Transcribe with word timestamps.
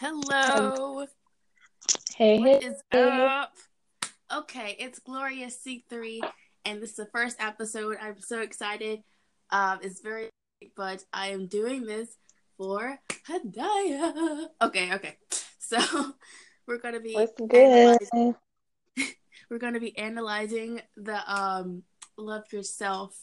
Hello. 0.00 1.06
Hey, 2.14 2.38
What 2.38 2.62
hey, 2.62 2.68
is 2.68 2.80
up? 2.92 3.52
Okay, 4.32 4.76
it's 4.78 5.00
Gloria 5.00 5.48
C3, 5.48 6.20
and 6.64 6.80
this 6.80 6.90
is 6.90 6.96
the 6.96 7.06
first 7.06 7.36
episode. 7.40 7.96
I'm 8.00 8.20
so 8.20 8.40
excited. 8.40 9.02
Um, 9.50 9.80
it's 9.82 10.00
very, 10.00 10.30
but 10.76 11.02
I 11.12 11.30
am 11.30 11.48
doing 11.48 11.84
this 11.84 12.16
for 12.56 13.00
Hadaya. 13.28 14.46
Okay, 14.62 14.94
okay. 14.94 15.16
So 15.58 15.78
we're 16.68 16.78
gonna 16.78 17.00
be 17.00 17.14
What's 17.14 17.32
good? 17.32 17.52
analyzing, 17.52 18.36
we're 19.50 19.58
gonna 19.58 19.80
be 19.80 19.98
analyzing 19.98 20.80
the 20.96 21.18
um 21.28 21.82
Love 22.16 22.44
Yourself 22.52 23.18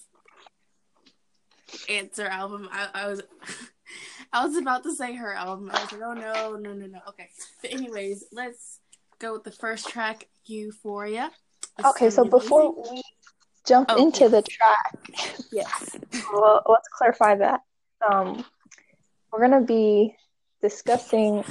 answer 1.87 2.25
album. 2.27 2.67
I, 2.69 2.89
I 2.93 3.07
was 3.07 3.21
I 4.35 4.45
was 4.45 4.57
about 4.57 4.83
to 4.83 4.93
say 4.93 5.15
her 5.15 5.33
album. 5.33 5.71
I 5.73 5.81
was 5.81 5.91
like, 5.93 6.01
oh 6.01 6.13
no, 6.13 6.57
no, 6.57 6.73
no, 6.73 6.85
no. 6.87 6.99
Okay. 7.09 7.29
But 7.61 7.71
anyways, 7.71 8.25
let's 8.33 8.79
go 9.19 9.31
with 9.33 9.45
the 9.45 9.51
first 9.51 9.87
track, 9.87 10.27
Euphoria. 10.45 11.31
This 11.77 11.85
Okay, 11.87 12.09
so 12.09 12.25
before 12.25 12.73
amazing. 12.73 12.95
we 12.95 13.01
jump 13.65 13.89
Oh, 13.91 14.01
into 14.03 14.21
yes. 14.25 14.31
the 14.31 14.41
track, 14.41 15.39
Yes. 15.53 15.97
well, 16.33 16.61
let's 16.67 16.87
clarify 16.89 17.35
that. 17.35 17.61
Um, 18.05 18.43
we're 19.31 19.39
gonna 19.39 19.61
be 19.61 20.15
discussing 20.61 21.43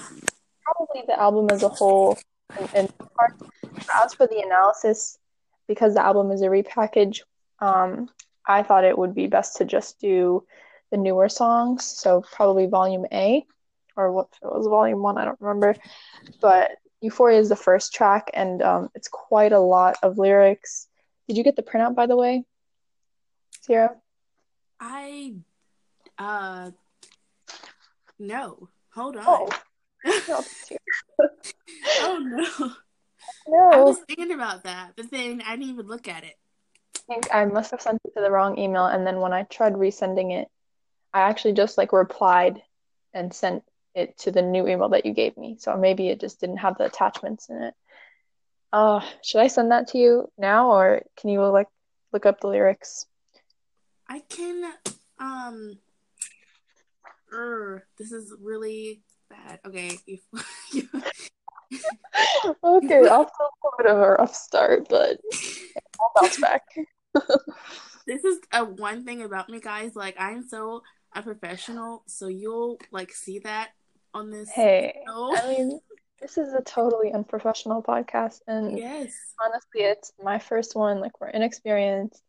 probably 0.62 1.04
the 1.06 1.18
album 1.18 1.48
as 1.50 1.62
a 1.62 1.68
whole, 1.70 2.18
and, 2.58 2.68
and 2.74 2.92
part- 2.98 3.40
as 4.04 4.12
for 4.12 4.26
the 4.26 4.40
analysis, 4.44 5.18
because 5.68 5.94
the 5.94 6.04
album 6.04 6.30
is 6.32 6.42
a 6.42 6.48
repackage, 6.48 7.20
um, 7.60 8.10
I 8.46 8.62
thought 8.62 8.84
it 8.84 8.98
would 8.98 9.14
be 9.14 9.26
best 9.26 9.56
to 9.56 9.64
just 9.64 9.98
do 10.00 10.44
the 10.94 11.00
newer 11.00 11.28
songs, 11.28 11.84
so 11.84 12.22
probably 12.32 12.66
Volume 12.66 13.04
A, 13.12 13.44
or 13.96 14.12
what 14.12 14.28
it 14.40 14.46
was 14.46 14.68
Volume 14.68 15.02
One, 15.02 15.18
I 15.18 15.24
don't 15.24 15.40
remember. 15.40 15.74
But 16.40 16.70
Euphoria 17.00 17.40
is 17.40 17.48
the 17.48 17.56
first 17.56 17.92
track, 17.92 18.30
and 18.32 18.62
um, 18.62 18.90
it's 18.94 19.08
quite 19.08 19.52
a 19.52 19.58
lot 19.58 19.96
of 20.04 20.18
lyrics. 20.18 20.86
Did 21.26 21.36
you 21.36 21.42
get 21.42 21.56
the 21.56 21.64
printout, 21.64 21.96
by 21.96 22.06
the 22.06 22.16
way, 22.16 22.44
Sierra? 23.62 23.96
I 24.78 25.34
uh 26.16 26.70
no. 28.20 28.68
Hold 28.94 29.16
on. 29.16 29.24
Oh, 29.26 29.48
no, 30.28 30.44
oh 31.98 32.18
no. 33.48 33.70
I 33.72 33.80
was 33.80 33.98
thinking 34.06 34.30
about 34.30 34.62
that, 34.62 34.92
but 34.96 35.10
then 35.10 35.42
I 35.44 35.56
didn't 35.56 35.70
even 35.70 35.88
look 35.88 36.06
at 36.06 36.22
it. 36.22 36.34
I 36.96 37.00
think 37.14 37.34
I 37.34 37.44
must 37.46 37.72
have 37.72 37.82
sent 37.82 38.00
it 38.04 38.14
to 38.14 38.20
the 38.20 38.30
wrong 38.30 38.58
email, 38.58 38.86
and 38.86 39.04
then 39.04 39.18
when 39.18 39.32
I 39.32 39.42
tried 39.42 39.72
resending 39.72 40.32
it, 40.32 40.48
I 41.14 41.20
actually 41.20 41.54
just 41.54 41.78
like 41.78 41.92
replied 41.92 42.60
and 43.14 43.32
sent 43.32 43.62
it 43.94 44.18
to 44.18 44.32
the 44.32 44.42
new 44.42 44.66
email 44.68 44.88
that 44.90 45.06
you 45.06 45.14
gave 45.14 45.36
me. 45.36 45.56
So 45.58 45.76
maybe 45.76 46.08
it 46.08 46.20
just 46.20 46.40
didn't 46.40 46.58
have 46.58 46.76
the 46.76 46.84
attachments 46.84 47.48
in 47.48 47.62
it. 47.62 47.74
Uh, 48.72 49.00
should 49.22 49.40
I 49.40 49.46
send 49.46 49.70
that 49.70 49.88
to 49.88 49.98
you 49.98 50.28
now, 50.36 50.72
or 50.72 51.02
can 51.16 51.30
you 51.30 51.40
like 51.46 51.68
look 52.12 52.26
up 52.26 52.40
the 52.40 52.48
lyrics? 52.48 53.06
I 54.08 54.18
can 54.28 54.72
um 55.20 55.78
er, 57.32 57.86
this 57.96 58.10
is 58.10 58.34
really 58.40 59.00
bad. 59.30 59.60
Okay. 59.64 59.98
Okay, 62.62 63.08
I'll 63.10 63.24
feel 63.24 63.50
a 63.64 63.82
bit 63.82 63.90
of 63.90 63.98
a 63.98 64.10
rough 64.12 64.34
start, 64.34 64.88
but 64.88 65.18
I'll 66.00 66.12
bounce 66.16 66.40
back. 66.40 66.62
this 68.06 68.24
is 68.24 68.38
a 68.52 68.64
one 68.64 69.04
thing 69.04 69.22
about 69.22 69.48
me 69.48 69.60
guys, 69.60 69.94
like 69.94 70.16
I'm 70.18 70.46
so 70.46 70.82
unprofessional, 71.14 72.02
so 72.06 72.28
you'll 72.28 72.78
like 72.90 73.12
see 73.12 73.38
that 73.40 73.70
on 74.12 74.30
this 74.30 74.50
Hey, 74.50 75.02
show. 75.06 75.36
I 75.36 75.48
mean, 75.48 75.80
this 76.20 76.38
is 76.38 76.52
a 76.52 76.62
totally 76.62 77.12
unprofessional 77.12 77.82
podcast, 77.82 78.40
and 78.46 78.78
Yes. 78.78 79.12
honestly, 79.44 79.82
it's 79.82 80.12
my 80.22 80.38
first 80.38 80.74
one. 80.76 81.00
Like, 81.00 81.20
we're 81.20 81.28
inexperienced. 81.28 82.22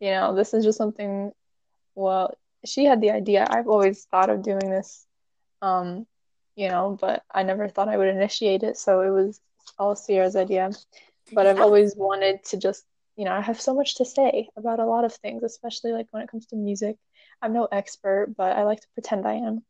You 0.00 0.10
know, 0.10 0.34
this 0.34 0.52
is 0.54 0.64
just 0.64 0.78
something, 0.78 1.32
well, 1.94 2.34
she 2.64 2.84
had 2.84 3.00
the 3.00 3.10
idea. 3.10 3.46
I've 3.48 3.68
always 3.68 4.04
thought 4.04 4.30
of 4.30 4.42
doing 4.42 4.70
this, 4.70 5.06
um, 5.62 6.06
you 6.54 6.68
know, 6.68 6.96
but 7.00 7.22
I 7.32 7.42
never 7.42 7.68
thought 7.68 7.88
I 7.88 7.96
would 7.96 8.08
initiate 8.08 8.62
it, 8.62 8.76
so 8.76 9.00
it 9.00 9.10
was 9.10 9.40
all 9.78 9.94
Sierra's 9.96 10.36
idea. 10.36 10.70
But 11.32 11.46
I've 11.46 11.60
always 11.60 11.94
wanted 11.96 12.44
to 12.46 12.56
just, 12.56 12.84
you 13.16 13.24
know, 13.24 13.32
I 13.32 13.40
have 13.40 13.60
so 13.60 13.74
much 13.74 13.96
to 13.96 14.04
say 14.04 14.48
about 14.56 14.78
a 14.78 14.86
lot 14.86 15.04
of 15.04 15.14
things, 15.14 15.42
especially 15.42 15.92
like 15.92 16.06
when 16.10 16.22
it 16.22 16.30
comes 16.30 16.46
to 16.46 16.56
music. 16.56 16.96
I'm 17.42 17.52
no 17.52 17.66
expert, 17.70 18.34
but 18.36 18.56
I 18.56 18.64
like 18.64 18.80
to 18.80 18.88
pretend 18.94 19.26
I 19.26 19.34
am. 19.34 19.62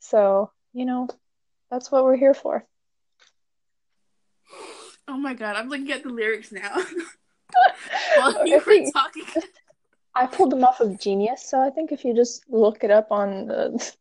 So, 0.00 0.50
you 0.72 0.84
know, 0.84 1.08
that's 1.70 1.90
what 1.90 2.04
we're 2.04 2.16
here 2.16 2.34
for. 2.34 2.64
Oh 5.08 5.16
my 5.16 5.34
god, 5.34 5.56
I'm 5.56 5.68
looking 5.68 5.90
at 5.92 6.02
the 6.02 6.08
lyrics 6.10 6.52
now. 6.52 6.74
While 8.16 8.38
I 8.38 8.44
you 8.44 8.60
were 8.64 8.90
talking. 8.92 9.24
I 10.14 10.26
pulled 10.26 10.50
them 10.50 10.64
off 10.64 10.80
of 10.80 10.98
Genius, 10.98 11.48
so 11.48 11.60
I 11.60 11.70
think 11.70 11.92
if 11.92 12.04
you 12.04 12.14
just 12.14 12.48
look 12.48 12.82
it 12.82 12.90
up 12.90 13.12
on 13.12 13.46
the 13.46 13.92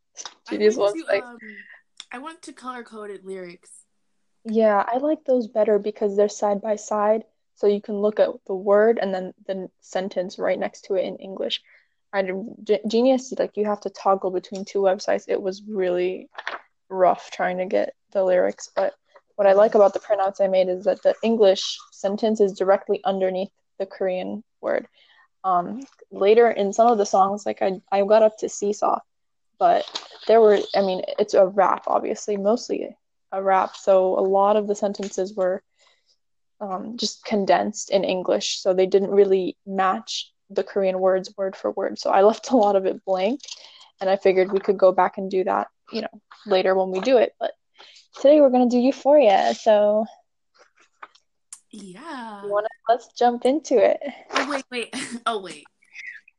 Genius 0.50 0.76
to 0.76 0.82
website, 0.82 1.24
um 1.24 1.38
I 2.12 2.20
want 2.20 2.42
to 2.44 2.54
color 2.54 2.84
coded 2.84 3.26
lyrics. 3.26 3.70
yeah, 4.46 4.84
I 4.88 4.98
like 4.98 5.26
those 5.26 5.48
better 5.48 5.78
because 5.80 6.16
they're 6.16 6.30
side 6.30 6.62
by 6.62 6.78
side, 6.78 7.26
so 7.56 7.68
you 7.68 7.82
can 7.82 7.96
look 7.96 8.20
at 8.20 8.30
the 8.48 8.56
word 8.56 9.00
and 9.02 9.14
then 9.14 9.34
the 9.48 9.70
sentence 9.82 10.40
right 10.40 10.58
next 10.58 10.86
to 10.86 10.96
it 10.96 11.06
in 11.06 11.18
English. 11.18 11.62
I 12.16 12.24
G 12.64 12.80
Genius, 12.88 13.34
like 13.38 13.58
you 13.58 13.66
have 13.66 13.82
to 13.82 13.90
toggle 13.90 14.32
between 14.32 14.64
two 14.64 14.80
websites. 14.80 15.26
It 15.28 15.42
was 15.42 15.62
really 15.68 16.30
rough 16.90 17.30
trying 17.32 17.58
to 17.58 17.66
get 17.66 17.94
the 18.12 18.24
lyrics, 18.24 18.70
but 18.74 18.94
what 19.36 19.48
I 19.48 19.54
like 19.54 19.76
about 19.76 19.94
the 19.94 20.00
printouts 20.00 20.40
I 20.40 20.48
made 20.48 20.70
is 20.70 20.86
that 20.86 21.04
the 21.04 21.14
English 21.22 21.78
sentence 21.92 22.40
is 22.40 22.58
directly 22.58 23.02
underneath 23.04 23.52
the 23.80 23.86
Korean 23.86 24.44
word. 24.62 24.88
Um, 25.44 25.82
later 26.10 26.50
in 26.50 26.72
some 26.72 26.88
of 26.88 26.98
the 26.98 27.06
songs, 27.06 27.46
like 27.46 27.62
I, 27.62 27.82
I 27.92 28.06
got 28.06 28.24
up 28.24 28.38
to 28.38 28.48
Seesaw, 28.48 29.00
but 29.60 29.84
there 30.28 30.40
were, 30.40 30.60
I 30.74 30.82
mean, 30.82 31.02
it's 31.20 31.34
a 31.34 31.48
rap, 31.48 31.84
obviously, 31.88 32.38
mostly 32.38 32.96
a 33.32 33.44
rap. 33.44 33.76
So 33.76 34.18
a 34.18 34.22
lot 34.22 34.56
of 34.56 34.68
the 34.68 34.76
sentences 34.76 35.36
were 35.36 35.62
um, 36.62 36.96
just 36.96 37.26
condensed 37.26 37.92
in 37.92 38.06
English, 38.06 38.62
so 38.62 38.74
they 38.74 38.86
didn't 38.86 39.12
really 39.12 39.58
match 39.66 40.32
the 40.56 40.64
Korean 40.64 41.00
words 41.00 41.34
word 41.38 41.56
for 41.56 41.72
word. 41.72 42.00
So 42.00 42.10
I 42.10 42.22
left 42.22 42.50
a 42.52 42.58
lot 42.58 42.76
of 42.76 42.86
it 42.86 43.04
blank, 43.06 43.42
and 44.02 44.10
I 44.10 44.18
figured 44.18 44.52
we 44.52 44.60
could 44.60 44.78
go 44.78 44.92
back 44.92 45.18
and 45.18 45.30
do 45.30 45.44
that, 45.44 45.68
you 45.92 46.02
know, 46.02 46.22
later 46.46 46.76
when 46.76 46.92
we 46.92 47.00
do 47.00 47.18
it. 47.18 47.34
But 47.40 47.52
today 48.16 48.42
we're 48.42 48.50
gonna 48.50 48.70
do 48.70 48.80
Euphoria, 48.80 49.54
so 49.54 50.06
Yeah. 51.72 52.46
wanna 52.46 52.68
let's 52.88 53.14
jump 53.14 53.46
into 53.46 53.78
it. 53.78 54.00
Oh 54.32 54.50
wait, 54.50 54.66
wait. 54.72 54.96
Oh 55.26 55.42
wait. 55.42 55.66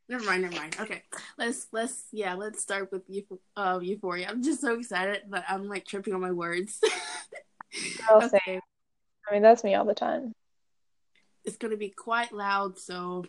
Never 0.09 0.23
mind, 0.23 0.43
never 0.43 0.55
mind. 0.55 0.77
Okay. 0.79 1.03
Let's 1.37 1.67
let's 1.73 2.05
yeah, 2.13 2.33
let's 2.33 2.61
start 2.61 2.91
with 2.93 3.09
Euph- 3.09 3.39
uh, 3.57 3.79
Euphoria. 3.81 4.29
I'm 4.29 4.41
just 4.41 4.61
so 4.61 4.73
excited, 4.75 5.23
but 5.27 5.43
I'm 5.49 5.67
like 5.67 5.85
tripping 5.85 6.13
on 6.13 6.21
my 6.21 6.31
words. 6.31 6.79
I'll 8.09 8.21
say. 8.21 8.39
I 8.47 9.33
mean, 9.33 9.41
that's 9.41 9.65
me 9.65 9.75
all 9.75 9.83
the 9.83 9.93
time. 9.93 10.31
It's 11.43 11.57
gonna 11.57 11.75
be 11.75 11.89
quite 11.89 12.31
loud, 12.31 12.79
so 12.79 13.25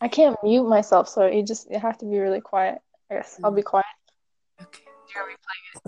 I 0.00 0.08
can't 0.08 0.36
mute 0.42 0.68
myself, 0.68 1.08
so 1.08 1.26
you 1.26 1.42
just 1.42 1.70
you 1.70 1.78
have 1.78 1.98
to 1.98 2.06
be 2.06 2.18
really 2.18 2.40
quiet. 2.40 2.80
I 3.10 3.16
guess 3.16 3.38
I'll 3.42 3.50
be 3.50 3.62
quiet. 3.62 3.86
okay. 4.60 4.84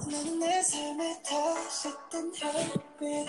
나는 0.06 0.39
내 0.39 0.62
삶에 0.62 1.22
다시 1.22 1.89
뜬 2.11 2.31
별빛 2.31 3.28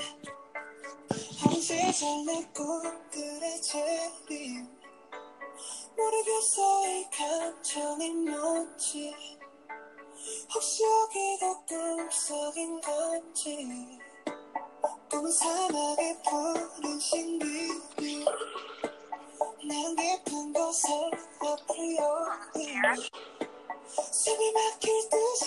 항상 1.39 2.25
내 2.25 2.45
꿈들의 2.53 3.61
재림 3.61 4.67
모르겠어 5.95 6.87
이 6.87 7.09
감정이 7.09 8.09
뭔지 8.11 9.15
혹시 10.53 10.83
여기가 10.83 11.65
꿈속인 11.65 12.81
건지 12.81 13.99
꿈은 15.09 15.31
사막의 15.31 16.17
푸른 16.23 16.99
신비류 16.99 18.25
난 19.61 19.95
깊은 19.95 20.53
곳에 20.53 20.87
아프리오리 21.41 22.75
숨이 24.11 24.51
막힐 24.51 25.09
듯이 25.09 25.45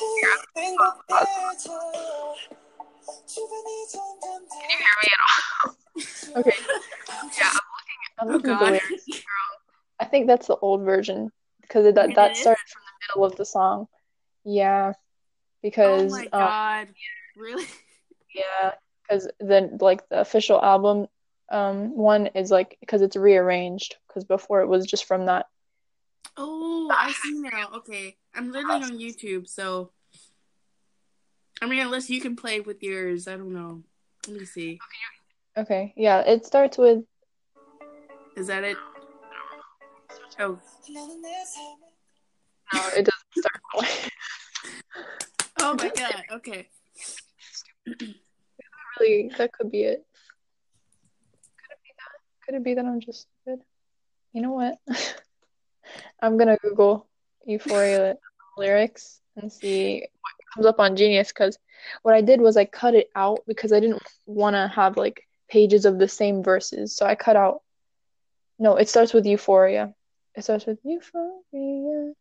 행복해져 0.56 1.68
주변이 3.26 3.88
점점 3.88 4.46
더 4.48 4.60
Okay. 6.36 6.52
Yeah, 7.38 7.50
I'm 8.18 8.28
Oh 8.28 8.32
looking 8.32 8.52
at 8.52 8.58
the 8.58 8.64
god. 8.64 8.72
lyrics. 8.72 9.06
I 9.98 10.04
think 10.04 10.26
that's 10.28 10.46
the 10.46 10.56
old 10.56 10.82
version 10.84 11.32
because 11.62 11.92
that 11.94 12.10
It 12.10 12.14
that 12.14 12.32
is? 12.32 12.40
started 12.40 12.68
from 12.68 12.82
the 12.86 12.92
middle 13.14 13.24
of 13.24 13.36
the 13.36 13.44
song. 13.44 13.88
Yeah, 14.44 14.92
Oh 14.92 15.62
because 15.62 16.12
my 16.12 16.28
um, 16.32 16.40
god. 16.40 16.88
Really? 17.36 17.66
yeah, 18.34 18.72
because 19.02 19.28
then 19.40 19.78
like 19.80 20.08
the 20.08 20.20
official 20.20 20.62
album 20.62 21.08
um, 21.49 21.95
one 21.95 22.27
is 22.27 22.49
like 22.51 22.77
because 22.79 23.01
it's 23.01 23.15
rearranged 23.15 23.95
because 24.07 24.23
before 24.23 24.61
it 24.61 24.67
was 24.67 24.85
just 24.85 25.05
from 25.05 25.27
that. 25.27 25.45
Oh, 26.37 26.89
I 26.91 27.11
see 27.11 27.33
now. 27.33 27.69
Okay, 27.77 28.17
I'm 28.33 28.51
literally 28.51 28.83
on 28.83 28.97
YouTube, 28.97 29.47
so 29.47 29.91
I 31.61 31.67
mean, 31.67 31.79
unless 31.79 32.09
you 32.09 32.19
can 32.19 32.35
play 32.35 32.59
with 32.59 32.81
yours, 32.83 33.27
I 33.27 33.37
don't 33.37 33.53
know. 33.53 33.83
Let 34.27 34.39
me 34.39 34.45
see. 34.45 34.79
Okay, 35.57 35.93
yeah, 35.95 36.19
it 36.21 36.45
starts 36.45 36.77
with. 36.77 37.03
Is 38.35 38.47
that 38.47 38.63
it? 38.63 38.77
Oh. 40.39 40.59
No, 42.73 42.81
it 42.97 43.05
doesn't 43.05 43.35
start 43.37 43.61
oh 45.61 45.75
my 45.75 45.89
god, 45.89 46.23
okay. 46.33 46.67
really, 48.99 49.31
that 49.37 49.51
could 49.53 49.71
be 49.71 49.83
it. 49.83 50.05
Could 52.45 52.55
it 52.55 52.63
be 52.63 52.75
that 52.75 52.85
I'm 52.85 52.99
just 52.99 53.27
stupid? 53.41 53.63
You 54.33 54.41
know 54.41 54.51
what? 54.51 54.79
I'm 56.21 56.37
gonna 56.37 56.57
Google 56.57 57.07
Euphoria 57.45 58.17
lyrics 58.57 59.21
and 59.35 59.51
see 59.51 60.01
what 60.21 60.33
comes 60.53 60.65
up 60.65 60.79
on 60.79 60.95
Genius 60.95 61.29
because 61.29 61.57
what 62.01 62.15
I 62.15 62.21
did 62.21 62.41
was 62.41 62.57
I 62.57 62.65
cut 62.65 62.95
it 62.95 63.09
out 63.15 63.39
because 63.47 63.73
I 63.73 63.79
didn't 63.79 64.03
want 64.25 64.55
to 64.55 64.67
have 64.67 64.97
like 64.97 65.27
pages 65.49 65.85
of 65.85 65.99
the 65.99 66.07
same 66.07 66.43
verses. 66.43 66.95
So 66.95 67.05
I 67.05 67.15
cut 67.15 67.35
out. 67.35 67.61
No, 68.57 68.77
it 68.77 68.89
starts 68.89 69.13
with 69.13 69.25
Euphoria. 69.25 69.93
It 70.35 70.43
starts 70.43 70.65
with 70.65 70.79
Euphoria. 70.83 72.13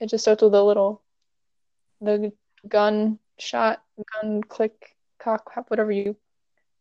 It 0.00 0.08
just 0.08 0.24
starts 0.24 0.42
with 0.42 0.54
a 0.54 0.62
little 0.62 1.02
the 2.00 2.32
gun 2.68 3.18
shot, 3.38 3.82
gun 4.12 4.42
click, 4.42 4.94
cock, 5.18 5.50
whatever 5.68 5.90
you 5.90 6.16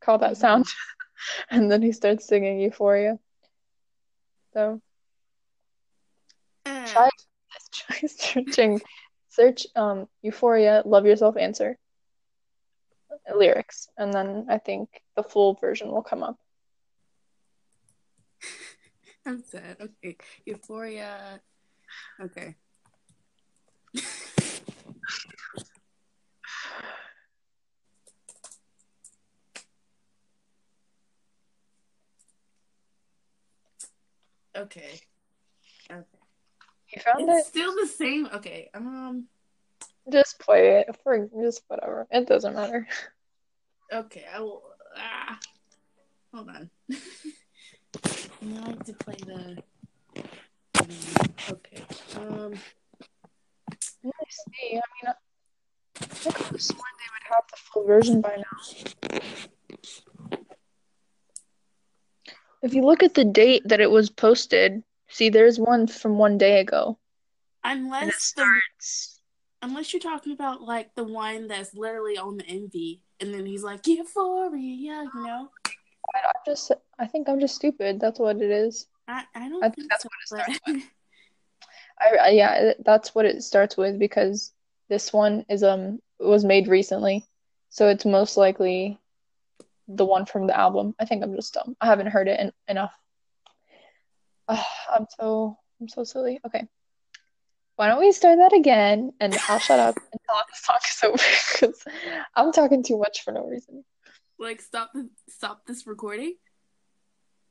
call 0.02 0.18
that 0.20 0.38
sound. 0.38 0.66
And 1.50 1.72
then 1.72 1.82
he 1.82 1.92
starts 1.92 2.28
singing 2.28 2.60
Euphoria. 2.60 3.20
So 4.54 4.82
Uh, 6.66 6.86
try 6.88 7.10
try 7.72 8.08
searching 8.08 8.82
search 9.30 9.68
um 9.76 10.08
Euphoria 10.24 10.82
Love 10.86 11.06
Yourself 11.06 11.38
Answer 11.38 11.78
lyrics 13.34 13.88
and 13.98 14.14
then 14.14 14.46
I 14.50 14.58
think 14.58 14.90
the 15.16 15.24
full 15.24 15.56
version 15.56 15.92
will 15.92 16.04
come 16.04 16.24
up. 16.24 16.38
I'm 19.26 19.44
sad. 19.44 19.78
Okay. 19.82 20.18
Euphoria. 20.46 21.42
Okay. 22.22 22.56
Okay. 34.58 35.00
Okay. 35.92 36.04
You 36.90 37.02
found 37.02 37.30
It's 37.30 37.48
it? 37.48 37.50
still 37.50 37.76
the 37.76 37.88
same. 37.88 38.28
Okay. 38.34 38.70
Um. 38.74 39.28
Just 40.12 40.40
play 40.40 40.80
it 40.82 40.96
for 41.04 41.28
just 41.42 41.64
whatever. 41.68 42.08
It 42.12 42.28
doesn't 42.28 42.54
matter. 42.54 42.88
Okay. 43.92 44.24
I 44.34 44.40
will. 44.40 44.64
Ah. 44.98 45.40
Hold 46.34 46.50
on. 46.50 46.70
now 48.42 48.64
I 48.66 48.70
have 48.70 48.86
to 48.86 48.94
play 48.94 49.16
the. 49.26 49.58
Okay. 51.50 51.84
Um. 52.18 52.52
Me 54.04 54.12
see. 54.30 54.72
I 54.72 54.74
mean, 54.74 54.82
I 55.08 55.14
I 56.02 56.04
have 56.04 56.62
sworn 56.62 56.94
they 57.00 57.10
would 57.14 57.26
have 57.30 57.46
the 57.50 57.58
full 57.58 57.86
version 57.86 58.22
by 58.22 58.36
now. 58.38 58.58
If 62.66 62.74
you 62.74 62.82
look 62.82 63.04
at 63.04 63.14
the 63.14 63.24
date 63.24 63.62
that 63.66 63.80
it 63.80 63.92
was 63.92 64.10
posted, 64.10 64.82
see, 65.08 65.30
there's 65.30 65.60
one 65.60 65.86
from 65.86 66.18
one 66.18 66.40
day 66.40 66.60
ago. 66.60 66.98
And 67.64 67.82
it 67.82 67.86
Unless 67.86 68.34
the 68.34 68.48
unless 69.62 69.94
you're 69.94 70.00
talking 70.00 70.34
about 70.34 70.64
like 70.64 70.96
the 70.96 71.04
one 71.04 71.48
that's 71.48 71.76
literally 71.76 72.18
on 72.18 72.38
the 72.38 72.44
MV, 72.44 73.02
and 73.20 73.32
then 73.32 73.46
he's 73.46 73.62
like 73.62 73.86
euphoria, 73.86 75.04
you 75.14 75.24
know. 75.24 75.52
I, 75.68 76.20
I'm 76.26 76.42
just, 76.44 76.72
I 76.98 77.06
think 77.06 77.30
I'm 77.30 77.40
just 77.40 77.54
stupid. 77.54 78.00
That's 78.00 78.20
what 78.20 78.38
it 78.38 78.50
is. 78.50 78.88
I 79.08 79.26
I 79.36 79.48
don't 79.48 79.64
I 79.64 79.70
think 79.70 79.76
think 79.76 79.92
that's 79.92 80.04
so, 80.04 80.10
what 80.36 80.50
it 80.50 80.62
but 80.66 80.76
I, 82.00 82.18
I 82.18 82.30
yeah, 82.30 82.74
that's 82.84 83.14
what 83.14 83.26
it 83.26 83.44
starts 83.44 83.78
with 83.78 84.00
because 84.00 84.54
this 84.90 85.14
one 85.14 85.46
is 85.50 85.62
um 85.62 86.00
was 86.20 86.44
made 86.44 86.68
recently, 86.68 87.28
so 87.70 87.90
it's 87.90 88.06
most 88.06 88.38
likely 88.38 89.00
the 89.88 90.06
one 90.06 90.26
from 90.26 90.48
the 90.48 90.58
album. 90.58 90.96
I 91.00 91.06
think 91.06 91.24
I'm 91.24 91.36
just 91.36 91.54
dumb. 91.54 91.76
I 91.82 91.86
haven't 91.88 92.08
heard 92.08 92.28
it 92.28 92.40
en 92.40 92.52
enough. 92.68 92.94
Ugh, 94.48 94.66
I'm 94.94 95.06
so 95.18 95.58
I'm 95.82 95.88
so 95.88 96.04
silly. 96.04 96.40
Okay, 96.46 96.68
why 97.76 97.88
don't 97.88 98.00
we 98.00 98.12
start 98.12 98.38
that 98.38 98.54
again? 98.54 99.12
And 99.20 99.38
I'll 99.48 99.60
shut 99.60 99.80
up 99.80 99.96
until 99.96 100.36
the 100.36 100.56
song 100.56 100.78
is 100.88 101.04
over 101.04 101.18
because 101.54 101.84
I'm 102.36 102.52
talking 102.52 102.84
too 102.84 102.98
much 102.98 103.24
for 103.24 103.32
no 103.32 103.44
reason. 103.46 103.84
like 104.40 104.62
stop 104.62 104.92
the 104.94 105.10
stop 105.30 105.66
this 105.66 105.86
recording. 105.88 106.36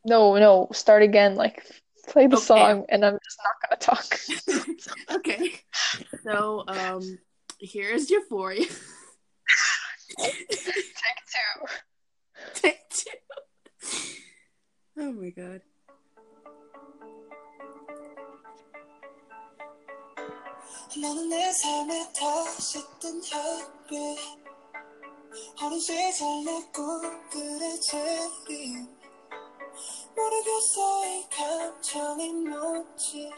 No, 0.05 0.37
no, 0.39 0.69
start 0.73 1.03
again. 1.03 1.35
Like 1.35 1.65
play 2.09 2.27
the 2.27 2.37
Okay. 2.37 2.45
song, 2.45 2.85
and 2.91 3.05
I'm 3.05 3.19
just 3.25 3.39
not 3.43 3.55
gonna 3.63 3.81
talk. 3.81 4.05
Okay. 5.17 5.53
So 6.23 6.65
um, 6.69 7.19
here's 7.59 8.11
euphoria. 8.11 8.67
Take 10.19 10.35
two. 10.57 11.67
Take 12.55 12.89
two. 12.91 13.11
Oh 14.99 15.13
my 15.13 15.31
god. 15.31 15.61
너는 20.97 21.29
내 21.29 21.53
삶에 21.53 22.13
다시 22.13 22.79
뜬 23.01 23.21
햇빛 23.25 24.45
어린 25.61 25.81
시절 25.81 26.45
내 26.45 26.71
꿈들의 26.73 27.81
재림 27.81 28.89
모르겠어 30.15 31.07
이 31.07 31.27
감정이 31.31 32.33
뭔지 32.33 33.29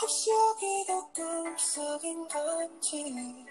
혹시 0.00 0.30
여기도 0.30 1.12
꿈속인 1.12 2.28
건지 2.28 3.44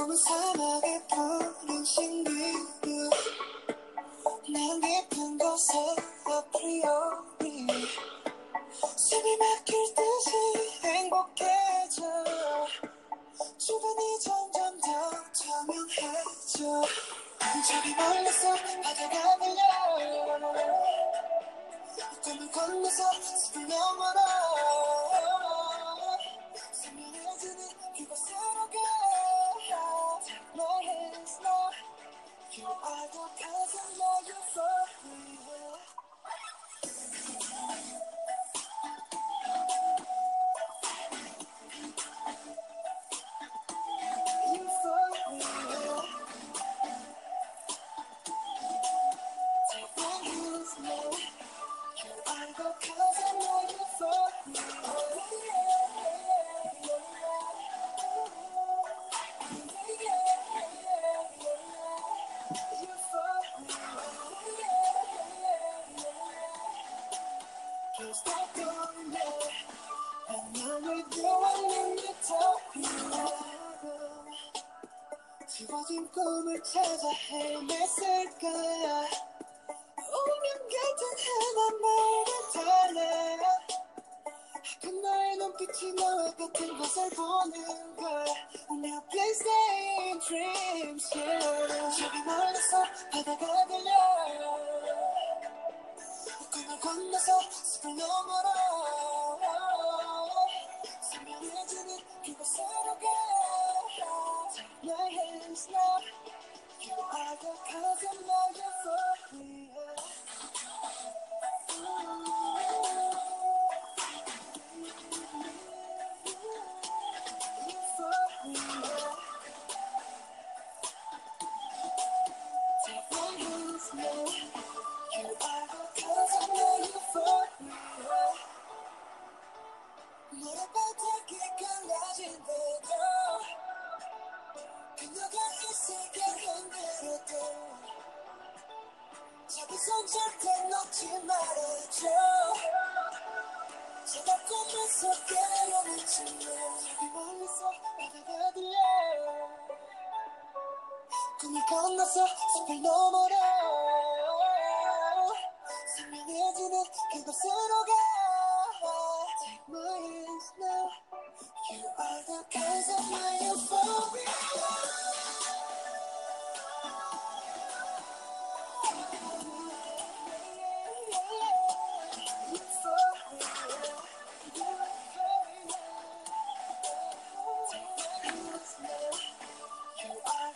꿈은 0.00 0.16
사막의 0.16 1.02
푸른 1.10 1.84
신비루 1.84 3.10
난 4.48 4.80
깊은 4.80 5.36
곳에 5.36 5.74
아프리오리 6.24 7.66
숨이 8.96 9.36
막힐 9.36 9.94
듯이 9.94 10.30
행복해져. 10.84 12.00
주변이 13.58 14.20
점점 14.20 14.80
더 14.80 15.10
투명해져. 15.34 16.88
저기 17.68 17.94
멀리서 17.94 18.56
바다가 18.82 19.36
들려 19.36 19.60
꿈을 22.24 22.50
건너서 22.50 23.12
숲을 23.20 23.68
넘어라 23.68 24.20
You 32.60 32.66
are 32.66 33.08
the 33.08 33.24
cousin 33.40 33.88
of 34.04 34.28
your 34.28 34.44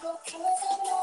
Thank 0.05 0.35
you. 0.35 0.94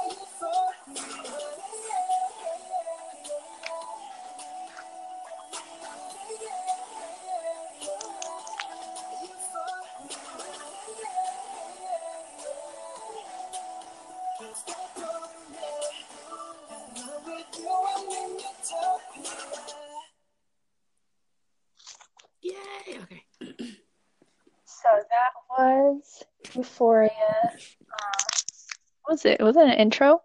Was 29.23 29.31
it? 29.31 29.43
Was 29.43 29.57
it 29.57 29.67
an 29.67 29.73
intro? 29.73 30.21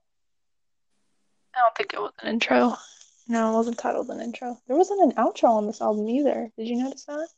I 1.55 1.61
don't 1.61 1.77
think 1.77 1.93
it 1.95 2.01
was 2.01 2.13
an 2.23 2.29
intro. 2.29 2.77
No, 3.29 3.51
it 3.51 3.55
wasn't 3.55 3.79
titled 3.79 4.09
an 4.11 4.21
intro. 4.21 4.59
There 4.67 4.77
wasn't 4.77 5.03
an 5.03 5.13
outro 5.13 5.51
on 5.51 5.67
this 5.67 5.81
album 5.81 6.09
either. 6.09 6.51
Did 6.57 6.69
you 6.69 6.77
notice 6.77 7.05
that? 7.05 7.29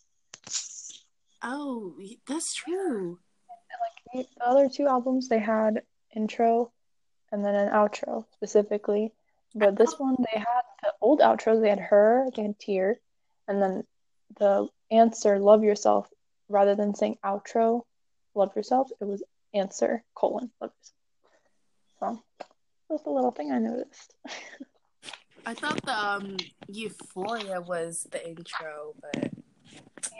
Oh, 1.42 1.94
that's 2.26 2.54
true. 2.54 3.18
Like 4.14 4.26
the 4.38 4.44
other 4.44 4.68
two 4.68 4.86
albums, 4.86 5.28
they 5.28 5.38
had 5.38 5.82
intro 6.14 6.72
and 7.32 7.44
then 7.44 7.54
an 7.54 7.70
outro 7.70 8.24
specifically. 8.34 9.12
But 9.54 9.76
this 9.76 9.98
one, 9.98 10.16
they 10.18 10.38
had 10.38 10.62
the 10.82 10.92
old 11.00 11.20
outros. 11.20 11.62
They 11.62 11.70
had 11.70 11.78
her, 11.78 12.26
they 12.34 12.42
had 12.42 12.58
Tear, 12.58 13.00
and 13.46 13.62
then 13.62 13.84
the 14.38 14.68
answer, 14.90 15.38
Love 15.38 15.64
Yourself, 15.64 16.08
rather 16.48 16.74
than 16.74 16.94
saying 16.94 17.18
outro, 17.24 17.82
Love 18.34 18.54
Yourself, 18.56 18.90
it 19.00 19.04
was 19.04 19.22
answer, 19.54 20.02
colon, 20.14 20.50
Love 20.60 20.72
Yourself. 20.78 20.97
So, 22.00 22.22
that's 22.88 23.06
a 23.06 23.10
little 23.10 23.30
thing 23.32 23.52
I 23.52 23.58
noticed. 23.58 24.14
I 25.46 25.54
thought 25.54 25.80
the 25.84 25.98
um 25.98 26.36
Euphoria 26.68 27.60
was 27.60 28.06
the 28.10 28.28
intro, 28.28 28.94
but 29.00 29.30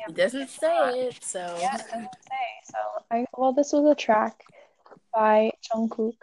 it 0.09 0.15
doesn't 0.15 0.49
say 0.49 1.09
it, 1.09 1.23
so 1.23 1.57
Yeah, 1.61 1.75
it 1.75 1.79
doesn't 1.79 2.09
say. 2.29 2.49
So 2.65 2.79
I 3.11 3.27
well, 3.37 3.53
this 3.53 3.73
was 3.73 3.91
a 3.91 3.95
track 3.95 4.43
by 5.13 5.51
Jungkook 5.71 6.15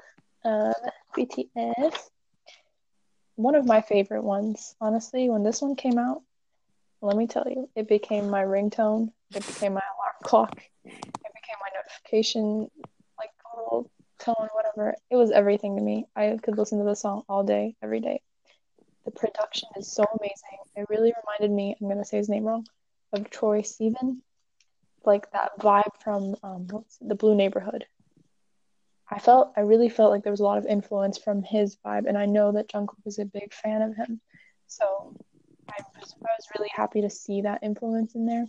of 0.43 0.73
BTS. 1.15 1.95
One 3.35 3.55
of 3.55 3.65
my 3.65 3.81
favorite 3.81 4.23
ones, 4.23 4.75
honestly. 4.79 5.29
When 5.29 5.43
this 5.43 5.61
one 5.61 5.75
came 5.75 5.97
out, 5.99 6.21
let 7.01 7.17
me 7.17 7.27
tell 7.27 7.45
you, 7.47 7.69
it 7.75 7.87
became 7.87 8.29
my 8.29 8.43
ringtone. 8.43 9.11
It 9.35 9.45
became 9.45 9.73
my 9.73 9.81
alarm 9.81 10.15
clock. 10.23 10.61
It 10.83 10.93
became 10.93 11.57
my 11.61 11.69
notification, 11.75 12.71
like 12.71 12.81
little 12.81 12.94
tone, 14.25 14.49
whatever. 14.53 14.95
It 15.09 15.15
was 15.15 15.31
everything 15.31 15.75
to 15.77 15.81
me. 15.81 16.05
I 16.15 16.37
could 16.41 16.57
listen 16.57 16.79
to 16.79 16.85
the 16.85 16.95
song 16.95 17.23
all 17.29 17.43
day, 17.43 17.75
every 17.81 17.99
day. 17.99 18.21
The 19.05 19.11
production 19.11 19.69
is 19.77 19.91
so 19.91 20.03
amazing. 20.03 20.57
It 20.75 20.87
really 20.89 21.13
reminded 21.23 21.55
me. 21.55 21.75
I'm 21.79 21.87
gonna 21.87 22.05
say 22.05 22.17
his 22.17 22.29
name 22.29 22.43
wrong 22.43 22.65
of 23.13 23.29
Troye 23.29 23.61
Sivan, 23.61 24.17
like 25.05 25.31
that 25.31 25.59
vibe 25.59 25.91
from 26.03 26.35
um, 26.43 26.67
the 27.01 27.15
Blue 27.15 27.35
Neighborhood. 27.35 27.85
I 29.09 29.19
felt, 29.19 29.53
I 29.55 29.61
really 29.61 29.89
felt 29.89 30.09
like 30.09 30.23
there 30.23 30.33
was 30.33 30.39
a 30.39 30.45
lot 30.45 30.57
of 30.57 30.65
influence 30.65 31.19
from 31.19 31.43
his 31.43 31.77
vibe, 31.85 32.07
and 32.07 32.17
I 32.17 32.25
know 32.25 32.51
that 32.53 32.69
Jungkook 32.69 33.05
is 33.05 33.19
a 33.19 33.25
big 33.25 33.53
fan 33.53 33.83
of 33.83 33.95
him, 33.95 34.19
so 34.65 35.15
I 35.69 35.81
was, 35.99 36.15
I 36.19 36.29
was 36.37 36.47
really 36.57 36.71
happy 36.73 37.01
to 37.01 37.09
see 37.09 37.41
that 37.41 37.61
influence 37.61 38.15
in 38.15 38.25
there. 38.25 38.45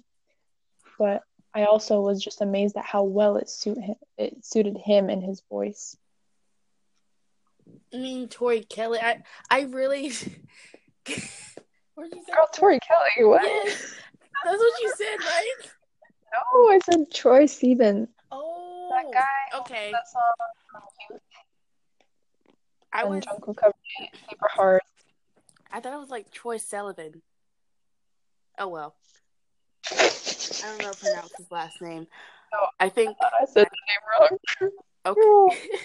But 0.99 1.23
I 1.57 1.65
also 1.65 2.03
was 2.03 2.23
just 2.23 2.43
amazed 2.43 2.77
at 2.77 2.85
how 2.85 3.05
well 3.05 3.39
it 3.39 3.49
suit 3.49 3.79
him, 3.79 3.95
it 4.19 4.45
suited 4.45 4.77
him 4.77 5.09
and 5.09 5.23
his 5.23 5.43
voice. 5.49 5.97
I 7.95 7.97
mean 7.97 8.29
Tori 8.29 8.61
Kelly. 8.61 8.99
I 9.01 9.23
I 9.51 9.63
really 9.63 10.11
What 11.95 12.11
did 12.11 12.15
you 12.15 12.25
say? 12.27 12.33
Girl, 12.35 12.47
Tori 12.53 12.79
Kelly, 12.81 13.27
what? 13.27 13.43
Yes, 13.43 13.95
that's 14.45 14.59
what 14.59 14.83
you 14.83 14.93
said, 14.99 15.17
right? 15.19 15.53
No, 16.53 16.69
I 16.69 16.79
said 16.85 17.11
Troye 17.11 17.45
Sivan. 17.45 18.09
Oh, 18.31 18.91
That 18.93 19.11
guy. 19.15 19.59
Okay, 19.61 19.93
That 19.93 20.07
song 20.07 21.21
I 22.93 23.03
um, 23.05 23.09
was. 23.15 23.25
Jungkook 23.25 23.57
covered 23.57 23.75
super 24.29 24.49
hard. 24.51 24.83
I 25.73 25.81
thought 25.81 25.95
it 25.95 26.01
was 26.01 26.11
like 26.11 26.31
Troy 26.31 26.59
Sullivan. 26.59 27.23
Oh 28.59 28.69
well, 28.69 28.95
don't 30.63 30.79
know 30.79 30.85
how 30.87 30.93
to 30.93 30.99
pronounce 30.99 31.33
his 31.37 31.51
last 31.51 31.81
name. 31.81 32.07
Oh. 32.55 32.67
I 32.79 32.89
think 32.89 33.17
I 33.21 33.45
said 33.47 33.67
the 33.67 34.29
name 34.29 34.31
wrong. 34.65 34.73
okay. 35.51 35.61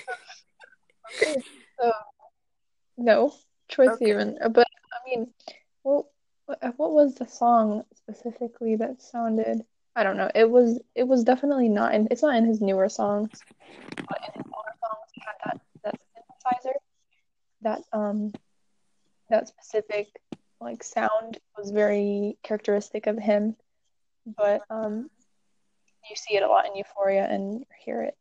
Okay, 1.21 1.41
so 1.79 1.91
no, 2.97 3.33
Troye 3.69 3.89
Okay. 3.91 4.05
Sivan. 4.05 4.37
Uh, 4.41 4.49
But 4.49 4.67
I 4.93 5.09
mean, 5.09 5.27
what 5.83 6.05
what 6.45 6.59
what 6.77 6.91
was 6.91 7.15
the 7.15 7.27
song 7.27 7.83
specifically 7.95 8.75
that 8.77 9.01
sounded? 9.01 9.65
I 9.95 10.03
don't 10.03 10.17
know. 10.17 10.31
It 10.33 10.49
was 10.49 10.79
it 10.95 11.07
was 11.07 11.23
definitely 11.23 11.69
not 11.69 11.93
in. 11.93 12.07
It's 12.11 12.23
not 12.23 12.35
in 12.35 12.45
his 12.45 12.61
newer 12.61 12.89
songs, 12.89 13.29
but 14.07 14.19
in 14.25 14.41
his 14.41 14.51
older 14.55 14.75
songs, 14.79 15.09
he 15.13 15.21
had 15.25 15.35
that 15.43 15.61
that 15.83 15.99
synthesizer, 16.15 16.73
that 17.61 17.81
um, 17.91 18.33
that 19.29 19.47
specific 19.47 20.07
like 20.61 20.83
sound 20.83 21.39
was 21.57 21.71
very 21.71 22.37
characteristic 22.43 23.07
of 23.07 23.17
him. 23.17 23.55
But 24.25 24.61
um, 24.69 25.09
you 26.09 26.15
see 26.15 26.35
it 26.35 26.43
a 26.43 26.47
lot 26.47 26.67
in 26.67 26.75
Euphoria 26.75 27.27
and 27.29 27.65
hear 27.83 28.01
it. 28.01 28.15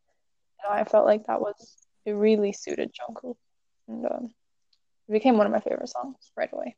And 0.64 0.78
I 0.78 0.84
felt 0.84 1.06
like 1.06 1.26
that 1.26 1.40
was 1.40 1.76
it 2.04 2.12
really 2.12 2.52
suited 2.52 2.92
Jungkook, 2.94 3.36
and 3.88 4.06
um, 4.06 4.30
it 5.08 5.12
became 5.12 5.36
one 5.36 5.46
of 5.46 5.52
my 5.52 5.60
favorite 5.60 5.88
songs 5.88 6.16
right 6.36 6.50
away. 6.52 6.76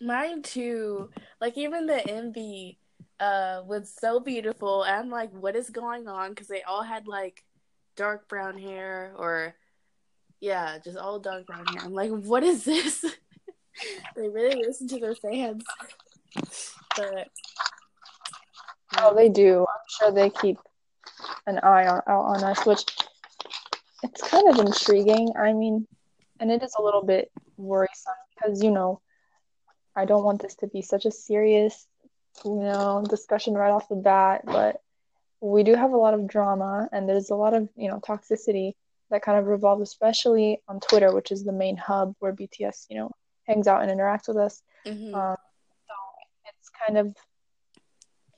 Mine 0.00 0.42
too. 0.42 1.10
Like 1.40 1.58
even 1.58 1.86
the 1.86 2.00
MV 2.06 2.76
uh 3.20 3.62
was 3.66 3.92
so 3.98 4.20
beautiful. 4.20 4.84
And 4.84 4.94
I'm 4.94 5.10
like, 5.10 5.32
what 5.32 5.56
is 5.56 5.70
going 5.70 6.08
on? 6.08 6.30
Because 6.30 6.48
they 6.48 6.62
all 6.62 6.82
had 6.82 7.06
like 7.08 7.42
dark 7.96 8.28
brown 8.28 8.58
hair 8.58 9.12
or 9.16 9.54
yeah, 10.40 10.78
just 10.78 10.96
all 10.96 11.18
dark 11.18 11.46
brown 11.46 11.66
hair. 11.66 11.82
I'm 11.84 11.94
like, 11.94 12.10
what 12.10 12.44
is 12.44 12.64
this? 12.64 13.00
they 14.16 14.28
really 14.28 14.62
listen 14.62 14.86
to 14.88 15.00
their 15.00 15.16
fans. 15.16 15.64
But 16.96 17.28
Oh, 18.98 19.14
they 19.14 19.28
do. 19.28 19.60
I'm 19.60 19.86
sure 19.88 20.10
they 20.12 20.30
keep 20.30 20.58
an 21.46 21.58
eye 21.58 21.86
on 21.86 22.02
out 22.06 22.24
on 22.24 22.44
us, 22.44 22.64
which 22.66 22.84
it's 24.02 24.22
kind 24.26 24.48
of 24.48 24.58
intriguing. 24.64 25.28
I 25.38 25.52
mean, 25.52 25.86
and 26.40 26.50
it 26.50 26.62
is 26.62 26.74
a 26.78 26.82
little 26.82 27.02
bit 27.02 27.30
worrisome 27.56 28.14
because 28.34 28.62
you 28.62 28.70
know, 28.70 29.00
I 29.94 30.04
don't 30.04 30.24
want 30.24 30.40
this 30.42 30.54
to 30.56 30.66
be 30.68 30.80
such 30.82 31.04
a 31.04 31.10
serious, 31.10 31.86
you 32.44 32.56
know, 32.56 33.04
discussion 33.08 33.54
right 33.54 33.70
off 33.70 33.88
the 33.88 33.96
bat, 33.96 34.42
but 34.44 34.80
we 35.40 35.62
do 35.62 35.74
have 35.74 35.92
a 35.92 35.96
lot 35.96 36.14
of 36.14 36.26
drama 36.26 36.88
and 36.90 37.08
there's 37.08 37.30
a 37.30 37.34
lot 37.36 37.54
of 37.54 37.68
you 37.76 37.88
know 37.88 38.00
toxicity 38.00 38.72
that 39.10 39.22
kind 39.22 39.38
of 39.38 39.46
revolves 39.46 39.82
especially 39.82 40.60
on 40.66 40.80
twitter 40.80 41.14
which 41.14 41.30
is 41.30 41.44
the 41.44 41.52
main 41.52 41.76
hub 41.76 42.12
where 42.18 42.32
bts 42.32 42.86
you 42.90 42.96
know 42.98 43.08
hangs 43.46 43.68
out 43.68 43.80
and 43.80 43.88
interacts 43.88 44.26
with 44.26 44.36
us 44.36 44.62
Mhm. 44.84 45.14
um, 45.14 45.36
kind 46.86 46.98
of 46.98 47.14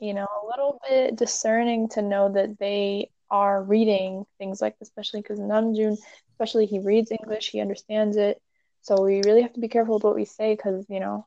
you 0.01 0.15
know 0.15 0.27
a 0.27 0.47
little 0.47 0.81
bit 0.89 1.17
discerning 1.17 1.89
to 1.91 2.03
know 2.03 2.33
that 2.33 2.59
they 2.59 3.11
are 3.31 3.63
reading 3.63 4.25
things 4.39 4.61
like 4.61 4.77
especially 4.81 5.21
because 5.21 5.39
namjoon 5.39 5.97
especially 6.33 6.67
he 6.67 6.79
reads 6.81 7.11
english 7.11 7.51
he 7.51 7.61
understands 7.61 8.17
it. 8.17 8.41
So 8.83 9.03
we 9.03 9.21
really 9.23 9.43
have 9.43 9.53
to 9.53 9.61
be 9.61 9.69
careful 9.69 9.95
with 9.95 10.05
what 10.05 10.17
we 10.17 10.25
say 10.25 10.55
because 10.55 10.87
you 10.89 11.01
know 11.01 11.27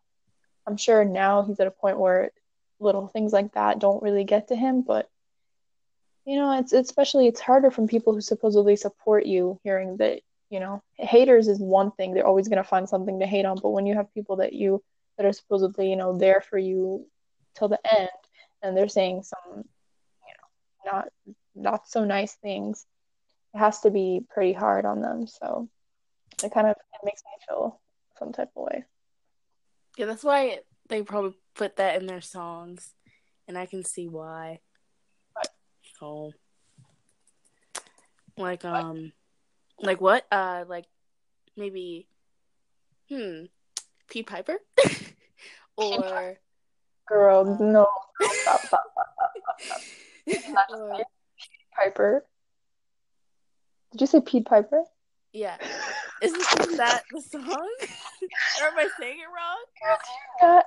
i'm 0.67 0.77
sure 0.77 1.05
now 1.05 1.43
he's 1.43 1.59
at 1.59 1.67
a 1.67 1.71
point 1.71 1.99
where 1.99 2.31
little 2.79 3.07
things 3.07 3.31
like 3.31 3.53
that 3.53 3.79
don't 3.79 4.03
really 4.03 4.23
get 4.23 4.47
to 4.47 4.55
him 4.55 4.81
but 4.81 5.07
you 6.25 6.35
know 6.35 6.57
it's 6.57 6.73
especially 6.73 7.27
it's 7.27 7.39
harder 7.39 7.69
from 7.69 7.87
people 7.87 8.13
who 8.13 8.21
supposedly 8.21 8.75
support 8.75 9.25
you 9.25 9.59
hearing 9.63 9.97
that 9.97 10.21
you 10.49 10.59
know 10.59 10.81
haters 10.97 11.47
is 11.47 11.59
one 11.59 11.91
thing 11.91 12.13
they're 12.13 12.27
always 12.27 12.47
going 12.47 12.57
to 12.57 12.63
find 12.63 12.89
something 12.89 13.19
to 13.19 13.25
hate 13.27 13.45
on 13.45 13.57
but 13.61 13.69
when 13.69 13.85
you 13.85 13.93
have 13.95 14.13
people 14.13 14.37
that 14.37 14.53
you 14.53 14.81
that 15.17 15.25
are 15.25 15.33
supposedly 15.33 15.89
you 15.89 15.95
know 15.95 16.17
there 16.17 16.41
for 16.41 16.57
you 16.57 17.07
till 17.55 17.67
the 17.67 17.79
end. 17.99 18.09
And 18.61 18.77
they're 18.77 18.87
saying 18.87 19.23
some 19.23 19.57
you 19.57 20.33
know 20.35 20.91
not 20.91 21.07
not 21.55 21.87
so 21.87 22.05
nice 22.05 22.35
things. 22.35 22.85
It 23.53 23.59
has 23.59 23.81
to 23.81 23.91
be 23.91 24.25
pretty 24.29 24.53
hard 24.53 24.85
on 24.85 25.01
them. 25.01 25.27
So 25.27 25.69
it 26.43 26.51
kind 26.51 26.67
of 26.67 26.75
it 26.75 27.05
makes 27.05 27.21
me 27.25 27.31
feel 27.47 27.79
some 28.17 28.31
type 28.31 28.49
of 28.55 28.63
way. 28.63 28.85
Yeah, 29.97 30.07
that's 30.07 30.23
why 30.23 30.59
they 30.89 31.03
probably 31.03 31.35
put 31.55 31.75
that 31.75 32.01
in 32.01 32.07
their 32.07 32.21
songs, 32.21 32.93
and 33.47 33.57
I 33.57 33.65
can 33.65 33.83
see 33.83 34.07
why. 34.07 34.59
So, 35.99 36.31
like, 38.37 38.65
um, 38.65 39.11
like 39.79 40.01
what? 40.01 40.25
Uh, 40.31 40.65
like 40.67 40.85
maybe, 41.55 42.07
hmm, 43.09 43.43
Pete 44.13 44.27
Piper, 44.27 44.59
or 45.77 46.37
girl 47.09 47.57
no 47.59 47.87
stop 48.21 48.59
stop 48.61 48.83
stop 48.91 49.59
stop 49.59 50.69
or 50.69 50.99
piper 51.75 52.23
did 53.91 54.01
you 54.01 54.07
say 54.07 54.21
Pete 54.21 54.45
Piper? 54.45 54.83
yeah, 55.33 55.57
isn't, 56.21 56.39
isn't 56.59 56.77
that 56.77 57.01
the 57.11 57.21
song? 57.21 57.43
or 58.61 58.67
am 58.67 58.77
I 58.77 58.87
saying 58.99 59.17
it 59.17 60.43
wrong? 60.45 60.61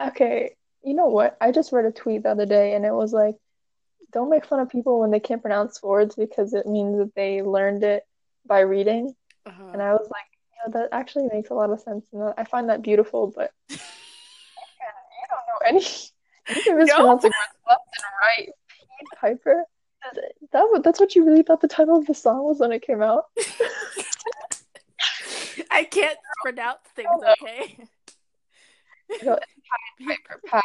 Uh, 0.00 0.08
okay, 0.08 0.56
you 0.82 0.94
know 0.94 1.08
what? 1.08 1.36
I 1.38 1.52
just 1.52 1.72
read 1.72 1.84
a 1.84 1.92
tweet 1.92 2.22
the 2.22 2.30
other 2.30 2.46
day 2.46 2.74
and 2.74 2.86
it 2.86 2.94
was 2.94 3.12
like, 3.12 3.36
don't 4.10 4.30
make 4.30 4.46
fun 4.46 4.60
of 4.60 4.70
people 4.70 5.00
when 5.00 5.10
they 5.10 5.20
can't 5.20 5.42
pronounce 5.42 5.82
words 5.82 6.14
because 6.14 6.54
it 6.54 6.66
means 6.66 6.96
that 6.96 7.14
they 7.14 7.42
learned 7.42 7.84
it 7.84 8.04
by 8.46 8.60
reading. 8.60 9.14
Uh-huh. 9.44 9.70
And 9.72 9.82
I 9.82 9.92
was 9.92 10.08
like, 10.10 10.24
yeah, 10.66 10.72
that 10.72 10.88
actually 10.92 11.28
makes 11.32 11.50
a 11.50 11.54
lot 11.54 11.70
of 11.70 11.80
sense. 11.80 12.04
And 12.12 12.34
I 12.36 12.44
find 12.44 12.68
that 12.68 12.82
beautiful, 12.82 13.32
but 13.34 13.52
you 13.68 13.78
don't 15.28 15.40
know 15.48 15.58
any. 15.66 15.84
You 16.66 16.76
mispronounce 16.76 17.24
left 17.24 17.26
and 17.26 17.34
right. 18.20 18.48
Pete 18.68 19.08
Piper? 19.20 19.64
That, 20.14 20.32
that, 20.52 20.80
that's 20.82 20.98
what 20.98 21.14
you 21.14 21.24
really 21.24 21.42
thought 21.42 21.60
the 21.60 21.68
title 21.68 21.98
of 21.98 22.06
the 22.06 22.14
song 22.14 22.42
was 22.44 22.58
when 22.58 22.72
it 22.72 22.80
came 22.82 23.02
out? 23.02 23.24
I 25.70 25.84
can't 25.84 26.18
pronounce 26.42 26.80
things. 26.96 27.08
Okay. 27.42 27.76
No, 29.22 29.38
Piper. 30.06 30.40
Pie. 30.46 30.62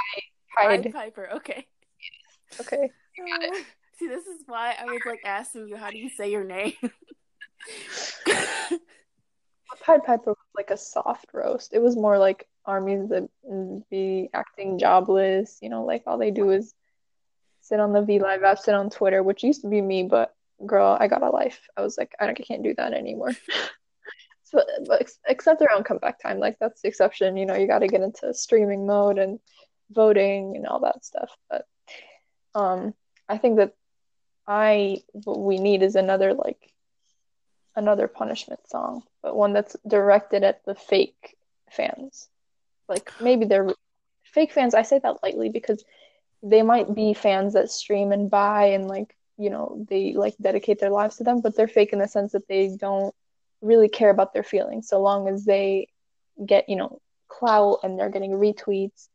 Pied 0.55 0.83
Pied. 0.83 0.93
Piper. 0.93 1.29
Okay. 1.35 1.67
Okay. 2.59 2.91
Uh, 3.19 3.55
See, 3.97 4.07
this 4.07 4.27
is 4.27 4.41
why 4.45 4.75
I 4.79 4.85
was 4.85 5.01
like 5.05 5.21
asking 5.25 5.69
you 5.69 5.77
how 5.77 5.89
do 5.89 5.97
you 5.97 6.09
say 6.09 6.29
your 6.29 6.43
name. 6.43 6.73
Pied 9.81 10.03
Piper 10.03 10.31
was 10.31 10.37
like 10.55 10.71
a 10.71 10.77
soft 10.77 11.27
roast. 11.33 11.73
It 11.73 11.81
was 11.81 11.95
more 11.95 12.17
like 12.17 12.47
armies 12.65 13.09
that 13.09 13.29
be 13.89 14.29
acting 14.33 14.79
jobless. 14.79 15.59
You 15.61 15.69
know, 15.69 15.85
like 15.85 16.03
all 16.07 16.17
they 16.17 16.31
do 16.31 16.51
is 16.51 16.73
sit 17.61 17.79
on 17.79 17.93
the 17.93 18.01
V 18.01 18.19
Live 18.19 18.43
app, 18.43 18.59
sit 18.59 18.75
on 18.75 18.89
Twitter, 18.89 19.23
which 19.23 19.43
used 19.43 19.61
to 19.61 19.69
be 19.69 19.81
me, 19.81 20.03
but 20.03 20.33
girl, 20.65 20.97
I 20.99 21.07
got 21.07 21.23
a 21.23 21.29
life. 21.29 21.67
I 21.75 21.81
was 21.81 21.97
like, 21.97 22.13
I, 22.19 22.25
don't, 22.25 22.39
I 22.39 22.43
can't 22.43 22.63
do 22.63 22.73
that 22.77 22.93
anymore. 22.93 23.31
so, 24.43 24.63
but 24.87 25.01
ex- 25.01 25.19
except 25.27 25.61
around 25.61 25.85
comeback 25.85 26.19
time, 26.21 26.39
like 26.39 26.57
that's 26.59 26.81
the 26.81 26.87
exception. 26.87 27.37
You 27.37 27.45
know, 27.45 27.55
you 27.55 27.67
got 27.67 27.79
to 27.79 27.87
get 27.87 28.01
into 28.01 28.33
streaming 28.33 28.85
mode 28.85 29.17
and 29.17 29.39
voting 29.91 30.55
and 30.55 30.67
all 30.67 30.81
that 30.81 31.03
stuff. 31.03 31.35
But 31.49 31.65
um, 32.53 32.93
I 33.27 33.37
think 33.37 33.57
that 33.57 33.73
I 34.47 34.97
what 35.11 35.39
we 35.39 35.57
need 35.57 35.81
is 35.81 35.95
another 35.95 36.33
like 36.33 36.71
another 37.75 38.07
punishment 38.07 38.61
song, 38.67 39.03
but 39.21 39.35
one 39.35 39.53
that's 39.53 39.75
directed 39.87 40.43
at 40.43 40.63
the 40.65 40.75
fake 40.75 41.35
fans. 41.71 42.29
Like 42.87 43.11
maybe 43.19 43.45
they're 43.45 43.73
fake 44.23 44.51
fans. 44.51 44.75
I 44.75 44.83
say 44.83 44.99
that 44.99 45.23
lightly 45.23 45.49
because 45.49 45.83
they 46.43 46.61
might 46.61 46.93
be 46.93 47.13
fans 47.13 47.53
that 47.53 47.71
stream 47.71 48.11
and 48.11 48.29
buy 48.29 48.65
and 48.67 48.87
like 48.87 49.15
you 49.37 49.49
know 49.49 49.85
they 49.89 50.13
like 50.13 50.35
dedicate 50.39 50.79
their 50.79 50.91
lives 50.91 51.17
to 51.17 51.23
them, 51.23 51.41
but 51.41 51.55
they're 51.55 51.67
fake 51.67 51.93
in 51.93 51.99
the 51.99 52.07
sense 52.07 52.31
that 52.33 52.47
they 52.47 52.75
don't 52.77 53.13
really 53.61 53.89
care 53.89 54.09
about 54.09 54.33
their 54.33 54.43
feelings 54.43 54.87
so 54.87 55.01
long 55.01 55.27
as 55.27 55.45
they 55.45 55.87
get 56.45 56.69
you 56.69 56.75
know 56.75 57.01
clout 57.27 57.79
and 57.83 57.97
they're 57.97 58.09
getting 58.09 58.31
retweets 58.31 59.07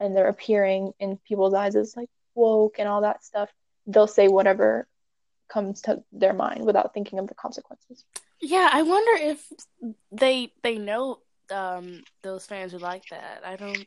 and 0.00 0.16
they're 0.16 0.28
appearing 0.28 0.92
in 0.98 1.18
people's 1.28 1.54
eyes 1.54 1.76
as 1.76 1.96
like 1.96 2.08
woke 2.34 2.76
and 2.78 2.88
all 2.88 3.02
that 3.02 3.24
stuff 3.24 3.50
they'll 3.86 4.06
say 4.06 4.28
whatever 4.28 4.86
comes 5.48 5.80
to 5.82 6.02
their 6.12 6.32
mind 6.32 6.64
without 6.64 6.92
thinking 6.94 7.18
of 7.18 7.26
the 7.26 7.34
consequences 7.34 8.04
yeah, 8.40 8.68
I 8.72 8.82
wonder 8.82 9.12
if 9.20 9.52
they 10.12 10.52
they 10.62 10.78
know 10.78 11.18
um 11.50 12.04
those 12.22 12.46
fans 12.46 12.74
are 12.74 12.78
like 12.78 13.04
that. 13.10 13.42
I 13.44 13.56
don't. 13.56 13.86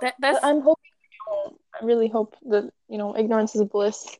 That 0.00 0.14
that's 0.18 0.40
But 0.40 0.46
I'm 0.46 0.60
hoping. 0.60 1.58
I 1.80 1.84
really 1.84 2.08
hope 2.08 2.36
that 2.46 2.70
you 2.88 2.98
know 2.98 3.16
ignorance 3.16 3.54
is 3.54 3.64
bliss. 3.64 4.16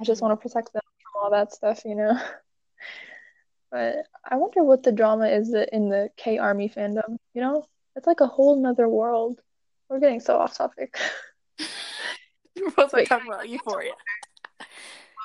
I 0.00 0.04
just 0.04 0.22
want 0.22 0.32
to 0.32 0.48
protect 0.48 0.72
them 0.72 0.82
from 1.02 1.22
all 1.22 1.30
that 1.30 1.52
stuff, 1.52 1.82
you 1.84 1.94
know. 1.94 2.18
But 3.70 3.96
I 4.24 4.36
wonder 4.36 4.64
what 4.64 4.82
the 4.82 4.92
drama 4.92 5.26
is 5.28 5.52
in 5.52 5.90
the 5.90 6.08
K 6.16 6.38
Army 6.38 6.70
fandom. 6.70 7.18
You 7.34 7.42
know, 7.42 7.66
it's 7.96 8.06
like 8.06 8.20
a 8.20 8.26
whole 8.26 8.56
nother 8.56 8.88
world. 8.88 9.42
We're 9.90 10.00
getting 10.00 10.20
so 10.20 10.38
off 10.38 10.56
topic. 10.56 10.98
we're 12.56 12.70
supposed 12.70 12.90
to 12.90 12.96
Wait. 12.96 13.08
talk 13.08 13.26
about 13.26 13.46
Euphoria. 13.46 13.92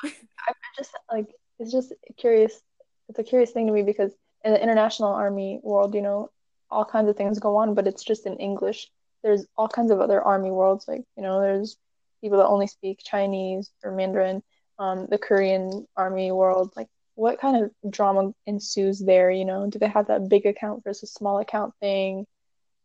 I 0.03 0.53
just 0.77 0.91
like 1.11 1.27
it's 1.59 1.71
just 1.71 1.93
curious. 2.17 2.61
It's 3.09 3.19
a 3.19 3.23
curious 3.23 3.51
thing 3.51 3.67
to 3.67 3.73
me 3.73 3.83
because 3.83 4.11
in 4.43 4.53
the 4.53 4.61
international 4.61 5.09
army 5.09 5.59
world, 5.63 5.95
you 5.95 6.01
know, 6.01 6.29
all 6.69 6.85
kinds 6.85 7.09
of 7.09 7.15
things 7.15 7.39
go 7.39 7.57
on, 7.57 7.73
but 7.73 7.87
it's 7.87 8.03
just 8.03 8.25
in 8.25 8.37
English. 8.37 8.89
There's 9.23 9.45
all 9.57 9.67
kinds 9.67 9.91
of 9.91 10.01
other 10.01 10.21
army 10.21 10.51
worlds, 10.51 10.87
like 10.87 11.03
you 11.15 11.23
know, 11.23 11.39
there's 11.41 11.77
people 12.21 12.37
that 12.39 12.47
only 12.47 12.67
speak 12.67 12.99
Chinese 13.03 13.71
or 13.83 13.91
Mandarin. 13.91 14.41
Um, 14.79 15.07
the 15.09 15.19
Korean 15.19 15.87
army 15.95 16.31
world, 16.31 16.73
like 16.75 16.87
what 17.15 17.39
kind 17.39 17.63
of 17.63 17.91
drama 17.91 18.33
ensues 18.47 18.99
there? 18.99 19.29
You 19.29 19.45
know, 19.45 19.69
do 19.69 19.77
they 19.79 19.87
have 19.87 20.07
that 20.07 20.29
big 20.29 20.45
account 20.45 20.83
versus 20.83 21.13
small 21.13 21.39
account 21.39 21.73
thing? 21.79 22.25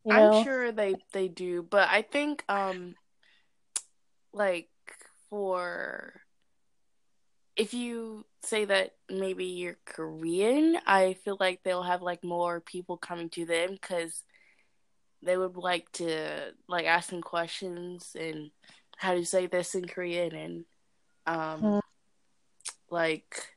You 0.05 0.13
know, 0.13 0.33
I'm 0.33 0.45
sure 0.45 0.73
they 0.73 0.97
they 1.13 1.29
do, 1.29 1.63
but 1.63 1.89
I 1.89 2.03
think 2.03 2.45
um 2.49 2.95
like 4.33 4.69
for 5.31 6.13
if 7.59 7.75
you 7.75 8.25
say 8.43 8.65
that 8.65 8.95
maybe 9.11 9.45
you're 9.47 9.77
Korean, 9.85 10.79
I 10.87 11.15
feel 11.25 11.37
like 11.41 11.63
they'll 11.63 11.83
have 11.83 12.01
like 12.03 12.23
more 12.25 12.61
people 12.61 12.97
coming 12.97 13.29
to 13.31 13.45
them 13.45 13.73
because 13.73 14.23
they 15.23 15.37
would 15.37 15.57
like 15.57 15.91
to 15.95 16.55
like 16.69 16.87
ask 16.87 17.11
them 17.11 17.21
questions 17.21 18.17
and 18.19 18.53
how 18.97 19.13
do 19.13 19.19
you 19.19 19.25
say 19.25 19.47
this 19.47 19.75
in 19.75 19.87
Korean 19.89 20.35
and 20.35 20.65
um 21.27 21.63
Mhm. 21.63 21.81
like 22.91 23.55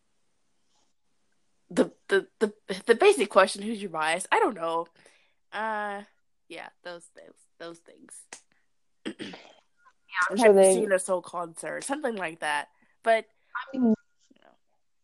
the, 1.70 1.92
the 2.10 2.28
the 2.40 2.54
the 2.88 2.96
basic 2.96 3.30
question 3.30 3.62
who's 3.62 3.82
your 3.82 3.92
bias? 3.92 4.28
I 4.32 4.40
don't 4.40 4.56
know. 4.56 4.88
Uh 5.54 6.02
yeah 6.50 6.70
those 6.84 7.08
those 7.16 7.38
those 7.60 7.80
things. 7.80 8.20
Yeah 10.12 10.28
I'm 10.30 10.38
sure 10.38 10.54
they- 10.54 10.74
seen 10.74 10.92
a 10.92 11.00
soul 11.00 11.22
concert 11.22 11.84
something 11.84 12.16
like 12.16 12.40
that. 12.42 12.68
But 13.04 13.26
I 13.56 13.78
mean, 13.78 13.94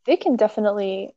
they 0.05 0.17
can 0.17 0.35
definitely 0.35 1.13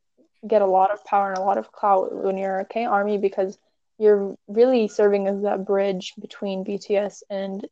get 0.46 0.62
a 0.62 0.66
lot 0.66 0.90
of 0.90 1.04
power 1.04 1.30
and 1.30 1.38
a 1.38 1.42
lot 1.42 1.58
of 1.58 1.72
clout 1.72 2.14
when 2.14 2.38
you're 2.38 2.60
a 2.60 2.64
K 2.64 2.84
Army 2.84 3.18
because 3.18 3.58
you're 3.98 4.36
really 4.48 4.88
serving 4.88 5.26
as 5.26 5.42
that 5.42 5.66
bridge 5.66 6.14
between 6.18 6.64
BTS 6.64 7.22
and 7.28 7.66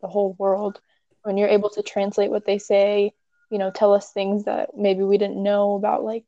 the 0.00 0.08
whole 0.08 0.34
world. 0.38 0.80
When 1.22 1.36
you're 1.36 1.48
able 1.48 1.70
to 1.70 1.82
translate 1.82 2.30
what 2.30 2.46
they 2.46 2.58
say, 2.58 3.12
you 3.50 3.58
know, 3.58 3.70
tell 3.70 3.92
us 3.92 4.12
things 4.12 4.44
that 4.44 4.76
maybe 4.76 5.02
we 5.02 5.18
didn't 5.18 5.42
know 5.42 5.74
about, 5.74 6.04
like 6.04 6.24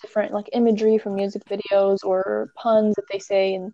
different 0.00 0.32
like 0.32 0.50
imagery 0.52 0.98
from 0.98 1.14
music 1.14 1.42
videos 1.46 1.98
or 2.04 2.52
puns 2.56 2.94
that 2.96 3.06
they 3.10 3.18
say 3.18 3.54
in, 3.54 3.72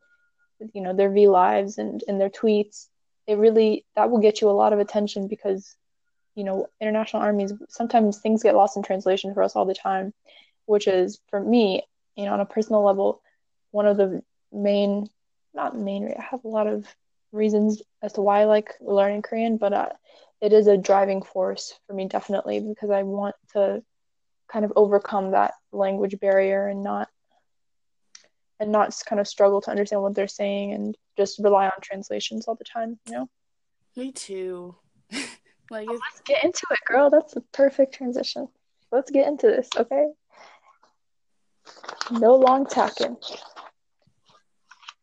you 0.73 0.81
know, 0.81 0.95
their 0.95 1.11
V 1.11 1.29
lives 1.29 1.79
and 1.79 2.03
in 2.09 2.19
their 2.19 2.31
tweets. 2.31 2.89
It 3.27 3.39
really 3.39 3.85
that 3.97 4.11
will 4.11 4.21
get 4.21 4.41
you 4.41 4.49
a 4.49 4.53
lot 4.53 4.73
of 4.73 4.79
attention 4.79 5.29
because 5.29 5.77
you 6.35 6.45
know, 6.45 6.67
international 6.81 7.23
armies, 7.23 7.53
sometimes 7.69 8.19
things 8.19 8.43
get 8.43 8.57
lost 8.57 8.77
in 8.77 8.83
translation 8.83 9.35
for 9.35 9.43
us 9.43 9.55
all 9.55 9.65
the 9.65 9.75
time, 9.75 10.13
which 10.67 10.87
is 10.87 11.21
for 11.29 11.41
me, 11.41 11.83
you 12.17 12.25
know, 12.25 12.33
on 12.33 12.41
a 12.41 12.47
personal 12.47 12.85
level, 12.85 13.23
one 13.71 13.87
of 13.87 13.97
the 13.97 14.23
main, 14.53 15.09
not 15.55 15.77
main, 15.77 16.13
I 16.17 16.23
have 16.23 16.45
a 16.45 16.49
lot 16.49 16.67
of 16.67 16.87
reasons 17.33 17.83
as 18.03 18.13
to 18.15 18.21
why 18.21 18.41
I 18.41 18.45
like 18.45 18.73
learning 18.81 19.23
Korean, 19.23 19.57
but 19.57 19.73
uh, 19.73 19.89
it 20.41 20.53
is 20.53 20.67
a 20.67 20.77
driving 20.77 21.23
force 21.23 21.79
for 21.87 21.95
me, 21.95 22.07
definitely, 22.07 22.61
because 22.61 22.91
I 22.91 23.03
want 23.03 23.35
to 23.53 23.83
kind 24.49 24.65
of 24.65 24.73
overcome 24.77 25.33
that 25.33 25.55
language 25.73 26.19
barrier 26.21 26.69
and 26.69 26.83
not 26.83 27.09
and 28.61 28.71
not 28.71 28.95
kind 29.07 29.19
of 29.19 29.27
struggle 29.27 29.61
to 29.61 29.71
understand 29.71 30.01
what 30.03 30.15
they're 30.15 30.29
saying 30.29 30.73
and 30.73 30.97
just 31.17 31.39
rely 31.41 31.65
on 31.65 31.73
translations 31.83 32.47
all 32.47 32.55
the 32.55 32.65
time, 32.65 32.99
you 33.07 33.13
know? 33.13 33.29
Me 33.97 34.13
too. 34.13 34.77
Like 35.71 35.89
well, 35.89 35.99
let's 35.99 36.21
get 36.25 36.45
into 36.45 36.67
it, 36.71 36.79
girl. 36.87 37.11
That's 37.11 37.37
a 37.37 37.41
perfect 37.53 37.95
transition. 37.95 38.49
Let's 38.93 39.11
get 39.11 39.27
into 39.27 39.47
this, 39.47 39.69
okay? 39.77 40.07
No 42.11 42.37
long 42.37 42.67
talking. 42.67 43.17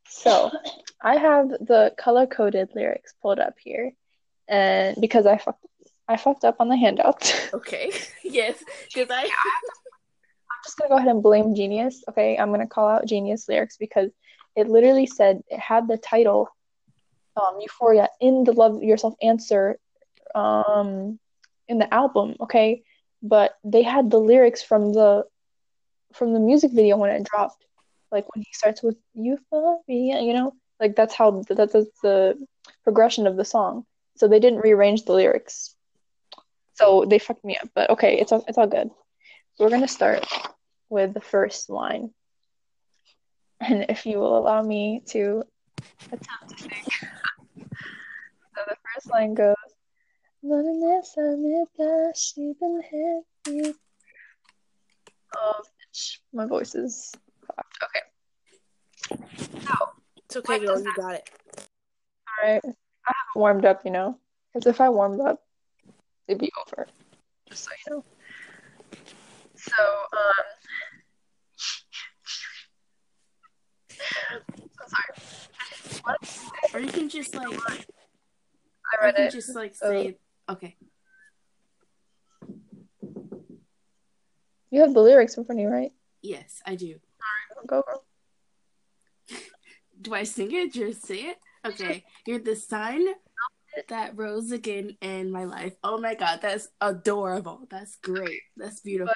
So, 0.08 0.52
I 1.02 1.18
have 1.18 1.50
the 1.50 1.94
color 1.98 2.28
coded 2.28 2.70
lyrics 2.76 3.14
pulled 3.22 3.40
up 3.40 3.56
here, 3.60 3.92
and 4.48 4.96
because 5.02 5.26
I 5.26 5.38
fucked, 5.38 5.66
I 6.08 6.18
fucked 6.18 6.44
up 6.44 6.58
on 6.60 6.70
the 6.70 6.78
handout. 6.78 7.34
Okay. 7.54 7.92
yes, 8.24 8.64
because 8.94 9.10
I. 9.10 9.24
I'm 10.52 10.64
just 10.64 10.78
gonna 10.78 10.90
go 10.90 10.98
ahead 10.98 11.10
and 11.10 11.24
blame 11.24 11.56
Genius. 11.56 12.04
Okay, 12.10 12.38
I'm 12.38 12.52
gonna 12.52 12.68
call 12.68 12.88
out 12.88 13.06
Genius 13.06 13.50
lyrics 13.50 13.78
because 13.78 14.12
it 14.56 14.70
literally 14.70 15.06
said 15.06 15.42
it 15.50 15.60
had 15.60 15.88
the 15.88 15.98
title, 15.98 16.48
um, 17.36 17.58
Euphoria 17.60 18.08
in 18.20 18.44
the 18.44 18.54
Love 18.54 18.82
Yourself 18.84 19.16
answer, 19.22 19.78
um, 20.36 21.20
in 21.68 21.80
the 21.80 21.94
album. 21.94 22.36
Okay, 22.42 22.84
but 23.22 23.58
they 23.64 23.84
had 23.84 24.10
the 24.10 24.20
lyrics 24.20 24.62
from 24.62 24.94
the 24.94 25.26
from 26.14 26.34
the 26.34 26.40
music 26.40 26.72
video 26.72 26.98
when 26.98 27.12
it 27.12 27.24
dropped, 27.24 27.64
like 28.12 28.26
when 28.34 28.44
he 28.44 28.52
starts 28.54 28.84
with 28.84 28.98
Euphoria, 29.14 30.22
you 30.22 30.34
know, 30.34 30.54
like 30.80 30.96
that's 30.96 31.14
how 31.14 31.44
that's 31.48 31.74
the 32.04 32.36
progression 32.84 33.28
of 33.28 33.38
the 33.38 33.46
song. 33.46 33.86
So 34.18 34.28
they 34.28 34.40
didn't 34.40 34.60
rearrange 34.60 35.06
the 35.06 35.14
lyrics. 35.14 35.76
So 36.74 37.06
they 37.08 37.20
fucked 37.20 37.46
me 37.46 37.58
up, 37.58 37.70
but 37.76 37.90
okay, 37.92 38.20
it's 38.20 38.32
all, 38.32 38.44
it's 38.48 38.58
all 38.58 38.68
good. 38.68 38.90
We're 39.60 39.70
gonna 39.70 39.88
start 39.88 40.26
with 40.90 41.14
the 41.14 41.22
first 41.22 41.70
line. 41.70 42.12
And 43.60 43.86
if 43.90 44.06
you 44.06 44.18
will 44.18 44.38
allow 44.38 44.62
me 44.62 45.04
to 45.08 45.44
attempt 46.12 46.58
to 46.58 46.64
so 46.64 46.68
the 48.68 48.76
first 48.84 49.10
line 49.12 49.34
goes 49.34 49.56
Oh, 55.36 55.62
my 56.34 56.46
voice 56.46 56.74
is 56.76 57.12
okay. 57.84 58.02
So, 59.62 59.74
it's 60.18 60.38
okay, 60.38 60.60
girl. 60.60 60.82
You 60.82 60.94
got 60.96 61.16
it. 61.16 61.30
All 61.58 62.50
right. 62.50 62.62
I 62.64 63.14
haven't 63.14 63.36
warmed 63.36 63.66
up, 63.66 63.82
you 63.86 63.92
know, 63.92 64.18
because 64.54 64.68
if 64.68 64.82
I 64.82 64.90
warmed 64.90 65.22
up, 65.22 65.44
it'd 66.28 66.40
be 66.42 66.52
over. 66.68 66.88
Just 67.50 67.66
so 67.66 67.72
you 67.86 67.96
know. 67.96 68.04
So, 69.56 69.84
um, 70.14 70.46
sorry. 74.88 76.02
What? 76.04 76.74
Or 76.74 76.80
you 76.80 76.92
can 76.92 77.10
just 77.10 77.36
like. 77.36 77.48
I 77.48 79.06
read 79.06 79.08
you 79.10 79.14
can 79.14 79.26
it. 79.26 79.32
just 79.32 79.56
like 79.56 79.76
so- 79.76 79.90
say. 79.90 80.18
Okay. 80.52 80.76
You 84.70 84.82
have 84.82 84.94
the 84.94 85.02
lyrics 85.02 85.38
in 85.38 85.46
front 85.46 85.60
of 85.60 85.64
you, 85.64 85.70
right? 85.70 85.94
Yes, 86.22 86.62
I 86.66 86.76
do. 86.76 87.00
Go, 87.68 87.84
girl. 87.88 88.04
Do 90.02 90.14
I 90.14 90.24
sing 90.24 90.52
it? 90.52 90.74
Just 90.74 91.06
say 91.06 91.20
it? 91.20 91.38
Okay. 91.66 92.04
You're 92.26 92.40
the 92.40 92.56
sign 92.56 93.06
that 93.88 94.18
rose 94.18 94.52
again 94.52 94.98
in 95.02 95.32
my 95.32 95.46
life. 95.46 95.74
Oh 95.84 95.98
my 96.00 96.16
god, 96.16 96.40
that's 96.42 96.68
adorable. 96.82 97.68
That's 97.70 97.96
great. 97.98 98.42
That's 98.58 98.82
beautiful. 98.82 99.14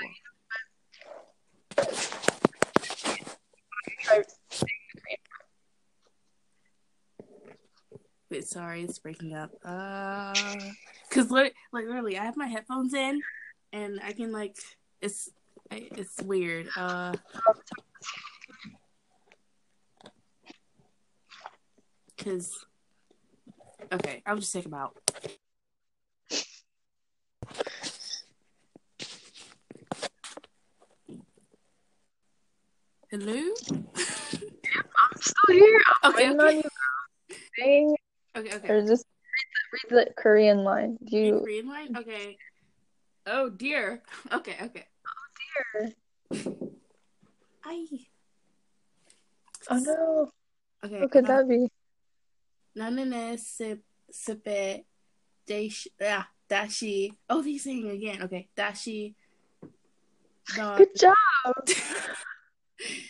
Sorry, 8.41 8.83
it's 8.83 8.99
breaking 8.99 9.33
up. 9.33 9.51
Uh, 9.63 10.33
cause 11.11 11.31
li- 11.31 11.51
like 11.71 11.85
literally, 11.85 12.17
I 12.17 12.25
have 12.25 12.37
my 12.37 12.47
headphones 12.47 12.93
in, 12.93 13.21
and 13.73 13.99
I 14.03 14.13
can 14.13 14.31
like 14.31 14.57
it's 15.01 15.29
I- 15.71 15.89
it's 15.95 16.21
weird. 16.21 16.67
Uh, 16.77 17.13
cause 22.17 22.65
okay, 23.91 24.21
I'll 24.25 24.37
just 24.37 24.53
take 24.53 24.63
them 24.63 24.73
out. 24.73 24.95
Hello. 33.11 33.33
I'm 33.33 33.85
still 35.19 35.55
here. 35.55 35.81
I'm 36.03 36.13
Okay, 36.13 36.29
okay. 36.31 36.37
on 36.47 36.55
you. 36.57 36.61
girl. 36.63 37.37
Sing 37.57 37.95
Okay, 38.55 38.69
or 38.69 38.81
just 38.81 39.05
read 39.05 39.89
the, 39.89 39.95
read 39.95 40.07
the 40.07 40.13
Korean 40.15 40.63
line. 40.63 40.97
Do 41.03 41.17
You 41.17 41.41
green 41.43 41.67
line? 41.67 41.95
Okay. 41.97 42.37
Oh 43.27 43.49
dear. 43.49 44.01
Okay, 44.31 44.55
okay. 44.61 44.85
Oh 45.05 45.27
dear. 45.41 45.93
I 47.65 47.87
Oh 49.69 49.79
no. 49.79 50.29
okay. 50.85 51.01
What 51.01 51.11
could 51.11 51.27
that 51.27 51.49
be? 51.49 51.67
나는 52.77 53.39
sip 53.39 53.81
sipe 54.11 54.83
dash 55.47 55.87
ah 56.01 56.29
dashi. 56.49 57.11
Oh, 57.29 57.41
he's 57.41 57.63
saying 57.63 57.89
again. 57.89 58.21
Okay, 58.23 58.47
dashi. 58.55 59.15
Good 60.77 60.95
job. 60.95 61.15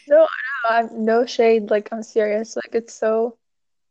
No, 0.08 0.18
no, 0.18 0.70
I'm 0.70 1.04
no 1.04 1.26
shade. 1.26 1.72
Like 1.72 1.90
I'm 1.92 2.04
serious. 2.04 2.56
Like 2.56 2.76
it's 2.76 2.94
so. 2.94 3.38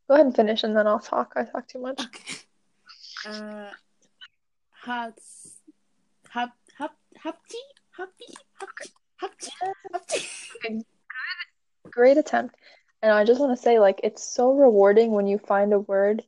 Go 0.09 0.15
ahead 0.15 0.27
and 0.27 0.37
finish, 0.37 0.65
and 0.65 0.77
then 0.77 0.87
I'll 0.87 0.99
talk. 1.01 1.33
I 1.37 1.45
talk 1.45 1.67
too 1.69 1.81
much. 1.81 2.01
okay. 2.05 2.35
Uh, 3.27 3.71
hopti. 4.87 5.25
Great 11.91 12.19
attempt. 12.19 12.57
And 13.03 13.13
I 13.13 13.25
just 13.25 13.41
want 13.41 13.57
to 13.57 13.63
say, 13.63 13.79
like, 13.79 14.01
it's 14.03 14.23
so 14.23 14.53
rewarding 14.53 15.13
when 15.13 15.27
you 15.27 15.39
find 15.39 15.73
a 15.73 15.79
word. 15.79 16.23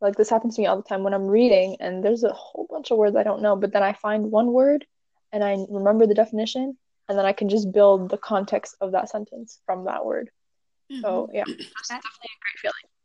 Like 0.00 0.16
this 0.16 0.28
happens 0.28 0.56
to 0.56 0.60
me 0.60 0.66
all 0.66 0.76
the 0.76 0.82
time 0.82 1.02
when 1.04 1.14
I'm 1.14 1.26
reading, 1.26 1.78
and 1.80 2.04
there's 2.04 2.22
a 2.22 2.32
whole 2.32 2.66
bunch 2.68 2.90
of 2.90 2.98
words 2.98 3.16
I 3.16 3.22
don't 3.22 3.40
know, 3.40 3.56
but 3.56 3.72
then 3.72 3.82
I 3.82 3.94
find 3.94 4.30
one 4.30 4.52
word, 4.52 4.84
and 5.32 5.42
I 5.42 5.56
remember 5.70 6.06
the 6.06 6.14
definition, 6.14 6.76
and 7.08 7.18
then 7.18 7.24
I 7.24 7.32
can 7.32 7.48
just 7.48 7.72
build 7.72 8.10
the 8.10 8.18
context 8.18 8.76
of 8.82 8.92
that 8.92 9.08
sentence 9.08 9.58
from 9.64 9.86
that 9.86 10.04
word. 10.04 10.30
So 11.00 11.30
yeah, 11.32 11.44
it's 11.48 11.90
I- 11.90 11.94
definitely 11.94 12.30
a 12.30 12.40
great 12.42 12.60
feeling. 12.60 12.95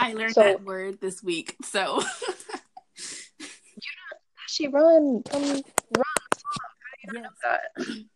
I 0.00 0.14
learned 0.14 0.34
so, 0.34 0.42
that 0.42 0.64
word 0.64 1.00
this 1.00 1.22
week. 1.22 1.56
So 1.62 2.02
she 4.48 4.66
run, 4.68 5.22
come 5.22 5.42
run. 5.42 5.62
Yes. 7.12 7.26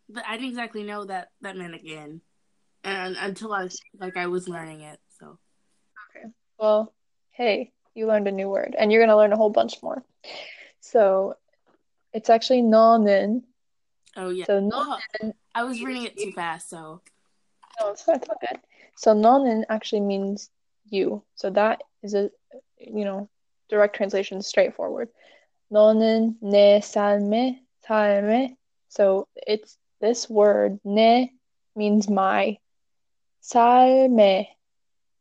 But 0.08 0.24
I 0.26 0.36
didn't 0.36 0.50
exactly 0.50 0.82
know 0.82 1.04
that 1.04 1.28
that 1.40 1.56
meant 1.56 1.74
again, 1.74 2.20
and 2.84 3.16
until 3.18 3.52
I 3.52 3.64
was 3.64 3.80
like 3.98 4.16
I 4.16 4.26
was 4.26 4.48
learning 4.48 4.80
it. 4.80 4.98
So 5.18 5.38
okay, 6.10 6.26
well, 6.58 6.92
hey, 7.30 7.72
you 7.94 8.06
learned 8.06 8.28
a 8.28 8.32
new 8.32 8.48
word, 8.48 8.74
and 8.78 8.92
you're 8.92 9.02
gonna 9.02 9.16
learn 9.16 9.32
a 9.32 9.36
whole 9.36 9.50
bunch 9.50 9.82
more. 9.82 10.02
So 10.80 11.34
it's 12.12 12.30
actually 12.30 12.62
nonen. 12.62 13.42
Oh 14.16 14.30
yeah. 14.30 14.44
So 14.46 14.60
nonen. 14.60 15.00
Oh, 15.22 15.32
I 15.54 15.64
was 15.64 15.82
reading 15.82 16.04
it 16.04 16.16
too 16.16 16.32
fast, 16.32 16.70
so 16.70 17.00
no, 17.80 17.90
it's 17.90 18.06
not, 18.06 18.20
good. 18.20 18.60
So 18.96 19.14
nonen 19.14 19.64
actually 19.68 20.02
means 20.02 20.50
you. 20.89 21.23
So 21.35 21.49
that 21.51 21.81
is 22.03 22.13
a, 22.13 22.29
you 22.77 23.05
know, 23.05 23.29
direct 23.69 23.95
translation, 23.95 24.41
straightforward. 24.41 25.09
너는 25.71 26.37
내 26.41 26.81
삶에, 26.81 27.61
삶에. 27.85 28.55
So 28.89 29.27
it's 29.35 29.77
this 30.01 30.29
word, 30.29 30.79
내 30.85 31.29
means 31.75 32.09
my. 32.09 32.57
삶에. 33.43 34.47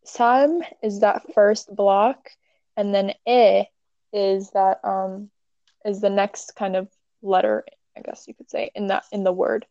삶 0.06 0.62
is 0.82 1.00
that 1.00 1.22
first 1.34 1.74
block, 1.74 2.30
and 2.76 2.94
then 2.94 3.12
에 3.26 3.66
is 4.12 4.50
that 4.52 4.80
um 4.84 5.30
is 5.84 6.00
the 6.00 6.10
next 6.10 6.56
kind 6.56 6.76
of 6.76 6.88
letter, 7.22 7.64
I 7.96 8.00
guess 8.00 8.26
you 8.26 8.34
could 8.34 8.50
say, 8.50 8.70
in 8.74 8.86
that 8.88 9.04
in 9.12 9.24
the 9.24 9.32
word. 9.32 9.66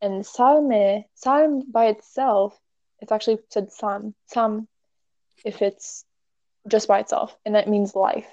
And 0.00 0.24
삶에, 0.24 1.04
삶 1.14 1.70
by 1.70 1.86
itself, 1.86 2.58
it's 3.00 3.12
actually 3.12 3.38
said 3.50 3.68
삶, 3.68 4.14
삶, 4.32 4.66
if 5.45 5.61
it's 5.61 6.05
just 6.67 6.87
by 6.87 6.99
itself, 6.99 7.35
and 7.45 7.55
that 7.55 7.69
means 7.69 7.95
life. 7.95 8.29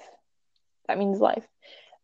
That 0.87 0.97
means 0.97 1.19
life. 1.19 1.45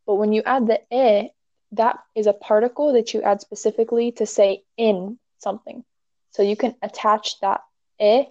But 0.06 0.16
when 0.16 0.34
you 0.34 0.42
add 0.46 0.68
the 0.68 0.82
e, 0.92 1.30
that 1.74 2.00
is 2.16 2.28
a 2.28 2.34
particle 2.34 2.94
that 2.94 3.14
you 3.14 3.22
add 3.22 3.42
specifically 3.42 4.12
to 4.14 4.26
say 4.26 4.64
in 4.78 5.20
something. 5.38 5.84
So 6.32 6.44
you 6.44 6.56
can 6.56 6.76
attach 6.82 7.40
that 7.42 7.62
e 8.00 8.26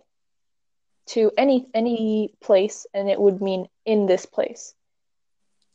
to 1.06 1.30
any 1.36 1.66
any 1.74 2.34
place, 2.40 2.86
and 2.94 3.08
it 3.08 3.20
would 3.20 3.40
mean 3.40 3.68
in 3.84 4.06
this 4.06 4.26
place. 4.26 4.74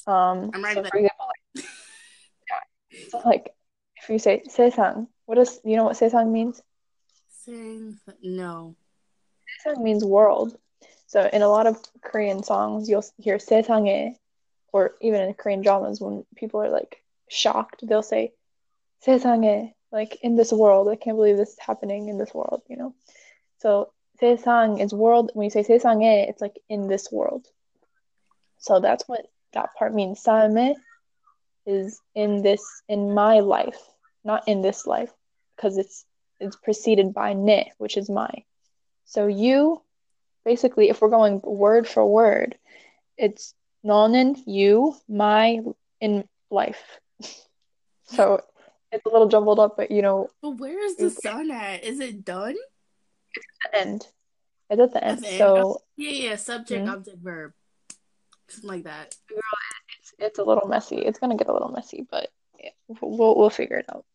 Um, 0.08 0.52
I'm 0.54 0.64
right. 0.64 0.76
So 0.76 0.84
for 0.84 0.98
example, 0.98 1.28
like, 1.56 3.10
so 3.10 3.22
like 3.26 3.54
if 4.02 4.10
you 4.10 4.20
say 4.20 4.44
sesang, 4.48 5.08
what 5.26 5.36
does 5.36 5.60
you 5.64 5.76
know 5.76 5.86
what 5.86 5.98
sesang 5.98 6.32
means? 6.32 6.62
Saying 7.30 8.00
no. 8.22 8.76
Sesang 9.66 9.82
means 9.82 10.04
world. 10.04 10.58
So 11.07 11.29
in 11.33 11.43
a 11.43 11.49
lot 11.49 11.67
of 11.67 11.77
Korean 12.03 12.43
songs, 12.43 12.89
you'll 12.89 13.05
hear 13.19 13.39
세상에, 13.39 14.15
or 14.73 14.95
even 15.01 15.21
in 15.23 15.35
Korean 15.35 15.63
dramas, 15.63 16.01
when 16.01 16.25
people 16.37 16.63
are 16.63 16.71
like 16.71 17.03
shocked, 17.29 17.83
they'll 17.87 18.03
say 18.03 18.33
세상에, 19.05 19.73
like 19.93 20.19
in 20.23 20.37
this 20.37 20.53
world. 20.53 20.89
I 20.89 20.97
can't 20.97 21.17
believe 21.17 21.37
this 21.37 21.51
is 21.51 21.59
happening 21.59 22.09
in 22.09 22.19
this 22.19 22.33
world, 22.33 22.63
you 22.69 22.77
know. 22.77 22.95
So 23.59 23.93
세상 24.21 24.81
is 24.81 24.93
world. 24.95 25.31
When 25.35 25.45
you 25.45 25.51
say 25.51 25.63
세상에, 25.63 26.29
it's 26.29 26.41
like 26.41 26.59
in 26.69 26.87
this 26.87 27.11
world. 27.11 27.47
So 28.59 28.79
that's 28.81 29.09
what 29.09 29.27
that 29.53 29.71
part 29.79 29.95
means. 29.95 30.23
삶에 30.23 30.75
is 31.67 32.01
in 32.15 32.43
this, 32.43 32.63
in 32.89 33.15
my 33.15 33.41
life, 33.41 33.79
not 34.25 34.47
in 34.47 34.63
this 34.63 34.87
life, 34.87 35.13
because 35.57 35.77
it's 35.77 36.05
it's 36.41 36.57
preceded 36.57 37.13
by 37.13 37.35
ne, 37.35 37.73
which 37.79 37.97
is 37.97 38.09
my. 38.09 38.31
So 39.05 39.27
you, 39.27 39.83
basically, 40.46 40.90
if 40.90 41.02
we're 41.02 41.10
going 41.10 41.42
word 41.44 41.88
for 41.88 42.06
word, 42.06 42.58
it's 43.18 43.54
너는, 43.84 44.42
you, 44.46 44.96
my, 45.10 45.60
in 46.00 46.28
life. 46.50 47.00
So 48.08 48.40
it's 48.92 49.04
a 49.04 49.10
little 49.10 49.28
jumbled 49.28 49.58
up, 49.60 49.76
but 49.78 49.90
you 49.90 50.04
know, 50.04 50.30
But 50.44 50.60
where 50.60 50.80
is 50.86 50.96
the 50.96 51.10
sun 51.10 51.50
at? 51.50 51.84
Is 51.84 52.00
it 52.00 52.24
done? 52.24 52.56
It's 53.36 53.48
the 53.64 53.80
end. 53.80 54.08
It's 54.70 54.80
at 54.80 54.94
the 54.94 55.04
end. 55.04 55.24
the 55.24 55.28
end. 55.28 55.40
So 55.40 55.82
Yeah, 55.98 56.12
yeah. 56.12 56.36
Subject, 56.36 56.86
Mhm. 56.86 56.94
object, 56.94 57.18
verb. 57.18 57.54
Something 58.48 58.70
like 58.70 58.84
that. 58.84 59.16
it's 59.98 60.14
it's 60.20 60.38
a 60.40 60.44
little 60.44 60.68
messy. 60.68 60.98
It's 60.98 61.18
gonna 61.18 61.36
get 61.36 61.50
a 61.50 61.54
little 61.54 61.72
messy, 61.72 62.06
but 62.12 62.30
yeah, 62.60 62.70
we'll 63.02 63.36
we'll 63.36 63.50
figure 63.50 63.78
it 63.78 63.90
out. 63.90 64.06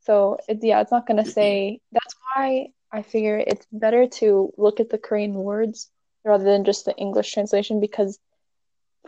So 0.00 0.38
it's 0.48 0.64
yeah, 0.64 0.80
it's 0.80 0.90
not 0.90 1.06
gonna 1.06 1.24
say. 1.24 1.80
That's 1.92 2.16
why 2.34 2.72
I 2.96 3.02
figure 3.02 3.36
it's 3.36 3.66
better 3.70 4.06
to 4.20 4.52
look 4.56 4.80
at 4.80 4.88
the 4.88 4.96
Korean 4.96 5.34
words 5.34 5.90
rather 6.24 6.44
than 6.44 6.64
just 6.64 6.86
the 6.86 6.96
English 6.96 7.30
translation 7.30 7.78
because 7.78 8.18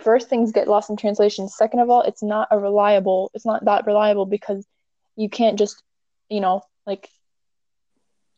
first 0.01 0.29
things 0.29 0.53
get 0.53 0.69
lost 0.69 0.91
in 0.91 0.97
translation. 0.99 1.49
Second 1.49 1.81
of 1.81 1.89
all, 1.89 2.03
it's 2.03 2.23
not 2.23 2.49
a 2.51 2.59
reliable. 2.59 3.31
It's 3.33 3.47
not 3.47 3.65
that 3.65 3.87
reliable 3.87 4.27
because 4.27 4.67
you 5.17 5.31
can't 5.31 5.59
just 5.59 5.83
you 6.29 6.41
know 6.41 6.63
like 6.87 7.09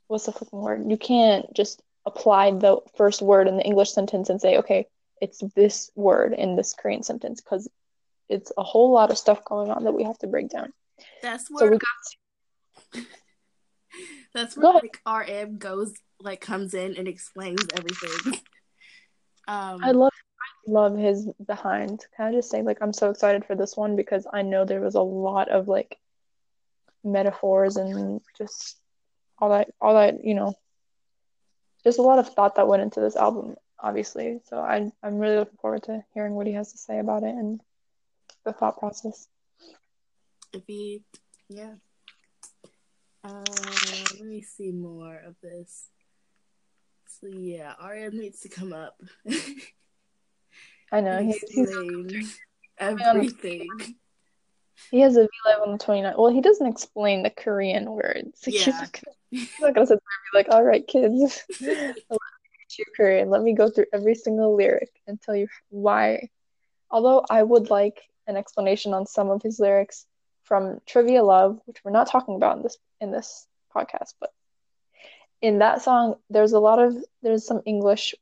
what's 0.06 0.26
the 0.26 0.32
fucking 0.32 0.60
word? 0.60 0.88
You 0.88 0.96
can't 0.96 1.52
just 1.52 1.82
apply 2.06 2.52
the 2.52 2.78
first 2.96 3.20
word 3.20 3.48
in 3.48 3.56
the 3.56 3.64
English 3.64 3.92
sentence 3.92 4.30
and 4.30 4.40
say, 4.40 4.58
okay, 4.58 4.86
it's 5.20 5.42
this 5.56 5.90
word 5.96 6.32
in 6.32 6.54
this 6.54 6.74
Korean 6.74 7.02
sentence 7.02 7.40
because 7.40 7.68
it's 8.28 8.52
a 8.56 8.62
whole 8.62 8.92
lot 8.92 9.10
of 9.10 9.18
stuff 9.18 9.44
going 9.44 9.72
on 9.72 9.82
that 9.82 9.92
we 9.94 10.04
have 10.04 10.18
to 10.18 10.28
break 10.28 10.48
down. 10.48 10.72
That's 11.22 11.48
So 11.48 11.54
where 11.54 11.70
we 11.72 11.78
got 11.78 13.04
that's 14.34 14.54
Go 14.54 14.62
where 14.62 14.70
ahead. 14.78 14.82
like 15.06 15.28
RM 15.28 15.58
goes 15.58 15.94
like 16.20 16.40
comes 16.40 16.74
in 16.74 16.96
and 16.96 17.08
explains 17.08 17.64
everything. 17.76 18.40
Um 19.48 19.82
I 19.82 19.90
love 19.92 20.12
I 20.68 20.70
love 20.70 20.96
his 20.96 21.26
behind. 21.44 22.04
Can 22.16 22.26
I 22.26 22.32
just 22.32 22.50
say 22.50 22.62
like 22.62 22.78
I'm 22.82 22.92
so 22.92 23.10
excited 23.10 23.44
for 23.44 23.56
this 23.56 23.76
one 23.76 23.96
because 23.96 24.26
I 24.32 24.42
know 24.42 24.64
there 24.64 24.82
was 24.82 24.94
a 24.94 25.00
lot 25.02 25.48
of 25.48 25.66
like 25.66 25.98
metaphors 27.02 27.76
and 27.76 28.20
just 28.36 28.76
all 29.38 29.48
that 29.50 29.70
all 29.80 29.94
that, 29.94 30.22
you 30.22 30.34
know, 30.34 30.54
just 31.82 31.98
a 31.98 32.02
lot 32.02 32.18
of 32.18 32.28
thought 32.34 32.56
that 32.56 32.68
went 32.68 32.82
into 32.82 33.00
this 33.00 33.16
album, 33.16 33.56
obviously. 33.80 34.40
So 34.48 34.58
I 34.60 34.92
I'm 35.02 35.18
really 35.18 35.36
looking 35.38 35.58
forward 35.60 35.84
to 35.84 36.04
hearing 36.14 36.34
what 36.34 36.46
he 36.46 36.52
has 36.52 36.70
to 36.72 36.78
say 36.78 36.98
about 37.00 37.22
it 37.24 37.34
and 37.34 37.60
the 38.44 38.52
thought 38.52 38.78
process. 38.78 39.26
if 40.52 40.62
he 40.66 41.02
yeah. 41.48 41.72
Uh 43.22 43.44
let 44.18 44.26
me 44.26 44.42
see 44.42 44.72
more 44.72 45.16
of 45.16 45.34
this. 45.42 45.88
So 47.20 47.26
yeah, 47.26 47.74
RM 47.82 48.18
needs 48.18 48.40
to 48.40 48.48
come 48.48 48.72
up 48.72 49.00
I 50.92 51.00
know 51.00 51.22
he's, 51.22 51.42
he's 51.48 52.40
everything. 52.78 53.96
he 54.90 55.00
has 55.00 55.16
a 55.16 55.22
V 55.22 55.28
Live 55.46 55.62
on 55.64 55.72
the 55.72 55.78
29th. 55.78 56.16
Well, 56.18 56.32
he 56.32 56.40
doesn't 56.40 56.66
explain 56.66 57.22
the 57.22 57.30
Korean 57.30 57.90
words. 57.90 58.40
He's 58.44 58.66
Yeah. 58.66 58.72
not 58.72 58.92
gonna, 58.92 59.16
he's 59.30 59.48
not 59.60 59.74
gonna 59.74 59.86
sit 59.86 59.98
there 59.98 59.98
and 59.98 60.32
be 60.32 60.38
like, 60.38 60.54
all 60.54 60.64
right, 60.64 60.86
kids, 60.86 61.44
let 61.60 61.96
me 61.96 61.96
teach 62.08 62.78
you 62.78 62.84
Korean. 62.96 63.30
Let 63.30 63.42
me 63.42 63.54
go 63.54 63.70
through 63.70 63.86
every 63.92 64.14
single 64.14 64.56
lyric 64.56 64.90
and 65.06 65.20
tell 65.20 65.36
you 65.36 65.46
why. 65.68 66.28
Although 66.90 67.24
I 67.30 67.42
would 67.42 67.70
like 67.70 68.00
an 68.26 68.36
explanation 68.36 68.92
on 68.94 69.06
some 69.06 69.30
of 69.30 69.42
his 69.42 69.60
lyrics 69.60 70.06
from 70.49 70.79
Trivia 70.85 71.23
Love, 71.23 71.59
which 71.65 71.83
we're 71.83 71.91
not 71.91 72.09
talking 72.09 72.35
about 72.35 72.57
in 72.57 72.63
this 72.63 72.77
in 73.01 73.11
this 73.11 73.47
podcast, 73.75 74.13
but 74.19 74.31
in 75.41 75.59
that 75.59 75.81
song, 75.81 76.15
there's 76.29 76.53
a 76.53 76.59
lot 76.59 76.79
of 76.79 76.95
there's 77.21 77.45
some 77.45 77.61
English 77.65 78.15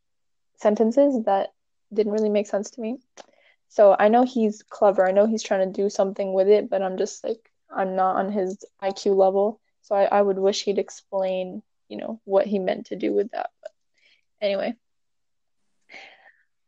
sentences 0.57 1.23
that 1.25 1.53
didn't 1.93 2.13
really 2.13 2.29
make 2.29 2.47
sense 2.47 2.71
to 2.71 2.81
me. 2.81 2.97
So 3.69 3.95
I 3.97 4.07
know 4.07 4.23
he's 4.23 4.63
clever. 4.63 5.07
I 5.07 5.11
know 5.11 5.25
he's 5.25 5.43
trying 5.43 5.67
to 5.71 5.81
do 5.81 5.89
something 5.89 6.33
with 6.33 6.47
it, 6.47 6.69
but 6.69 6.81
I'm 6.81 6.97
just 6.97 7.23
like 7.23 7.51
I'm 7.69 7.95
not 7.95 8.15
on 8.17 8.31
his 8.31 8.65
IQ 8.81 9.15
level. 9.15 9.59
So 9.81 9.95
I, 9.95 10.05
I 10.05 10.21
would 10.21 10.37
wish 10.39 10.63
he'd 10.63 10.79
explain, 10.79 11.61
you 11.89 11.97
know, 11.97 12.19
what 12.23 12.47
he 12.47 12.59
meant 12.59 12.87
to 12.87 12.95
do 12.95 13.13
with 13.13 13.31
that. 13.31 13.49
But 13.61 13.71
anyway. 14.41 14.75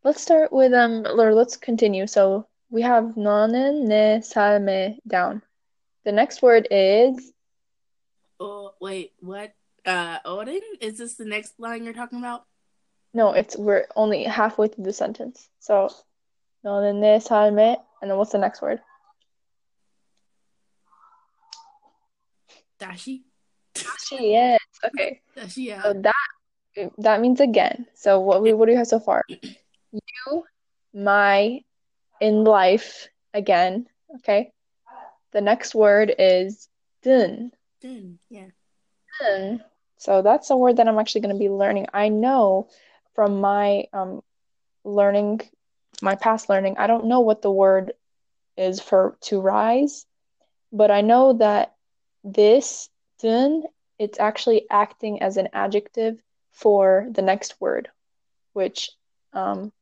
Let's 0.03 0.21
start 0.21 0.51
with 0.53 0.73
um 0.73 1.05
or 1.05 1.33
let's 1.33 1.57
continue. 1.57 2.05
So 2.05 2.47
we 2.69 2.81
have 2.83 3.15
너는 3.17 3.87
내 3.87 4.21
삶에 4.21 4.99
down. 5.07 5.41
The 6.10 6.16
next 6.16 6.42
word 6.42 6.66
is. 6.72 7.32
Oh 8.40 8.74
wait, 8.80 9.12
what? 9.20 9.52
Uh, 9.86 10.18
Odin? 10.24 10.60
Is 10.80 10.98
this 10.98 11.14
the 11.14 11.24
next 11.24 11.54
line 11.60 11.84
you're 11.84 11.94
talking 11.94 12.18
about? 12.18 12.46
No, 13.14 13.30
it's 13.30 13.56
we're 13.56 13.86
only 13.94 14.24
halfway 14.24 14.66
through 14.66 14.82
the 14.82 14.92
sentence. 14.92 15.48
So, 15.60 15.88
no, 16.64 16.82
then 16.82 17.00
this 17.00 17.30
and 17.30 17.56
then 17.56 18.16
what's 18.16 18.32
the 18.32 18.38
next 18.38 18.60
word? 18.60 18.80
Dashi. 22.80 23.22
Dashi, 23.76 24.32
yes. 24.32 24.58
Okay. 24.84 25.20
Dashi, 25.36 25.66
yeah. 25.66 25.82
So 25.82 25.92
that 25.92 26.90
that 26.98 27.20
means 27.20 27.38
again. 27.38 27.86
So 27.94 28.18
what 28.18 28.42
we 28.42 28.52
what 28.52 28.66
do 28.66 28.72
we 28.72 28.78
have 28.78 28.88
so 28.88 28.98
far? 28.98 29.24
You, 29.92 30.44
my, 30.92 31.60
in 32.20 32.42
life 32.42 33.08
again. 33.32 33.86
Okay. 34.16 34.50
The 35.32 35.40
next 35.40 35.74
word 35.74 36.14
is 36.18 36.68
dun. 37.02 37.52
Dun, 37.80 38.18
yeah. 38.28 38.48
Dun. 39.20 39.64
So 39.96 40.22
that's 40.22 40.50
a 40.50 40.56
word 40.56 40.78
that 40.78 40.88
I'm 40.88 40.98
actually 40.98 41.20
going 41.22 41.34
to 41.34 41.38
be 41.38 41.50
learning. 41.50 41.86
I 41.92 42.08
know 42.08 42.68
from 43.14 43.40
my 43.40 43.84
um 43.92 44.22
learning, 44.84 45.42
my 46.02 46.14
past 46.14 46.48
learning, 46.48 46.76
I 46.78 46.86
don't 46.86 47.06
know 47.06 47.20
what 47.20 47.42
the 47.42 47.50
word 47.50 47.92
is 48.56 48.80
for 48.80 49.16
to 49.22 49.40
rise, 49.40 50.06
but 50.72 50.90
I 50.90 51.00
know 51.00 51.34
that 51.34 51.74
this 52.24 52.88
dun, 53.20 53.64
it's 53.98 54.18
actually 54.18 54.66
acting 54.70 55.22
as 55.22 55.36
an 55.36 55.48
adjective 55.52 56.20
for 56.52 57.06
the 57.10 57.22
next 57.22 57.60
word, 57.60 57.88
which 58.52 58.90
um, 59.32 59.72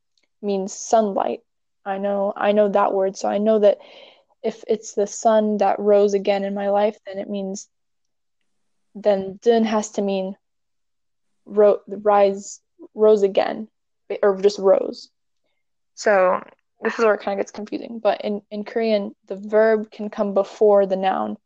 means 0.43 0.73
sunlight. 0.73 1.41
I 1.85 1.99
know 1.99 2.33
I 2.37 2.53
know 2.53 2.69
that 2.69 2.93
word, 2.93 3.17
so 3.17 3.29
I 3.29 3.39
know 3.39 3.59
that 3.61 3.79
if 4.43 4.65
it's 4.67 4.95
the 4.95 5.07
sun 5.07 5.59
that 5.59 5.79
rose 5.79 6.15
again 6.15 6.45
in 6.45 6.55
my 6.55 6.71
life, 6.71 6.97
then 7.07 7.19
it 7.19 7.29
means 7.29 7.69
then 8.95 9.39
dun 9.43 9.65
has 9.65 9.91
to 9.93 10.03
mean 10.03 10.37
ro- 11.45 11.81
rise 11.87 12.61
rose 12.95 13.23
again 13.23 13.69
or 14.23 14.41
just 14.41 14.59
rose. 14.59 15.11
So 15.95 16.43
this 16.81 16.99
is 16.99 17.05
where 17.05 17.15
it 17.15 17.21
kind 17.21 17.39
of 17.39 17.45
gets 17.45 17.53
confusing. 17.53 17.99
But 17.99 18.21
in, 18.23 18.43
in 18.51 18.65
Korean, 18.65 19.15
the 19.27 19.37
verb 19.37 19.91
can 19.91 20.11
come 20.11 20.35
before 20.35 20.87
the 20.87 20.97
noun 20.97 21.37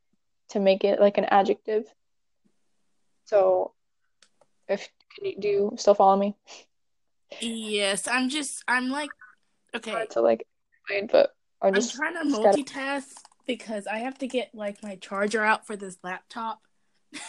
to 0.51 0.61
make 0.61 0.85
it 0.85 1.01
like 1.01 1.19
an 1.19 1.25
adjective. 1.25 1.85
So 3.25 3.73
if 4.69 4.89
can 5.15 5.27
you, 5.27 5.41
do 5.41 5.49
you 5.49 5.73
still 5.77 5.95
follow 5.95 6.17
me? 6.17 6.37
Yes, 7.41 8.07
I'm 8.07 8.29
just 8.29 8.63
I'm 8.69 8.91
like 8.91 9.11
okay. 9.75 9.91
Hard 9.91 10.11
to 10.11 10.21
like 10.21 10.47
explain, 10.87 11.09
but 11.11 11.35
I'm 11.63 11.75
I'm 11.75 11.83
trying 11.83 12.15
to 12.15 12.31
gotta- 12.31 12.59
multitask 12.59 13.13
because 13.47 13.87
I 13.87 13.99
have 13.99 14.19
to 14.19 14.27
get 14.27 14.51
like 14.55 14.83
my 14.83 14.97
charger 14.97 15.43
out 15.43 15.67
for 15.67 15.77
this 15.77 15.97
laptop. 16.03 16.61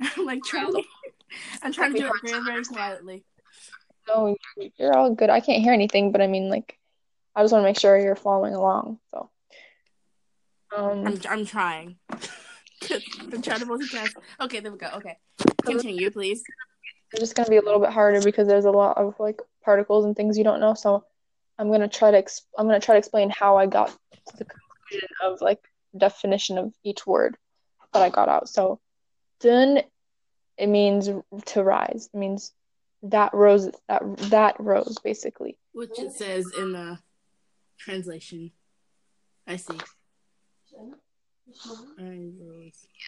I'm 0.00 0.26
like 0.26 0.42
trying 0.44 0.72
to 0.72 0.82
I'm 1.62 1.72
trying 1.72 1.92
to 1.94 1.98
do 1.98 2.06
it 2.06 2.12
very, 2.30 2.42
very 2.44 2.64
quietly. 2.64 3.24
no, 4.08 4.36
you're 4.76 4.96
all 4.96 5.14
good. 5.14 5.30
I 5.30 5.40
can't 5.40 5.62
hear 5.62 5.72
anything, 5.72 6.12
but 6.12 6.20
I 6.20 6.26
mean 6.26 6.48
like 6.48 6.78
I 7.34 7.42
just 7.42 7.52
want 7.52 7.62
to 7.62 7.68
make 7.68 7.78
sure 7.78 7.98
you're 7.98 8.16
following 8.16 8.54
along. 8.54 8.98
So, 9.12 9.30
um, 10.76 11.06
I'm 11.06 11.20
I'm 11.28 11.46
trying. 11.46 11.96
I'm 12.10 13.42
trying 13.42 13.60
to 13.60 13.66
multitask. 13.66 14.14
Okay, 14.40 14.60
there 14.60 14.72
we 14.72 14.78
go. 14.78 14.90
Okay, 14.96 15.16
continue, 15.64 16.10
please. 16.10 16.42
it's 17.12 17.20
just 17.20 17.34
gonna 17.34 17.48
be 17.48 17.56
a 17.56 17.62
little 17.62 17.80
bit 17.80 17.90
harder 17.90 18.20
because 18.20 18.48
there's 18.48 18.64
a 18.64 18.70
lot 18.70 18.98
of 18.98 19.14
like 19.18 19.40
particles 19.64 20.04
and 20.04 20.16
things 20.16 20.36
you 20.36 20.44
don't 20.44 20.60
know. 20.60 20.74
So, 20.74 21.04
I'm 21.62 21.70
gonna 21.70 21.86
try 21.86 22.10
to 22.10 22.18
ex- 22.18 22.44
I'm 22.58 22.66
gonna 22.66 22.80
try 22.80 22.96
to 22.96 22.98
explain 22.98 23.30
how 23.30 23.56
I 23.56 23.66
got 23.66 23.86
to 23.90 24.36
the 24.36 24.44
conclusion 24.44 25.08
of 25.22 25.40
like 25.40 25.60
definition 25.96 26.58
of 26.58 26.74
each 26.82 27.06
word 27.06 27.36
that 27.92 28.02
I 28.02 28.10
got 28.10 28.28
out. 28.28 28.48
So, 28.48 28.80
dun, 29.38 29.82
it 30.58 30.66
means 30.66 31.08
to 31.46 31.62
rise. 31.62 32.10
It 32.12 32.18
means 32.18 32.52
that 33.04 33.32
rose 33.32 33.70
that 33.88 34.02
that 34.30 34.56
rose 34.58 34.98
basically. 35.04 35.56
Which 35.72 36.00
it 36.00 36.10
says 36.10 36.52
in 36.58 36.72
the 36.72 36.98
translation. 37.78 38.50
I 39.46 39.54
see. 39.54 39.78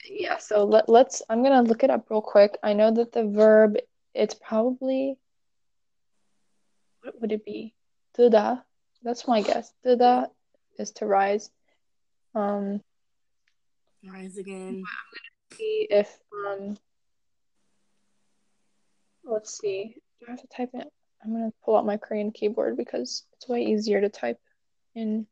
Yeah, 0.09 0.39
so 0.39 0.65
let, 0.65 0.89
let's 0.89 1.23
I'm 1.29 1.43
gonna 1.43 1.63
look 1.63 1.83
it 1.83 1.91
up 1.91 2.07
real 2.09 2.23
quick. 2.23 2.57
I 2.63 2.73
know 2.73 2.93
that 2.93 3.11
the 3.11 3.25
verb 3.25 3.79
it's 4.15 4.35
probably 4.35 5.19
what 7.03 7.21
would 7.21 7.33
it 7.33 7.45
be? 7.45 7.75
Duda. 8.19 8.63
That's 9.03 9.29
my 9.29 9.43
guess. 9.43 9.73
Duda 9.85 10.29
is 10.79 10.93
to 10.93 11.07
rise. 11.07 11.51
Um 12.35 12.81
Rise 14.07 14.37
again. 14.37 14.69
I'm 14.69 14.75
gonna 14.75 15.57
see 15.59 15.87
if 15.91 16.19
um 16.33 16.77
let's 19.25 19.59
see. 19.59 19.97
Do 20.21 20.27
I 20.29 20.31
have 20.33 20.41
to 20.41 20.47
type 20.49 20.71
it? 20.75 20.91
I'm 21.23 21.33
gonna 21.33 21.53
pull 21.65 21.77
out 21.77 21.87
my 21.87 21.97
Korean 21.97 22.31
keyboard 22.31 22.77
because 22.77 23.25
it's 23.35 23.49
way 23.49 23.65
easier 23.65 24.01
to 24.01 24.09
type 24.09 24.39
in 24.95 25.27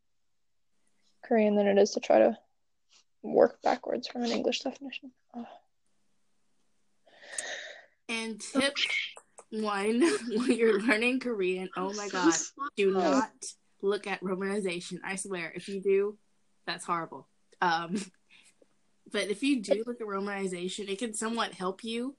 Korean 1.23 1.55
than 1.55 1.67
it 1.67 1.77
is 1.77 1.91
to 1.91 1.99
try 1.99 2.19
to 2.19 2.37
work 3.21 3.61
backwards 3.61 4.07
from 4.07 4.23
an 4.23 4.31
English 4.31 4.61
definition. 4.61 5.11
Oh. 5.35 5.45
And 8.09 8.39
tip 8.39 8.75
one 9.53 10.01
when 10.29 10.51
you're 10.51 10.81
learning 10.81 11.19
Korean, 11.19 11.69
oh 11.77 11.93
my 11.93 12.09
god, 12.09 12.33
do 12.75 12.91
not 12.91 13.31
look 13.81 14.07
at 14.07 14.21
romanization. 14.21 14.99
I 15.03 15.15
swear, 15.15 15.51
if 15.55 15.69
you 15.69 15.81
do, 15.81 16.17
that's 16.65 16.85
horrible. 16.85 17.27
Um, 17.61 17.95
but 19.11 19.29
if 19.29 19.43
you 19.43 19.61
do 19.61 19.83
look 19.85 20.01
at 20.01 20.07
romanization, 20.07 20.89
it 20.89 20.99
can 20.99 21.13
somewhat 21.13 21.53
help 21.53 21.83
you. 21.83 22.15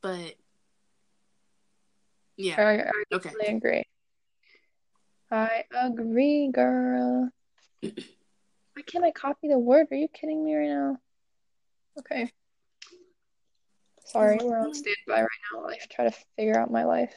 But 0.00 0.34
yeah, 2.36 2.54
I, 2.58 2.62
I 2.62 3.16
okay. 3.16 3.30
totally 3.30 3.56
agree. 3.56 3.82
I 5.30 5.64
agree, 5.74 6.50
girl. 6.52 7.30
Why 7.82 8.82
can't 8.86 9.04
I 9.04 9.10
copy 9.10 9.48
the 9.48 9.58
word? 9.58 9.88
Are 9.90 9.96
you 9.96 10.08
kidding 10.08 10.44
me 10.44 10.54
right 10.54 10.68
now? 10.68 10.96
Okay. 11.98 12.30
Sorry, 14.06 14.38
we're 14.42 14.58
on 14.58 14.72
standby 14.72 15.20
right 15.22 15.28
now 15.52 15.60
while 15.60 15.70
I 15.70 15.78
try 15.90 16.04
to 16.08 16.16
figure 16.36 16.58
out 16.58 16.70
my 16.70 16.84
life. 16.84 17.12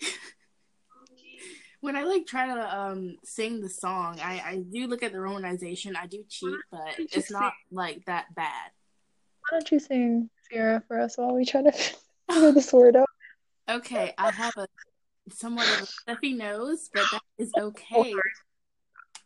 When 1.80 1.96
I 1.96 2.04
like 2.04 2.26
try 2.26 2.46
to 2.46 2.78
um 2.78 3.16
sing 3.24 3.60
the 3.60 3.68
song, 3.68 4.20
I 4.22 4.40
I 4.40 4.56
do 4.58 4.86
look 4.86 5.02
at 5.02 5.10
the 5.10 5.18
romanization. 5.18 5.96
I 5.96 6.06
do 6.06 6.22
cheat, 6.28 6.60
but 6.70 6.94
it's 6.96 7.28
not 7.28 7.54
like 7.72 8.04
that 8.04 8.32
bad. 8.36 8.70
Why 9.40 9.58
don't 9.58 9.72
you 9.72 9.80
sing 9.80 10.30
Sierra 10.48 10.80
for 10.86 11.00
us 11.00 11.18
while 11.18 11.34
we 11.34 11.44
try 11.44 11.62
to 11.62 11.72
figure 12.30 12.52
this 12.52 12.72
word 12.72 12.94
out? 12.94 13.08
Okay, 13.68 14.14
I 14.16 14.30
have 14.30 14.56
a 14.56 14.68
somewhat 15.32 15.66
of 15.70 15.82
a 15.82 15.86
stuffy 15.86 16.34
nose, 16.34 16.88
but 16.94 17.10
that 17.10 17.22
is 17.36 17.52
okay. 17.58 18.14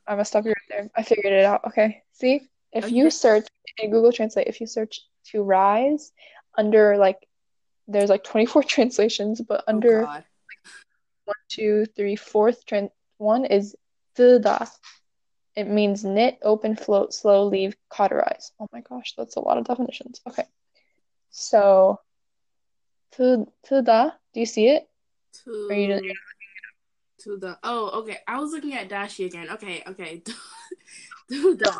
I'm 0.06 0.14
gonna 0.14 0.24
stop 0.24 0.46
you 0.46 0.52
right 0.52 0.68
there. 0.70 0.90
I 0.96 1.02
figured 1.02 1.34
it 1.34 1.44
out. 1.44 1.62
Okay. 1.66 2.02
See? 2.12 2.40
If 2.72 2.84
Oh, 2.84 2.88
you 2.88 3.10
search 3.10 3.48
in 3.78 3.90
Google 3.90 4.12
Translate, 4.12 4.46
if 4.46 4.62
you 4.62 4.66
search 4.66 5.02
to 5.32 5.42
rise 5.42 6.12
under 6.56 6.96
like 6.96 7.26
there's 7.88 8.10
like 8.10 8.24
24 8.24 8.62
translations, 8.68 9.40
but 9.40 9.64
oh, 9.66 9.70
under 9.72 10.02
oh 10.02 10.04
like, 10.04 10.24
one, 11.24 11.36
two, 11.48 11.86
three, 11.96 12.16
fourth 12.16 12.64
trans 12.66 12.90
one 13.18 13.44
is 13.44 13.76
da. 14.14 14.66
It 15.54 15.68
means 15.68 16.04
knit, 16.04 16.38
open, 16.42 16.76
float, 16.76 17.14
slow, 17.14 17.46
leave, 17.46 17.76
cauterize. 17.88 18.52
Oh 18.60 18.68
my 18.72 18.82
gosh, 18.82 19.14
that's 19.16 19.36
a 19.36 19.40
lot 19.40 19.56
of 19.56 19.64
definitions. 19.64 20.20
Okay. 20.28 20.44
So 21.30 22.00
to. 23.12 23.46
Do 23.68 24.12
you 24.34 24.46
see 24.46 24.68
it? 24.68 24.88
To, 25.44 25.68
you 25.74 26.14
to 27.20 27.36
the 27.38 27.58
oh 27.62 28.00
okay. 28.00 28.18
I 28.26 28.38
was 28.40 28.52
looking 28.52 28.74
at 28.74 28.88
Dashi 28.88 29.26
again. 29.26 29.48
Okay, 29.50 29.82
okay. 29.86 30.18
to. 31.30 31.72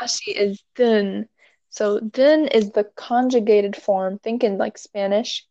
Dashi 0.00 0.34
is 0.34 0.62
thin. 0.74 1.28
So 1.72 2.00
dun 2.00 2.48
is 2.48 2.70
the 2.70 2.84
conjugated 2.84 3.74
form. 3.74 4.18
Think 4.18 4.44
in 4.44 4.58
like 4.58 4.76
Spanish. 4.76 5.46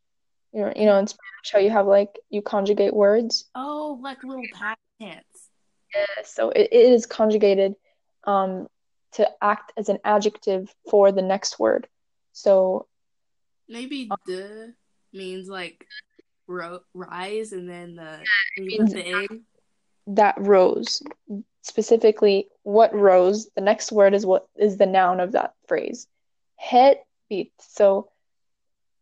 You 0.53 0.62
know, 0.62 0.73
you 0.75 0.86
know 0.86 0.99
in 0.99 1.07
Spanish 1.07 1.51
how 1.51 1.60
you 1.60 1.71
have 1.71 1.88
like 1.88 2.19
you 2.29 2.41
conjugate 2.43 2.93
words. 2.93 3.49
Oh, 3.55 3.99
like 4.01 4.23
little 4.23 4.47
past 4.53 4.79
tense. 4.99 5.49
Yeah, 5.95 6.23
so 6.23 6.51
it, 6.51 6.69
it 6.71 6.91
is 6.93 7.05
conjugated 7.07 7.75
um 8.25 8.67
to 9.13 9.27
act 9.41 9.73
as 9.75 9.89
an 9.89 9.97
adjective 10.05 10.73
for 10.89 11.12
the 11.12 11.23
next 11.23 11.60
word. 11.60 11.88
So 12.34 12.88
Maybe 13.67 14.12
the 14.27 14.75
means 15.12 15.49
like 15.49 15.88
ro- 16.45 16.84
rise, 16.93 17.51
and 17.51 17.67
then 17.67 17.95
the 17.95 18.19
you 18.57 18.63
means 18.63 18.93
the 18.93 19.07
egg. 19.07 19.41
That 20.07 20.35
rose 20.37 21.01
specifically 21.61 22.47
what 22.63 22.93
rose 22.93 23.47
the 23.55 23.61
next 23.61 23.91
word 23.91 24.13
is 24.13 24.25
what 24.25 24.47
is 24.57 24.77
the 24.77 24.85
noun 24.85 25.19
of 25.19 25.33
that 25.33 25.53
phrase. 25.67 26.07
Het 26.55 26.97
beat. 27.29 27.53
So 27.59 28.09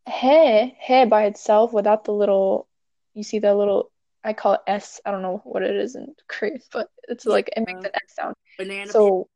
he 0.07 0.75
he 0.79 1.05
by 1.05 1.25
itself 1.25 1.73
without 1.73 2.03
the 2.03 2.13
little 2.13 2.67
you 3.13 3.23
see 3.23 3.39
the 3.39 3.55
little 3.55 3.91
I 4.23 4.33
call 4.33 4.53
it 4.53 4.62
s 4.67 4.99
I 5.05 5.12
don't 5.12 5.21
know 5.21 5.41
what 5.45 5.63
it 5.63 5.75
is 5.75 5.95
in 5.95 6.15
Korean 6.27 6.59
but 6.73 6.89
it's 7.07 7.25
like 7.25 7.49
it 7.55 7.63
makes 7.65 7.85
an 7.85 7.91
s 7.93 8.15
sound. 8.15 8.35
Banana. 8.57 8.91
so 8.91 9.27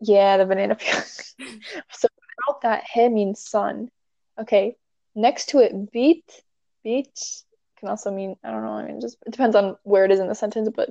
yeah 0.00 0.36
the 0.36 0.46
banana 0.46 0.74
peel. 0.74 1.00
So 1.92 2.08
without 2.46 2.62
that 2.62 2.84
he 2.92 3.08
means 3.08 3.40
sun. 3.40 3.90
Okay 4.38 4.76
next 5.14 5.50
to 5.50 5.58
it 5.58 5.92
beat 5.92 6.42
beat 6.84 7.42
can 7.82 7.88
also 7.90 8.12
mean 8.12 8.36
I 8.44 8.52
don't 8.52 8.62
know 8.62 8.74
I 8.74 8.86
mean 8.86 9.00
just 9.00 9.18
it 9.26 9.32
depends 9.32 9.56
on 9.56 9.76
where 9.82 10.04
it 10.04 10.12
is 10.12 10.20
in 10.20 10.28
the 10.28 10.36
sentence 10.36 10.68
but 10.74 10.88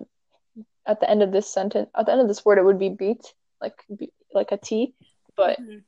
at 0.86 1.00
the 1.00 1.10
end 1.10 1.24
of 1.24 1.32
this 1.32 1.48
sentence 1.48 1.90
at 1.98 2.06
the 2.06 2.12
end 2.12 2.20
of 2.20 2.28
this 2.28 2.44
word 2.44 2.58
it 2.58 2.66
would 2.66 2.80
be 2.80 2.90
beat 2.90 3.34
like 3.62 3.76
be, 3.98 4.12
like 4.34 4.52
a 4.52 4.58
t 4.58 4.94
but 5.38 5.58
Mhm. 5.60 5.84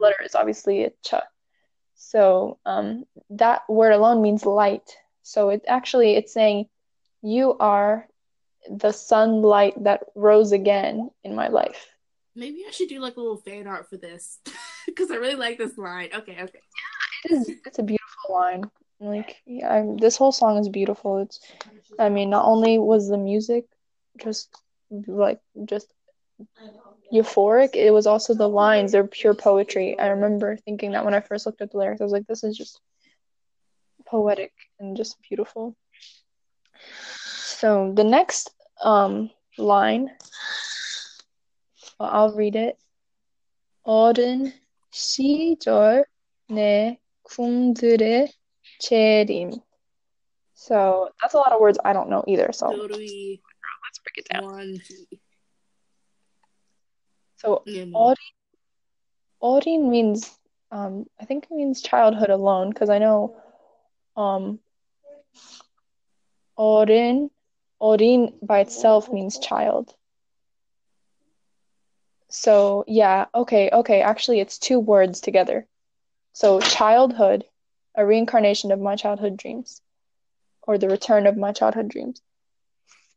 letter 0.00 0.22
is 0.22 0.34
obviously 0.34 0.84
a 0.84 0.90
ch 1.02 1.14
so 1.94 2.58
um 2.66 3.04
that 3.30 3.62
word 3.70 3.92
alone 3.92 4.20
means 4.20 4.44
light 4.44 4.96
so 5.22 5.48
it 5.48 5.64
actually 5.66 6.14
it's 6.14 6.34
saying 6.34 6.68
you 7.22 7.56
are 7.58 8.06
the 8.68 8.92
sunlight 8.92 9.82
that 9.82 10.04
rose 10.14 10.52
again 10.52 11.10
in 11.24 11.34
my 11.34 11.48
life 11.48 11.88
Maybe 12.34 12.64
I 12.66 12.70
should 12.70 12.88
do 12.88 12.98
like 12.98 13.16
a 13.16 13.20
little 13.20 13.36
fan 13.36 13.66
art 13.66 13.88
for 13.90 13.98
this 13.98 14.38
because 14.86 15.10
I 15.10 15.16
really 15.16 15.34
like 15.34 15.58
this 15.58 15.76
line. 15.76 16.08
Okay, 16.14 16.32
okay. 16.32 16.60
Yeah, 16.60 17.24
it 17.24 17.32
is 17.32 17.50
it's 17.66 17.78
a 17.78 17.82
beautiful 17.82 18.34
line 18.34 18.64
like 19.01 19.37
yeah 19.45 19.71
I'm, 19.71 19.97
this 19.97 20.17
whole 20.17 20.31
song 20.31 20.57
is 20.57 20.69
beautiful 20.69 21.19
it's 21.19 21.39
i 21.99 22.09
mean 22.09 22.29
not 22.29 22.45
only 22.45 22.79
was 22.79 23.07
the 23.07 23.17
music 23.17 23.65
just 24.17 24.55
like 25.07 25.39
just 25.65 25.93
euphoric 27.13 27.75
it 27.75 27.91
was 27.91 28.07
also 28.07 28.33
the 28.33 28.49
lines 28.49 28.91
they're 28.91 29.07
pure 29.07 29.33
poetry 29.33 29.97
i 29.99 30.07
remember 30.07 30.57
thinking 30.57 30.91
that 30.91 31.05
when 31.05 31.13
i 31.13 31.19
first 31.19 31.45
looked 31.45 31.61
at 31.61 31.71
the 31.71 31.77
lyrics 31.77 32.01
i 32.01 32.03
was 32.03 32.13
like 32.13 32.27
this 32.27 32.43
is 32.43 32.57
just 32.57 32.79
poetic 34.05 34.51
and 34.79 34.97
just 34.97 35.17
beautiful 35.27 35.75
so 37.43 37.93
the 37.95 38.03
next 38.03 38.51
um 38.83 39.29
line 39.57 40.09
well, 41.99 42.09
i'll 42.11 42.33
read 42.35 42.55
it 42.55 42.77
어른 43.87 44.51
시절 44.91 46.03
내 46.49 46.99
꿈들의 47.23 48.27
Cherim. 48.82 49.62
So 50.54 51.10
that's 51.20 51.34
a 51.34 51.38
lot 51.38 51.52
of 51.52 51.60
words 51.60 51.78
I 51.84 51.92
don't 51.92 52.10
know 52.10 52.24
either. 52.26 52.50
So 52.52 52.68
let's 52.68 52.88
break 52.88 54.16
it 54.16 54.28
down. 54.32 54.80
So 57.36 57.62
mm-hmm. 57.66 58.14
Means 59.90 60.38
um, 60.70 61.06
I 61.20 61.24
think 61.24 61.44
it 61.44 61.54
means 61.54 61.82
childhood 61.82 62.30
alone 62.30 62.70
because 62.70 62.88
I 62.88 62.98
know 62.98 63.36
um, 64.16 64.60
Odin 66.56 67.30
by 68.42 68.60
itself 68.60 69.12
means 69.12 69.38
child. 69.38 69.94
So 72.28 72.84
yeah, 72.86 73.26
okay, 73.34 73.70
okay. 73.72 74.00
Actually, 74.00 74.40
it's 74.40 74.58
two 74.58 74.78
words 74.78 75.20
together. 75.20 75.66
So 76.32 76.60
childhood 76.60 77.44
a 77.94 78.06
reincarnation 78.06 78.72
of 78.72 78.80
my 78.80 78.96
childhood 78.96 79.36
dreams 79.36 79.80
or 80.62 80.78
the 80.78 80.88
return 80.88 81.26
of 81.26 81.36
my 81.36 81.52
childhood 81.52 81.88
dreams. 81.88 82.20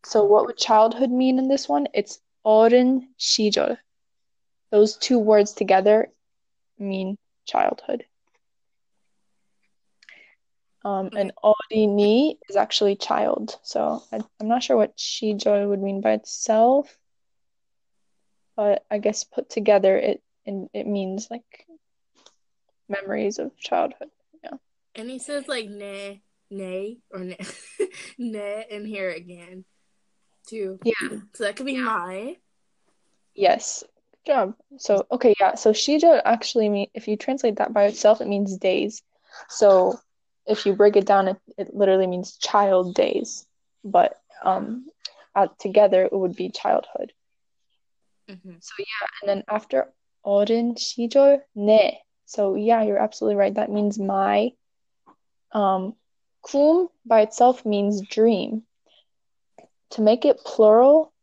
So, 0.05 0.23
what 0.23 0.45
would 0.45 0.57
childhood 0.57 1.11
mean 1.11 1.39
in 1.39 1.47
this 1.47 1.67
one? 1.67 1.87
It's 1.93 2.19
Oren 2.43 3.09
Shijol. 3.19 3.77
Those 4.71 4.97
two 4.97 5.19
words 5.19 5.53
together 5.53 6.11
mean 6.77 7.17
childhood. 7.45 8.05
Um, 10.83 11.09
and 11.17 11.31
Orini 11.43 12.37
is 12.47 12.55
actually 12.55 12.95
child. 12.95 13.57
So, 13.63 14.03
I, 14.11 14.17
am 14.39 14.47
not 14.47 14.61
sure 14.61 14.77
what 14.77 14.97
Shijol 14.97 15.69
would 15.69 15.81
mean 15.81 16.01
by 16.01 16.11
itself, 16.11 16.95
but 18.55 18.85
I 18.91 18.99
guess 18.99 19.23
put 19.23 19.49
together 19.49 19.97
it, 19.97 20.21
it 20.45 20.85
means 20.85 21.29
like 21.31 21.65
memories 22.87 23.39
of 23.39 23.57
childhood. 23.57 24.11
Yeah. 24.94 25.02
And 25.02 25.10
he 25.10 25.18
says 25.18 25.46
like 25.48 25.68
nay, 25.68 26.22
nay, 26.50 26.98
or 27.10 27.20
nay, 27.20 27.38
nay 28.18 28.66
in 28.70 28.84
here 28.84 29.10
again, 29.10 29.64
too. 30.46 30.78
Yeah. 30.84 31.20
So 31.34 31.44
that 31.44 31.56
could 31.56 31.66
be 31.66 31.76
my. 31.78 32.36
Yes. 33.34 33.84
Good 34.26 34.32
job. 34.32 34.54
So 34.78 35.06
okay, 35.12 35.34
yeah. 35.40 35.54
So 35.54 35.72
시절 35.72 36.20
actually 36.24 36.68
mean 36.68 36.88
if 36.92 37.08
you 37.08 37.16
translate 37.16 37.56
that 37.56 37.72
by 37.72 37.84
itself, 37.84 38.20
it 38.20 38.28
means 38.28 38.56
days. 38.58 39.02
So 39.48 39.98
if 40.46 40.66
you 40.66 40.74
break 40.74 40.96
it 40.96 41.06
down, 41.06 41.28
it, 41.28 41.36
it 41.56 41.74
literally 41.74 42.06
means 42.06 42.36
child 42.36 42.94
days. 42.94 43.46
But 43.84 44.20
um, 44.44 44.86
uh, 45.34 45.48
together 45.58 46.04
it 46.04 46.12
would 46.12 46.36
be 46.36 46.50
childhood. 46.50 47.12
Mhm. 48.28 48.58
So 48.60 48.74
yeah, 48.78 49.06
and 49.22 49.28
then 49.28 49.44
after 49.48 49.92
어린 50.24 50.76
시절 50.76 51.42
내. 51.56 51.98
So 52.26 52.54
yeah, 52.56 52.82
you're 52.82 52.98
absolutely 52.98 53.36
right. 53.36 53.54
That 53.54 53.70
means 53.70 53.98
my. 53.98 54.52
um, 55.55 55.95
kum 56.43 56.89
by 57.05 57.21
itself 57.21 57.65
means 57.65 58.01
dream. 58.01 58.63
To 59.91 60.01
make 60.01 60.25
it 60.25 60.43
plural, 60.43 61.13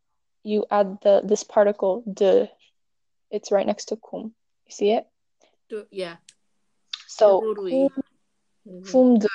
you 0.42 0.64
add 0.70 0.98
the 1.02 1.20
this 1.22 1.44
particle 1.44 2.02
de. 2.10 2.48
It's 3.30 3.52
right 3.52 3.66
next 3.66 3.86
to 3.86 3.96
kum. 3.96 4.32
You 4.66 4.72
see 4.72 4.90
it? 4.92 5.06
Yeah. 5.90 6.16
So 7.06 7.40
kum, 7.68 7.90
kum들, 8.66 9.28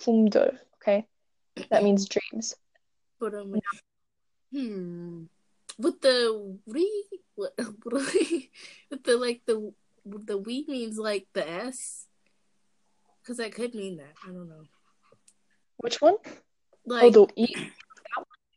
kum들. 0.00 0.58
Okay, 0.82 1.06
that 1.70 1.84
means 1.84 2.08
dreams. 2.08 2.56
But 3.20 3.34
I'm 3.34 3.52
like, 3.52 3.62
hmm. 4.52 5.24
With 5.78 6.00
the 6.00 6.58
we, 6.66 7.04
with 7.36 7.54
the 9.04 9.16
like 9.16 9.42
the 9.46 9.72
the 10.04 10.38
we 10.38 10.64
means 10.66 10.98
like 10.98 11.28
the 11.32 11.48
s, 11.48 12.05
because 13.26 13.38
that 13.38 13.54
could 13.54 13.74
mean 13.74 13.96
that. 13.96 14.14
I 14.24 14.28
don't 14.28 14.48
know. 14.48 14.62
Which 15.78 16.00
one? 16.00 16.16
Like 16.86 17.16
oh, 17.16 17.26
the. 17.36 17.48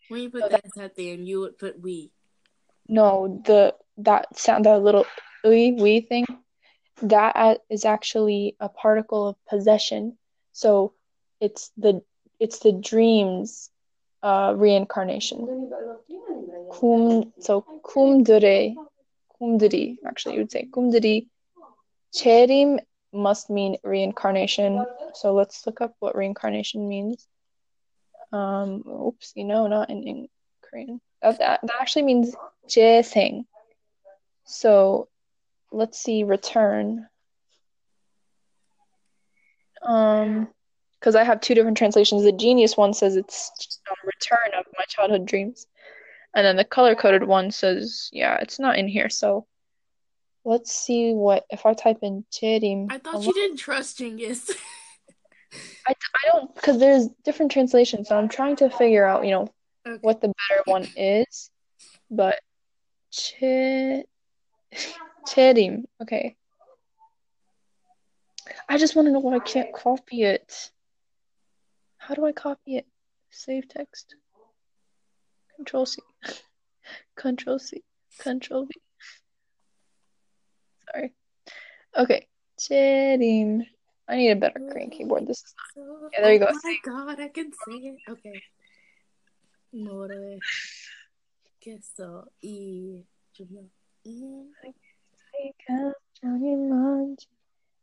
When 0.10 0.22
you 0.22 0.30
put 0.30 0.44
oh, 0.44 0.50
that, 0.50 0.64
that 0.76 0.84
at 0.84 0.96
the 0.96 1.12
end, 1.12 1.28
you 1.28 1.40
would 1.40 1.58
put 1.58 1.80
we. 1.82 2.12
No, 2.88 3.42
the 3.46 3.76
that 3.98 4.38
sound 4.38 4.66
that 4.66 4.82
little 4.82 5.06
we 5.44 5.72
we 5.72 6.02
thing, 6.02 6.26
that 7.02 7.62
is 7.70 7.86
actually 7.86 8.56
a 8.60 8.70
particle 8.70 9.30
of 9.30 9.36
possession. 9.50 10.18
So, 10.52 10.94
it's 11.40 11.72
the 11.78 12.04
it's 12.40 12.60
the 12.60 12.72
dreams 12.72 13.70
uh, 14.22 14.54
reincarnation. 14.56 15.72
Kum 16.72 17.34
so 17.40 17.66
kumdure 17.84 18.76
kumdiri 19.40 19.98
actually 20.06 20.36
you 20.36 20.42
would 20.42 20.52
say 20.52 20.68
kumdiri 20.72 21.28
cherim 22.14 22.80
must 23.12 23.50
mean 23.50 23.78
reincarnation. 23.84 24.86
So 25.14 25.34
let's 25.34 25.66
look 25.66 25.82
up 25.82 25.96
what 26.00 26.16
reincarnation 26.16 26.88
means. 26.88 27.28
Um, 28.32 28.84
oops, 28.88 29.34
you 29.36 29.46
know, 29.46 29.68
not 29.68 29.90
in, 29.90 30.04
in 30.04 30.28
Korean. 30.62 31.02
That, 31.22 31.40
that 31.40 31.60
that 31.64 31.82
actually 31.82 32.04
means 32.04 32.36
재생. 32.68 33.46
So 34.46 35.08
let's 35.72 36.00
see 36.00 36.24
return. 36.24 37.08
Um, 39.82 40.50
because 41.00 41.16
I 41.16 41.24
have 41.24 41.40
two 41.40 41.56
different 41.56 41.78
translations. 41.78 42.24
The 42.24 42.32
genius 42.34 42.76
one 42.76 42.94
says 42.94 43.16
it's 43.16 43.80
um, 43.90 43.96
return 44.04 44.60
of 44.60 44.66
my 44.78 44.84
childhood 44.90 45.26
dreams. 45.26 45.66
And 46.36 46.46
then 46.46 46.58
the 46.58 46.66
color 46.66 46.94
coded 46.94 47.24
one 47.24 47.52
says, 47.52 48.10
yeah, 48.12 48.38
it's 48.42 48.60
not 48.60 48.78
in 48.78 48.88
here. 48.88 49.10
So 49.10 49.48
Let's 50.46 50.74
see 50.74 51.14
what 51.14 51.46
if 51.50 51.66
I 51.66 51.74
type 51.74 52.00
in 52.02 52.26
Cherim. 52.32 52.88
I 52.90 52.98
thought 52.98 53.24
you 53.24 53.34
didn't 53.34 53.58
trust 53.58 53.98
Genius. 53.98 54.50
I, 55.88 55.94
I 55.94 56.32
don't 56.32 56.54
because 56.54 56.80
there's 56.80 57.08
different 57.26 57.52
translations, 57.52 58.08
so 58.08 58.18
I'm 58.18 58.30
trying 58.30 58.56
to 58.58 58.70
figure 58.70 59.06
out 59.06 59.26
you 59.26 59.32
know 59.32 59.48
okay. 59.88 60.00
what 60.02 60.22
the 60.22 60.28
better 60.28 60.62
one 60.66 60.88
is. 60.96 61.50
But 62.10 62.40
che 63.12 64.04
Cherim, 65.28 65.84
okay. 66.02 66.36
I 68.68 68.78
just 68.78 68.96
want 68.96 69.08
to 69.08 69.12
know 69.12 69.20
why 69.20 69.36
I 69.36 69.40
can't 69.40 69.74
copy 69.74 70.24
it. 70.24 70.72
How 71.98 72.16
do 72.16 72.26
I 72.26 72.32
copy 72.32 72.78
it? 72.78 72.86
Save 73.30 73.68
text. 73.68 74.16
Control 75.56 75.86
C. 75.86 76.02
Control 77.16 77.60
C. 77.60 77.84
Control 78.20 78.66
V. 78.66 78.72
Sorry. 80.92 81.14
Okay. 81.98 82.28
재림. 82.60 83.66
I 84.08 84.16
need 84.16 84.32
a 84.32 84.36
better 84.36 84.60
Korean 84.60 84.90
keyboard. 84.90 85.28
This 85.28 85.38
is 85.44 85.56
So- 85.76 85.82
oh 85.82 86.10
Yeah, 86.14 86.22
there 86.22 86.34
you 86.34 86.40
go. 86.40 86.48
Oh 86.50 86.60
my 86.64 86.78
god, 86.84 87.20
I 87.20 87.30
can 87.30 87.52
say 87.54 87.78
it. 87.94 87.98
Okay. 88.10 88.42
More 89.72 90.10
queso 91.62 92.26
y 92.42 93.06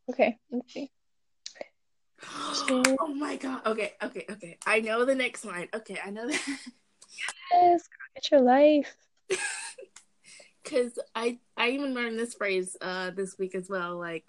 Okay, 0.08 0.38
let's 0.50 0.72
see. 0.72 0.90
Oh 2.98 3.14
my 3.14 3.36
god. 3.36 3.62
Okay, 3.66 3.92
okay, 4.02 4.24
okay. 4.30 4.58
I 4.66 4.80
know 4.80 5.04
the 5.04 5.14
next 5.14 5.44
line. 5.44 5.68
Okay, 5.72 5.98
I 6.04 6.10
know 6.10 6.26
that. 6.26 6.42
Yes, 7.52 7.88
get 8.14 8.30
your 8.32 8.40
life. 8.40 8.96
Cause 10.68 10.98
I 11.14 11.38
I 11.56 11.70
even 11.70 11.94
learned 11.94 12.18
this 12.18 12.34
phrase 12.34 12.76
uh 12.80 13.10
this 13.10 13.38
week 13.38 13.54
as 13.54 13.68
well. 13.68 13.96
Like 13.98 14.24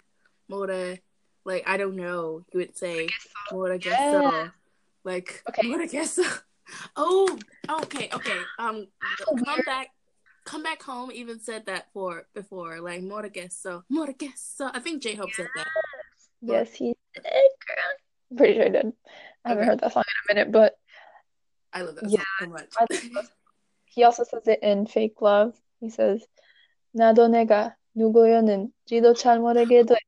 Mora, 0.48 0.98
like 1.44 1.64
I 1.66 1.76
don't 1.76 1.96
know. 1.96 2.44
You 2.52 2.60
would 2.60 2.76
say 2.76 3.08
Mora 3.52 3.78
gesso. 3.78 4.22
Yeah. 4.22 4.48
Like 5.04 5.42
Okay. 5.48 5.66
Mora 5.66 5.86
gesso. 5.86 6.22
Oh, 6.96 7.38
okay, 7.66 8.10
okay. 8.12 8.40
Um, 8.58 8.88
so 9.16 9.24
come 9.42 9.54
weird. 9.56 9.64
back, 9.64 9.88
come 10.44 10.62
back 10.62 10.82
home. 10.82 11.10
Even 11.10 11.40
said 11.40 11.64
that 11.64 11.86
for 11.94 12.26
before. 12.34 12.80
Like 12.80 13.00
Mora 13.02 13.30
gesso, 13.30 13.84
Mora 13.88 14.12
gesso. 14.12 14.70
I 14.74 14.78
think 14.80 15.02
J 15.02 15.14
Hope 15.14 15.34
said 15.34 15.48
that. 15.54 15.66
Yes, 16.42 16.74
he 16.74 16.94
did, 17.14 17.24
girl. 17.24 18.30
I'm 18.30 18.36
pretty 18.36 18.54
sure 18.54 18.66
I 18.66 18.68
did. 18.68 18.92
I 19.46 19.48
haven't 19.48 19.62
Okay. 19.62 19.70
heard 19.70 19.80
that 19.80 19.92
song 19.94 20.04
in 20.06 20.30
a 20.30 20.34
minute, 20.34 20.52
but 20.52 20.74
I 21.72 21.80
love 21.80 21.94
that 21.96 22.10
Yeah, 22.10 22.22
so 22.38 22.46
much. 22.48 22.68
I 22.78 22.84
love 23.14 23.30
he 23.86 24.04
also 24.04 24.24
says 24.24 24.46
it 24.46 24.62
in 24.62 24.84
Fake 24.86 25.22
Love. 25.22 25.58
He 25.79 25.89
says, 25.89 26.25
나도 26.93 27.27
내가 27.27 27.75
누구였는지도 27.95 29.13
잘 29.13 29.39
모르게 29.39 29.83
됐어. 29.83 29.99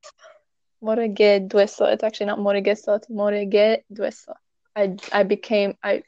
모르게 0.79 1.47
됐어. 1.47 1.85
It's 1.91 2.03
actually 2.03 2.27
not 2.27 2.39
모르겠어. 2.41 2.97
It's 2.97 3.09
모르게 3.11 3.83
됐어. 3.95 4.33
I 4.75 4.95
I 5.11 5.23
became 5.23 5.75
I 5.83 6.03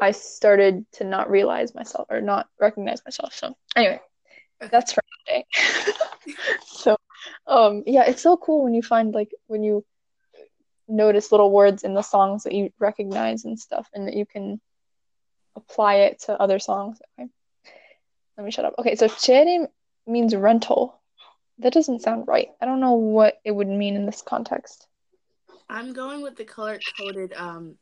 I 0.00 0.12
started 0.12 0.84
to 0.92 1.04
not 1.04 1.30
realize 1.30 1.74
myself 1.74 2.06
or 2.10 2.20
not 2.20 2.46
recognize 2.60 3.02
myself. 3.04 3.32
So 3.34 3.54
anyway, 3.76 4.00
Okay. 4.62 4.68
that's 4.70 4.92
for 4.92 5.02
today. 5.26 5.44
so 6.66 6.96
um 7.46 7.82
yeah, 7.86 8.04
it's 8.04 8.22
so 8.22 8.36
cool 8.36 8.64
when 8.64 8.74
you 8.74 8.82
find 8.82 9.14
like 9.14 9.30
when 9.46 9.62
you 9.62 9.84
notice 10.88 11.32
little 11.32 11.50
words 11.50 11.84
in 11.84 11.94
the 11.94 12.02
songs 12.02 12.44
that 12.44 12.52
you 12.54 12.70
recognize 12.78 13.44
and 13.44 13.58
stuff 13.58 13.88
and 13.92 14.06
that 14.08 14.14
you 14.14 14.24
can 14.26 14.60
apply 15.56 15.96
it 15.96 16.20
to 16.20 16.40
other 16.40 16.58
songs. 16.58 16.98
Okay. 17.18 17.28
Let 18.37 18.45
me 18.45 18.51
shut 18.51 18.65
up. 18.65 18.75
Okay, 18.79 18.95
so 18.95 19.07
sharing 19.07 19.67
means 20.07 20.35
rental. 20.35 20.99
That 21.59 21.73
doesn't 21.73 22.01
sound 22.01 22.27
right. 22.27 22.49
I 22.61 22.65
don't 22.65 22.79
know 22.79 22.93
what 22.93 23.39
it 23.45 23.51
would 23.51 23.67
mean 23.67 23.95
in 23.95 24.05
this 24.05 24.21
context. 24.21 24.87
I'm 25.69 25.93
going 25.93 26.21
with 26.21 26.35
the 26.35 26.43
color 26.43 26.79
coded 26.97 27.33
um 27.33 27.77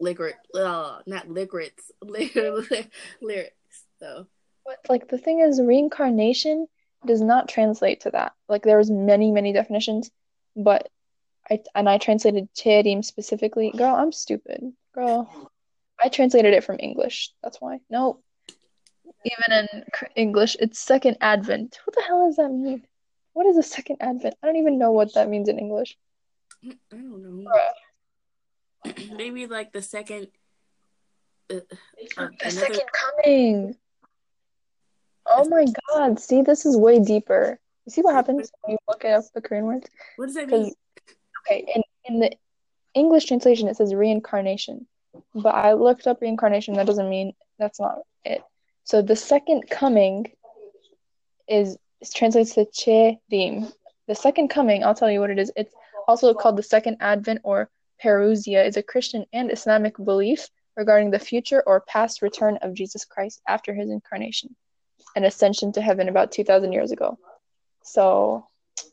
ligret, 0.00 0.36
uh, 0.54 0.98
not 1.06 1.28
lyrics 1.28 1.90
lyrics 2.02 3.52
though. 4.00 4.26
Like 4.88 5.08
the 5.08 5.18
thing 5.18 5.40
is 5.40 5.60
reincarnation 5.60 6.66
does 7.06 7.20
not 7.20 7.48
translate 7.48 8.00
to 8.00 8.10
that. 8.10 8.32
Like 8.48 8.62
there 8.62 8.78
was 8.78 8.90
many 8.90 9.30
many 9.32 9.52
definitions, 9.52 10.10
but 10.56 10.88
I 11.50 11.60
and 11.74 11.88
I 11.88 11.98
translated 11.98 12.48
Terim 12.54 13.04
specifically. 13.04 13.70
Girl, 13.70 13.94
I'm 13.94 14.12
stupid. 14.12 14.72
Girl, 14.94 15.50
I 16.02 16.08
translated 16.08 16.54
it 16.54 16.64
from 16.64 16.76
English. 16.80 17.32
That's 17.42 17.60
why. 17.60 17.80
No, 17.90 18.20
even 19.30 19.68
in 19.74 19.84
English, 20.16 20.56
it's 20.60 20.78
second 20.78 21.16
advent. 21.20 21.80
What 21.84 21.94
the 21.94 22.02
hell 22.02 22.26
does 22.26 22.36
that 22.36 22.50
mean? 22.50 22.84
What 23.32 23.46
is 23.46 23.56
a 23.56 23.62
second 23.62 23.98
advent? 24.00 24.34
I 24.42 24.46
don't 24.46 24.56
even 24.56 24.78
know 24.78 24.92
what 24.92 25.14
that 25.14 25.28
means 25.28 25.48
in 25.48 25.58
English. 25.58 25.96
I 26.64 26.74
don't 26.90 27.44
know. 27.44 27.52
Maybe 29.16 29.46
like 29.46 29.72
the 29.72 29.82
second 29.82 30.28
uh, 31.50 31.56
uh, 32.16 32.28
The 32.42 32.50
second 32.50 32.88
coming. 32.92 33.76
Oh 35.26 35.48
my 35.48 35.66
God. 35.90 36.20
See, 36.20 36.42
this 36.42 36.64
is 36.64 36.76
way 36.76 37.00
deeper. 37.00 37.58
You 37.86 37.92
see 37.92 38.02
what 38.02 38.14
happens 38.14 38.50
when 38.62 38.72
you 38.72 38.78
look 38.88 39.04
up 39.04 39.24
the 39.34 39.40
Korean 39.40 39.66
words? 39.66 39.88
what 40.16 40.26
does 40.26 40.34
that 40.34 40.48
mean? 40.48 40.72
okay, 41.46 41.64
in, 41.74 41.82
in 42.04 42.20
the 42.20 42.32
English 42.94 43.26
translation 43.26 43.68
it 43.68 43.76
says 43.76 43.94
reincarnation. 43.94 44.86
But 45.34 45.54
I 45.54 45.72
looked 45.72 46.06
up 46.06 46.20
reincarnation, 46.20 46.74
that 46.74 46.86
doesn't 46.86 47.08
mean 47.08 47.32
that's 47.58 47.80
not 47.80 48.00
it. 48.24 48.42
So 48.88 49.02
the 49.02 49.16
second 49.16 49.68
coming 49.68 50.32
is 51.46 51.76
translates 52.14 52.54
to 52.54 52.64
Cherim. 52.64 53.70
The 54.06 54.14
second 54.14 54.48
coming, 54.48 54.82
I'll 54.82 54.94
tell 54.94 55.10
you 55.10 55.20
what 55.20 55.28
it 55.28 55.38
is. 55.38 55.52
It's 55.56 55.74
also 56.06 56.32
called 56.32 56.56
the 56.56 56.62
second 56.62 56.96
advent 57.00 57.40
or 57.42 57.68
parousia, 58.02 58.66
is 58.66 58.78
a 58.78 58.82
Christian 58.82 59.26
and 59.34 59.52
Islamic 59.52 59.94
belief 60.02 60.48
regarding 60.74 61.10
the 61.10 61.18
future 61.18 61.62
or 61.66 61.82
past 61.82 62.22
return 62.22 62.56
of 62.62 62.72
Jesus 62.72 63.04
Christ 63.04 63.42
after 63.46 63.74
his 63.74 63.90
incarnation 63.90 64.56
and 65.14 65.26
ascension 65.26 65.70
to 65.72 65.82
heaven 65.82 66.08
about 66.08 66.32
2,000 66.32 66.72
years 66.72 66.90
ago. 66.90 67.18
So, 67.84 68.46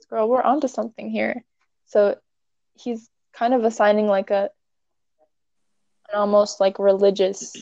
girl, 0.10 0.28
we're 0.28 0.41
onto 0.41 0.68
something 0.68 1.10
here. 1.10 1.46
So 1.86 2.18
he's 2.74 3.08
kind 3.32 3.54
of 3.54 3.64
assigning 3.64 4.08
like 4.08 4.30
a 4.30 4.50
an 6.12 6.20
almost 6.20 6.60
like 6.60 6.80
religious 6.80 7.56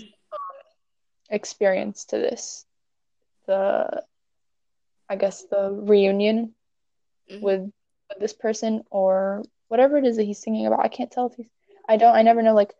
experience 1.29 2.05
to 2.05 2.17
this. 2.17 2.65
The 3.47 4.03
I 5.09 5.15
guess 5.15 5.43
the 5.43 5.69
reunion 5.71 6.55
Mhm. 7.29 7.41
with 7.41 7.61
with 8.09 8.19
this 8.19 8.33
person 8.33 8.83
or 8.89 9.43
whatever 9.67 9.97
it 9.97 10.05
is 10.05 10.17
that 10.17 10.23
he's 10.23 10.39
singing 10.41 10.65
about. 10.65 10.79
I 10.83 10.87
can't 10.87 11.11
tell 11.11 11.27
if 11.27 11.35
he's 11.35 11.49
I 11.87 11.97
don't 11.97 12.15
I 12.15 12.21
never 12.21 12.41
know 12.41 12.53
like 12.53 12.73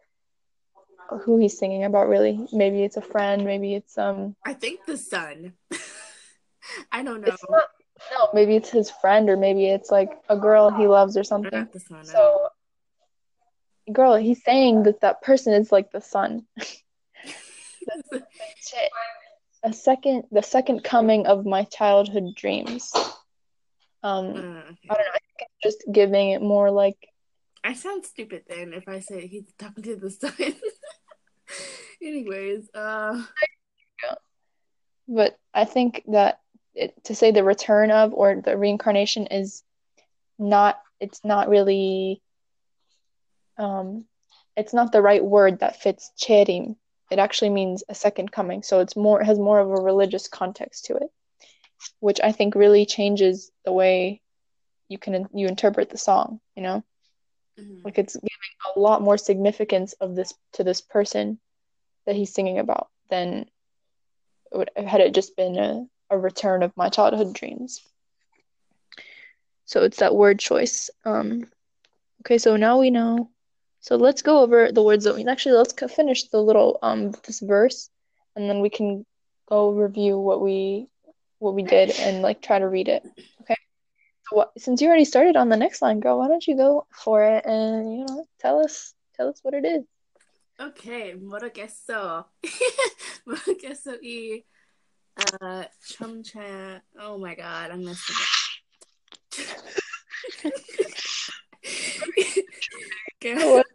who 1.24 1.38
he's 1.38 1.58
singing 1.58 1.84
about 1.84 2.08
really. 2.08 2.48
Maybe 2.54 2.84
it's 2.84 2.98
a 2.98 3.02
friend, 3.02 3.44
maybe 3.44 3.76
it's 3.76 3.98
um 3.98 4.36
I 4.46 4.54
think 4.54 4.86
the 4.86 4.98
sun. 4.98 5.54
I 6.91 7.04
don't 7.04 7.22
know. 7.22 7.36
not 7.50 7.70
no, 8.12 8.30
maybe 8.34 8.56
it's 8.56 8.70
his 8.70 8.89
friend 8.89 9.30
or 9.30 9.38
maybe 9.38 9.68
it's 9.68 9.91
like 9.91 10.12
a 10.30 10.38
girl 10.38 10.70
he 10.70 10.88
loves 10.88 11.16
or 11.18 11.24
something. 11.24 11.68
sun. 11.78 12.06
So 12.06 12.50
girl, 13.91 14.16
he's 14.16 14.44
saying 14.44 14.84
that 14.84 15.02
that 15.02 15.22
person 15.22 15.54
is 15.54 15.72
like 15.72 15.91
the 15.91 16.02
sun. 16.02 16.46
a 19.64 19.74
second 19.74 20.24
the 20.32 20.42
second 20.42 20.84
coming 20.84 21.26
of 21.28 21.46
my 21.46 21.64
childhood 21.66 22.36
dreams. 22.36 22.92
Um 24.04 24.26
Uh, 24.28 24.64
i 24.90 24.96
don't 24.96 25.08
know 25.08 25.14
i 25.14 25.22
think 25.24 25.40
it's 25.40 25.64
just 25.64 25.84
giving 25.92 26.32
it 26.32 26.42
more 26.42 26.72
like 26.72 26.98
I 27.66 27.74
sound 27.74 28.06
stupid 28.06 28.44
then 28.50 28.74
if 28.74 28.90
I 28.90 29.00
say 29.00 29.26
he's 29.26 29.50
talking 29.58 29.86
to 29.86 29.96
the 29.96 30.12
sun. 30.12 30.34
Anyways, 32.02 32.70
uh, 32.76 33.24
but 35.08 35.38
i 35.54 35.66
think 35.66 36.04
that 36.08 36.40
it, 36.76 36.94
to 37.06 37.16
say 37.16 37.32
the 37.32 37.44
return 37.44 37.92
of 37.92 38.14
or 38.14 38.42
the 38.42 38.58
reincarnation 38.58 39.28
is 39.28 39.64
not 40.40 40.80
it's 41.00 41.22
not 41.24 41.50
really 41.50 42.22
um 43.58 44.06
it's 44.56 44.74
not 44.74 44.92
the 44.92 45.02
right 45.02 45.24
word 45.24 45.60
that 45.60 45.82
fits 45.82 46.12
cherim 46.20 46.76
it 47.14 47.20
actually 47.20 47.49
means 47.49 47.84
a 47.89 47.95
second 47.95 48.32
coming 48.32 48.64
so 48.64 48.80
it's 48.80 48.97
more 48.97 49.22
it 49.22 49.26
has 49.26 49.39
more 49.39 49.59
of 49.59 49.70
a 49.70 49.84
religious 49.91 50.28
context 50.28 50.86
to 50.86 50.95
it 50.95 51.11
which 51.99 52.20
i 52.24 52.32
think 52.32 52.55
really 52.55 52.86
changes 52.86 53.51
the 53.66 53.72
way 53.72 54.22
you 54.89 54.97
can 54.97 55.28
you 55.34 55.47
interpret 55.47 55.89
the 55.89 55.97
song 55.97 56.41
you 56.55 56.64
know 56.64 56.84
mhm. 57.59 57.86
Like 57.86 57.99
it's 57.99 58.16
giving 58.16 58.55
a 58.76 58.80
lot 58.80 59.01
more 59.01 59.18
significance 59.18 59.93
of 59.93 60.16
this 60.16 60.34
to 60.53 60.64
this 60.64 60.82
person 60.82 61.39
that 62.05 62.16
he's 62.16 62.34
singing 62.34 62.59
about 62.59 62.89
than 63.09 63.45
it 64.51 64.57
would 64.57 64.72
had 64.78 65.01
it 65.01 65.14
just 65.14 65.36
been 65.36 65.57
a, 65.57 65.86
a 66.09 66.18
return 66.18 66.64
of 66.64 66.76
my 66.78 66.89
childhood 66.89 67.34
dreams. 67.34 67.82
So 69.66 69.84
it's 69.84 69.97
that 69.97 70.16
word 70.16 70.39
choice. 70.39 70.89
Um, 71.05 71.49
okay, 72.22 72.38
so 72.38 72.57
now 72.57 72.80
we 72.80 72.91
know. 72.91 73.33
So 73.83 73.97
let's 73.97 74.22
go 74.22 74.43
over 74.43 74.72
the 74.72 74.83
words 74.83 75.05
that 75.05 75.14
we 75.14 75.24
actually 75.26 75.57
let's 75.57 75.72
co- 75.72 75.89
finish 75.89 76.29
the 76.29 76.43
little 76.43 76.79
um 76.83 77.12
this 77.26 77.41
verse, 77.41 77.89
and 78.37 78.49
then 78.49 78.61
we 78.61 78.70
can 78.70 79.07
go 79.49 79.70
review 79.70 80.18
what 80.18 80.41
we 80.43 80.89
what 81.39 81.55
we 81.55 81.62
did 81.62 81.91
and 81.99 82.22
like 82.22 82.43
try 82.43 82.59
to 82.59 82.68
read 82.68 82.89
it. 82.89 83.03
Okay. 83.43 83.57
So 84.29 84.37
what, 84.37 84.53
since 84.59 84.83
you 84.83 84.89
already 84.89 85.05
started 85.05 85.37
on 85.37 85.49
the 85.49 85.57
next 85.57 85.81
line, 85.81 86.01
girl, 86.01 86.18
why 86.18 86.29
don't 86.29 86.47
you 86.47 86.57
go 86.57 86.87
for 86.91 87.22
it 87.24 87.47
and 87.47 87.93
you 87.97 88.05
know 88.05 88.26
tell 88.41 88.61
us 88.61 88.95
tell 89.16 89.29
us 89.29 89.39
what 89.43 89.55
it 89.55 89.64
is. 89.64 89.85
okay, 90.61 91.14
모르겠어. 91.14 92.26
모르겠어 93.24 93.97
이 94.03 94.43
uh 95.16 95.64
청차. 95.87 96.83
Oh 96.99 97.16
my 97.18 97.35
god, 97.35 97.70
I'm 97.70 97.85
messing 97.85 98.16
up. 98.16 98.29
What? 103.31 103.66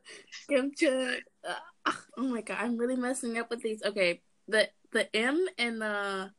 Kimcha. 0.50 1.18
Uh, 1.46 1.92
oh 2.16 2.22
my 2.22 2.40
god, 2.40 2.58
I'm 2.60 2.76
really 2.76 2.96
messing 2.96 3.38
up 3.38 3.50
with 3.50 3.62
these. 3.62 3.82
Okay, 3.84 4.22
the 4.46 4.68
the 4.92 5.14
M 5.14 5.46
and 5.58 5.80
the 5.80 6.30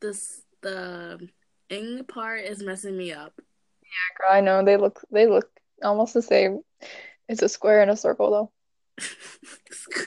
this 0.00 0.42
the 0.62 1.28
ing 1.70 2.04
part 2.04 2.40
is 2.40 2.62
messing 2.62 2.96
me 2.96 3.12
up. 3.12 3.32
Yeah, 3.82 4.16
girl, 4.18 4.36
I 4.36 4.40
know 4.40 4.64
they 4.64 4.76
look 4.76 5.00
they 5.10 5.26
look 5.26 5.48
almost 5.82 6.14
the 6.14 6.22
same. 6.22 6.60
It's 7.28 7.42
a 7.42 7.48
square 7.48 7.82
and 7.82 7.90
a 7.90 7.96
circle 7.96 8.30
though. 8.30 8.52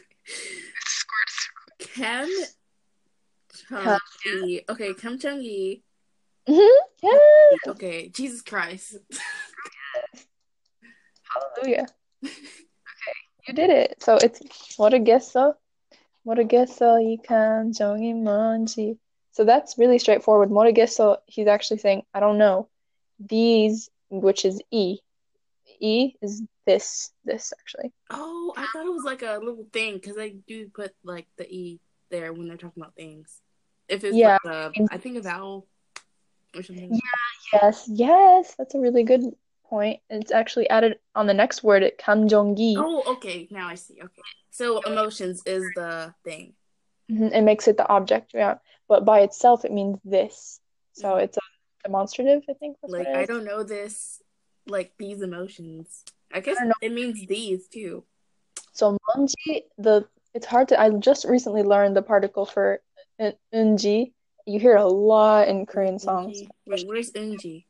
Kim 1.80 2.30
Chung 3.70 4.00
Yi. 4.26 4.62
Okay, 4.70 4.94
Kim 4.94 5.20
Chung 5.20 5.42
Yi. 5.42 5.84
hmm 6.48 6.82
Yeah. 7.02 7.18
Okay, 7.68 8.10
Jesus 8.10 8.42
Christ. 8.42 8.98
Hallelujah. 11.56 11.88
Okay, 13.41 13.49
you 13.49 13.55
did 13.55 13.71
it. 13.71 14.03
So 14.03 14.17
it's 14.17 14.41
모르겠어. 14.79 15.55
모르겠어 16.25 17.01
이 17.01 17.19
감정이 17.23 18.15
뭔지. 18.15 18.99
So 19.33 19.45
that's 19.45 19.79
really 19.79 19.99
straightforward. 19.99 20.51
모르겠어, 20.51 21.19
he's 21.27 21.47
actually 21.47 21.79
saying, 21.79 22.03
I 22.15 22.21
don't 22.21 22.39
know. 22.39 22.69
These, 23.21 23.91
which 24.11 24.45
is 24.45 24.61
E. 24.71 24.99
E 25.79 26.15
is 26.23 26.43
this, 26.65 27.13
this 27.25 27.53
actually. 27.61 27.93
Oh, 28.11 28.53
I 28.57 28.67
thought 28.73 28.87
it 28.87 28.93
was 28.93 29.05
like 29.05 29.23
a 29.23 29.39
little 29.39 29.67
thing 29.73 29.95
because 29.95 30.17
I 30.19 30.35
do 30.47 30.69
put 30.69 30.95
like 31.05 31.27
the 31.37 31.47
e 31.53 31.81
there 32.11 32.33
when 32.33 32.49
they're 32.49 32.57
talking 32.57 32.83
about 32.83 32.95
things. 32.95 33.41
If 33.89 34.05
it's 34.05 34.17
Yeah. 34.17 34.39
like 34.43 34.53
a, 34.53 34.73
I 34.91 34.99
think 34.99 35.17
a 35.19 35.23
vowel 35.23 35.67
or 36.55 36.63
something. 36.63 36.99
Yes, 37.53 37.85
yes, 37.87 38.55
that's 38.57 38.75
a 38.75 38.81
really 38.81 39.05
good 39.05 39.37
point. 39.71 40.01
It's 40.11 40.33
actually 40.33 40.69
added 40.71 40.99
on 41.15 41.27
the 41.27 41.35
next 41.35 41.63
word, 41.63 41.83
감정기. 41.99 42.75
Oh, 42.77 43.15
okay. 43.15 43.49
Now 43.51 43.69
I 43.69 43.75
see. 43.75 43.95
Okay, 44.03 44.23
so 44.51 44.81
emotions 44.83 45.43
is 45.47 45.73
the 45.75 46.15
thing. 46.25 46.55
Mhm, 47.11 47.33
It 47.33 47.43
makes 47.43 47.69
it 47.69 47.77
the 47.77 47.89
object, 47.89 48.33
yeah. 48.35 48.59
But 48.89 49.05
by 49.05 49.21
itself, 49.21 49.65
it 49.65 49.73
means 49.73 49.99
this. 50.05 50.61
So 50.93 51.17
it's 51.17 51.37
a 51.37 51.41
demonstrative, 51.85 52.43
I 52.49 52.55
think 52.55 52.79
that's 52.81 52.93
Like 52.93 53.07
what 53.07 53.15
it 53.15 53.19
I 53.19 53.23
is. 53.23 53.29
don't 53.29 53.45
know 53.45 53.63
this, 53.63 54.23
like 54.67 54.93
these 54.99 55.21
emotions. 55.23 56.05
I 56.33 56.41
guess 56.41 56.57
don't 56.59 56.69
know. 56.69 56.75
it 56.83 56.93
means 56.93 57.27
these 57.27 57.69
too. 57.69 58.05
So 58.73 58.97
manji, 59.15 59.65
the 59.79 60.07
it's 60.35 60.47
hard 60.47 60.69
to. 60.69 60.81
I 60.81 60.91
just 60.91 61.25
recently 61.25 61.63
learned 61.63 61.97
the 61.97 62.03
particle 62.03 62.45
for 62.45 62.83
un- 63.19 63.35
unji. 63.55 64.13
You 64.45 64.61
hear 64.61 64.77
it 64.77 64.81
a 64.83 64.87
lot 64.87 65.49
in 65.49 65.65
Korean 65.67 65.99
songs. 65.99 66.43
Unji. 66.43 66.49
Wait, 66.67 66.87
where's 66.87 67.13
unji? 67.13 67.65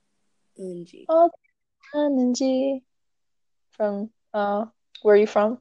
Unji. 0.59 1.05
Oh, 1.09 1.31
unji. 1.95 2.83
From 3.73 4.11
uh, 4.33 4.67
where 5.03 5.15
are 5.15 5.19
you 5.19 5.27
from? 5.27 5.59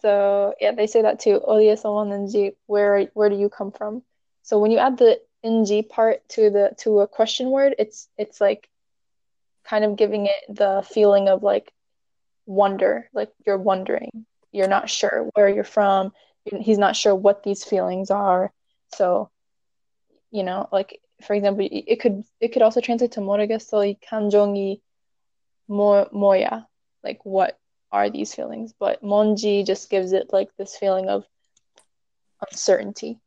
So 0.00 0.54
yeah, 0.60 0.72
they 0.72 0.86
say 0.86 1.02
that 1.02 1.18
too. 1.20 1.40
어디에서 1.40 1.90
왔는지, 1.90 2.54
where 2.66 3.10
where 3.14 3.28
do 3.28 3.36
you 3.36 3.48
come 3.48 3.72
from? 3.72 4.02
So 4.42 4.58
when 4.58 4.70
you 4.70 4.78
add 4.78 4.96
the 4.96 5.20
unji 5.44 5.86
part 5.88 6.26
to 6.30 6.50
the 6.50 6.74
to 6.78 7.00
a 7.00 7.08
question 7.08 7.50
word, 7.50 7.74
it's 7.78 8.08
it's 8.16 8.40
like 8.40 8.68
kind 9.64 9.84
of 9.84 9.96
giving 9.96 10.26
it 10.26 10.44
the 10.48 10.82
feeling 10.88 11.28
of 11.28 11.42
like 11.42 11.72
wonder, 12.46 13.10
like 13.12 13.30
you're 13.44 13.58
wondering. 13.58 14.24
You're 14.52 14.68
not 14.68 14.88
sure 14.88 15.28
where 15.34 15.48
you're 15.48 15.64
from. 15.64 16.12
He's 16.44 16.78
not 16.78 16.96
sure 16.96 17.14
what 17.14 17.42
these 17.42 17.64
feelings 17.64 18.10
are. 18.10 18.50
So, 18.94 19.30
you 20.30 20.42
know, 20.42 20.66
like 20.72 21.00
for 21.22 21.34
example, 21.34 21.68
it 21.70 22.00
could 22.00 22.24
it 22.40 22.48
could 22.52 22.62
also 22.62 22.80
translate 22.80 23.12
to 23.12 23.20
모르겠어 23.20 23.84
이 23.84 23.96
감정이 24.00 24.80
mo- 25.67 26.09
moya, 26.11 26.67
like 27.03 27.19
what 27.23 27.57
are 27.91 28.09
these 28.09 28.33
feelings? 28.33 28.73
But 28.77 29.03
monji 29.03 29.65
just 29.65 29.89
gives 29.89 30.11
it 30.11 30.31
like 30.31 30.49
this 30.57 30.75
feeling 30.75 31.09
of 31.09 31.25
uncertainty. 32.49 33.19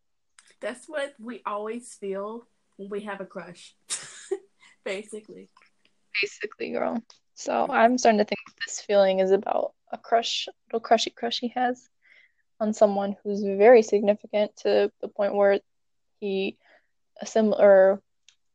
That's 0.60 0.88
what 0.88 1.14
we 1.20 1.42
always 1.46 1.94
feel 1.94 2.46
when 2.76 2.88
we 2.88 3.00
have 3.02 3.20
a 3.20 3.26
crush, 3.26 3.74
basically. 4.84 5.48
Basically, 6.20 6.72
girl. 6.72 7.02
So 7.34 7.66
I'm 7.70 7.98
starting 7.98 8.18
to 8.18 8.24
think 8.24 8.38
this 8.66 8.80
feeling 8.80 9.20
is 9.20 9.30
about 9.30 9.74
a 9.92 9.98
crush, 9.98 10.48
little 10.68 10.80
crushy 10.80 11.10
crush 11.14 11.38
he 11.38 11.48
has 11.48 11.88
on 12.58 12.72
someone 12.72 13.16
who's 13.22 13.42
very 13.42 13.82
significant 13.82 14.56
to 14.56 14.90
the 15.02 15.08
point 15.08 15.34
where 15.34 15.60
he 16.20 16.56
assimil- 17.22 17.60
or 17.60 18.00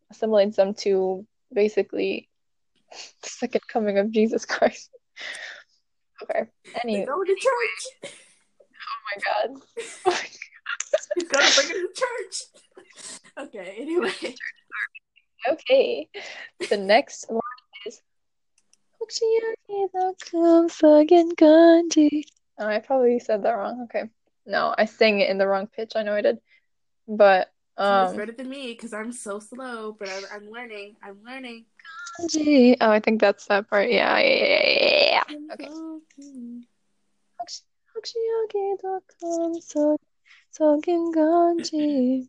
assimilates 0.10 0.56
them 0.58 0.74
to 0.74 1.26
basically 1.54 2.28
the 3.24 3.30
second 3.30 3.62
coming 3.68 3.98
of 3.98 4.12
Jesus 4.12 4.46
Christ. 4.46 4.90
Okay. 6.24 6.46
Anyway. 6.84 7.06
Go 7.06 7.24
to 7.24 7.36
church. 7.36 8.14
Oh 8.84 9.00
my 9.08 9.22
god. 9.26 9.62
Oh 10.06 11.16
He's 11.16 11.28
gotta 11.28 11.56
bring 11.56 11.70
it 11.70 11.96
to 11.96 12.02
church. 12.02 12.44
Okay, 13.38 13.76
anyway. 13.80 14.36
Okay. 15.50 16.10
The 16.70 16.78
next 16.78 17.26
one 17.30 17.42
is 17.86 18.02
Oh, 22.60 22.68
I 22.68 22.80
probably 22.80 23.20
said 23.20 23.44
that 23.44 23.52
wrong. 23.52 23.82
Okay. 23.86 24.10
No, 24.46 24.74
I 24.78 24.86
sang 24.86 25.20
it 25.20 25.30
in 25.30 25.38
the 25.38 25.48
wrong 25.48 25.68
pitch. 25.68 25.94
I 25.96 26.04
know 26.04 26.14
I 26.14 26.22
did. 26.22 26.38
But 27.08 27.52
um, 27.78 28.08
it's 28.08 28.18
better 28.18 28.32
than 28.32 28.50
me 28.50 28.68
because 28.74 28.94
I'm 28.94 29.12
so 29.12 29.40
slow, 29.40 29.96
but 29.98 30.10
I'm, 30.10 30.24
I'm 30.34 30.52
learning. 30.52 30.96
I'm 31.04 31.18
learning. 31.26 31.66
건지. 32.19 32.77
Oh, 32.81 32.91
I 32.91 33.01
think 33.01 33.21
that's 33.21 33.47
that 33.47 33.69
part. 33.69 33.91
Yeah, 33.91 34.19
yeah, 34.19 34.45
yeah, 34.45 34.67
yeah, 34.67 35.23
yeah. 35.29 35.55
Okay. 35.55 35.69
혹시 37.39 37.63
혹시 37.95 38.15
여기도 38.19 39.01
꿈속 39.21 39.99
속인 40.53 41.13
건지. 41.13 42.29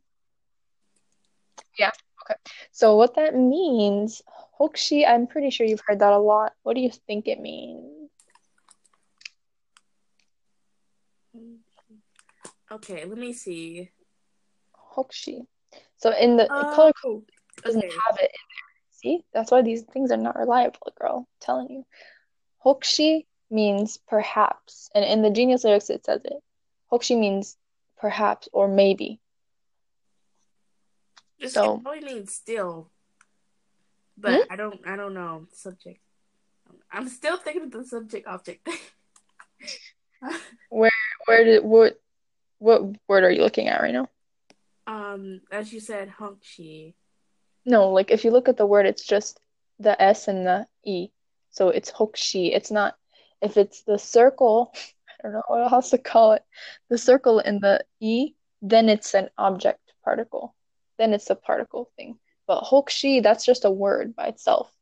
Yeah, 1.80 1.92
okay. 2.24 2.36
So 2.72 2.96
what 2.96 3.16
that 3.16 3.36
means, 3.36 4.22
혹시, 4.60 5.06
I'm 5.06 5.28
pretty 5.28 5.50
sure 5.50 5.66
you've 5.66 5.84
heard 5.86 6.00
that 6.00 6.14
a 6.14 6.18
lot. 6.18 6.54
What 6.64 6.76
do 6.76 6.82
you 6.82 6.92
think 7.08 7.28
it 7.28 7.40
means? 7.40 8.10
Okay, 12.72 13.06
let 13.06 13.18
me 13.18 13.32
see. 13.34 13.92
혹시. 14.98 15.46
So 15.98 16.12
in 16.12 16.38
the 16.38 16.48
color 16.48 16.92
code 17.02 17.24
Oh, 17.24 17.62
doesn't 17.64 17.84
okay. 17.84 17.90
have 17.90 18.18
it 18.18 18.32
in 18.34 18.46
there. 18.50 18.51
See, 19.03 19.25
that's 19.33 19.51
why 19.51 19.63
these 19.63 19.83
things 19.83 20.13
are 20.13 20.17
not 20.17 20.37
reliable, 20.37 20.93
girl. 20.99 21.19
I'm 21.19 21.27
telling 21.41 21.71
you. 21.71 21.87
Hokshi 22.65 23.27
means 23.51 23.99
perhaps, 24.09 24.91
and 24.95 25.05
in 25.05 25.23
the 25.23 25.31
Genius 25.31 25.65
lyrics 25.65 25.91
it 25.91 26.05
says 26.05 26.23
it. 26.25 26.43
Hokshi 26.91 27.19
means 27.19 27.57
perhaps 27.99 28.49
or 28.53 28.69
maybe. 28.69 29.21
This 31.41 31.55
so, 31.55 31.79
probably 31.79 32.01
means 32.01 32.33
still, 32.33 32.91
but 34.17 34.35
hmm? 34.35 34.53
I 34.53 34.57
don't. 34.57 34.81
I 34.87 34.95
don't 34.95 35.15
know 35.15 35.47
subject. 35.53 35.99
I'm 36.93 37.09
still 37.09 37.37
thinking 37.37 37.65
of 37.65 37.71
the 37.73 37.85
subject 37.85 38.29
object. 38.29 38.65
thing. 38.65 38.79
where 40.69 40.91
where 41.27 41.45
did 41.45 41.65
what 41.65 42.01
what 42.59 42.83
word 43.09 43.25
are 43.25 43.31
you 43.33 43.43
looking 43.43 43.67
at 43.67 43.81
right 43.81 43.93
now? 43.93 44.09
Um, 44.87 45.41
as 45.51 45.73
you 45.73 45.81
said, 45.81 46.13
Hokshi. 46.21 46.95
No, 47.65 47.91
like 47.91 48.11
if 48.11 48.25
you 48.25 48.31
look 48.31 48.49
at 48.49 48.57
the 48.57 48.67
word, 48.67 48.87
it's 48.87 49.05
just 49.05 49.41
the 49.79 50.01
S 50.01 50.29
and 50.29 50.47
the 50.47 50.67
E. 50.85 51.09
So 51.51 51.69
it's 51.69 51.91
hokshi. 51.91 52.55
It's 52.55 52.71
not 52.71 52.97
if 53.43 53.57
it's 53.57 53.83
the 53.83 53.99
circle, 53.99 54.73
I 55.21 55.25
don't 55.25 55.33
know 55.33 55.43
what 55.49 55.73
else 55.73 55.91
to 55.91 55.99
call 55.99 56.33
it, 56.33 56.45
the 56.89 56.99
circle 56.99 57.41
in 57.41 57.61
the 57.61 57.85
E, 58.01 58.35
then 58.63 58.89
it's 58.89 59.15
an 59.15 59.29
object 59.37 59.81
particle. 60.05 60.55
Then 60.99 61.13
it's 61.13 61.31
a 61.31 61.35
particle 61.35 61.91
thing. 61.97 62.19
But 62.47 62.63
hokshi, 62.65 63.23
that's 63.23 63.45
just 63.45 63.65
a 63.65 63.71
word 63.71 64.15
by 64.15 64.27
itself. 64.27 64.73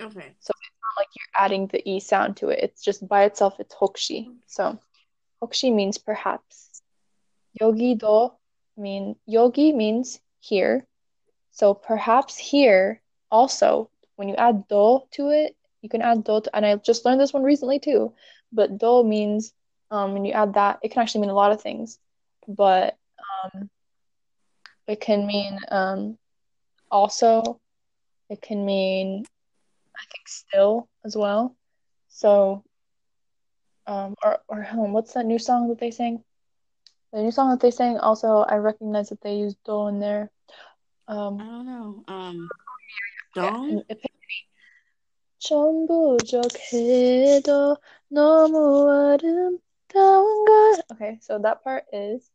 Okay. 0.00 0.34
So 0.40 0.52
it's 0.52 0.80
not 0.82 0.98
like 1.00 1.08
you're 1.16 1.44
adding 1.44 1.66
the 1.66 1.86
E 1.88 2.00
sound 2.00 2.36
to 2.38 2.48
it. 2.48 2.60
It's 2.62 2.82
just 2.82 3.06
by 3.06 3.24
itself, 3.24 3.58
it's 3.58 3.74
hokshi. 3.74 4.28
So 4.46 4.78
hokshi 5.42 5.74
means 5.74 5.98
perhaps. 5.98 6.82
Yogi 7.60 7.94
do 7.94 8.30
mean 8.76 9.16
yogi 9.26 9.72
means 9.72 10.20
here 10.38 10.86
so 11.50 11.74
perhaps 11.74 12.36
here 12.38 13.00
also 13.30 13.90
when 14.16 14.28
you 14.28 14.34
add 14.36 14.68
do 14.68 15.00
to 15.12 15.30
it, 15.30 15.56
you 15.82 15.88
can 15.88 16.02
add 16.02 16.24
do 16.24 16.40
to, 16.40 16.56
and 16.56 16.64
I 16.66 16.76
just 16.76 17.04
learned 17.04 17.20
this 17.20 17.32
one 17.32 17.42
recently 17.42 17.78
too. 17.78 18.14
But 18.52 18.78
do 18.78 19.04
means 19.04 19.52
um 19.90 20.12
when 20.12 20.24
you 20.24 20.32
add 20.32 20.54
that, 20.54 20.78
it 20.82 20.90
can 20.90 21.02
actually 21.02 21.22
mean 21.22 21.30
a 21.30 21.34
lot 21.34 21.52
of 21.52 21.60
things. 21.62 21.98
But 22.48 22.96
um 23.44 23.70
it 24.86 25.00
can 25.00 25.26
mean 25.26 25.58
um 25.70 26.18
also 26.90 27.60
it 28.28 28.40
can 28.42 28.64
mean 28.64 29.24
I 29.96 30.04
think 30.12 30.28
still 30.28 30.88
as 31.04 31.16
well. 31.16 31.56
So 32.08 32.64
um 33.86 34.14
or 34.24 34.38
or 34.48 34.62
home, 34.62 34.92
what's 34.92 35.14
that 35.14 35.26
new 35.26 35.38
song 35.38 35.68
that 35.68 35.78
they 35.78 35.90
sang? 35.90 36.22
The 37.12 37.22
new 37.22 37.30
song 37.30 37.50
that 37.50 37.60
they 37.60 37.70
sang 37.70 37.98
also 37.98 38.38
I 38.38 38.56
recognize 38.56 39.08
that 39.10 39.20
they 39.20 39.36
used 39.36 39.58
do 39.64 39.88
in 39.88 40.00
there. 40.00 40.30
I 41.09 41.13
Um 41.13 41.37
don't 41.37 41.65
know. 41.65 42.03
Um, 42.07 42.49
yeah, 43.35 43.41
dong. 43.43 43.69
in 43.69 43.79
Epiphany. 43.89 44.11
전부족해도 46.25 47.77
너무 48.09 48.89
아름다운 48.89 50.45
걸. 50.45 50.81
Okay, 50.93 51.17
so 51.21 51.37
that 51.39 51.63
part 51.63 51.85
is 51.93 52.29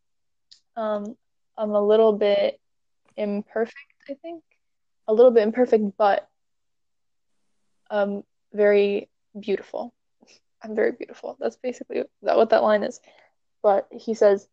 um 0.76 1.16
I'm 1.56 1.72
a 1.72 1.80
little 1.80 2.12
bit 2.12 2.60
imperfect, 3.16 3.76
I 4.08 4.14
think. 4.14 4.42
A 5.08 5.12
little 5.12 5.30
bit 5.32 5.42
imperfect, 5.42 5.96
but 5.98 6.28
um 7.90 8.22
very 8.52 9.08
beautiful. 9.38 9.92
I'm 10.62 10.74
very 10.74 10.92
beautiful. 10.92 11.36
That's 11.40 11.56
basically 11.56 12.04
that 12.22 12.36
what 12.36 12.50
that 12.50 12.62
line 12.62 12.82
is. 12.84 13.00
But 13.62 13.88
he 13.90 14.14
says 14.14 14.48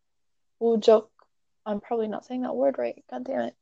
부족. 0.60 1.08
I'm 1.66 1.80
probably 1.80 2.08
not 2.08 2.24
saying 2.24 2.42
that 2.42 2.56
word 2.56 2.76
right. 2.78 3.04
God 3.10 3.24
damn 3.24 3.40
it. 3.42 3.54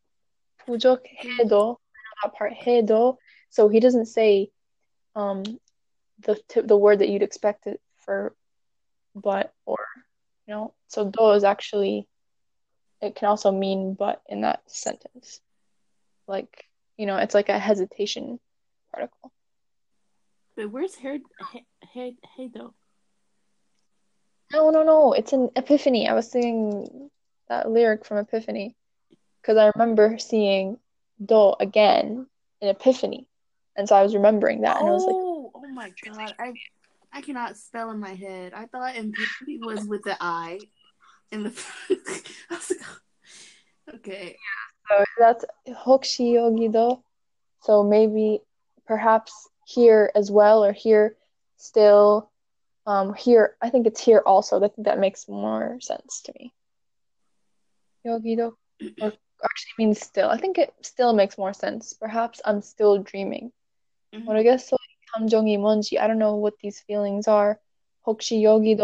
부족해도. 0.66 1.78
That 2.22 2.34
part 2.34 2.54
해도. 2.54 3.18
So 3.50 3.68
he 3.68 3.80
doesn't 3.80 4.06
say 4.06 4.50
um 5.14 5.42
the 6.20 6.40
t 6.48 6.60
the 6.62 6.76
word 6.76 7.00
that 7.00 7.08
you'd 7.08 7.22
expect 7.22 7.66
it 7.66 7.80
for 7.98 8.34
but 9.14 9.52
or 9.66 9.78
you 10.46 10.54
know. 10.54 10.74
So 10.88 11.10
do 11.10 11.30
is 11.32 11.44
actually 11.44 12.08
it 13.00 13.14
can 13.16 13.28
also 13.28 13.52
mean 13.52 13.94
but 13.94 14.22
in 14.28 14.42
that 14.42 14.62
sentence. 14.66 15.40
Like, 16.26 16.64
you 16.96 17.06
know, 17.06 17.16
it's 17.16 17.34
like 17.34 17.48
a 17.48 17.58
hesitation 17.58 18.40
particle. 18.92 19.30
But 20.56 20.70
where's 20.70 20.96
head 20.96 21.20
head 21.52 21.64
head 21.92 22.14
head 22.36 22.52
though? 22.54 22.74
No, 24.52 24.70
no, 24.70 24.82
no. 24.82 25.12
It's 25.12 25.32
in 25.32 25.50
Epiphany. 25.54 26.08
I 26.08 26.14
was 26.14 26.30
singing 26.30 27.10
that 27.48 27.70
lyric 27.70 28.04
from 28.06 28.18
Epiphany 28.18 28.74
because 29.41 29.57
I 29.57 29.71
remember 29.75 30.17
seeing 30.19 30.77
Do 31.23 31.53
again 31.59 32.27
in 32.61 32.69
Epiphany, 32.69 33.27
and 33.75 33.87
so 33.87 33.95
I 33.95 34.03
was 34.03 34.13
remembering 34.13 34.61
that, 34.61 34.79
and 34.79 34.87
I 34.87 34.91
was 34.91 35.05
like, 35.05 35.15
oh, 35.15 35.51
"Oh, 35.55 35.67
my 35.67 35.91
god, 36.05 36.35
I, 36.39 36.53
I 37.11 37.21
cannot 37.21 37.57
spell 37.57 37.91
in 37.91 37.99
my 37.99 38.13
head. 38.13 38.53
I 38.53 38.67
thought 38.67 38.95
Epiphany 38.95 39.59
was 39.59 39.85
with 39.85 40.03
the 40.03 40.15
I, 40.19 40.59
in 41.31 41.43
the 41.43 41.63
okay, 43.95 44.37
yeah. 44.37 44.97
So 44.97 45.05
that's 45.17 45.45
Hokshi 45.69 46.33
Yogido. 46.33 47.01
So 47.61 47.83
maybe, 47.83 48.41
perhaps 48.85 49.49
here 49.65 50.11
as 50.15 50.31
well, 50.31 50.63
or 50.63 50.73
here 50.73 51.15
still. 51.57 52.29
Um, 52.87 53.13
here, 53.13 53.55
I 53.61 53.69
think 53.69 53.85
it's 53.85 54.03
here 54.03 54.23
also. 54.25 54.57
I 54.57 54.61
think 54.61 54.85
that 54.85 54.97
makes 54.97 55.29
more 55.29 55.77
sense 55.81 56.21
to 56.25 56.33
me. 56.37 56.51
Yogido. 58.05 58.53
actually 59.43 59.73
means 59.77 60.01
still. 60.01 60.29
I 60.29 60.37
think 60.37 60.57
it 60.57 60.73
still 60.81 61.13
makes 61.13 61.37
more 61.37 61.53
sense. 61.53 61.93
Perhaps 61.93 62.41
I'm 62.45 62.61
still 62.61 62.99
dreaming. 62.99 63.51
Mm-hmm. 64.13 64.25
모르겠어. 64.25 64.77
감정이 65.15 65.57
Monji. 65.57 65.99
I 65.99 66.07
don't 66.07 66.19
know 66.19 66.35
what 66.35 66.57
these 66.59 66.79
feelings 66.81 67.27
are. 67.27 67.59
Hokshi 68.05 68.41
yogi 68.41 68.77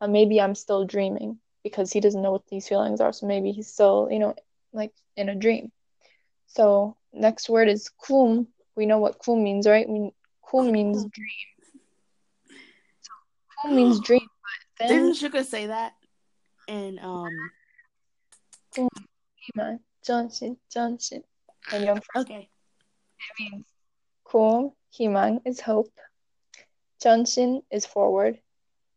uh, 0.00 0.06
maybe 0.06 0.40
I'm 0.40 0.54
still 0.54 0.84
dreaming 0.84 1.38
because 1.62 1.92
he 1.92 2.00
doesn't 2.00 2.22
know 2.22 2.32
what 2.32 2.46
these 2.46 2.68
feelings 2.68 3.00
are. 3.00 3.12
So 3.12 3.26
maybe 3.26 3.52
he's 3.52 3.72
still, 3.72 4.08
you 4.10 4.18
know, 4.18 4.34
like 4.72 4.92
in 5.16 5.28
a 5.28 5.34
dream. 5.34 5.72
So 6.46 6.96
next 7.12 7.48
word 7.48 7.68
is 7.68 7.90
kum. 7.90 8.48
We 8.76 8.86
know 8.86 8.98
what 8.98 9.18
kum 9.18 9.42
means, 9.42 9.66
right? 9.66 9.88
We, 9.88 10.10
kum 10.48 10.68
oh, 10.68 10.72
means 10.72 11.04
dream. 11.04 11.50
So 13.00 13.12
kum 13.62 13.76
means 13.76 14.00
dream. 14.06 14.20
But 14.78 14.88
then... 14.88 14.88
Didn't 14.88 15.16
Suga 15.16 15.44
say 15.44 15.66
that? 15.66 15.94
And 16.68 16.98
um, 17.00 17.30
kum. 18.74 18.88
Lima, 19.54 19.78
Johnson, 20.04 20.56
Johnson. 20.72 21.22
And 21.72 21.84
young 21.84 22.00
okay. 22.14 22.48
It 23.18 23.40
means 23.40 23.66
cool. 24.24 24.76
Himang 24.98 25.40
is 25.44 25.60
hope. 25.60 25.92
Johnson 27.02 27.62
is 27.70 27.84
forward, 27.84 28.38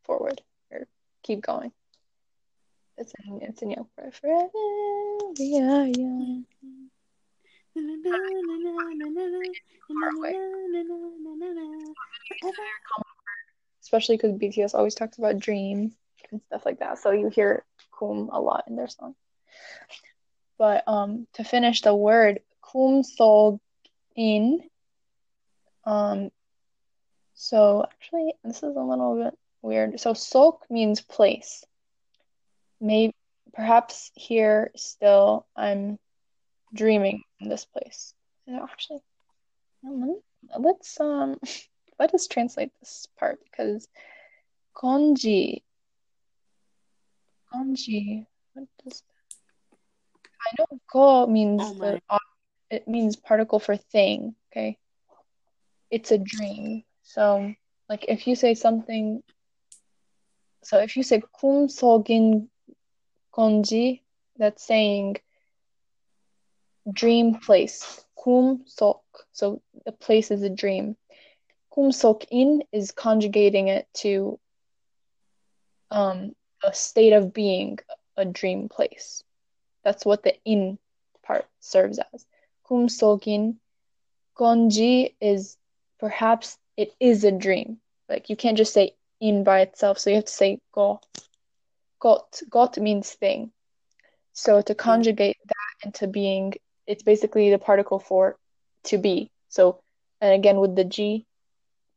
forward, 0.04 0.42
or 0.72 0.88
keep 1.24 1.42
going. 1.42 1.72
It's 2.98 3.14
in 3.26 3.42
it's 3.42 3.62
in 3.62 3.70
Youngport 3.70 4.14
forever. 4.14 4.50
We 5.38 5.60
are 5.60 5.88
young. 5.88 6.46
Especially 13.82 14.18
because 14.18 14.34
BTS 14.34 14.76
always 14.76 14.96
talks 14.96 15.18
about 15.18 15.40
dreams 15.40 15.94
and 16.32 16.42
stuff 16.48 16.66
like 16.66 16.80
that, 16.80 17.00
so 17.00 17.12
you 17.12 17.30
hear 17.30 17.64
Kum 17.98 18.30
a 18.32 18.40
lot 18.40 18.66
in 18.68 18.76
their 18.76 18.88
song. 18.88 19.16
But 20.60 20.84
um, 20.88 21.26
to 21.34 21.44
finish 21.44 21.82
the 21.82 21.96
word 21.96 22.42
kum 22.62 23.02
so 23.02 23.60
in. 24.16 24.62
Um, 25.86 26.30
so 27.34 27.86
actually, 27.90 28.34
this 28.44 28.58
is 28.58 28.76
a 28.76 28.82
little 28.82 29.24
bit 29.24 29.34
weird. 29.62 30.00
So 30.00 30.14
sok 30.14 30.66
means 30.70 31.02
place. 31.02 31.64
Maybe 32.80 33.16
perhaps 33.54 34.12
here 34.14 34.72
still 34.76 35.48
I'm 35.56 35.98
dreaming 36.74 37.24
in 37.40 37.50
this 37.50 37.66
place. 37.66 38.14
Actually, 38.48 39.00
let's 40.58 41.00
um 41.00 41.40
let 42.00 42.14
us 42.14 42.28
translate 42.28 42.72
this 42.80 43.08
part 43.18 43.40
because 43.44 43.88
konji 44.76 45.64
konji 47.54 48.26
what 48.54 48.68
does 48.84 49.04
I 50.42 50.56
know 50.58 50.80
ko 50.92 51.28
means 51.28 51.62
Oh 51.62 51.74
the 51.74 52.02
it 52.70 52.88
means 52.88 53.16
particle 53.16 53.60
for 53.60 53.76
thing, 53.76 54.36
okay? 54.52 54.78
It's 55.90 56.12
a 56.12 56.18
dream. 56.18 56.84
So 57.04 57.54
like 57.90 58.06
if 58.08 58.28
you 58.28 58.36
say 58.36 58.54
something 58.54 59.24
so 60.64 60.78
if 60.80 60.96
you 60.98 61.04
say 61.04 61.22
kumsogin 61.42 62.48
konji, 63.34 64.02
that's 64.38 64.64
saying 64.66 65.18
dream 66.92 67.36
place. 67.36 68.06
Kum 68.22 68.64
sok. 68.66 69.02
So 69.32 69.62
the 69.86 69.92
place 69.92 70.32
is 70.32 70.44
a 70.44 70.50
dream. 70.50 70.96
Kum 71.74 71.92
sok 71.92 72.26
in 72.30 72.64
is 72.72 72.92
conjugating 72.92 73.70
it 73.70 73.88
to 73.96 74.40
um 75.92 76.36
a 76.64 76.74
state 76.74 77.14
of 77.14 77.34
being, 77.34 77.80
a 78.18 78.26
dream 78.26 78.68
place. 78.70 79.24
That's 79.90 80.06
what 80.06 80.22
the 80.22 80.36
in 80.46 80.78
part 81.24 81.48
serves 81.60 82.00
as. 82.14 82.24
Kumsogin 82.70 83.56
Gonji 84.38 85.16
is 85.20 85.58
perhaps 86.00 86.60
it 86.78 86.94
is 87.00 87.24
a 87.24 87.32
dream. 87.32 87.80
Like 88.08 88.30
you 88.30 88.36
can't 88.36 88.56
just 88.56 88.72
say 88.72 88.94
in 89.20 89.44
by 89.44 89.62
itself, 89.62 89.98
so 89.98 90.12
you 90.12 90.18
have 90.18 90.26
to 90.26 90.32
say 90.32 90.60
go. 90.72 91.02
Got. 92.00 92.40
Got 92.52 92.78
means 92.78 93.12
thing. 93.12 93.52
So 94.34 94.62
to 94.62 94.74
hmm. 94.74 94.78
conjugate 94.78 95.38
that 95.48 95.88
into 95.88 96.06
being, 96.06 96.54
it's 96.86 97.02
basically 97.02 97.50
the 97.50 97.58
particle 97.58 97.98
for 97.98 98.38
to 98.84 99.00
be. 99.00 99.32
So, 99.48 99.82
and 100.22 100.36
again 100.36 100.60
with 100.60 100.76
the 100.76 100.84
G, 100.84 101.26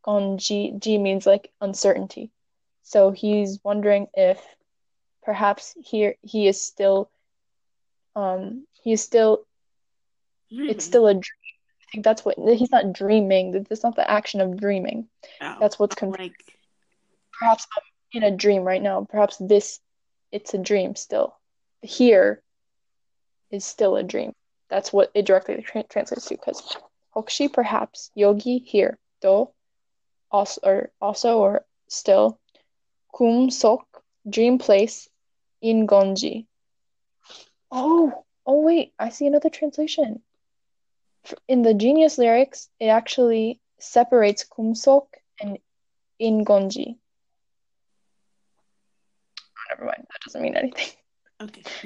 gonji, 0.03 0.81
G 0.81 0.97
means 0.97 1.27
like 1.27 1.53
uncertainty. 1.61 2.31
So 2.85 3.11
he's 3.11 3.61
wondering 3.63 4.07
if 4.15 4.41
perhaps 5.23 5.75
here 5.85 6.15
he 6.23 6.49
is 6.49 6.59
still, 6.59 7.11
um, 8.17 8.67
he 8.83 8.93
is 8.93 9.03
still 9.03 9.47
it's 10.51 10.85
still 10.85 11.07
a 11.07 11.15
dream. 11.15 11.23
I 11.81 11.85
think 11.93 12.05
that's 12.05 12.25
what 12.25 12.37
he's 12.39 12.71
not 12.71 12.93
dreaming. 12.93 13.53
That's 13.69 13.83
not 13.83 13.97
the 13.97 14.09
action 14.11 14.41
of 14.41 14.57
dreaming. 14.59 15.09
Oh, 15.41 15.57
That's 15.61 15.79
what's 15.79 15.95
con- 15.95 16.11
like 16.11 16.35
perhaps 17.39 17.67
I'm 17.77 18.23
in 18.23 18.33
a 18.33 18.37
dream 18.37 18.63
right 18.63 18.83
now. 18.83 19.07
Perhaps 19.09 19.37
this 19.39 19.81
it's 20.31 20.55
a 20.55 20.59
dream 20.59 20.95
still. 20.95 21.35
Here 21.83 22.43
is 23.51 23.65
still 23.65 23.97
a 23.97 24.03
dream. 24.03 24.33
That's 24.69 24.93
what 24.93 25.11
it 25.15 25.27
directly 25.27 25.61
tra- 25.63 25.85
translates 25.85 26.27
to. 26.29 26.35
Because 26.37 26.77
Hokshi 27.15 27.53
perhaps 27.53 28.11
yogi 28.15 28.59
here 28.59 28.99
do 29.21 29.49
also 30.31 30.61
or 30.63 30.91
also 31.01 31.39
or 31.39 31.65
still 31.89 32.39
kum 33.15 33.51
sok 33.51 33.85
dream 34.29 34.59
place 34.59 35.09
in 35.61 35.87
gonji. 35.87 36.47
Oh 37.73 38.25
oh 38.45 38.61
wait, 38.61 38.93
I 38.99 39.09
see 39.09 39.27
another 39.27 39.49
translation. 39.49 40.23
In 41.49 41.63
the 41.63 41.73
Genius 41.73 42.19
lyrics, 42.19 42.69
it 42.79 42.87
actually 42.87 43.61
separates 43.79 44.45
kumsok 44.45 45.07
and 45.41 45.59
ingonji. 46.21 46.99
Ah, 49.39 49.63
never 49.71 49.87
mind, 49.87 50.07
that 50.07 50.21
doesn't 50.25 50.43
mean 50.43 50.57
anything. 50.57 50.89
okay. 51.41 51.63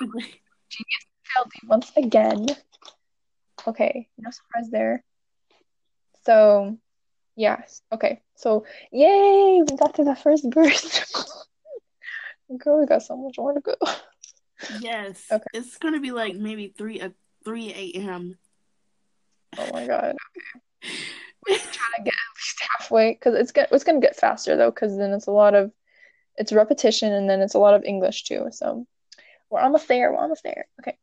Genius 0.00 1.04
failed 1.26 1.52
you 1.60 1.68
once 1.68 1.90
again. 1.96 2.46
Okay, 3.66 4.08
no 4.16 4.30
surprise 4.30 4.70
there. 4.70 5.02
So, 6.24 6.78
yes, 7.34 7.82
okay. 7.92 8.22
So, 8.36 8.64
yay, 8.92 9.62
we 9.68 9.76
got 9.76 9.94
to 9.96 10.04
the 10.04 10.14
first 10.14 10.46
verse. 10.54 11.12
Girl, 12.58 12.80
we 12.80 12.86
got 12.86 13.02
so 13.02 13.16
much 13.16 13.38
more 13.38 13.54
to 13.54 13.60
go. 13.60 13.74
Yes. 14.80 15.26
Okay. 15.30 15.44
It's 15.54 15.78
gonna 15.78 16.00
be 16.00 16.12
like 16.12 16.34
maybe 16.36 16.68
three 16.76 17.00
uh, 17.00 17.10
three 17.44 17.72
a.m. 17.94 18.38
Oh 19.58 19.70
my 19.72 19.86
god. 19.86 20.16
Okay. 20.36 20.94
We're 21.48 21.56
trying 21.56 21.94
to 21.96 22.02
get 22.04 22.14
at 22.14 22.36
least 22.36 22.62
halfway 22.70 23.12
because 23.12 23.34
it's 23.34 23.52
gonna 23.52 23.68
it's 23.72 23.84
gonna 23.84 24.00
get 24.00 24.16
faster 24.16 24.56
though 24.56 24.70
because 24.70 24.96
then 24.96 25.12
it's 25.12 25.26
a 25.26 25.32
lot 25.32 25.54
of 25.54 25.72
it's 26.36 26.52
repetition 26.52 27.12
and 27.12 27.28
then 27.28 27.40
it's 27.40 27.54
a 27.54 27.58
lot 27.58 27.74
of 27.74 27.84
English 27.84 28.24
too. 28.24 28.46
So 28.50 28.86
we're 29.50 29.60
almost 29.60 29.88
there. 29.88 30.12
We're 30.12 30.18
almost 30.18 30.42
there. 30.42 30.66
Okay. 30.80 30.96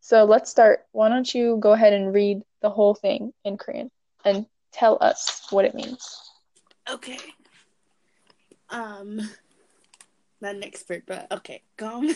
So 0.00 0.24
let's 0.24 0.50
start. 0.50 0.86
Why 0.92 1.08
don't 1.08 1.32
you 1.34 1.58
go 1.60 1.72
ahead 1.72 1.92
and 1.92 2.14
read 2.14 2.42
the 2.62 2.70
whole 2.70 2.94
thing 2.94 3.32
in 3.44 3.56
Korean 3.56 3.90
and 4.24 4.46
tell 4.72 4.98
us 5.00 5.46
what 5.50 5.64
it 5.64 5.74
means. 5.74 6.30
Okay. 6.88 7.18
Um, 8.70 9.20
not 10.40 10.54
an 10.54 10.64
expert, 10.64 11.04
but 11.06 11.26
okay. 11.32 11.62
Gum. 11.76 12.14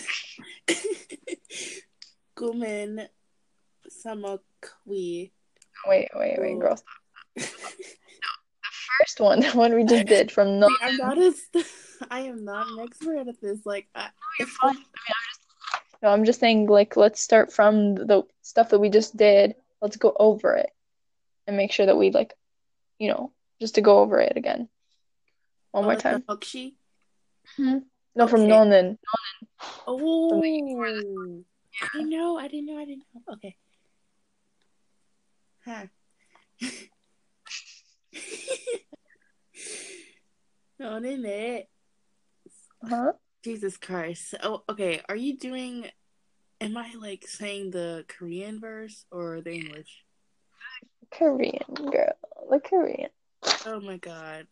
Gumin 2.36 3.08
samakwi. 3.88 5.32
Wait, 5.86 6.08
wait, 6.14 6.38
wait, 6.38 6.58
girl. 6.60 6.76
Stop. 6.76 6.88
No, 7.36 7.44
the 7.44 8.70
first 8.98 9.20
one, 9.20 9.40
the 9.50 9.50
one 9.50 9.74
we 9.74 9.84
just 9.84 10.06
did 10.06 10.30
from 10.30 10.60
no. 10.60 10.68
I'm 10.80 10.96
not 10.96 11.18
as. 11.18 11.40
I 12.10 12.20
am 12.20 12.44
not 12.44 12.66
an 12.68 12.80
expert 12.80 13.28
at 13.28 13.40
this. 13.40 13.64
Like, 13.64 13.88
I, 13.94 14.08
You're 14.38 14.48
fine. 14.48 14.70
I 14.70 14.74
mean, 14.74 14.84
I'm 15.08 15.24
just, 15.28 15.40
no, 16.02 16.08
I'm 16.08 16.24
just 16.24 16.40
saying, 16.40 16.66
like, 16.66 16.96
let's 16.96 17.20
start 17.20 17.52
from 17.52 17.94
the 17.94 18.24
stuff 18.42 18.70
that 18.70 18.80
we 18.80 18.88
just 18.90 19.16
did. 19.16 19.54
Let's 19.80 19.96
go 19.96 20.14
over 20.18 20.56
it 20.56 20.70
and 21.46 21.56
make 21.56 21.72
sure 21.72 21.86
that 21.86 21.96
we, 21.96 22.10
like, 22.10 22.34
you 22.98 23.08
know, 23.08 23.32
just 23.60 23.76
to 23.76 23.80
go 23.80 24.00
over 24.00 24.18
it 24.18 24.36
again. 24.36 24.68
One 25.70 25.84
oh, 25.84 25.86
more 25.86 25.94
like 25.94 26.02
time. 26.02 26.22
Hokshi. 26.28 26.74
No, 28.14 28.26
from 28.26 28.42
Okay. 28.42 28.50
Nonin. 28.50 28.98
Oh, 29.86 30.40
the- 30.40 31.44
I 31.80 31.88
didn't 31.94 32.10
know. 32.10 32.36
I 32.38 32.48
didn't 32.48 32.66
know. 32.66 32.78
I 32.78 32.84
didn't 32.84 33.04
know. 33.14 33.22
Okay. 33.34 33.56
Huh. 35.64 35.86
no, 40.78 41.00
didn't 41.00 41.24
it? 41.24 41.68
Huh? 42.88 43.12
Jesus 43.44 43.76
Christ. 43.76 44.34
Oh, 44.42 44.62
okay. 44.68 45.00
Are 45.08 45.16
you 45.16 45.38
doing? 45.38 45.86
Am 46.60 46.76
I 46.76 46.92
like 47.00 47.26
saying 47.26 47.70
the 47.70 48.04
Korean 48.06 48.60
verse 48.60 49.04
or 49.10 49.40
the 49.40 49.52
English? 49.52 50.04
Korean, 51.10 51.64
girl. 51.74 52.12
The 52.50 52.60
Korean. 52.60 53.10
Oh 53.66 53.80
my 53.80 53.96
god. 53.96 54.46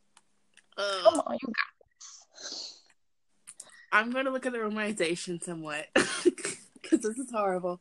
Come 0.76 1.20
on, 1.20 1.38
you 1.40 1.48
got 1.48 1.54
this. 2.40 2.79
I'm 3.93 4.11
going 4.11 4.24
to 4.24 4.30
look 4.30 4.47
at 4.47 4.53
the 4.53 4.59
romanization 4.59 5.43
somewhat 5.43 5.88
because 5.95 7.01
this 7.01 7.18
is 7.18 7.30
horrible. 7.30 7.80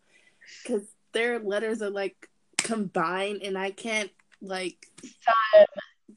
Because 0.63 0.83
their 1.11 1.39
letters 1.39 1.81
are 1.81 1.89
like 1.89 2.27
combined, 2.57 3.43
and 3.43 3.57
I 3.57 3.71
can't 3.71 4.11
like 4.41 4.87
um, 5.57 5.65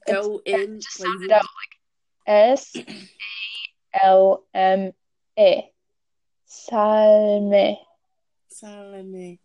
go 0.07 0.41
in. 0.45 0.81
Just 0.81 0.99
sound 0.99 1.25
it 1.25 1.31
out 1.31 1.43
like 1.43 1.79
S 2.27 2.75
A 2.77 4.05
L 4.05 4.45
M 4.55 4.93
E. 5.39 5.63
Salme. 6.49 7.77
Salme. 8.51 9.39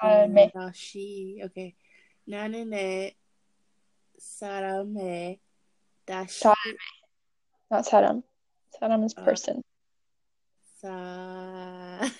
Salme. 0.00 0.52
Dashi. 0.52 1.44
Okay. 1.44 1.74
Nanane. 2.28 3.14
Sarame. 4.20 5.38
Dashi. 6.06 6.42
Salme. 6.42 6.76
Not 7.70 7.86
Salme 7.86 8.22
Saddam 8.80 9.04
is 9.04 9.14
uh, 9.16 9.22
person. 9.24 9.62
So, 10.80 10.88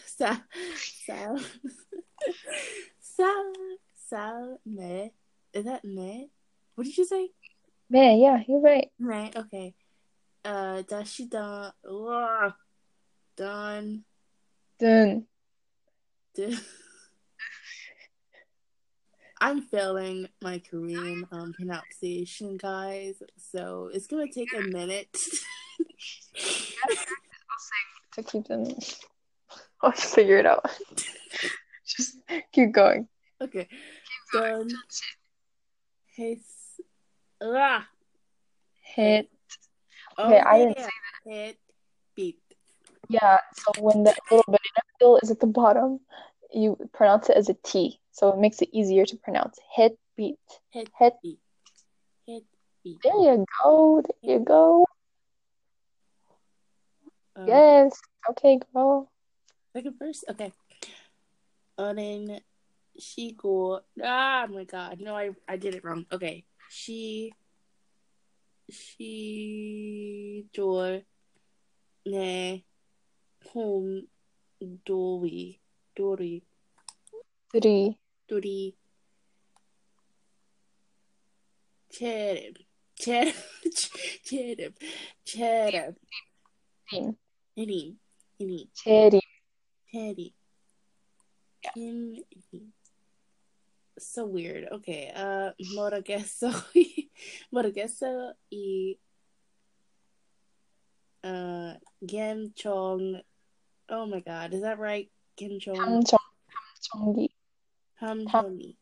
so, 0.07 0.37
so, 1.07 1.39
so, 3.01 3.53
so, 4.09 4.59
me. 4.67 5.13
Is 5.53 5.65
that 5.65 5.85
me? 5.85 6.31
What 6.75 6.85
did 6.85 6.97
you 6.97 7.05
say? 7.07 7.31
Me, 7.89 8.23
yeah, 8.23 8.43
you're 8.47 8.61
right. 8.61 8.89
Right, 8.99 9.35
okay. 9.35 9.75
Uh 10.45 10.83
dashi 10.89 11.29
da 11.29 11.71
done 13.37 14.05
done 14.79 15.27
done 16.35 16.59
I'm 19.43 19.63
failing 19.63 20.29
my 20.43 20.59
Korean 20.59 21.27
um, 21.33 21.55
pronunciation, 21.55 22.59
guys. 22.59 23.23
So 23.39 23.91
it's 23.93 24.07
gonna 24.07 24.29
take 24.29 24.53
a 24.55 24.63
minute. 24.63 25.17
to 28.15 28.23
keep 28.23 28.47
them. 28.49 28.67
I'll 29.83 29.93
figure 29.93 30.39
it 30.39 30.47
out. 30.47 30.67
Just 31.87 32.17
keep 32.53 32.73
going. 32.73 33.09
Okay. 33.41 33.69
Done. 34.33 34.71
His. 36.15 36.39
Ah. 37.43 37.89
Hit. 38.83 39.29
Oh, 40.19 40.27
Okay, 40.27 40.41
I 40.41 40.59
didn't 40.59 40.79
yeah. 40.79 40.89
Hit. 41.25 41.59
Beat. 42.15 42.39
Yeah, 43.09 43.39
so 43.55 43.73
when 43.81 44.05
the 44.05 44.15
little 44.31 44.45
banana 44.47 44.83
peel 44.99 45.19
is 45.23 45.31
at 45.31 45.41
the 45.41 45.47
bottom, 45.47 46.01
you 46.53 46.77
pronounce 46.93 47.29
it 47.31 47.37
as 47.37 47.49
a 47.49 47.55
T. 47.65 48.01
So 48.13 48.31
it 48.31 48.39
makes 48.39 48.61
it 48.61 48.69
easier 48.73 49.07
to 49.07 49.17
pronounce. 49.17 49.59
Hit 49.75 49.99
beat. 50.17 50.37
Hit. 50.71 50.91
Hit. 50.99 51.15
Beat. 51.23 51.39
Hit. 52.27 52.45
Beat. 52.85 52.99
There 53.03 53.17
you 53.17 53.45
go. 53.63 54.03
There 54.23 54.33
you 54.39 54.41
go. 54.41 54.87
Um, 57.41 57.49
Yes. 57.49 57.99
Okay, 58.31 58.61
girl. 58.75 59.11
Second 59.73 59.95
verse? 59.99 60.25
Okay. 60.29 60.53
And 61.79 61.99
then 61.99 62.41
she 62.99 63.33
go. 63.33 63.81
Ah, 64.03 64.47
my 64.51 64.65
God. 64.65 65.01
No, 65.01 65.17
I, 65.17 65.31
I 65.49 65.57
did 65.57 65.75
it 65.75 65.85
wrong. 65.85 66.05
Okay. 66.13 66.45
She. 66.69 67.33
She. 68.71 70.45
Door. 70.53 71.01
Ne. 72.05 72.65
Home. 73.55 74.07
Dory. 74.85 75.61
Dory. 75.97 76.43
Three. 77.53 77.99
Dory. 78.29 78.75
Cherub. 81.91 82.57
Cherub. 82.99 83.35
Cherub. 84.25 84.75
Cherub. 85.25 85.97
Team. 87.57 87.63
Any. 87.69 87.97
Any. 88.41 88.71
Cherry. 88.75 89.21
Teddy. 89.93 90.35
Kim. 91.75 92.17
So 93.99 94.27
weird. 94.27 94.69
Okay. 94.73 95.13
Uh, 95.15 95.51
Morageso. 95.77 96.53
Morageso 97.55 98.33
y. 98.51 98.97
Uh, 101.23 101.75
Genchong. 102.05 103.21
Oh 103.89 104.07
my 104.07 104.21
god. 104.21 104.55
Is 104.55 104.63
that 104.63 104.79
right? 104.79 105.11
Genchong. 105.39 105.77
Hamchong. 105.77 106.19
Hamchongi. 106.91 107.29
Hamjoni. 108.01 108.77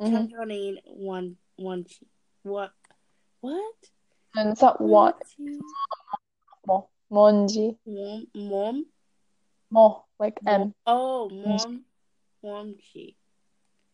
Mhm. 0.00 0.30
Hamjoni 0.32 0.78
one 0.86 1.36
one 1.56 1.84
chi. 1.84 2.06
What? 2.42 2.72
What? 3.40 3.74
And 4.34 4.50
it's 4.50 4.62
not 4.62 4.80
what. 4.80 5.20
Mo. 6.66 6.88
Monji. 7.10 7.76
Mom. 7.86 8.26
Mom. 8.34 8.86
Mo. 9.70 10.04
Like 10.18 10.38
M. 10.46 10.74
Oh, 10.86 11.28
mom. 11.30 11.84
Mom 12.42 12.74
chi. 12.74 13.14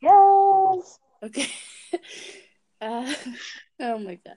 Yes. 0.01 0.99
Okay. 1.23 1.49
uh, 2.81 3.13
oh 3.81 3.99
my 3.99 4.19
god. 4.25 4.37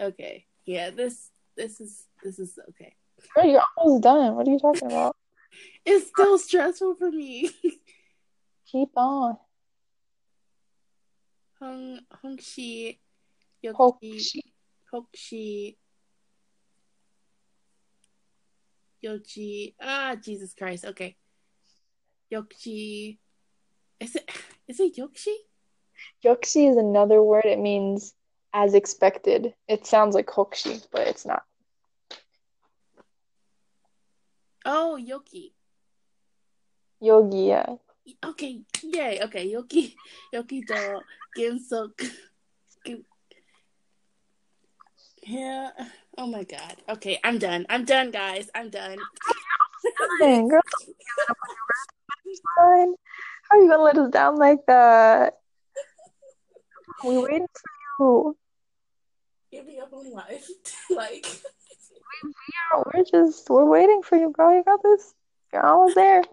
Okay. 0.00 0.46
Yeah, 0.64 0.90
this 0.90 1.30
this 1.56 1.80
is 1.80 2.06
this 2.22 2.38
is 2.38 2.58
okay. 2.70 2.94
Girl, 3.34 3.44
you're 3.44 3.62
almost 3.76 4.02
done. 4.02 4.34
What 4.36 4.48
are 4.48 4.50
you 4.50 4.58
talking 4.58 4.88
about? 4.88 5.16
It's 5.84 6.08
still 6.08 6.38
stressful 6.38 6.96
for 6.96 7.10
me. 7.10 7.50
Keep 8.70 8.90
on. 8.96 9.38
Hung 11.58 12.00
Hungshi 12.22 12.98
Yoki. 13.64 14.42
Hokshi 14.92 15.76
Yochi 19.04 19.74
Ah 19.80 20.16
Jesus 20.20 20.54
Christ. 20.54 20.84
Okay. 20.84 21.16
Yoki 22.32 23.18
Is 24.00 24.16
it 24.16 24.30
is 24.68 24.80
it 24.80 24.96
Yoshi? 24.96 25.36
Yoksi 26.24 26.70
is 26.70 26.76
another 26.76 27.22
word. 27.22 27.44
It 27.44 27.58
means 27.58 28.14
as 28.52 28.74
expected. 28.74 29.54
It 29.66 29.86
sounds 29.86 30.14
like 30.14 30.26
hokshi, 30.26 30.86
but 30.92 31.06
it's 31.06 31.26
not. 31.26 31.42
Oh 34.64 34.98
Yoki. 35.00 35.52
Yogi, 37.00 37.38
yeah. 37.38 37.66
Okay, 38.24 38.62
yay. 38.82 39.20
Okay, 39.22 39.52
Yoki, 39.52 39.94
Yoki 40.34 40.66
do 40.66 41.00
Ginsuk. 41.36 42.10
Yeah. 45.22 45.70
Oh 46.17 46.27
my 46.27 46.43
god. 46.43 46.75
Okay, 46.89 47.19
I'm 47.23 47.37
done. 47.39 47.65
I'm 47.69 47.85
done, 47.85 48.11
guys. 48.11 48.49
I'm 48.53 48.69
done. 48.69 48.97
Dang, 50.19 50.47
girl. 50.47 50.61
Fine. 52.55 52.95
How 53.49 53.57
are 53.57 53.61
you 53.61 53.69
gonna 53.69 53.83
let 53.83 53.97
us 53.97 54.09
down 54.11 54.37
like 54.37 54.65
that? 54.67 55.39
We 57.03 57.17
waiting 57.17 57.47
for 57.47 57.71
you. 57.99 58.37
Give 59.51 59.65
me 59.65 59.79
up 59.79 59.93
on 59.93 60.11
life. 60.11 60.49
like, 60.89 61.27
Yeah, 62.23 62.83
We're 62.93 63.03
just 63.03 63.49
we're 63.49 63.65
waiting 63.65 64.01
for 64.03 64.17
you, 64.17 64.31
girl. 64.31 64.55
You 64.55 64.63
got 64.63 64.81
this. 64.83 65.13
You're 65.51 65.65
almost 65.65 65.95
there. 65.95 66.23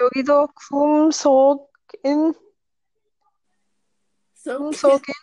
여기도 0.00 0.48
kumsokin, 0.54 2.34
so 4.34 4.58
kumsokin, 4.58 5.14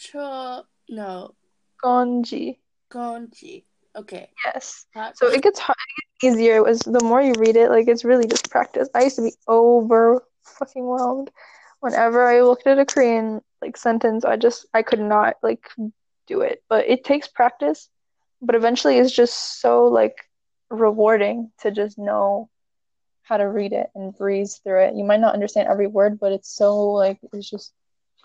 cho 0.00 0.62
no 0.88 1.34
gonji. 1.82 2.58
gonji. 2.90 3.64
Okay. 3.96 4.30
Yes. 4.46 4.86
Hot- 4.94 5.16
So 5.16 5.26
it 5.28 5.42
gets 5.42 5.58
hard, 5.58 5.76
it 5.88 6.04
gets 6.22 6.34
easier. 6.34 6.56
It 6.56 6.64
was 6.64 6.80
the 6.80 7.04
more 7.04 7.20
you 7.20 7.34
read 7.38 7.56
it, 7.56 7.70
like 7.70 7.88
it's 7.88 8.04
really 8.04 8.26
just 8.26 8.50
practice. 8.50 8.88
I 8.94 9.02
used 9.04 9.16
to 9.16 9.22
be 9.22 9.34
over 9.46 10.22
fucking 10.44 10.86
whelmed 10.86 11.30
whenever 11.80 12.26
I 12.26 12.40
looked 12.42 12.66
at 12.66 12.78
a 12.78 12.84
Korean 12.86 13.40
like 13.62 13.76
sentence. 13.76 14.24
I 14.24 14.36
just 14.36 14.66
I 14.74 14.82
could 14.82 15.00
not 15.00 15.36
like 15.42 15.64
do 16.26 16.40
it. 16.40 16.62
But 16.68 16.88
it 16.88 17.04
takes 17.04 17.28
practice. 17.28 17.88
But 18.42 18.54
eventually, 18.56 18.98
it's 18.98 19.12
just 19.12 19.60
so 19.60 19.84
like 19.84 20.16
rewarding 20.70 21.50
to 21.60 21.70
just 21.70 21.98
know 21.98 22.48
how 23.22 23.36
to 23.36 23.48
read 23.48 23.72
it 23.72 23.90
and 23.94 24.16
breeze 24.16 24.60
through 24.64 24.84
it. 24.84 24.94
You 24.94 25.04
might 25.04 25.20
not 25.20 25.34
understand 25.34 25.68
every 25.68 25.86
word, 25.86 26.18
but 26.20 26.32
it's 26.32 26.48
so 26.54 26.90
like 26.90 27.18
it's 27.32 27.48
just 27.50 27.72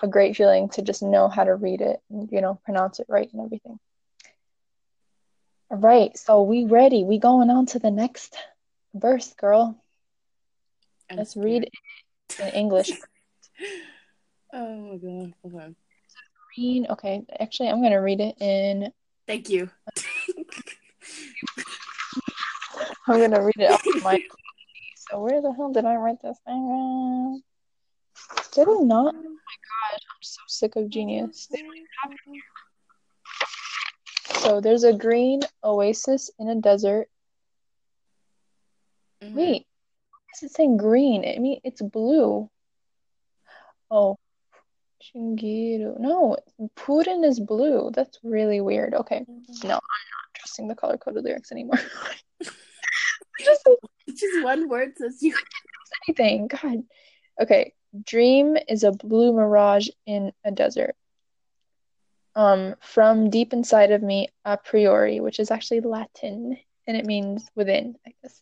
a 0.02 0.08
great 0.08 0.36
feeling 0.36 0.70
to 0.70 0.82
just 0.82 1.02
know 1.02 1.28
how 1.30 1.44
to 1.44 1.56
read 1.56 1.82
it 1.82 2.02
and 2.10 2.30
you 2.32 2.42
know 2.42 2.60
pronounce 2.66 3.00
it 3.00 3.08
right 3.10 3.32
and 3.32 3.42
everything. 3.42 3.80
All 5.72 5.78
right, 5.78 6.16
so 6.18 6.44
we 6.44 6.66
ready. 6.66 7.04
We 7.04 7.18
going 7.18 7.50
on 7.50 7.66
to 7.68 7.80
the 7.80 7.92
next 7.92 8.36
verse, 8.94 9.34
girl. 9.34 9.82
I'm 11.10 11.18
Let's 11.18 11.32
scared. 11.32 11.46
read 11.46 11.64
it 11.64 11.74
in 12.40 12.48
English. 12.50 12.92
Oh 14.54 14.76
my 14.78 14.98
god. 14.98 15.34
Okay. 15.46 15.76
Green. 16.56 16.88
Okay, 16.90 17.26
actually, 17.40 17.68
I'm 17.68 17.82
gonna 17.84 18.02
read 18.02 18.22
it 18.22 18.36
in. 18.40 18.90
Thank 19.28 19.50
you. 19.50 19.70
I'm 23.08 23.20
gonna 23.20 23.44
read 23.44 23.58
it 23.58 23.72
off 23.72 23.86
my. 24.04 24.24
So 25.12 25.20
where 25.20 25.40
the 25.42 25.52
hell 25.54 25.72
did 25.72 25.86
I 25.86 25.96
write 25.98 26.22
this 26.24 26.38
thing? 26.46 27.42
at? 28.38 28.52
Did 28.54 28.68
I 28.70 28.82
not? 28.82 29.14
God, 29.66 30.00
I'm 30.00 30.22
so 30.22 30.42
sick 30.48 30.76
of 30.76 30.90
genius. 30.90 31.48
They 31.48 31.62
don't 31.62 31.76
even 31.76 31.88
have 32.04 32.12
it 32.12 32.20
here. 32.26 32.42
So 34.42 34.62
there's 34.62 34.84
a 34.84 34.94
green 34.94 35.42
oasis 35.64 36.30
in 36.40 36.50
a 36.50 36.56
desert. 36.56 37.10
Mhm. 39.22 39.34
Wait, 39.34 39.68
why 40.10 40.20
is 40.36 40.44
it 40.44 40.52
saying 40.56 40.78
green? 40.78 41.26
I 41.26 41.40
mean, 41.40 41.60
it's 41.64 41.82
blue. 41.82 42.50
Oh, 43.90 44.18
Shingiru. 45.02 46.00
No, 46.00 46.38
Purin 46.76 47.24
is 47.26 47.40
blue. 47.40 47.92
That's 47.94 48.20
really 48.24 48.62
weird. 48.62 48.94
Okay, 48.94 49.26
no, 49.28 49.36
I'm 49.64 49.70
not 49.70 49.80
trusting 50.36 50.68
the 50.68 50.76
color 50.76 50.98
coded 50.98 51.24
lyrics 51.24 51.52
anymore. 51.52 51.80
Just 53.40 53.68
Just 54.10 54.44
one 54.44 54.70
word 54.70 54.94
says 54.98 55.22
you. 55.22 55.34
Can't 55.34 55.46
trust 55.46 55.94
anything. 56.08 56.48
God. 56.48 56.84
Okay, 57.42 57.74
dream 58.04 58.58
is 58.68 58.84
a 58.84 58.92
blue 58.92 59.34
mirage 59.34 59.88
in 60.06 60.34
a 60.44 60.52
desert. 60.52 60.96
Um, 62.36 62.76
from 62.82 63.30
deep 63.30 63.54
inside 63.54 63.92
of 63.92 64.04
me, 64.04 64.28
a 64.44 64.58
priori, 64.58 65.20
which 65.20 65.40
is 65.40 65.52
actually 65.52 65.80
Latin, 65.80 66.58
and 66.86 66.98
it 66.98 67.06
means 67.06 67.50
within, 67.56 67.96
I 68.06 68.14
guess. 68.22 68.42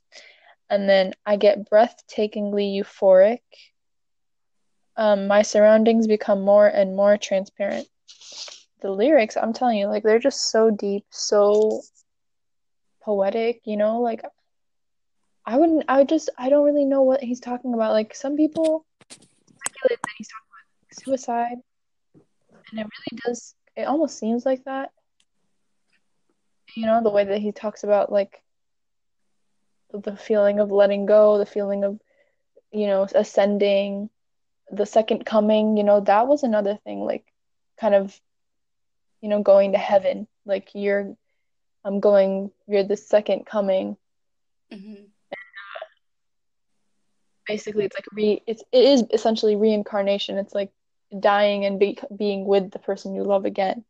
And 0.69 0.89
then 0.89 1.13
I 1.25 1.35
get 1.35 1.69
breathtakingly 1.69 2.75
euphoric. 2.75 3.41
Um, 4.97 5.27
my 5.27 5.43
surroundings 5.43 6.07
become 6.07 6.41
more 6.41 6.67
and 6.67 6.95
more 6.95 7.17
transparent. 7.17 7.87
The 8.81 8.89
lyrics, 8.89 9.37
I'm 9.37 9.53
telling 9.53 9.77
you, 9.77 9.87
like 9.87 10.03
they're 10.03 10.19
just 10.19 10.49
so 10.51 10.71
deep, 10.71 11.05
so 11.09 11.81
poetic, 13.03 13.61
you 13.65 13.77
know, 13.77 14.01
like 14.01 14.23
I 15.45 15.57
wouldn't, 15.57 15.85
I 15.87 15.99
would 15.99 16.09
just, 16.09 16.29
I 16.37 16.49
don't 16.49 16.65
really 16.65 16.85
know 16.85 17.03
what 17.03 17.21
he's 17.21 17.39
talking 17.39 17.73
about. 17.73 17.91
Like 17.91 18.15
some 18.15 18.35
people 18.35 18.85
that 19.89 19.99
he's 20.17 20.27
talking 20.27 20.49
about 20.51 21.03
suicide, 21.03 21.57
and 22.71 22.79
it 22.79 22.83
really 22.83 23.21
does 23.25 23.55
it 23.75 23.83
almost 23.83 24.17
seems 24.17 24.45
like 24.45 24.63
that. 24.65 24.91
You 26.75 26.85
know, 26.85 27.03
the 27.03 27.09
way 27.09 27.23
that 27.25 27.39
he 27.39 27.51
talks 27.51 27.83
about 27.83 28.11
like 28.11 28.43
the 29.93 30.15
feeling 30.15 30.59
of 30.59 30.71
letting 30.71 31.05
go, 31.05 31.37
the 31.37 31.45
feeling 31.45 31.83
of, 31.83 31.99
you 32.71 32.87
know, 32.87 33.07
ascending, 33.13 34.09
the 34.71 34.85
second 34.85 35.25
coming, 35.25 35.77
you 35.77 35.83
know, 35.83 35.99
that 36.01 36.27
was 36.27 36.43
another 36.43 36.77
thing, 36.83 37.01
like 37.01 37.25
kind 37.79 37.93
of, 37.95 38.19
you 39.21 39.29
know, 39.29 39.41
going 39.41 39.73
to 39.73 39.77
heaven. 39.77 40.27
Like 40.45 40.69
you're 40.73 41.15
I'm 41.85 41.99
going, 41.99 42.51
you're 42.67 42.83
the 42.83 42.97
second 42.97 43.45
coming. 43.45 43.97
hmm 44.71 45.12
Basically, 47.47 47.85
it's 47.85 47.95
like 47.95 48.07
re 48.11 48.41
it's 48.47 48.63
it 48.71 48.83
is 48.83 49.03
essentially 49.13 49.55
reincarnation. 49.55 50.37
It's 50.37 50.53
like 50.53 50.71
dying 51.19 51.65
and 51.65 51.79
be, 51.79 51.97
being 52.15 52.45
with 52.45 52.71
the 52.71 52.79
person 52.79 53.13
you 53.15 53.23
love 53.23 53.45
again. 53.45 53.83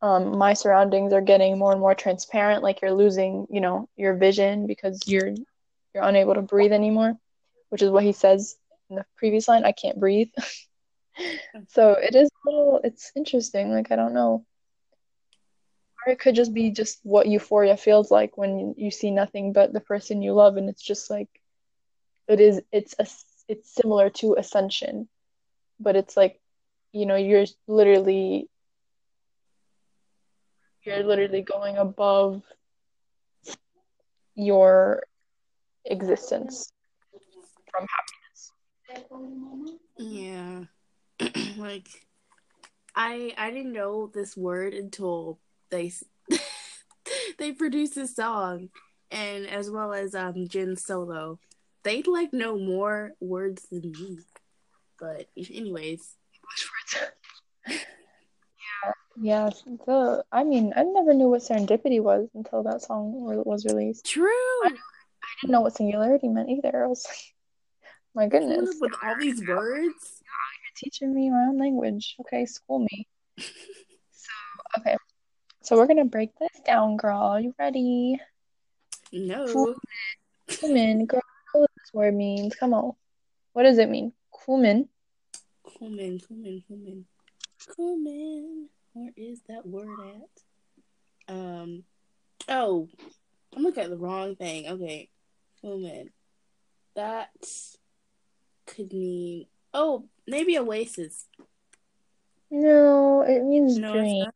Um, 0.00 0.36
my 0.36 0.54
surroundings 0.54 1.12
are 1.12 1.20
getting 1.20 1.58
more 1.58 1.72
and 1.72 1.80
more 1.80 1.94
transparent, 1.94 2.62
like 2.62 2.80
you're 2.80 2.92
losing, 2.92 3.46
you 3.50 3.60
know, 3.60 3.88
your 3.96 4.14
vision 4.14 4.66
because 4.66 5.00
you're 5.06 5.34
you're 5.94 6.04
unable 6.04 6.34
to 6.34 6.42
breathe 6.42 6.72
anymore, 6.72 7.16
which 7.68 7.82
is 7.82 7.90
what 7.90 8.02
he 8.02 8.12
says 8.12 8.56
in 8.90 8.96
the 8.96 9.06
previous 9.16 9.48
line, 9.48 9.64
I 9.64 9.72
can't 9.72 9.98
breathe. 9.98 10.28
So 11.68 11.92
it 11.92 12.14
is 12.14 12.30
a 12.30 12.50
little, 12.50 12.80
it's 12.82 13.12
interesting. 13.14 13.70
Like 13.70 13.90
I 13.90 13.96
don't 13.96 14.14
know. 14.14 14.46
Or 16.06 16.12
it 16.12 16.18
could 16.18 16.34
just 16.34 16.54
be 16.54 16.70
just 16.70 17.00
what 17.02 17.28
euphoria 17.28 17.76
feels 17.76 18.10
like 18.10 18.38
when 18.38 18.58
you, 18.58 18.74
you 18.78 18.90
see 18.90 19.10
nothing 19.10 19.52
but 19.52 19.74
the 19.74 19.80
person 19.80 20.22
you 20.22 20.32
love, 20.32 20.56
and 20.56 20.70
it's 20.70 20.82
just 20.82 21.10
like 21.10 21.28
it 22.28 22.40
is. 22.40 22.60
It's 22.72 22.94
a, 22.98 23.06
it's 23.48 23.74
similar 23.74 24.10
to 24.10 24.34
ascension, 24.34 25.08
but 25.80 25.96
it's 25.96 26.16
like, 26.16 26.40
you 26.92 27.06
know, 27.06 27.16
you're 27.16 27.46
literally 27.66 28.48
you're 30.84 31.04
literally 31.04 31.42
going 31.42 31.76
above 31.76 32.42
your 34.34 35.04
existence 35.84 36.72
from 37.70 37.86
happiness. 38.88 39.72
Yeah. 39.98 40.64
like 41.56 41.88
I 42.94 43.32
I 43.38 43.50
didn't 43.50 43.72
know 43.72 44.10
this 44.12 44.36
word 44.36 44.74
until 44.74 45.38
they 45.70 45.92
they 47.38 47.52
produced 47.52 47.94
this 47.94 48.14
song 48.14 48.68
and 49.10 49.46
as 49.46 49.70
well 49.70 49.92
as 49.92 50.14
um 50.14 50.46
Jin 50.48 50.76
Solo. 50.76 51.38
They'd 51.84 52.06
like 52.06 52.32
know 52.32 52.56
more 52.58 53.12
words 53.20 53.66
than 53.70 53.90
me. 53.92 54.18
But 55.00 55.26
anyways, 55.36 56.14
Yeah, 57.68 58.92
yeah. 59.20 59.50
the 59.86 60.24
I 60.32 60.44
mean, 60.44 60.72
I 60.76 60.82
never 60.84 61.12
knew 61.14 61.28
what 61.28 61.42
serendipity 61.42 62.00
was 62.00 62.28
until 62.34 62.62
that 62.64 62.82
song 62.82 63.12
was 63.44 63.64
released. 63.66 64.04
true. 64.06 64.28
I 64.64 64.70
didn't 65.40 65.52
know 65.52 65.60
what 65.60 65.74
singularity 65.76 66.28
meant 66.28 66.50
either. 66.50 66.84
I 66.84 66.86
was 66.86 67.04
like, 67.08 67.18
my 68.14 68.26
goodness, 68.28 68.76
With 68.80 68.92
all 69.02 69.16
these 69.18 69.40
words. 69.46 70.22
you're 70.22 70.76
teaching 70.76 71.14
me 71.14 71.30
my 71.30 71.46
own 71.48 71.58
language. 71.58 72.14
Okay, 72.20 72.46
school 72.46 72.78
me. 72.80 73.08
So, 74.14 74.30
okay. 74.80 74.96
So 75.62 75.76
we're 75.76 75.88
gonna 75.88 76.04
break 76.04 76.30
this 76.38 76.60
down, 76.64 76.96
girl. 76.96 77.18
Are 77.18 77.40
you 77.40 77.52
ready? 77.58 78.20
No. 79.12 79.74
Cumin, 80.46 81.06
girl, 81.06 81.20
I 81.20 81.26
know 81.26 81.31
what 81.60 81.70
this 81.76 81.92
word 81.92 82.14
means. 82.14 82.54
Come 82.54 82.74
on. 82.74 82.92
What 83.52 83.64
does 83.64 83.78
it 83.78 83.88
mean? 83.88 84.12
Cumin. 84.44 84.88
Cumin, 85.78 86.18
cumin, 86.18 86.62
cumin. 86.66 87.04
Cumin. 87.74 88.68
Where 88.92 89.12
is 89.16 89.40
that 89.48 89.66
word 89.66 89.88
at? 91.28 91.34
Um 91.34 91.84
oh, 92.48 92.88
I'm 93.54 93.62
looking 93.62 93.84
at 93.84 93.90
the 93.90 93.96
wrong 93.96 94.36
thing. 94.36 94.68
Okay. 94.68 95.08
Cumin. 95.60 96.10
That 96.94 97.30
could 98.66 98.92
mean 98.92 99.46
oh, 99.74 100.04
maybe 100.26 100.58
oasis. 100.58 101.26
No, 102.50 103.22
it 103.22 103.42
means 103.42 103.78
No, 103.78 103.92
dream. 103.92 104.26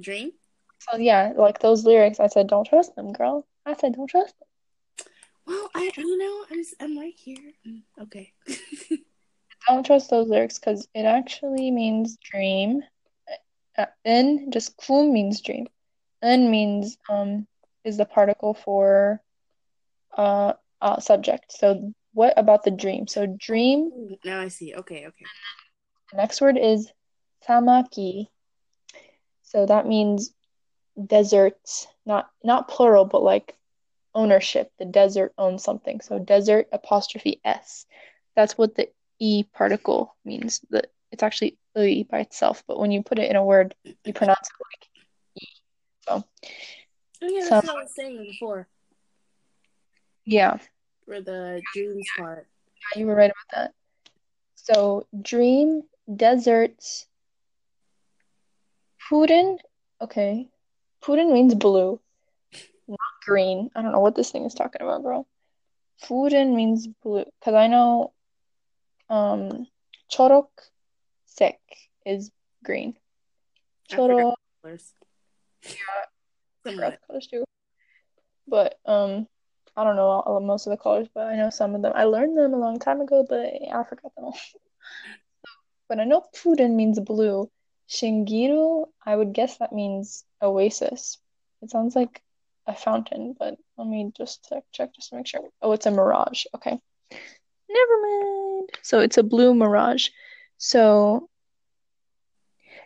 Dream? 0.00 0.32
So 0.78 0.98
yeah, 0.98 1.32
like 1.36 1.60
those 1.60 1.84
lyrics, 1.84 2.20
I 2.20 2.28
said, 2.28 2.46
don't 2.46 2.66
trust 2.66 2.94
them, 2.94 3.12
girl. 3.12 3.46
I 3.64 3.74
said, 3.74 3.94
don't 3.94 4.06
trust 4.06 4.38
them. 4.38 4.48
Well, 5.46 5.68
I 5.74 5.90
you 5.96 6.18
know, 6.18 6.44
I'm 6.50 6.58
just, 6.58 6.74
I'm 6.80 6.98
right 6.98 7.14
here. 7.16 7.52
Mm, 7.66 7.82
Okay. 8.02 8.32
Don't 9.68 9.84
trust 9.86 10.10
those 10.10 10.28
lyrics 10.28 10.58
because 10.58 10.86
it 10.94 11.04
actually 11.04 11.70
means 11.70 12.18
dream. 12.22 12.82
Uh, 13.78 13.86
N 14.04 14.50
just 14.50 14.76
kum 14.76 15.12
means 15.12 15.40
dream. 15.40 15.66
N 16.22 16.50
means 16.50 16.98
um 17.08 17.46
is 17.84 17.96
the 17.96 18.04
particle 18.04 18.54
for 18.54 19.20
uh, 20.16 20.52
uh 20.80 21.00
subject. 21.00 21.52
So 21.52 21.92
what 22.12 22.34
about 22.36 22.62
the 22.62 22.70
dream? 22.70 23.06
So 23.06 23.26
dream. 23.26 23.90
Now 24.24 24.40
I 24.40 24.48
see. 24.48 24.74
Okay, 24.74 25.06
okay. 25.06 25.24
The 26.10 26.18
next 26.18 26.40
word 26.40 26.58
is 26.58 26.90
samaki. 27.48 28.28
So 29.42 29.66
that 29.66 29.86
means 29.86 30.32
desert, 31.06 31.56
not 32.06 32.30
not 32.42 32.68
plural, 32.68 33.04
but 33.06 33.22
like 33.22 33.56
ownership. 34.14 34.70
The 34.78 34.84
desert 34.84 35.32
owns 35.38 35.62
something. 35.64 36.00
So 36.00 36.18
desert 36.18 36.68
apostrophe 36.72 37.40
S. 37.44 37.86
That's 38.36 38.56
what 38.58 38.74
the 38.74 38.88
E 39.18 39.44
particle 39.44 40.14
means. 40.24 40.60
The 40.70 40.82
it's 41.12 41.22
actually 41.22 41.56
E 41.76 42.02
by 42.04 42.20
itself, 42.20 42.64
but 42.66 42.78
when 42.78 42.90
you 42.90 43.02
put 43.02 43.18
it 43.18 43.30
in 43.30 43.36
a 43.36 43.44
word, 43.44 43.74
you 43.84 44.12
pronounce 44.12 44.48
it 44.48 44.64
like 44.64 44.88
E. 45.42 45.46
So 46.08 46.24
Oh 47.22 47.28
yeah, 47.28 47.48
So- 47.48 47.56
what 47.56 47.68
I 47.68 47.82
was 47.82 47.94
saying 47.94 48.16
before 48.24 48.68
yeah, 50.26 50.56
for 51.04 51.20
the 51.20 51.60
dreams 51.74 52.06
part. 52.16 52.46
you 52.96 53.06
were 53.06 53.14
right 53.14 53.30
about 53.30 53.56
that. 53.56 53.72
So 54.54 55.06
dream, 55.20 55.82
desert, 56.16 56.82
Purin, 59.08 59.58
Okay, 60.00 60.48
Purin 61.02 61.32
means 61.32 61.54
blue, 61.54 62.00
not 62.88 62.98
green. 63.24 63.70
I 63.74 63.82
don't 63.82 63.92
know 63.92 64.00
what 64.00 64.14
this 64.14 64.30
thing 64.30 64.44
is 64.44 64.54
talking 64.54 64.82
about, 64.82 65.02
bro. 65.02 65.26
Purin 66.02 66.54
means 66.54 66.86
blue 67.02 67.24
because 67.40 67.54
I 67.54 67.66
know 67.66 68.12
um 69.08 69.66
chorok 70.10 70.48
sek 71.26 71.60
is 72.04 72.30
green. 72.64 72.96
I 73.90 73.96
Chorok 73.96 74.34
colors. 74.62 74.92
I 75.64 75.68
Somewhat. 76.64 76.72
forgot 76.72 76.92
the 76.92 77.06
colors 77.06 77.26
too. 77.26 77.44
But 78.48 78.78
um 78.86 79.26
I 79.76 79.82
don't 79.82 79.96
know 79.96 80.06
all, 80.06 80.40
most 80.40 80.66
of 80.66 80.70
the 80.70 80.76
colors, 80.76 81.08
but 81.12 81.26
I 81.26 81.36
know 81.36 81.50
some 81.50 81.74
of 81.74 81.82
them. 81.82 81.92
I 81.96 82.04
learned 82.04 82.38
them 82.38 82.54
a 82.54 82.58
long 82.58 82.78
time 82.78 83.00
ago, 83.00 83.26
but 83.28 83.40
I 83.40 83.84
forgot 83.84 84.14
them 84.14 84.26
all. 84.26 84.38
But 85.86 86.00
I 86.00 86.04
know 86.04 86.24
Purin 86.34 86.76
means 86.76 86.98
blue. 86.98 87.50
Shingiru, 87.90 88.86
I 89.04 89.14
would 89.14 89.34
guess 89.34 89.58
that 89.58 89.70
means 89.72 90.24
oasis. 90.40 91.18
It 91.60 91.70
sounds 91.70 91.94
like 91.94 92.22
a 92.66 92.74
fountain, 92.74 93.34
but 93.38 93.56
let 93.76 93.86
me 93.86 94.10
just 94.16 94.48
check, 94.48 94.64
check 94.72 94.94
just 94.94 95.10
to 95.10 95.16
make 95.16 95.26
sure. 95.26 95.42
Oh, 95.62 95.72
it's 95.72 95.86
a 95.86 95.90
mirage. 95.90 96.44
Okay. 96.54 96.78
Never 97.68 98.00
mind. 98.02 98.70
So 98.82 99.00
it's 99.00 99.18
a 99.18 99.22
blue 99.22 99.54
mirage. 99.54 100.08
So 100.58 101.28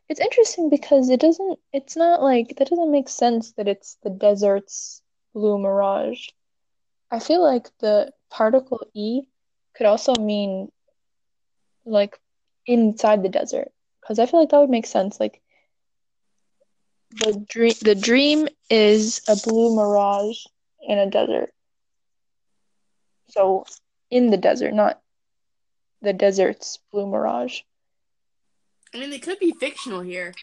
it's 0.08 0.20
interesting 0.20 0.70
because 0.70 1.10
it 1.10 1.20
doesn't, 1.20 1.58
it's 1.72 1.96
not 1.96 2.22
like, 2.22 2.56
that 2.56 2.68
doesn't 2.68 2.90
make 2.90 3.08
sense 3.08 3.52
that 3.52 3.68
it's 3.68 3.98
the 4.02 4.10
desert's 4.10 5.02
blue 5.34 5.58
mirage. 5.58 6.28
I 7.10 7.18
feel 7.20 7.42
like 7.42 7.68
the 7.80 8.12
particle 8.30 8.80
E 8.94 9.22
could 9.74 9.86
also 9.86 10.14
mean 10.14 10.70
like 11.84 12.18
inside 12.66 13.22
the 13.22 13.28
desert 13.28 13.70
because 14.00 14.18
I 14.18 14.26
feel 14.26 14.40
like 14.40 14.50
that 14.50 14.60
would 14.60 14.70
make 14.70 14.86
sense. 14.86 15.18
Like 15.20 15.40
the 17.10 17.44
dream, 17.48 17.74
the 17.82 17.94
dream 17.94 18.48
is 18.70 19.22
a 19.28 19.36
blue 19.36 19.74
mirage 19.74 20.38
in 20.86 20.98
a 20.98 21.10
desert. 21.10 21.50
So 23.30 23.64
in 24.10 24.30
the 24.30 24.36
desert, 24.36 24.72
not 24.72 25.00
the 26.02 26.12
desert's 26.12 26.78
blue 26.92 27.06
mirage. 27.06 27.60
I 28.94 28.98
mean, 28.98 29.10
they 29.10 29.18
could 29.18 29.38
be 29.38 29.52
fictional 29.52 30.00
here 30.00 30.34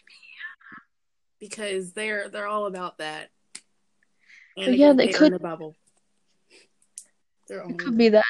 because 1.40 1.92
they're 1.92 2.28
they're 2.28 2.46
all 2.46 2.66
about 2.66 2.98
that. 2.98 3.30
And 4.56 4.66
But 4.66 4.78
yeah, 4.78 4.92
they 4.92 5.06
they 5.06 5.12
could- 5.12 5.32
a 5.32 5.38
bubble. 5.38 5.74
They're 7.48 7.62
It 7.68 7.78
could 7.78 7.96
be 7.98 8.08
that 8.10 8.24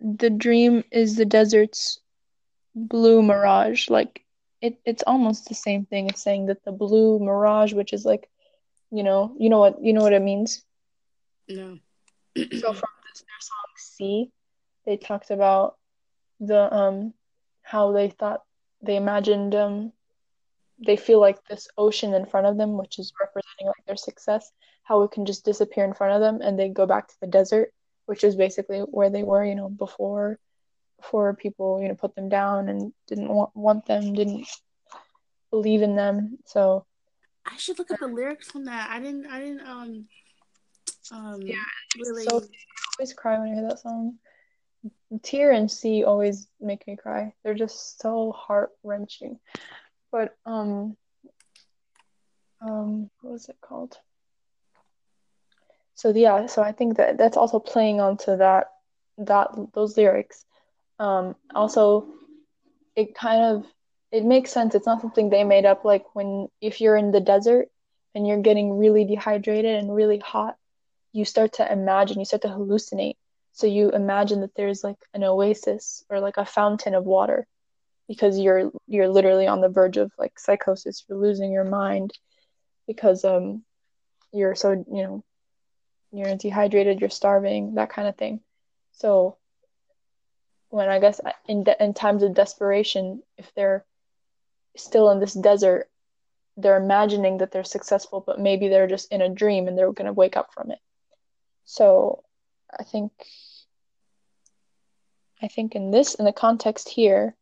the 0.00 0.30
dream 0.30 0.84
is 0.90 1.16
the 1.16 1.24
desert's 1.24 2.00
blue 2.74 3.22
mirage. 3.22 3.88
Like 3.88 4.23
it, 4.64 4.78
it's 4.84 5.04
almost 5.06 5.48
the 5.48 5.54
same 5.54 5.84
thing 5.86 6.10
as 6.10 6.22
saying 6.22 6.46
that 6.46 6.64
the 6.64 6.72
blue 6.72 7.18
mirage, 7.20 7.74
which 7.74 7.92
is 7.92 8.04
like, 8.04 8.28
you 8.90 9.02
know, 9.04 9.34
you 9.38 9.50
know 9.50 9.60
what, 9.60 9.82
you 9.82 9.92
know 9.92 10.02
what 10.02 10.12
it 10.14 10.22
means. 10.22 10.64
no. 11.48 11.78
So 12.52 12.72
from 12.72 12.90
this, 13.06 13.20
their 13.20 13.40
song 13.40 13.70
"Sea," 13.76 14.30
they 14.86 14.96
talked 14.96 15.30
about 15.30 15.76
the 16.40 16.72
um 16.74 17.14
how 17.62 17.92
they 17.92 18.08
thought 18.10 18.42
they 18.82 18.96
imagined 18.96 19.54
um 19.54 19.92
they 20.86 20.96
feel 20.96 21.20
like 21.20 21.44
this 21.44 21.68
ocean 21.78 22.14
in 22.14 22.26
front 22.26 22.46
of 22.46 22.56
them, 22.58 22.76
which 22.78 22.98
is 22.98 23.12
representing 23.20 23.66
like 23.68 23.84
their 23.86 23.96
success, 23.96 24.52
how 24.84 25.02
it 25.02 25.10
can 25.12 25.26
just 25.26 25.44
disappear 25.44 25.84
in 25.84 25.94
front 25.94 26.14
of 26.14 26.20
them 26.20 26.40
and 26.42 26.58
they 26.58 26.68
go 26.68 26.86
back 26.86 27.08
to 27.08 27.20
the 27.20 27.26
desert, 27.26 27.72
which 28.06 28.24
is 28.24 28.36
basically 28.36 28.80
where 28.80 29.10
they 29.10 29.22
were, 29.22 29.44
you 29.44 29.54
know, 29.54 29.68
before 29.68 30.38
before 31.04 31.34
people, 31.34 31.80
you 31.82 31.88
know, 31.88 31.94
put 31.94 32.14
them 32.14 32.28
down 32.28 32.68
and 32.68 32.92
didn't 33.06 33.28
want, 33.28 33.50
want 33.54 33.86
them, 33.86 34.14
didn't 34.14 34.46
believe 35.50 35.82
in 35.82 35.96
them. 35.96 36.38
So 36.46 36.86
I 37.44 37.56
should 37.56 37.78
look 37.78 37.90
up 37.90 38.00
the 38.00 38.06
lyrics 38.06 38.50
from 38.50 38.64
that. 38.64 38.88
I 38.90 39.00
didn't. 39.00 39.26
I 39.26 39.40
didn't. 39.40 39.60
Um. 39.66 40.04
Um. 41.12 41.42
Yeah, 41.42 41.56
Really. 41.98 42.24
so 42.24 42.38
I 42.38 42.40
always 42.98 43.12
cry 43.12 43.38
when 43.38 43.50
I 43.50 43.54
hear 43.54 43.68
that 43.68 43.80
song. 43.80 44.14
Tear 45.22 45.52
and 45.52 45.70
Sea 45.70 46.04
always 46.04 46.48
make 46.60 46.86
me 46.86 46.96
cry. 46.96 47.34
They're 47.42 47.54
just 47.54 48.00
so 48.00 48.32
heart 48.32 48.70
wrenching. 48.82 49.38
But 50.10 50.36
um 50.46 50.96
um 52.60 53.10
what 53.20 53.32
was 53.32 53.48
it 53.48 53.56
called? 53.60 53.98
So 55.94 56.10
yeah, 56.10 56.46
so 56.46 56.62
I 56.62 56.72
think 56.72 56.96
that 56.96 57.18
that's 57.18 57.36
also 57.36 57.58
playing 57.58 58.00
onto 58.00 58.36
that 58.38 58.68
that 59.18 59.48
those 59.74 59.96
lyrics. 59.96 60.44
Um 60.98 61.36
also 61.54 62.06
it 62.96 63.14
kind 63.14 63.56
of 63.56 63.66
it 64.12 64.24
makes 64.24 64.52
sense. 64.52 64.74
It's 64.74 64.86
not 64.86 65.00
something 65.00 65.28
they 65.28 65.44
made 65.44 65.66
up 65.66 65.84
like 65.84 66.14
when 66.14 66.48
if 66.60 66.80
you're 66.80 66.96
in 66.96 67.10
the 67.10 67.20
desert 67.20 67.68
and 68.14 68.26
you're 68.26 68.42
getting 68.42 68.78
really 68.78 69.04
dehydrated 69.04 69.74
and 69.76 69.94
really 69.94 70.18
hot, 70.18 70.56
you 71.12 71.24
start 71.24 71.54
to 71.54 71.72
imagine, 71.72 72.20
you 72.20 72.24
start 72.24 72.42
to 72.42 72.48
hallucinate. 72.48 73.16
So 73.52 73.66
you 73.66 73.90
imagine 73.90 74.40
that 74.42 74.54
there's 74.54 74.84
like 74.84 74.98
an 75.14 75.24
oasis 75.24 76.04
or 76.08 76.20
like 76.20 76.36
a 76.36 76.44
fountain 76.44 76.94
of 76.94 77.04
water 77.04 77.46
because 78.08 78.38
you're 78.38 78.70
you're 78.86 79.08
literally 79.08 79.46
on 79.46 79.60
the 79.60 79.68
verge 79.68 79.96
of 79.96 80.12
like 80.18 80.38
psychosis, 80.38 81.04
you're 81.08 81.18
losing 81.18 81.52
your 81.52 81.64
mind 81.64 82.12
because 82.86 83.24
um 83.24 83.64
you're 84.32 84.54
so, 84.54 84.72
you 84.72 85.02
know, 85.02 85.24
you're 86.12 86.36
dehydrated, 86.36 87.00
you're 87.00 87.10
starving, 87.10 87.74
that 87.76 87.90
kind 87.90 88.08
of 88.08 88.16
thing. 88.16 88.40
So 88.92 89.38
when 90.74 90.88
I 90.88 90.98
guess 90.98 91.20
in 91.46 91.62
de- 91.62 91.80
in 91.82 91.94
times 91.94 92.24
of 92.24 92.34
desperation, 92.34 93.22
if 93.38 93.54
they're 93.54 93.84
still 94.76 95.08
in 95.10 95.20
this 95.20 95.34
desert, 95.34 95.88
they're 96.56 96.82
imagining 96.82 97.38
that 97.38 97.52
they're 97.52 97.62
successful, 97.62 98.20
but 98.26 98.40
maybe 98.40 98.66
they're 98.66 98.88
just 98.88 99.12
in 99.12 99.22
a 99.22 99.28
dream 99.28 99.68
and 99.68 99.78
they're 99.78 99.92
going 99.92 100.06
to 100.06 100.12
wake 100.12 100.36
up 100.36 100.52
from 100.52 100.72
it. 100.72 100.80
So 101.64 102.24
I 102.76 102.82
think 102.82 103.12
I 105.40 105.46
think 105.46 105.76
in 105.76 105.92
this 105.92 106.16
in 106.16 106.24
the 106.24 106.32
context 106.32 106.88
here, 106.88 107.36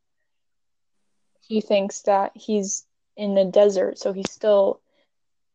he 1.40 1.62
thinks 1.62 2.02
that 2.02 2.32
he's 2.34 2.84
in 3.16 3.38
a 3.38 3.50
desert, 3.50 3.98
so 3.98 4.12
he's 4.12 4.30
still 4.30 4.82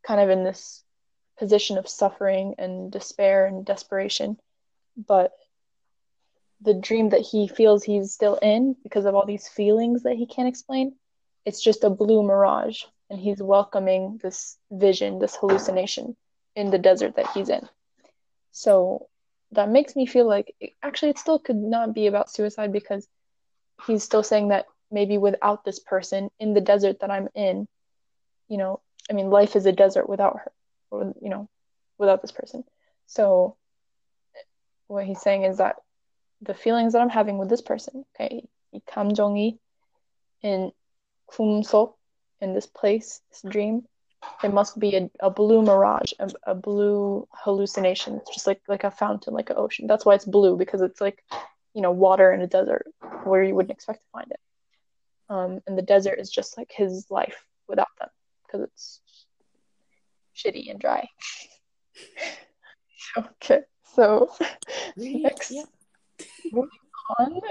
kind 0.02 0.20
of 0.20 0.32
in 0.32 0.44
this 0.44 0.84
position 1.38 1.78
of 1.78 1.88
suffering 1.88 2.56
and 2.58 2.92
despair 2.92 3.46
and 3.46 3.64
desperation. 3.64 4.40
But 4.98 5.32
the 6.62 6.74
dream 6.74 7.10
that 7.10 7.22
he 7.22 7.47
feels 7.47 7.84
he's 7.84 8.14
still 8.14 8.36
in 8.36 8.76
because 8.84 9.05
of 9.05 9.16
all 9.16 9.26
these 9.26 9.47
feelings 9.47 10.03
that 10.03 10.16
he 10.16 10.26
can't 10.26 10.47
explain, 10.47 10.95
it's 11.45 11.62
just 11.62 11.84
a 11.84 11.89
blue 11.89 12.24
mirage. 12.24 12.84
And 13.10 13.20
he's 13.20 13.41
welcoming 13.41 14.20
this 14.22 14.58
vision, 14.70 15.20
this 15.20 15.36
hallucination 15.36 16.18
in 16.55 16.72
the 16.72 16.78
desert 16.78 17.16
that 17.16 17.30
he's 17.34 17.47
in. 17.49 17.68
So 18.51 19.08
that 19.51 19.70
makes 19.70 19.95
me 19.95 20.05
feel 20.05 20.28
like 20.28 20.53
actually 20.84 21.12
it 21.12 21.20
still 21.20 21.39
could 21.39 21.55
not 21.55 21.93
be 21.93 22.08
about 22.08 22.30
suicide 22.30 22.74
because 22.74 23.08
he's 23.86 24.03
still 24.03 24.24
saying 24.24 24.49
that 24.49 24.66
maybe 24.91 25.18
without 25.18 25.64
this 25.64 25.80
person 25.80 26.30
in 26.39 26.53
the 26.53 26.62
desert 26.62 26.99
that 26.99 27.12
I'm 27.12 27.30
in, 27.36 27.68
you 28.49 28.58
know, 28.58 28.82
I 29.10 29.14
mean, 29.14 29.30
life 29.30 29.55
is 29.55 29.66
a 29.66 29.72
desert 29.72 30.10
without 30.10 30.39
her, 30.39 30.51
or, 30.91 31.14
you 31.22 31.30
know, 31.30 31.47
without 31.97 32.22
this 32.22 32.32
person. 32.32 32.64
So 33.05 33.55
what 34.88 35.05
he's 35.05 35.22
saying 35.22 35.43
is 35.43 35.58
that 35.58 35.78
the 36.41 36.55
feelings 36.55 36.93
that 36.93 37.03
I'm 37.03 37.09
having 37.09 37.39
with 37.39 37.49
this 37.49 37.62
person, 37.62 38.05
okay, 38.14 38.43
이 38.75 38.81
감정이 38.87 39.59
in 40.43 40.73
kumso, 41.31 41.95
in 42.41 42.55
this 42.55 42.66
place, 42.66 43.20
this 43.31 43.43
dream, 43.43 43.87
it 44.43 44.53
must 44.53 44.79
be 44.79 44.97
a, 44.97 45.11
a 45.20 45.31
blue 45.31 45.62
mirage, 45.62 46.12
a, 46.18 46.31
a 46.45 46.55
blue 46.55 47.27
hallucination. 47.33 48.16
It's 48.16 48.35
just 48.35 48.47
like 48.47 48.61
like 48.68 48.85
a 48.85 48.91
fountain, 48.91 49.35
like 49.35 49.51
an 49.51 49.57
ocean. 49.59 49.87
That's 49.87 50.05
why 50.05 50.14
it's 50.14 50.25
blue 50.25 50.57
because 50.57 50.83
it's 50.83 51.01
like, 51.01 51.23
you 51.75 51.83
know, 51.83 51.93
water 51.93 52.33
in 52.33 52.41
a 52.41 52.47
desert 52.47 52.87
where 53.25 53.43
you 53.43 53.55
wouldn't 53.55 53.73
expect 53.73 54.01
to 54.01 54.11
find 54.12 54.31
it. 54.31 54.41
Um, 55.29 55.61
and 55.66 55.79
the 55.79 55.83
desert 55.83 56.18
is 56.18 56.31
just 56.31 56.59
like 56.59 56.73
his 56.73 57.07
life 57.11 57.47
without 57.68 57.89
them 57.99 58.09
because 58.47 58.62
it's 58.68 59.01
shitty 60.37 60.70
and 60.70 60.81
dry. 60.81 61.09
okay, 63.16 63.61
so 63.95 64.31
next 64.97 65.51
Yeah. 65.51 65.64
moving 66.52 66.70
on. 67.20 67.42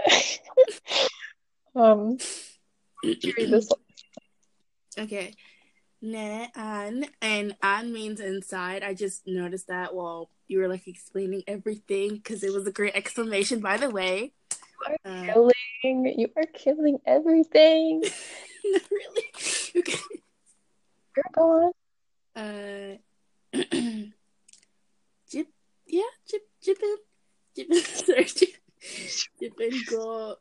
um, 1.75 2.19
this? 3.03 3.69
Okay. 4.99 5.35
Ne 6.03 6.49
an 6.55 7.07
and 7.23 7.57
an 7.63 7.93
means 7.93 8.21
inside. 8.21 8.83
I 8.83 8.95
just 8.95 9.27
noticed 9.27 9.69
that 9.69 9.95
while 9.95 10.31
you 10.47 10.59
were 10.59 10.69
like 10.69 10.87
explaining 10.87 11.43
everything 11.47 12.17
because 12.17 12.43
it 12.45 12.53
was 12.53 12.67
a 12.67 12.73
great 12.73 12.95
exclamation. 12.95 13.61
By 13.61 13.79
the 13.79 13.91
way, 13.91 14.33
uh, 15.05 15.27
Killing, 15.33 16.15
you 16.19 16.29
are 16.37 16.47
killing 16.53 16.99
everything. 17.07 18.03
not 18.65 18.83
really. 18.91 19.25
Okay. 19.77 19.99
You're 21.17 21.25
going. 21.33 21.73
Uh, 22.35 22.97
Jip, 25.31 25.49
yeah, 25.87 26.03
Jip, 26.31 26.43
Jippin, 26.65 26.97
Jippin, 27.57 28.05
sorry, 28.07 28.25
Jip, 28.25 28.55
Stupid 28.87 29.75
go, 29.87 30.37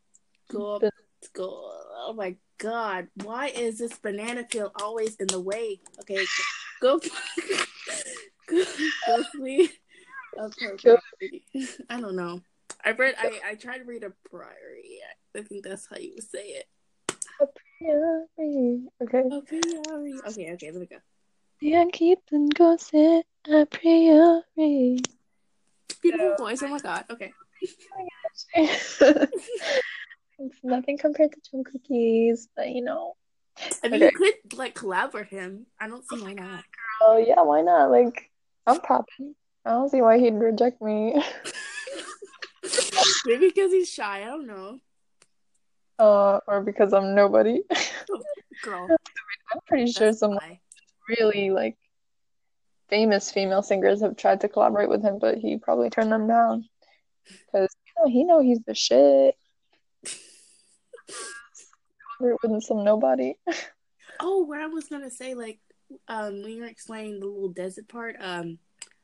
go, 0.49 0.79
go. 1.33 1.71
Oh 1.97 2.13
my 2.15 2.35
god, 2.57 3.07
why 3.23 3.47
is 3.47 3.79
this 3.79 3.97
banana 3.97 4.43
peel 4.43 4.71
always 4.81 5.15
in 5.15 5.27
the 5.27 5.39
way? 5.39 5.79
Okay, 6.01 6.23
go, 6.81 6.99
go, 8.47 8.61
go. 9.07 9.23
Okay, 10.37 11.41
I 11.89 12.01
don't 12.01 12.15
know. 12.15 12.41
I 12.83 12.91
read. 12.91 13.15
I 13.17 13.39
I 13.49 13.55
tried 13.55 13.79
to 13.79 13.83
read 13.85 14.03
a 14.03 14.11
priori. 14.29 14.99
I 15.35 15.41
think 15.41 15.63
that's 15.63 15.87
how 15.87 15.97
you 15.97 16.13
would 16.15 16.29
say 16.29 16.61
it. 16.61 16.65
A 17.41 17.47
priori. 17.47 18.83
Okay. 19.01 19.23
A 19.31 19.41
priori. 19.41 20.19
Okay. 20.27 20.51
Okay. 20.53 20.71
There 20.71 20.79
we 20.79 20.85
go. 20.85 20.97
Yeah, 21.61 21.81
I'm 21.81 21.91
keeping 21.91 22.49
gossip 22.49 23.25
a 23.49 23.65
priori. 23.65 24.99
Beautiful 26.01 26.35
voice. 26.37 26.61
Oh 26.63 26.67
my 26.67 26.79
god. 26.79 27.05
Okay. 27.09 27.33
Oh 27.97 28.05
it's 28.53 29.01
nothing 30.63 30.97
compared 30.97 31.31
to 31.31 31.39
Jungkook's, 31.51 32.47
but 32.55 32.69
you 32.69 32.83
know. 32.83 33.15
I 33.83 33.87
mean, 33.87 34.01
you 34.01 34.11
could 34.11 34.57
like 34.57 34.75
collab 34.75 35.13
with 35.13 35.29
him. 35.29 35.65
I 35.79 35.87
don't 35.87 36.03
see 36.09 36.21
why 36.21 36.33
not. 36.33 36.63
Oh 37.01 37.17
yeah, 37.17 37.41
why 37.41 37.61
not? 37.61 37.91
Like, 37.91 38.29
I'm 38.67 38.79
popping. 38.81 39.35
I 39.65 39.71
don't 39.71 39.89
see 39.89 40.01
why 40.01 40.19
he'd 40.19 40.33
reject 40.33 40.81
me. 40.81 41.15
Maybe 43.25 43.47
because 43.47 43.71
he's 43.71 43.89
shy. 43.89 44.21
I 44.23 44.25
don't 44.25 44.47
know. 44.47 44.79
Uh, 45.97 46.39
or 46.47 46.61
because 46.61 46.93
I'm 46.93 47.15
nobody. 47.15 47.61
Girl, 48.63 48.87
I'm 49.53 49.59
pretty 49.67 49.91
sure 49.91 50.11
some 50.13 50.31
why. 50.31 50.59
really 51.07 51.51
like 51.51 51.77
famous 52.89 53.31
female 53.31 53.63
singers 53.63 54.01
have 54.01 54.17
tried 54.17 54.41
to 54.41 54.49
collaborate 54.49 54.89
with 54.89 55.01
him, 55.01 55.19
but 55.19 55.37
he 55.37 55.57
probably 55.57 55.89
turned 55.89 56.11
them 56.11 56.27
down 56.27 56.65
because 57.27 57.74
know 57.97 58.07
he 58.07 58.23
know 58.23 58.39
he's 58.39 58.59
the 58.65 58.75
shit. 58.75 59.35
Collaborate 62.17 62.51
with 62.51 62.63
some 62.63 62.83
nobody. 62.83 63.33
Oh, 64.19 64.43
what 64.43 64.61
I 64.61 64.67
was 64.67 64.85
gonna 64.85 65.11
say, 65.11 65.33
like, 65.33 65.59
um, 66.07 66.41
when 66.41 66.51
you 66.51 66.61
were 66.61 66.67
explaining 66.67 67.19
the 67.19 67.25
little 67.25 67.49
desert 67.49 67.87
part, 67.87 68.15
um, 68.19 68.59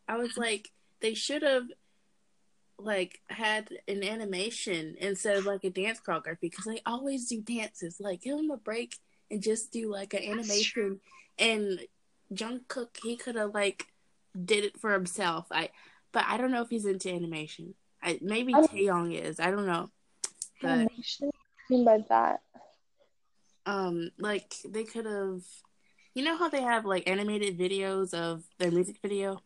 I 0.08 0.18
was 0.18 0.38
like, 0.38 0.72
they 1.02 1.14
should 1.14 1.44
have 1.44 1.66
like 2.80 3.20
had 3.28 3.70
an 3.88 4.04
animation 4.04 4.96
instead 5.00 5.38
of 5.38 5.46
like 5.46 5.64
a 5.64 5.70
dance 5.70 6.00
choreography 6.00 6.42
because 6.42 6.66
they 6.66 6.82
always 6.86 7.28
do 7.28 7.42
dances. 7.42 8.00
Like, 8.00 8.22
give 8.22 8.38
them 8.38 8.52
a 8.52 8.58
break 8.58 8.98
and 9.30 9.42
just 9.42 9.72
do 9.72 9.92
like 9.92 10.14
an 10.14 10.24
animation. 10.24 11.00
And 11.38 11.80
Jungkook, 12.34 12.98
he 13.04 13.18
could 13.18 13.36
have 13.36 13.54
like 13.54 13.88
did 14.46 14.64
it 14.64 14.80
for 14.80 14.94
himself. 14.94 15.48
I, 15.52 15.70
but 16.12 16.26
I 16.28 16.38
don't 16.38 16.52
know 16.52 16.62
if 16.62 16.70
he's 16.70 16.86
into 16.86 17.10
animation. 17.10 17.76
I 18.04 18.20
maybe 18.22 18.54
Taehyung 18.54 19.14
is. 19.14 19.40
I 19.40 19.52
don't 19.52 19.66
know. 19.66 19.90
But? 20.62 20.80
What 20.80 20.88
do 20.88 21.26
you 21.26 21.32
mean 21.70 21.86
by 21.86 22.00
that? 22.10 22.42
um 23.66 24.10
like 24.18 24.56
they 24.68 24.84
could 24.84 25.06
have 25.06 25.42
you 26.16 26.24
know 26.24 26.36
how 26.36 26.50
they 26.50 26.64
have 26.64 26.84
like 26.84 27.08
animated 27.08 27.60
videos 27.60 28.12
of 28.12 28.44
their 28.58 28.72
music 28.72 28.98
video 29.04 29.40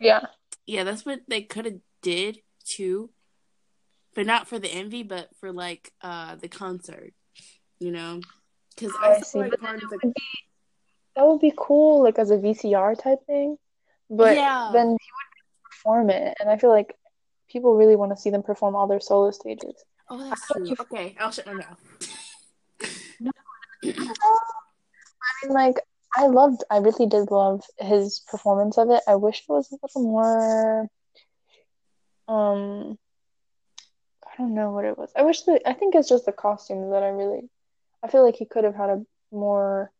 Yeah. 0.00 0.26
yeah 0.66 0.82
that's 0.82 1.06
what 1.06 1.20
they 1.28 1.42
could 1.42 1.64
have 1.64 1.78
did 2.02 2.38
too 2.64 3.10
but 4.16 4.26
not 4.26 4.48
for 4.48 4.58
the 4.58 4.66
MV 4.68 5.06
but 5.08 5.28
for 5.38 5.52
like 5.52 5.92
uh 6.02 6.34
the 6.34 6.48
concert 6.48 7.12
you 7.78 7.92
know 7.92 8.20
because 8.74 8.96
I 9.00 9.10
i 9.10 9.20
see, 9.20 9.38
like 9.38 9.60
part 9.60 9.80
of 9.82 9.90
the 9.90 9.98
be 9.98 10.12
that 11.14 11.26
would 11.26 11.40
be 11.40 11.52
cool, 11.56 12.02
like 12.02 12.18
as 12.18 12.30
a 12.30 12.36
VCR 12.36 12.94
type 12.94 13.24
thing. 13.26 13.56
But 14.10 14.34
Yeah. 14.34 14.70
then 14.72 14.88
he 14.88 14.92
would 14.92 15.70
perform 15.70 16.10
it, 16.10 16.36
and 16.38 16.50
I 16.50 16.58
feel 16.58 16.68
like 16.70 16.94
people 17.50 17.74
really 17.74 17.96
want 17.96 18.12
to 18.12 18.16
see 18.16 18.30
them 18.30 18.42
perform 18.42 18.74
all 18.74 18.86
their 18.86 19.00
solo 19.00 19.30
stages. 19.30 19.84
Oh, 20.08 20.18
that's 20.18 20.46
true. 20.48 20.74
Okay, 20.80 21.16
I'll 21.18 21.30
shut 21.30 21.46
my 21.46 21.54
mouth. 21.54 21.78
I 23.82 25.46
mean, 25.46 25.54
like 25.54 25.76
I 26.16 26.26
loved, 26.26 26.64
I 26.70 26.78
really 26.78 27.06
did 27.06 27.30
love 27.30 27.64
his 27.78 28.20
performance 28.30 28.78
of 28.78 28.90
it. 28.90 29.02
I 29.06 29.16
wish 29.16 29.40
it 29.40 29.48
was 29.48 29.70
a 29.70 29.76
little 29.82 30.02
more, 30.02 30.88
um, 32.28 32.98
I 34.24 34.36
don't 34.38 34.54
know 34.54 34.70
what 34.70 34.84
it 34.84 34.98
was. 34.98 35.10
I 35.16 35.22
wish 35.22 35.42
that 35.42 35.62
I 35.66 35.72
think 35.72 35.94
it's 35.94 36.08
just 36.08 36.26
the 36.26 36.32
costumes 36.32 36.90
that 36.92 37.02
I 37.02 37.08
really, 37.08 37.48
I 38.02 38.08
feel 38.08 38.24
like 38.24 38.36
he 38.36 38.44
could 38.44 38.64
have 38.64 38.74
had 38.74 38.90
a 38.90 39.02
more, 39.32 39.90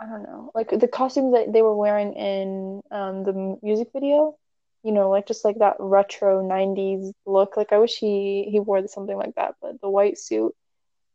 I 0.00 0.06
don't 0.06 0.22
know, 0.22 0.50
like 0.54 0.70
the 0.70 0.88
costumes 0.88 1.34
that 1.34 1.52
they 1.52 1.62
were 1.62 1.76
wearing 1.76 2.14
in 2.14 2.82
um 2.90 3.24
the 3.24 3.58
music 3.62 3.88
video. 3.92 4.36
You 4.84 4.92
know, 4.92 5.10
like 5.10 5.26
just 5.26 5.44
like 5.44 5.58
that 5.58 5.76
retro 5.78 6.42
90s 6.42 7.12
look. 7.26 7.56
Like 7.56 7.72
I 7.72 7.78
wish 7.78 7.98
he 7.98 8.48
he 8.50 8.60
wore 8.60 8.86
something 8.86 9.16
like 9.16 9.34
that, 9.34 9.56
but 9.60 9.80
the 9.80 9.90
white 9.90 10.18
suit 10.18 10.54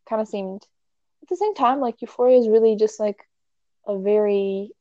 kind 0.08 0.22
of 0.22 0.28
seemed 0.28 0.62
at 1.22 1.30
the 1.30 1.38
same 1.38 1.56
time 1.56 1.80
like 1.80 2.02
Euphoria 2.02 2.38
is 2.38 2.50
really 2.50 2.76
just 2.76 3.00
like 3.00 3.18
a 3.88 3.98
very 3.98 4.72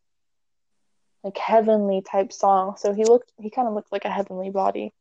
like 1.23 1.39
heavenly 1.39 2.03
type 2.03 2.33
song. 2.33 2.75
So 2.77 2.93
he 2.93 3.05
looked 3.05 3.33
he 3.39 3.51
kind 3.51 3.69
of 3.69 3.75
looked 3.75 3.93
like 3.93 4.05
a 4.05 4.11
heavenly 4.11 4.51
body, 4.51 4.93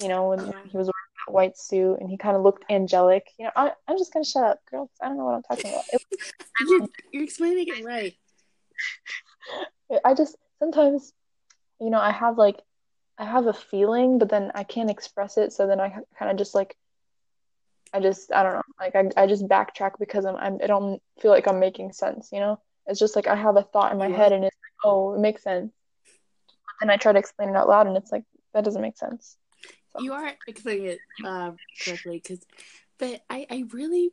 you 0.00 0.08
know, 0.08 0.30
when 0.30 0.40
he 0.40 0.76
was 0.76 0.86
wearing 0.86 1.10
that 1.26 1.32
white 1.32 1.56
suit 1.56 1.98
and 2.00 2.10
he 2.10 2.16
kind 2.16 2.36
of 2.36 2.42
looked 2.42 2.64
angelic. 2.70 3.26
You 3.38 3.46
know, 3.46 3.52
I, 3.54 3.72
I'm 3.86 3.98
just 3.98 4.12
gonna 4.12 4.24
shut 4.24 4.44
up, 4.44 4.58
girl, 4.70 4.90
I 5.00 5.06
don't 5.06 5.16
know 5.16 5.24
what 5.24 5.34
I'm 5.34 5.42
talking 5.42 5.70
about. 5.70 5.84
It, 5.92 6.02
You're, 6.68 6.88
you're 7.12 7.24
explaining 7.24 7.66
it 7.68 7.84
right. 7.84 8.14
I 10.04 10.14
just 10.14 10.36
sometimes, 10.58 11.12
you 11.80 11.90
know, 11.90 12.00
I 12.00 12.10
have 12.10 12.38
like 12.38 12.60
I 13.20 13.26
have 13.26 13.46
a 13.46 13.52
feeling, 13.52 14.18
but 14.18 14.30
then 14.30 14.50
I 14.54 14.64
can't 14.64 14.90
express 14.90 15.36
it. 15.36 15.52
So 15.52 15.66
then 15.66 15.78
I 15.78 15.90
kind 16.18 16.30
of 16.30 16.38
just 16.38 16.54
like 16.54 16.74
I 17.92 18.00
just 18.00 18.32
I 18.32 18.42
don't 18.42 18.54
know, 18.54 18.62
like 18.80 18.96
I 18.96 19.22
I 19.22 19.26
just 19.26 19.46
backtrack 19.46 19.92
because 19.98 20.24
I'm, 20.24 20.36
I'm 20.36 20.58
I 20.64 20.66
don't 20.66 21.02
feel 21.20 21.30
like 21.30 21.46
I'm 21.46 21.60
making 21.60 21.92
sense. 21.92 22.30
You 22.32 22.40
know, 22.40 22.60
it's 22.86 22.98
just 22.98 23.16
like 23.16 23.26
I 23.26 23.36
have 23.36 23.56
a 23.56 23.62
thought 23.62 23.92
in 23.92 23.98
my 23.98 24.06
You 24.08 24.14
head 24.14 24.32
and 24.32 24.42
it's 24.44 24.56
like, 24.56 24.90
oh, 24.90 25.14
it 25.14 25.20
makes 25.20 25.42
sense. 25.42 25.70
And 26.80 26.90
I 26.90 26.96
try 26.96 27.12
to 27.12 27.18
explain 27.18 27.50
it 27.50 27.56
out 27.56 27.68
loud, 27.68 27.86
and 27.86 27.96
it's 27.96 28.10
like 28.10 28.24
that 28.54 28.64
doesn't 28.64 28.80
make 28.80 28.96
sense. 28.96 29.36
So 29.92 30.02
You 30.02 30.14
are 30.14 30.32
explaining 30.48 30.86
it 30.86 30.98
uh, 31.22 31.52
correctly, 31.84 32.22
because, 32.22 32.40
but 32.98 33.20
I, 33.28 33.46
I 33.50 33.64
really, 33.70 34.12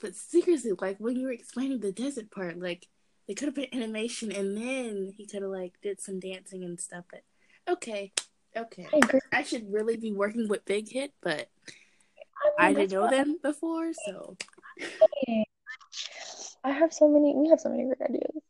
but 0.00 0.14
seriously, 0.14 0.72
like 0.80 0.98
when 0.98 1.16
you 1.16 1.26
were 1.26 1.32
explaining 1.32 1.80
the 1.80 1.90
desert 1.90 2.30
part, 2.30 2.60
like 2.60 2.86
they 3.26 3.34
could 3.34 3.46
have 3.46 3.54
been 3.54 3.72
animation, 3.72 4.32
and 4.32 4.56
then 4.56 5.12
he 5.16 5.26
could 5.26 5.42
have 5.42 5.50
like 5.50 5.74
did 5.82 6.00
some 6.00 6.20
dancing 6.20 6.64
and 6.64 6.80
stuff. 6.80 7.04
But 7.10 7.22
okay, 7.68 8.12
okay, 8.56 8.86
I. 8.92 9.00
I 9.32 9.42
should 9.42 9.72
really 9.72 9.96
be 9.96 10.12
working 10.12 10.48
with 10.48 10.64
Big 10.64 10.88
Hit, 10.90 11.12
but 11.22 11.48
I 12.58 12.68
I 12.68 12.72
didn't 12.72 12.92
know 12.92 13.10
them 13.10 13.38
before, 13.42 13.92
so. 14.06 14.36
I 16.64 16.70
have 16.70 16.92
so 16.92 17.08
many. 17.08 17.34
We 17.34 17.48
have 17.50 17.60
so 17.60 17.68
many 17.68 17.84
great 17.84 18.00
ideas. 18.00 18.42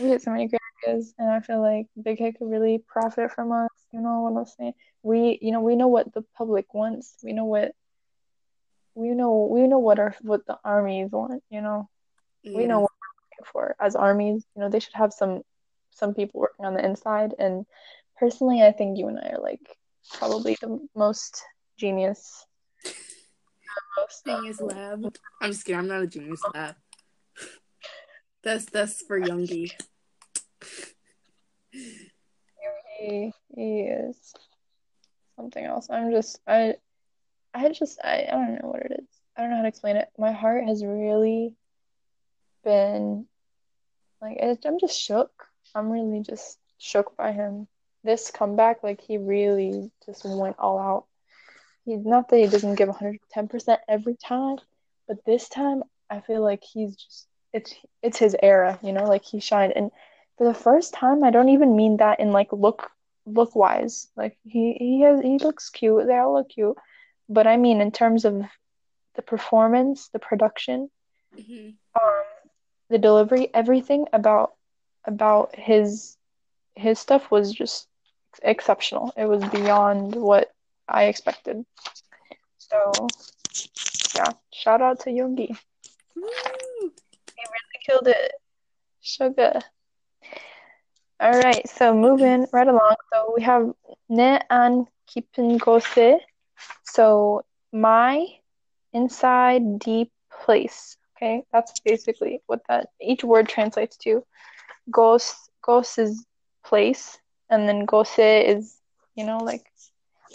We 0.00 0.10
have 0.10 0.22
so 0.22 0.30
many 0.30 0.48
great 0.48 0.60
ideas, 0.84 1.14
and 1.18 1.30
I 1.30 1.40
feel 1.40 1.60
like 1.60 1.86
Big 2.00 2.18
Hit 2.18 2.38
could 2.38 2.50
really 2.50 2.78
profit 2.78 3.30
from 3.32 3.52
us. 3.52 3.70
You 3.92 4.00
know 4.00 4.22
what 4.22 4.38
I'm 4.38 4.46
saying? 4.46 4.74
We, 5.02 5.38
you 5.42 5.52
know, 5.52 5.60
we 5.60 5.76
know 5.76 5.88
what 5.88 6.12
the 6.14 6.22
public 6.36 6.72
wants. 6.72 7.16
We 7.22 7.32
know 7.32 7.44
what 7.44 7.72
we 8.94 9.10
know. 9.10 9.48
We 9.50 9.66
know 9.66 9.78
what 9.78 9.98
our 9.98 10.14
what 10.22 10.46
the 10.46 10.58
armies 10.64 11.10
want. 11.10 11.42
You 11.50 11.60
know, 11.60 11.88
we 12.44 12.66
know 12.66 12.80
what 12.80 12.90
looking 13.42 13.50
for 13.52 13.76
as 13.80 13.96
armies. 13.96 14.44
You 14.54 14.62
know, 14.62 14.68
they 14.68 14.80
should 14.80 14.94
have 14.94 15.12
some 15.12 15.42
some 15.90 16.14
people 16.14 16.40
working 16.40 16.64
on 16.64 16.74
the 16.74 16.84
inside. 16.84 17.34
And 17.38 17.66
personally, 18.18 18.62
I 18.62 18.72
think 18.72 18.98
you 18.98 19.08
and 19.08 19.18
I 19.18 19.30
are 19.30 19.42
like 19.42 19.60
probably 20.14 20.56
the 20.60 20.86
most 20.94 21.42
genius. 21.78 22.46
Most, 23.96 24.26
uh, 24.28 24.36
Genius 24.36 24.60
Lab. 24.60 25.16
I'm 25.40 25.50
just 25.50 25.64
kidding. 25.64 25.78
I'm 25.78 25.88
not 25.88 26.02
a 26.02 26.06
Genius 26.06 26.42
Lab. 26.54 26.74
That's 28.42 28.64
that's 28.66 29.02
for 29.02 29.20
Yoongi. 29.20 29.70
he, 32.98 33.32
he 33.54 33.80
is 33.80 34.34
something 35.36 35.64
else. 35.64 35.88
I'm 35.90 36.10
just 36.10 36.40
I 36.46 36.74
I 37.54 37.68
just 37.70 37.98
I, 38.02 38.26
I 38.28 38.32
don't 38.32 38.54
know 38.62 38.70
what 38.70 38.82
it 38.82 39.00
is. 39.00 39.08
I 39.36 39.42
don't 39.42 39.50
know 39.50 39.56
how 39.56 39.62
to 39.62 39.68
explain 39.68 39.96
it. 39.96 40.08
My 40.18 40.32
heart 40.32 40.64
has 40.64 40.84
really 40.84 41.54
been 42.64 43.26
like 44.22 44.38
I'm 44.64 44.78
just 44.80 45.00
shook. 45.00 45.30
I'm 45.74 45.90
really 45.90 46.22
just 46.22 46.58
shook 46.78 47.16
by 47.16 47.32
him. 47.32 47.68
This 48.04 48.30
comeback, 48.30 48.82
like 48.84 49.00
he 49.02 49.18
really 49.18 49.90
just 50.06 50.24
went 50.24 50.56
all 50.58 50.78
out. 50.78 51.06
He's 51.84 52.04
not 52.06 52.28
that 52.30 52.38
he 52.38 52.46
doesn't 52.46 52.76
give 52.76 52.88
110% 52.88 53.78
every 53.88 54.16
time, 54.16 54.58
but 55.08 55.24
this 55.26 55.48
time 55.48 55.82
I 56.10 56.20
feel 56.20 56.42
like 56.42 56.62
he's 56.64 56.96
just 56.96 57.28
it's 57.52 57.74
it's 58.02 58.18
his 58.18 58.36
era, 58.42 58.78
you 58.82 58.92
know, 58.92 59.04
like 59.04 59.24
he 59.24 59.40
shined 59.40 59.74
and 59.76 59.90
for 60.38 60.44
the 60.46 60.54
first 60.54 60.94
time 60.94 61.24
I 61.24 61.30
don't 61.30 61.50
even 61.50 61.76
mean 61.76 61.98
that 61.98 62.20
in 62.20 62.32
like 62.32 62.52
look 62.52 62.90
look 63.26 63.56
wise. 63.56 64.08
Like 64.16 64.38
he 64.44 64.74
he 64.78 65.00
has 65.02 65.20
he 65.20 65.38
looks 65.38 65.70
cute. 65.70 66.06
They 66.06 66.16
all 66.16 66.34
look 66.34 66.50
cute. 66.50 66.76
But 67.28 67.46
I 67.46 67.56
mean 67.56 67.80
in 67.80 67.92
terms 67.92 68.24
of 68.24 68.42
the 69.16 69.22
performance, 69.22 70.08
the 70.08 70.18
production, 70.20 70.90
hmm 71.34 71.70
um, 72.00 72.24
the 72.92 72.98
delivery, 72.98 73.48
everything 73.54 74.06
about 74.12 74.54
about 75.04 75.56
his 75.56 76.16
his 76.76 76.98
stuff 76.98 77.30
was 77.30 77.52
just 77.52 77.88
exceptional. 78.42 79.12
It 79.16 79.26
was 79.26 79.42
beyond 79.50 80.14
what 80.14 80.52
I 80.88 81.04
expected. 81.04 81.64
So, 82.58 82.92
yeah, 84.14 84.32
shout 84.52 84.80
out 84.80 85.00
to 85.00 85.10
Yoongi. 85.10 85.48
He 86.14 87.44
really 87.54 87.78
killed 87.86 88.08
it. 88.08 88.32
Suga. 89.02 89.62
All 91.20 91.32
right, 91.32 91.68
so 91.68 91.94
moving 91.94 92.46
right 92.52 92.66
along. 92.68 92.96
So 93.12 93.32
we 93.36 93.42
have 93.42 93.72
Ne 94.08 94.40
An 94.50 94.86
Kipin 95.08 95.58
Gose. 95.58 96.18
So, 96.84 97.44
my 97.72 98.26
inside 98.92 99.78
deep 99.78 100.10
place. 100.44 100.96
Okay, 101.22 101.44
that's 101.52 101.78
basically 101.84 102.42
what 102.46 102.62
that 102.68 102.88
each 103.00 103.22
word 103.22 103.48
translates 103.48 103.96
to. 103.98 104.24
Gos 104.90 105.48
gos 105.62 105.96
is 105.96 106.26
place, 106.64 107.16
and 107.48 107.68
then 107.68 107.86
gose 107.86 108.18
is, 108.18 108.76
you 109.14 109.24
know, 109.24 109.38
like 109.38 109.64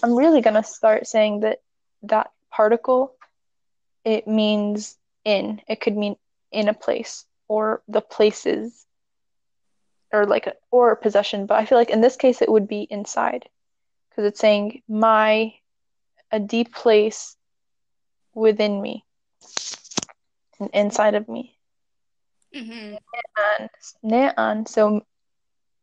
I'm 0.02 0.16
really 0.16 0.40
gonna 0.40 0.64
start 0.64 1.06
saying 1.06 1.42
that 1.42 1.60
that 2.04 2.32
particle 2.52 3.16
it 4.06 4.28
means 4.30 4.98
in. 5.26 5.62
It 5.68 5.82
could 5.82 5.98
mean 5.98 6.16
in 6.54 6.70
a 6.70 6.74
place 6.74 7.26
or 7.50 7.82
the 7.90 8.00
places 8.00 8.86
or 10.14 10.26
like 10.26 10.48
a, 10.48 10.54
or 10.72 10.92
a 10.94 10.96
possession, 10.96 11.48
but 11.48 11.60
I 11.60 11.66
feel 11.66 11.78
like 11.78 11.90
in 11.90 12.00
this 12.00 12.16
case 12.16 12.42
it 12.42 12.50
would 12.50 12.70
be 12.70 12.88
inside 12.90 13.50
because 14.10 14.24
it's 14.24 14.40
saying 14.40 14.84
my 14.88 15.54
a 16.32 16.40
deep 16.40 16.74
place 16.74 17.36
within 18.34 18.82
me 18.82 19.04
inside 20.74 21.16
of 21.16 21.28
me. 21.28 21.58
hmm 22.54 22.96
And 23.38 23.70
ne'an, 24.04 24.66
so 24.66 25.02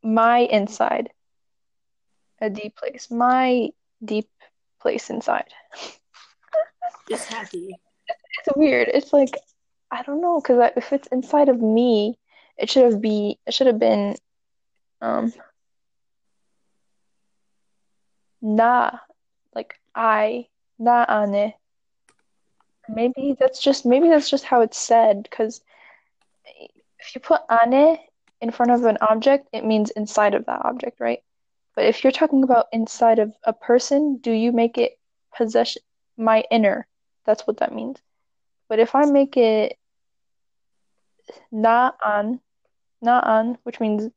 my 0.02 0.40
inside, 0.40 1.10
a 2.40 2.50
deep 2.50 2.76
place, 2.76 3.10
my 3.10 3.70
deep 4.04 4.28
place 4.80 5.10
inside. 5.10 5.48
Just 7.08 7.28
happy. 7.28 7.76
It's 8.38 8.56
weird. 8.56 8.88
It's 8.88 9.12
like 9.12 9.36
I 9.90 10.02
don't 10.02 10.20
know 10.20 10.40
because 10.40 10.70
if 10.76 10.92
it's 10.92 11.08
inside 11.08 11.48
of 11.48 11.60
me, 11.60 12.18
it 12.58 12.70
should 12.70 12.84
have 12.84 13.00
be 13.00 13.38
it 13.46 13.54
should 13.54 13.66
have 13.66 13.78
been 13.78 14.16
um 15.00 15.32
na 18.40 18.90
like 19.54 19.74
I 19.94 20.48
na 20.78 21.04
ane. 21.08 21.54
Maybe 22.88 23.36
that's 23.38 23.60
just 23.60 23.86
maybe 23.86 24.08
that's 24.08 24.28
just 24.30 24.44
how 24.44 24.60
it's 24.60 24.78
said 24.78 25.22
because 25.22 25.60
if 26.98 27.14
you 27.14 27.20
put 27.20 27.40
ane 27.50 27.98
in 28.40 28.50
front 28.50 28.72
of 28.72 28.84
an 28.84 28.98
object, 29.00 29.48
it 29.52 29.64
means 29.64 29.90
inside 29.90 30.34
of 30.34 30.46
that 30.46 30.64
object, 30.64 31.00
right? 31.00 31.22
But 31.74 31.86
if 31.86 32.04
you're 32.04 32.12
talking 32.12 32.42
about 32.42 32.66
inside 32.72 33.18
of 33.18 33.34
a 33.44 33.52
person, 33.52 34.18
do 34.18 34.30
you 34.30 34.52
make 34.52 34.78
it 34.78 34.98
possession 35.36 35.82
my 36.16 36.44
inner? 36.50 36.86
That's 37.24 37.46
what 37.46 37.58
that 37.58 37.74
means. 37.74 37.98
But 38.68 38.78
if 38.78 38.94
I 38.94 39.04
make 39.06 39.36
it 39.36 39.78
na'an, 41.52 42.40
na'an, 43.04 43.58
which 43.62 43.80
means 43.80 44.10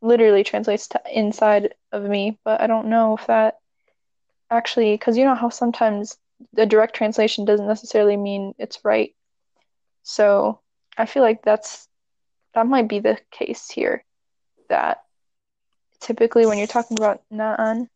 literally 0.00 0.44
translates 0.44 0.88
to 0.88 1.00
inside 1.12 1.74
of 1.92 2.02
me, 2.02 2.38
but 2.44 2.60
I 2.60 2.66
don't 2.66 2.88
know 2.88 3.16
if 3.16 3.26
that 3.26 3.58
actually, 4.50 4.94
because 4.94 5.16
you 5.16 5.24
know 5.24 5.34
how 5.34 5.48
sometimes 5.48 6.16
the 6.52 6.66
direct 6.66 6.94
translation 6.94 7.44
doesn't 7.44 7.66
necessarily 7.66 8.16
mean 8.16 8.54
it's 8.58 8.84
right. 8.84 9.14
So 10.02 10.60
I 10.96 11.06
feel 11.06 11.22
like 11.22 11.42
that's 11.42 11.88
that 12.54 12.66
might 12.66 12.88
be 12.88 13.00
the 13.00 13.18
case 13.30 13.68
here. 13.70 14.04
That 14.68 15.02
typically 16.00 16.46
when 16.46 16.58
you're 16.58 16.66
talking 16.66 16.96
about 16.98 17.22
na'an, 17.32 17.88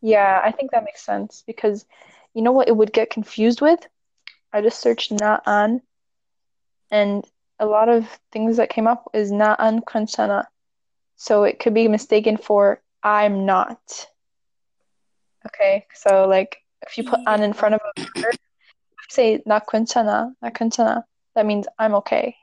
yeah, 0.00 0.40
I 0.42 0.52
think 0.52 0.70
that 0.70 0.84
makes 0.84 1.04
sense 1.04 1.42
because 1.46 1.84
you 2.34 2.42
know 2.42 2.52
what 2.52 2.68
it 2.68 2.76
would 2.76 2.92
get 2.92 3.10
confused 3.10 3.60
with? 3.60 3.86
I 4.52 4.60
just 4.60 4.80
searched 4.80 5.12
na'an 5.12 5.80
and 6.90 7.24
a 7.58 7.66
lot 7.66 7.88
of 7.88 8.06
things 8.32 8.58
that 8.58 8.70
came 8.70 8.86
up 8.86 9.10
is 9.14 9.32
na'an 9.32 9.82
kansana. 9.84 10.46
So 11.16 11.44
it 11.44 11.58
could 11.58 11.74
be 11.74 11.88
mistaken 11.88 12.36
for 12.36 12.82
I'm 13.02 13.46
not. 13.46 14.08
Okay, 15.46 15.86
so 15.94 16.26
like 16.28 16.58
if 16.82 16.98
you 16.98 17.04
put 17.04 17.20
an 17.26 17.42
in 17.42 17.52
front 17.52 17.74
of 17.74 17.80
a 17.96 18.20
verb, 18.20 18.36
say 19.08 19.42
na 19.46 19.60
quintana, 19.60 20.34
na 20.42 20.50
quintana, 20.50 21.04
that 21.34 21.46
means 21.46 21.66
I'm 21.78 21.94
okay. 21.96 22.36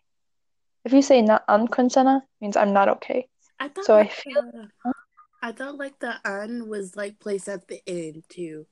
If 0.86 0.94
you 0.94 1.02
say 1.02 1.22
na 1.22 1.40
an 1.48 1.68
quintana, 1.68 2.24
means 2.42 2.58
I'm 2.58 2.74
not 2.74 2.90
okay. 2.90 3.28
I 3.60 3.68
thought 3.68 3.86
so 3.86 3.96
like 3.96 4.08
I 4.08 4.14
feel. 4.14 4.42
The, 4.42 4.68
huh? 4.84 4.94
I 5.42 5.52
thought 5.52 5.78
like 5.78 6.00
the 6.00 6.16
an 6.24 6.70
was 6.70 6.96
like 6.96 7.20
placed 7.20 7.50
at 7.50 7.68
the 7.68 7.82
end 7.88 8.24
too. 8.30 8.66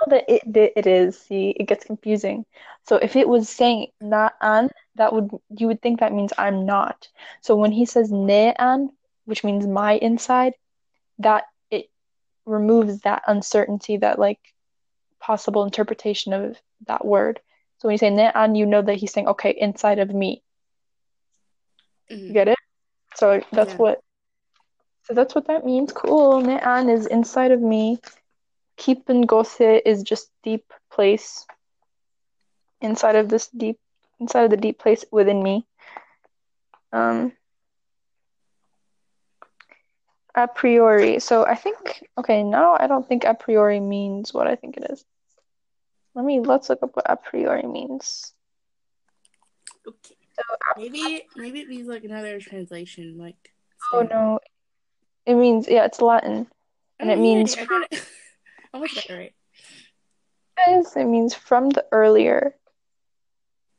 No, 0.00 0.16
that 0.16 0.24
it, 0.28 0.72
it 0.76 0.86
is. 0.86 1.18
See, 1.18 1.50
it 1.50 1.64
gets 1.64 1.84
confusing. 1.84 2.44
So 2.84 2.96
if 2.96 3.16
it 3.16 3.28
was 3.28 3.48
saying 3.48 3.88
na 4.00 4.30
an, 4.40 4.70
that 4.94 5.12
would 5.12 5.30
you 5.50 5.66
would 5.68 5.82
think 5.82 6.00
that 6.00 6.12
means 6.12 6.32
I'm 6.38 6.64
not. 6.64 7.08
So 7.42 7.56
when 7.56 7.72
he 7.72 7.84
says 7.84 8.10
ne 8.10 8.54
an, 8.58 8.90
which 9.24 9.44
means 9.44 9.66
my 9.66 9.94
inside, 9.94 10.54
that 11.18 11.44
removes 12.46 13.00
that 13.00 13.22
uncertainty, 13.26 13.98
that 13.98 14.18
like 14.18 14.38
possible 15.20 15.64
interpretation 15.64 16.32
of 16.32 16.56
that 16.86 17.04
word. 17.04 17.40
So 17.78 17.88
when 17.88 17.94
you 17.94 17.98
say 17.98 18.10
ne'an, 18.10 18.54
you 18.54 18.64
know 18.64 18.82
that 18.82 18.96
he's 18.96 19.12
saying, 19.12 19.28
okay, 19.28 19.50
inside 19.50 19.98
of 19.98 20.08
me. 20.14 20.42
Mm-hmm. 22.10 22.26
You 22.28 22.32
get 22.32 22.48
it? 22.48 22.58
So 23.16 23.42
that's 23.52 23.72
yeah. 23.72 23.76
what 23.76 24.00
so 25.02 25.14
that's 25.14 25.34
what 25.34 25.46
that 25.46 25.64
means. 25.64 25.92
Cool. 25.92 26.40
Ne'an 26.40 26.88
is 26.88 27.06
inside 27.06 27.52
of 27.52 27.60
me. 27.60 27.98
Keepin 28.76 29.26
gose" 29.26 29.80
is 29.84 30.02
just 30.02 30.30
deep 30.42 30.72
place. 30.90 31.46
Inside 32.80 33.16
of 33.16 33.28
this 33.28 33.48
deep 33.48 33.78
inside 34.20 34.44
of 34.44 34.50
the 34.50 34.56
deep 34.56 34.78
place 34.78 35.04
within 35.10 35.42
me. 35.42 35.66
Um 36.92 37.32
a 40.36 40.46
priori. 40.46 41.18
So 41.18 41.44
I 41.46 41.54
think 41.54 42.04
okay, 42.18 42.42
now 42.42 42.76
I 42.78 42.86
don't 42.86 43.06
think 43.06 43.24
a 43.24 43.34
priori 43.34 43.80
means 43.80 44.32
what 44.32 44.46
I 44.46 44.54
think 44.54 44.76
it 44.76 44.86
is. 44.90 45.04
Let 46.14 46.24
me 46.24 46.40
let's 46.40 46.68
look 46.68 46.82
up 46.82 46.94
what 46.94 47.10
a 47.10 47.16
priori 47.16 47.66
means. 47.66 48.32
Okay. 49.86 50.16
So, 50.36 50.42
maybe 50.76 51.22
maybe 51.36 51.60
it 51.60 51.68
means 51.68 51.88
like 51.88 52.04
another 52.04 52.38
translation, 52.40 53.16
like. 53.18 53.52
Oh 53.92 54.02
no. 54.02 54.40
It 55.24 55.34
means 55.34 55.66
yeah, 55.68 55.84
it's 55.84 56.00
Latin. 56.00 56.46
And 57.00 57.10
Oh, 57.10 57.14
it 57.14 57.18
means 57.18 57.56
yay, 57.56 57.62
I 57.62 57.64
got 57.64 57.88
it. 57.90 58.04
Almost 58.74 59.10
right. 59.10 59.34
Yes, 60.66 60.96
it 60.96 61.04
means 61.04 61.34
from 61.34 61.70
the 61.70 61.84
earlier. 61.92 62.54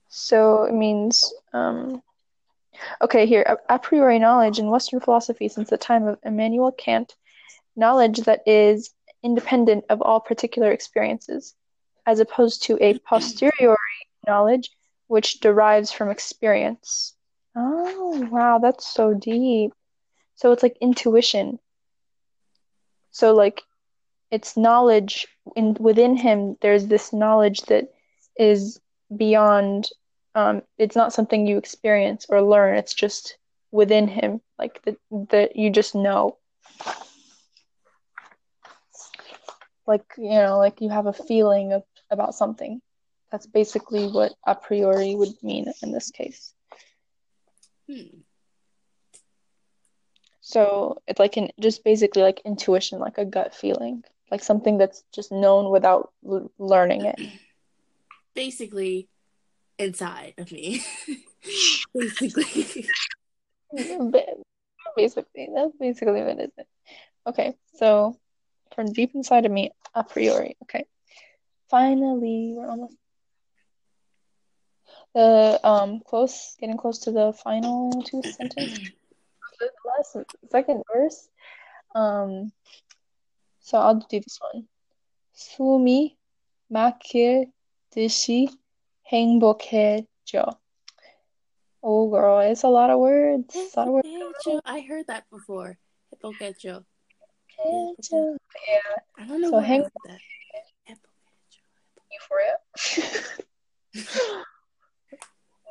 So 0.09 0.63
it 0.63 0.73
means, 0.73 1.33
um, 1.53 2.01
okay, 3.01 3.25
here, 3.25 3.57
a, 3.69 3.79
priori 3.79 4.19
knowledge 4.19 4.59
in 4.59 4.69
Western 4.69 4.99
philosophy 4.99 5.47
since 5.47 5.69
the 5.69 5.77
time 5.77 6.07
of 6.07 6.19
Immanuel 6.23 6.71
Kant, 6.71 7.15
knowledge 7.75 8.19
that 8.21 8.41
is 8.45 8.93
independent 9.23 9.85
of 9.89 10.01
all 10.01 10.19
particular 10.19 10.71
experiences, 10.71 11.55
as 12.05 12.19
opposed 12.19 12.63
to 12.63 12.77
a 12.81 12.97
posteriori 12.99 13.77
knowledge 14.25 14.69
which 15.07 15.39
derives 15.39 15.91
from 15.91 16.09
experience. 16.09 17.13
Oh, 17.55 18.27
wow, 18.29 18.59
that's 18.59 18.85
so 18.85 19.13
deep. 19.13 19.73
So 20.35 20.51
it's 20.51 20.63
like 20.63 20.77
intuition. 20.79 21.59
So 23.11 23.33
like 23.33 23.63
it's 24.29 24.57
knowledge 24.57 25.27
in 25.55 25.75
within 25.79 26.15
him 26.15 26.57
there's 26.61 26.87
this 26.87 27.13
knowledge 27.13 27.61
that 27.63 27.91
is 28.37 28.79
beyond 29.15 29.89
um 30.37 30.61
it's 30.77 30.95
not 30.95 31.13
something 31.13 31.47
you 31.47 31.57
experience 31.57 32.27
or 32.29 32.41
learn. 32.41 32.77
It's 32.77 32.93
just 32.93 33.37
within 33.71 34.07
him 34.07 34.39
like 34.59 34.81
that 34.83 34.97
that 35.31 35.55
you 35.55 35.71
just 35.71 35.95
know. 35.95 36.37
Like 39.87 40.05
you 40.17 40.29
know 40.29 40.59
like 40.59 40.79
you 40.79 40.89
have 40.89 41.07
a 41.07 41.13
feeling 41.13 41.73
of 41.73 41.83
about 42.11 42.35
something. 42.35 42.81
That's 43.31 43.47
basically 43.47 44.07
what 44.07 44.33
a 44.45 44.53
priori 44.55 45.15
would 45.15 45.35
mean 45.41 45.65
in 45.81 45.91
this 45.91 46.11
case. 46.11 46.53
Hmm. 47.89 48.19
so 50.41 51.01
it's 51.07 51.19
like 51.19 51.37
an 51.37 51.49
just 51.59 51.83
basically 51.85 52.21
like 52.21 52.41
intuition 52.45 52.99
like 52.99 53.17
a 53.17 53.25
gut 53.25 53.55
feeling. 53.55 54.03
Like 54.29 54.43
something 54.43 54.77
that's 54.77 55.03
just 55.13 55.31
known 55.31 55.71
without 55.71 56.11
l- 56.25 56.51
learning 56.59 57.05
it. 57.05 57.19
Basically, 58.35 59.07
inside 59.77 60.33
of 60.37 60.51
me. 60.51 60.83
basically. 61.93 62.87
basically, 64.95 65.49
that's 65.53 65.75
basically 65.79 66.21
what 66.21 66.39
it 66.39 66.53
is. 66.57 66.65
Okay, 67.27 67.55
so 67.75 68.17
from 68.75 68.91
deep 68.93 69.11
inside 69.15 69.45
of 69.45 69.51
me, 69.51 69.71
a 69.93 70.03
priori. 70.03 70.55
Okay. 70.63 70.85
Finally, 71.69 72.53
we're 72.55 72.69
almost 72.69 72.95
the 75.13 75.59
um 75.63 75.99
close 76.05 76.55
getting 76.59 76.77
close 76.77 76.99
to 76.99 77.11
the 77.11 77.33
final 77.43 77.91
two 78.03 78.21
sentences. 78.23 78.91
last 79.85 80.17
second 80.51 80.83
verse. 80.93 81.27
Um 81.95 82.51
so 83.59 83.77
I'll 83.77 83.95
do 83.95 84.19
this 84.19 84.39
one. 84.51 84.67
Sumi 85.33 86.17
makir 86.71 87.45
dishi 87.95 88.49
행복해져. 89.12 90.44
Oh, 91.82 92.08
girl, 92.10 92.38
it's 92.40 92.62
a 92.62 92.68
lot 92.68 92.90
of 92.90 93.00
words. 93.00 93.54
A 93.56 93.80
lot 93.80 93.88
of 93.88 93.94
words. 93.94 94.06
Hippocacho. 94.08 94.60
I 94.64 94.80
heard 94.80 95.06
that 95.08 95.24
before. 95.30 95.78
Hippocacho. 96.14 96.84
Hippocacho. 97.58 98.36
Yeah. 98.68 98.96
I 99.18 99.26
don't 99.26 99.40
know 99.40 99.50
So 99.50 99.56
where 99.56 99.64
I 99.64 99.66
hang- 99.66 99.82
heard 99.82 99.92
that. 100.06 100.20
Hippocacho. 100.88 101.62
Euphoria. 102.14 102.56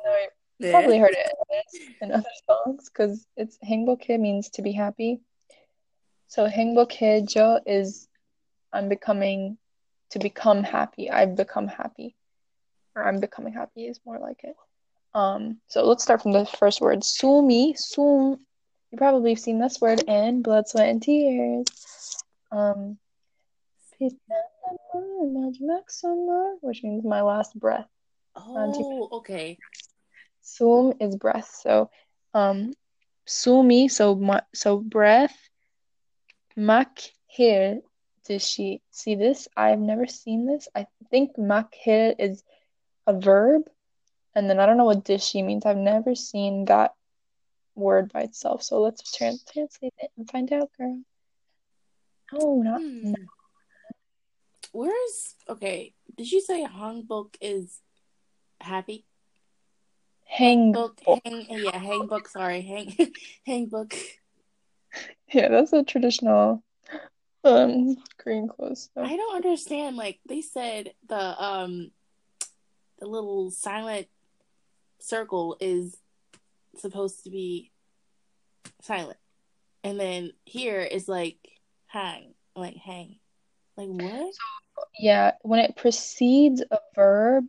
no, 0.04 0.12
you 0.58 0.66
Yeah. 0.68 0.70
probably 0.72 0.98
heard 0.98 1.16
it 1.16 1.32
in 2.02 2.12
other 2.12 2.34
songs 2.46 2.88
because 2.90 3.26
it's 3.36 3.58
행복해 3.64 4.18
means 4.20 4.50
to 4.50 4.62
be 4.62 4.72
happy. 4.72 5.20
So 6.28 6.46
행복해져 6.46 7.60
is 7.66 8.08
I'm 8.72 8.88
becoming 8.88 9.58
to 10.10 10.18
become 10.18 10.62
happy. 10.62 11.10
I've 11.10 11.36
become 11.36 11.68
happy. 11.68 12.15
or 12.97 13.07
I'm 13.07 13.19
becoming 13.19 13.53
happy 13.53 13.85
is 13.85 13.99
more 14.05 14.19
like 14.19 14.41
it. 14.43 14.55
Um, 15.13 15.59
so 15.67 15.85
let's 15.85 16.03
start 16.03 16.21
from 16.21 16.33
the 16.33 16.45
first 16.45 16.81
word, 16.81 17.03
sumi. 17.03 17.75
Sum. 17.75 18.39
You 18.91 18.97
probably 18.97 19.31
have 19.31 19.39
seen 19.39 19.59
this 19.59 19.79
word 19.79 20.01
in 20.07 20.41
blood, 20.41 20.67
sweat, 20.67 20.89
and 20.89 21.01
tears. 21.01 21.65
Um, 22.51 22.97
which 26.61 26.83
means 26.83 27.03
my 27.03 27.21
last 27.21 27.57
breath. 27.59 27.87
Oh, 28.35 29.09
okay. 29.19 29.57
Sum 30.41 30.93
is 30.99 31.15
breath. 31.15 31.49
So, 31.61 31.89
um, 32.33 32.73
sumi. 33.25 33.87
So 33.87 34.15
my, 34.15 34.41
so 34.53 34.79
breath. 34.79 35.37
Mak 36.55 36.99
here. 37.27 37.81
Does 38.25 38.45
she 38.45 38.81
see 38.91 39.15
this? 39.15 39.47
I've 39.55 39.79
never 39.79 40.05
seen 40.05 40.45
this. 40.47 40.67
I 40.75 40.87
think 41.09 41.37
mak 41.37 41.73
here 41.73 42.13
is 42.17 42.43
a 43.07 43.13
verb, 43.13 43.63
and 44.35 44.49
then 44.49 44.59
I 44.59 44.65
don't 44.65 44.77
know 44.77 44.85
what 44.85 45.03
dishi 45.05 45.43
means. 45.43 45.65
I've 45.65 45.77
never 45.77 46.13
seen 46.13 46.65
that 46.65 46.93
word 47.75 48.11
by 48.13 48.21
itself. 48.21 48.61
So 48.61 48.81
let's 48.81 49.11
trans 49.11 49.43
translate 49.51 49.93
it 49.97 50.11
and 50.17 50.29
find 50.29 50.51
out, 50.53 50.69
girl. 50.77 51.01
Oh, 52.33 52.61
not 52.61 52.81
Hmm. 52.81 53.13
Where's 54.73 55.35
okay? 55.49 55.93
Did 56.15 56.31
you 56.31 56.41
say 56.41 56.63
Hangbok 56.65 57.35
is 57.41 57.79
happy? 58.59 59.05
hang. 60.27 60.71
Book, 60.71 60.99
hang, 61.05 61.45
yeah, 61.49 61.79
Hangbook. 61.79 62.27
Sorry, 62.27 62.61
hang, 62.61 62.93
Hangbook. 63.47 63.95
Yeah, 65.31 65.49
that's 65.49 65.73
a 65.73 65.83
traditional 65.83 66.63
um 67.43 67.97
Korean 68.17 68.47
clothes. 68.47 68.89
I 68.95 69.15
don't 69.15 69.35
understand. 69.35 69.95
Like 69.95 70.19
they 70.27 70.41
said, 70.41 70.93
the 71.07 71.43
um, 71.43 71.91
the 72.99 73.05
little 73.05 73.51
silent 73.51 74.07
circle 74.99 75.57
is 75.59 75.97
supposed 76.77 77.23
to 77.23 77.29
be 77.29 77.71
silent. 78.81 79.17
And 79.83 79.99
then 79.99 80.31
here 80.45 80.81
is 80.81 81.07
like 81.07 81.37
hang, 81.87 82.33
like 82.55 82.75
hang. 82.75 83.19
Like 83.75 83.89
what? 83.89 84.33
So, 84.33 84.83
yeah, 84.99 85.31
when 85.41 85.59
it 85.59 85.75
precedes 85.75 86.63
a 86.71 86.79
verb, 86.95 87.45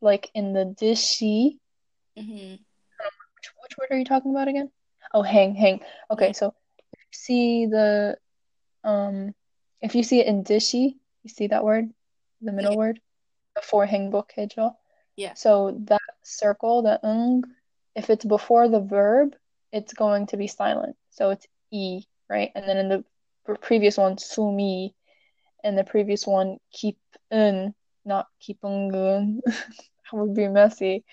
like 0.00 0.30
in 0.34 0.52
the 0.52 0.64
dishi. 0.64 1.58
Mm-hmm. 2.18 2.52
Which, 2.52 3.52
which, 3.62 3.78
word 3.78 3.88
are 3.90 3.98
you 3.98 4.04
talking 4.04 4.30
about 4.30 4.48
again? 4.48 4.70
Oh, 5.12 5.22
hang, 5.22 5.54
hang. 5.54 5.80
Okay, 6.10 6.32
so 6.32 6.54
see 7.12 7.66
the, 7.66 8.16
um, 8.84 9.34
if 9.80 9.94
you 9.94 10.02
see 10.02 10.20
it 10.20 10.26
in 10.26 10.44
dishi, 10.44 10.96
you 11.22 11.30
see 11.30 11.48
that 11.48 11.64
word, 11.64 11.90
the 12.40 12.52
middle 12.52 12.72
yeah. 12.72 12.78
word, 12.78 13.00
before 13.54 13.86
hang 13.86 14.10
book 14.10 14.32
hijal. 14.36 14.74
Yeah. 15.16 15.34
So 15.34 15.76
that 15.86 16.00
circle, 16.22 16.82
the 16.82 17.00
ung, 17.04 17.44
if 17.94 18.10
it's 18.10 18.24
before 18.24 18.68
the 18.68 18.80
verb, 18.80 19.34
it's 19.72 19.94
going 19.94 20.26
to 20.28 20.36
be 20.36 20.46
silent. 20.46 20.96
So 21.10 21.30
it's 21.30 21.46
e, 21.70 22.02
right? 22.28 22.52
And 22.54 22.68
then 22.68 22.76
in 22.76 22.88
the 22.88 23.04
previous 23.60 23.96
one, 23.96 24.18
sumi, 24.18 24.94
and 25.64 25.76
the 25.76 25.84
previous 25.84 26.26
one, 26.26 26.58
keep은, 26.74 27.74
not 28.04 28.26
keep 28.40 28.60
keepungen. 28.60 29.40
That 30.12 30.18
would 30.18 30.34
be 30.34 30.46
messy. 30.46 31.04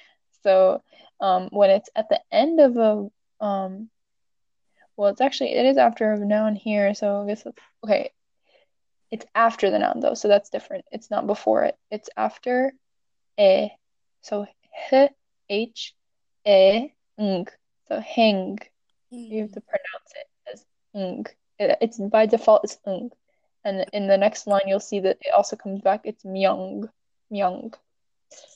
So 0.44 0.84
um, 1.20 1.50
when 1.52 1.72
it's 1.72 1.90
at 1.96 2.10
the 2.10 2.22
end 2.32 2.60
of 2.60 2.78
a 2.78 3.44
um, 3.44 3.90
well, 4.96 5.10
it's 5.10 5.22
actually 5.22 5.54
it 5.54 5.66
is 5.66 5.78
after 5.78 6.14
a 6.14 6.20
noun 6.20 6.56
here. 6.56 6.94
So 6.94 7.24
I 7.24 7.28
guess 7.28 7.48
okay, 7.84 8.12
it's 9.12 9.26
after 9.34 9.72
the 9.72 9.80
noun 9.80 10.00
though, 10.00 10.14
so 10.14 10.28
that's 10.28 10.50
different. 10.50 10.86
It's 10.92 11.10
not 11.10 11.26
before 11.28 11.64
it. 11.64 11.76
It's 11.90 12.10
after 12.16 12.74
e. 13.40 13.70
So 14.24 14.48
h, 14.90 15.10
h, 15.50 15.94
e, 16.46 16.90
ng. 17.20 17.48
So 17.88 18.00
hang. 18.00 18.58
You 19.12 19.42
have 19.42 19.52
Mm. 19.52 19.54
to 19.54 19.62
pronounce 19.62 20.12
it 20.16 20.28
as 20.52 20.66
ng. 20.96 21.26
It, 21.60 21.78
it's 21.82 22.00
by 22.00 22.26
default 22.26 22.64
it's 22.64 22.80
ng. 22.88 23.12
And 23.66 23.86
in 23.94 24.08
the 24.08 24.18
next 24.18 24.48
line 24.48 24.64
you'll 24.68 24.80
see 24.80 25.02
that 25.02 25.18
it 25.22 25.34
also 25.36 25.56
comes 25.56 25.82
back. 25.82 26.02
It's 26.06 26.24
myung, 26.24 26.90
myung. 27.32 27.76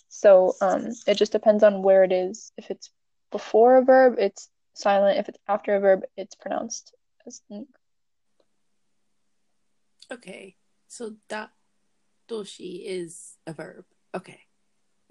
So 0.07 0.55
um, 0.61 0.93
it 1.05 1.15
just 1.15 1.31
depends 1.33 1.63
on 1.63 1.83
where 1.83 2.03
it 2.03 2.11
is. 2.11 2.51
If 2.57 2.71
it's 2.71 2.89
before 3.31 3.77
a 3.77 3.83
verb, 3.83 4.15
it's 4.17 4.49
silent. 4.73 5.19
If 5.19 5.27
it's 5.29 5.39
after 5.47 5.75
a 5.75 5.79
verb, 5.79 6.03
it's 6.15 6.35
pronounced 6.35 6.95
as 7.27 7.41
ng. 7.51 7.67
Okay. 10.11 10.55
So 10.87 11.15
da 11.27 11.47
doshi 12.29 12.83
is 12.85 13.35
a 13.45 13.51
verb. 13.53 13.83
Okay. 14.15 14.39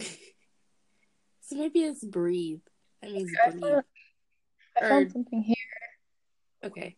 so 1.46 1.56
maybe 1.56 1.80
it's 1.84 2.04
breathe. 2.04 2.62
That 3.02 3.12
means 3.12 3.32
I 3.46 3.50
breathe. 3.52 3.62
found, 3.64 3.84
I 4.78 4.86
Or 4.86 4.90
found 4.90 5.12
something 5.12 5.42
here. 5.42 5.56
okay. 6.66 6.96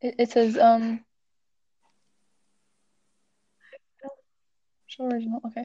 It, 0.00 0.14
it 0.18 0.30
says 0.30 0.56
um, 0.56 1.04
show 4.86 5.04
original. 5.06 5.40
Okay. 5.46 5.64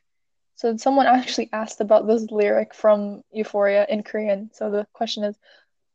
So 0.55 0.77
someone 0.77 1.07
actually 1.07 1.49
asked 1.51 1.81
about 1.81 2.07
this 2.07 2.31
lyric 2.31 2.73
from 2.73 3.21
Euphoria 3.31 3.85
in 3.89 4.03
Korean. 4.03 4.49
So 4.53 4.69
the 4.69 4.87
question 4.93 5.23
is, 5.23 5.35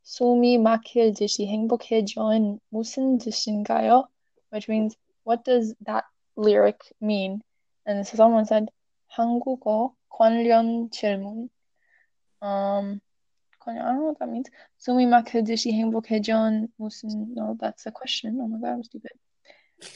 숨이 0.05 0.57
막힐 0.59 1.13
듯이 1.13 1.47
행복해져는 1.47 2.59
무슨 2.71 3.19
뜻인가요? 3.19 4.07
Which 4.51 4.67
means, 4.67 4.95
what 5.23 5.43
does 5.43 5.75
that 5.85 6.05
lyric 6.35 6.81
mean? 7.01 7.41
And 7.85 8.05
so 8.05 8.17
someone 8.17 8.45
said, 8.45 8.69
한국어 9.13 9.93
관련 10.09 10.89
질문. 10.91 11.49
Um, 12.41 13.01
I 13.67 13.73
don't 13.73 13.95
know 13.95 14.05
what 14.05 14.19
that 14.19 14.29
means. 14.29 14.49
숨이 14.77 15.05
막힐 15.05 15.43
듯이 15.43 15.71
행복해져는 15.73 16.69
무슨? 16.77 17.33
No, 17.35 17.55
that's 17.59 17.85
a 17.85 17.91
question. 17.91 18.39
Oh 18.41 18.47
my 18.47 18.57
God, 18.59 18.73
I'm 18.73 18.83
stupid. 18.83 19.11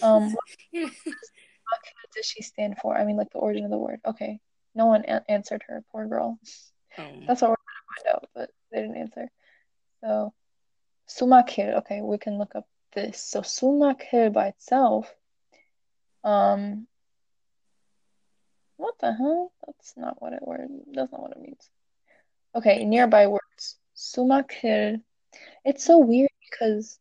Um, 0.02 0.34
what 0.34 1.80
does 2.14 2.26
she 2.26 2.44
stand 2.44 2.78
for? 2.78 2.96
I 2.96 3.06
mean, 3.06 3.16
like 3.18 3.32
the 3.32 3.40
origin 3.40 3.64
of 3.66 3.72
the 3.72 3.78
word. 3.78 4.02
Okay, 4.06 4.40
no 4.76 4.86
one 4.86 5.06
a- 5.08 5.24
answered 5.30 5.64
her. 5.68 5.84
Poor 5.92 6.08
girl. 6.08 6.38
um, 6.98 7.26
That's 7.26 7.42
what 7.42 7.52
we're 7.52 7.56
gonna 7.56 7.88
find 7.96 8.16
out, 8.16 8.30
but 8.36 8.50
they 8.72 8.82
didn't 8.82 8.98
answer. 8.98 9.30
So, 10.02 10.34
sumakil. 11.08 11.78
Okay, 11.80 12.02
we 12.02 12.18
can 12.18 12.38
look 12.38 12.56
up 12.56 12.68
this. 12.94 13.18
So, 13.24 13.42
sumakil 13.42 14.34
by 14.34 14.48
itself. 14.50 15.12
Um, 16.24 16.88
what 18.79 18.95
the 19.01 19.13
hell? 19.13 19.53
That's 19.67 19.93
not 19.97 20.23
what 20.23 20.33
it 20.33 20.41
word. 20.41 20.69
That's 20.93 21.13
not 21.13 21.21
what 21.21 21.33
it 21.33 21.41
means. 21.43 21.69
Okay, 22.55 22.85
nearby 22.85 23.27
words. 23.27 23.77
Sumakir. 23.95 25.01
It's 25.65 25.85
so 25.85 25.99
weird 25.99 26.31
because 26.51 26.99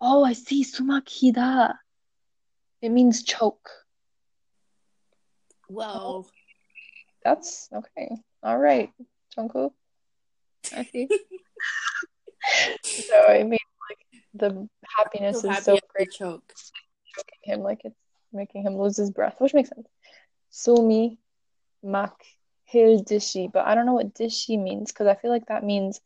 oh, 0.00 0.24
I 0.24 0.32
see 0.32 0.64
sumakida. 0.64 1.74
It 2.80 2.88
means 2.90 3.22
choke. 3.24 3.68
well, 5.68 6.26
oh. 6.26 6.30
That's 7.24 7.68
okay. 7.72 8.16
All 8.42 8.58
right, 8.58 8.90
Jungkook. 9.36 9.72
I 10.74 10.84
see. 10.84 11.08
So 12.84 13.26
I 13.26 13.42
mean, 13.42 13.58
like 13.88 14.22
the 14.34 14.68
happiness 14.98 15.40
so 15.40 15.50
is 15.50 15.64
so 15.64 15.78
great, 15.94 16.10
choke. 16.10 16.52
choking 17.16 17.38
him 17.42 17.60
like 17.60 17.80
it's 17.84 17.96
making 18.34 18.64
him 18.64 18.76
lose 18.76 18.98
his 18.98 19.10
breath, 19.10 19.36
which 19.38 19.54
makes 19.54 19.70
sense. 19.70 19.88
Sumi 20.56 21.18
mak 21.82 22.14
hil 22.62 23.02
dishi, 23.02 23.50
but 23.50 23.66
I 23.66 23.74
don't 23.74 23.86
know 23.86 23.94
what 23.94 24.14
dishi 24.14 24.56
means 24.56 24.92
because 24.92 25.08
I 25.08 25.16
feel 25.16 25.32
like 25.32 25.46
that 25.46 25.64
means 25.64 26.00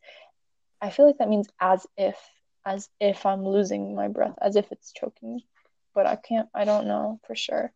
I 0.81 0.89
feel 0.89 1.05
like 1.05 1.19
that 1.19 1.29
means 1.29 1.47
as 1.59 1.85
if, 1.97 2.17
as 2.65 2.89
if 2.99 3.27
I'm 3.27 3.45
losing 3.45 3.93
my 3.93 4.07
breath, 4.07 4.33
as 4.41 4.55
if 4.55 4.71
it's 4.71 4.91
choking 4.91 5.35
me. 5.35 5.45
But 5.93 6.07
I 6.07 6.15
can't, 6.15 6.49
I 6.53 6.65
don't 6.65 6.87
know 6.87 7.19
for 7.27 7.35
sure. 7.35 7.71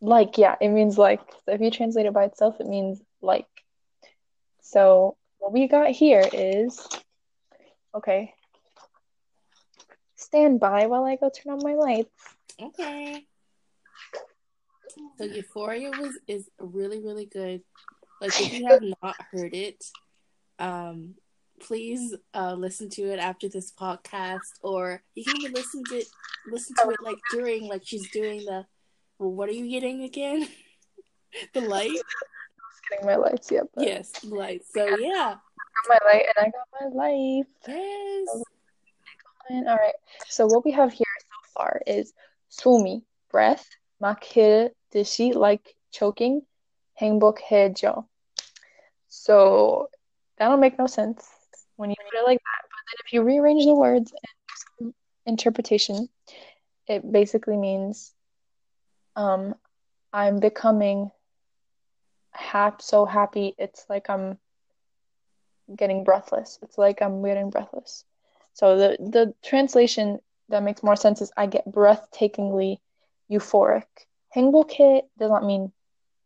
Like, 0.00 0.38
yeah, 0.38 0.54
it 0.60 0.68
means 0.68 0.96
like. 0.98 1.20
So 1.44 1.52
if 1.52 1.60
you 1.60 1.72
translate 1.72 2.06
it 2.06 2.12
by 2.12 2.24
itself, 2.24 2.60
it 2.60 2.68
means 2.68 3.00
like. 3.20 3.48
So 4.60 5.16
what 5.38 5.52
we 5.52 5.66
got 5.66 5.90
here 5.90 6.28
is 6.32 6.86
okay. 7.92 8.34
Stand 10.14 10.60
by 10.60 10.86
while 10.86 11.04
I 11.04 11.16
go 11.16 11.28
turn 11.28 11.54
on 11.54 11.64
my 11.64 11.74
lights. 11.74 12.14
Okay. 12.60 13.26
So 15.18 15.24
Euphoria 15.24 15.90
was 15.90 16.18
is 16.26 16.48
really 16.58 17.00
really 17.00 17.26
good. 17.26 17.62
Like 18.20 18.40
if 18.40 18.52
you 18.52 18.66
have 18.68 18.82
not 19.02 19.16
heard 19.30 19.54
it, 19.54 19.84
um, 20.58 21.14
please 21.60 22.14
uh 22.34 22.54
listen 22.54 22.90
to 22.90 23.12
it 23.12 23.18
after 23.18 23.48
this 23.48 23.72
podcast, 23.72 24.52
or 24.62 25.02
you 25.14 25.24
can 25.24 25.36
even 25.40 25.52
listen 25.52 25.82
to 25.84 26.04
listen 26.50 26.76
to 26.76 26.90
it 26.90 26.98
like 27.02 27.18
during 27.30 27.68
like 27.68 27.82
she's 27.84 28.10
doing 28.10 28.44
the. 28.44 28.66
Well, 29.18 29.32
what 29.32 29.48
are 29.48 29.52
you 29.52 29.68
getting 29.68 30.02
again? 30.02 30.48
the 31.54 31.60
light. 31.60 31.90
Getting 32.90 33.06
my 33.06 33.16
lights, 33.16 33.50
yeah, 33.50 33.60
but 33.74 33.84
Yes, 33.84 34.10
the 34.10 34.34
light. 34.34 34.62
So 34.68 34.84
yeah. 34.84 35.36
I 35.36 35.88
got 35.88 36.00
my 36.02 36.10
light 36.10 36.24
and 36.36 36.46
I 36.46 36.50
got 36.50 36.94
my 36.94 37.04
life. 37.06 37.46
Yes. 37.68 38.42
All 39.50 39.64
right. 39.64 39.94
So 40.28 40.46
what 40.46 40.64
we 40.64 40.72
have 40.72 40.92
here 40.92 41.04
so 41.20 41.50
far 41.54 41.80
is 41.86 42.12
sumi, 42.48 43.04
breath, 43.30 43.68
makil, 44.02 44.70
does 44.92 45.12
she 45.12 45.32
like 45.32 45.74
choking, 45.90 46.42
행복 47.00 47.38
hejo. 47.40 48.06
So 49.08 49.88
that'll 50.38 50.56
make 50.58 50.78
no 50.78 50.86
sense 50.86 51.28
when 51.76 51.90
you 51.90 51.96
put 52.10 52.18
it 52.18 52.24
like 52.24 52.38
that. 52.38 52.62
But 52.70 52.82
then 52.88 52.96
if 53.06 53.12
you 53.12 53.22
rearrange 53.22 53.64
the 53.64 53.74
words 53.74 54.12
and 54.80 54.94
interpretation, 55.26 56.08
it 56.86 57.10
basically 57.10 57.56
means 57.56 58.12
um, 59.16 59.54
I'm 60.12 60.40
becoming 60.40 61.10
hap- 62.32 62.82
so 62.82 63.04
happy. 63.04 63.54
It's 63.58 63.86
like 63.88 64.08
I'm 64.10 64.38
getting 65.76 66.04
breathless. 66.04 66.58
It's 66.62 66.78
like 66.78 67.02
I'm 67.02 67.22
getting 67.22 67.50
breathless. 67.50 68.04
So 68.54 68.76
the 68.76 68.96
the 69.00 69.34
translation 69.42 70.20
that 70.48 70.62
makes 70.62 70.82
more 70.82 70.96
sense 70.96 71.20
is 71.20 71.32
I 71.36 71.46
get 71.46 71.70
breathtakingly 71.70 72.78
euphoric. 73.30 73.86
행복해 74.36 75.02
does 75.18 75.30
not 75.30 75.44
mean 75.44 75.72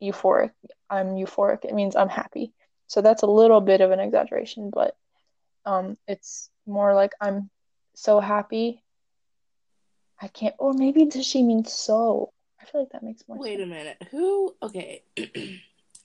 euphoric. 0.03 0.53
I'm 0.89 1.17
euphoric. 1.17 1.65
It 1.65 1.75
means 1.75 1.97
I'm 1.97 2.09
happy. 2.09 2.53
So 2.87 3.01
that's 3.03 3.23
a 3.23 3.27
little 3.27 3.61
bit 3.61 3.81
of 3.81 3.91
an 3.91 4.01
exaggeration, 4.01 4.71
but 4.71 4.97
um, 5.65 5.97
it's 6.07 6.51
more 6.67 6.95
like 6.95 7.13
I'm 7.21 7.51
so 7.95 8.21
happy. 8.21 8.83
I 10.21 10.29
can't. 10.29 10.55
Or 10.59 10.73
maybe 10.73 11.05
does 11.07 11.27
she 11.27 11.43
mean 11.43 11.65
so? 11.65 12.33
I 12.61 12.65
feel 12.65 12.83
like 12.83 12.91
that 12.93 13.03
makes 13.03 13.25
more. 13.27 13.39
Wait 13.39 13.59
sense. 13.59 13.65
a 13.65 13.67
minute. 13.67 13.97
Who? 14.11 14.55
Okay, 14.63 15.03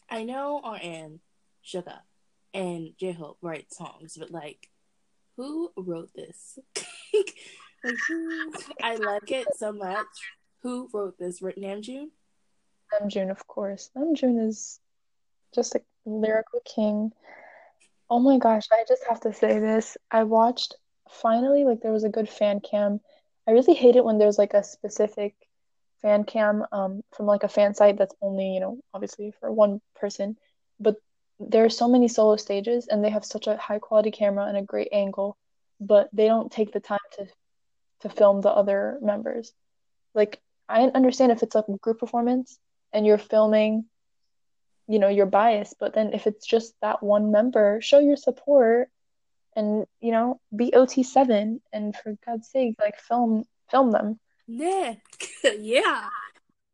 I 0.10 0.24
know 0.24 0.62
RM, 0.64 1.20
Suga 1.66 2.00
and 2.54 2.94
J 3.00 3.12
Hope 3.14 3.38
write 3.42 3.72
songs, 3.72 4.18
but 4.20 4.32
like, 4.32 4.68
who 5.38 5.72
wrote 5.78 6.10
this? 6.16 6.58
like, 7.84 7.96
I 8.82 8.96
like 8.96 9.32
it 9.32 9.48
so 9.56 9.72
much 9.72 10.08
who 10.64 10.90
wrote 10.94 11.18
this? 11.18 11.42
Namjoon? 11.42 12.10
Namjoon, 12.94 13.32
of 13.32 13.48
course. 13.48 13.90
Namjoon 13.96 14.48
is 14.48 14.80
just 15.54 15.76
a 15.76 15.82
lyrical 16.06 16.62
king. 16.66 17.12
Oh 18.10 18.20
my 18.20 18.38
gosh, 18.38 18.68
I 18.72 18.84
just 18.88 19.04
have 19.08 19.22
to 19.22 19.34
say 19.34 19.60
this. 19.60 19.98
I 20.12 20.24
watched 20.24 20.76
finally 21.10 21.66
like 21.66 21.82
there 21.82 21.92
was 21.92 22.04
a 22.04 22.10
good 22.10 22.30
fan 22.30 22.60
cam. 22.60 23.00
I 23.48 23.52
really 23.52 23.74
hate 23.74 23.96
it 23.96 24.06
when 24.06 24.18
there's 24.18 24.38
like 24.38 24.54
a 24.54 24.64
specific 24.64 25.36
fan 26.02 26.24
cam 26.24 26.66
um 26.72 27.02
from 27.16 27.26
like 27.26 27.44
a 27.44 27.48
fan 27.48 27.74
site 27.74 27.98
that's 27.98 28.16
only, 28.22 28.54
you 28.54 28.60
know, 28.60 28.80
obviously 28.94 29.34
for 29.40 29.52
one 29.52 29.82
person. 29.96 30.38
But 30.80 30.98
there 31.40 31.66
are 31.66 31.70
so 31.70 31.88
many 31.88 32.08
solo 32.08 32.36
stages 32.36 32.88
and 32.88 33.04
they 33.04 33.10
have 33.10 33.26
such 33.26 33.48
a 33.48 33.58
high 33.58 33.80
quality 33.80 34.12
camera 34.12 34.46
and 34.46 34.58
a 34.58 34.62
great 34.62 34.90
angle, 34.92 35.38
but 35.80 36.10
they 36.14 36.28
don't 36.28 36.52
take 36.52 36.72
the 36.72 36.80
time 36.80 37.00
to 37.18 37.28
to 38.02 38.10
film 38.10 38.42
the 38.42 38.50
other 38.50 39.00
members. 39.02 39.54
Like 40.14 40.40
I 40.72 40.84
understand 40.84 41.32
if 41.32 41.44
it's 41.44 41.56
a 41.56 41.66
group 41.82 42.00
performance 42.00 42.58
and 42.94 43.06
you're 43.06 43.18
filming, 43.18 43.86
you 44.88 45.00
know, 45.00 45.10
your 45.10 45.26
bias, 45.26 45.74
but 45.80 45.94
then 45.94 46.14
if 46.14 46.28
it's 46.28 46.46
just 46.46 46.74
that 46.82 47.04
one 47.04 47.32
member, 47.32 47.82
show 47.82 48.00
your 48.00 48.18
support 48.18 48.90
and 49.56 49.86
you 50.00 50.12
know, 50.12 50.40
be 50.56 50.72
OT7 50.72 51.60
and 51.74 51.96
for 51.96 52.16
God's 52.26 52.50
sake, 52.50 52.76
like 52.80 53.00
film 53.00 53.44
film 53.70 53.92
them. 53.92 54.20
Yeah. 54.48 54.96
yeah. 55.44 56.08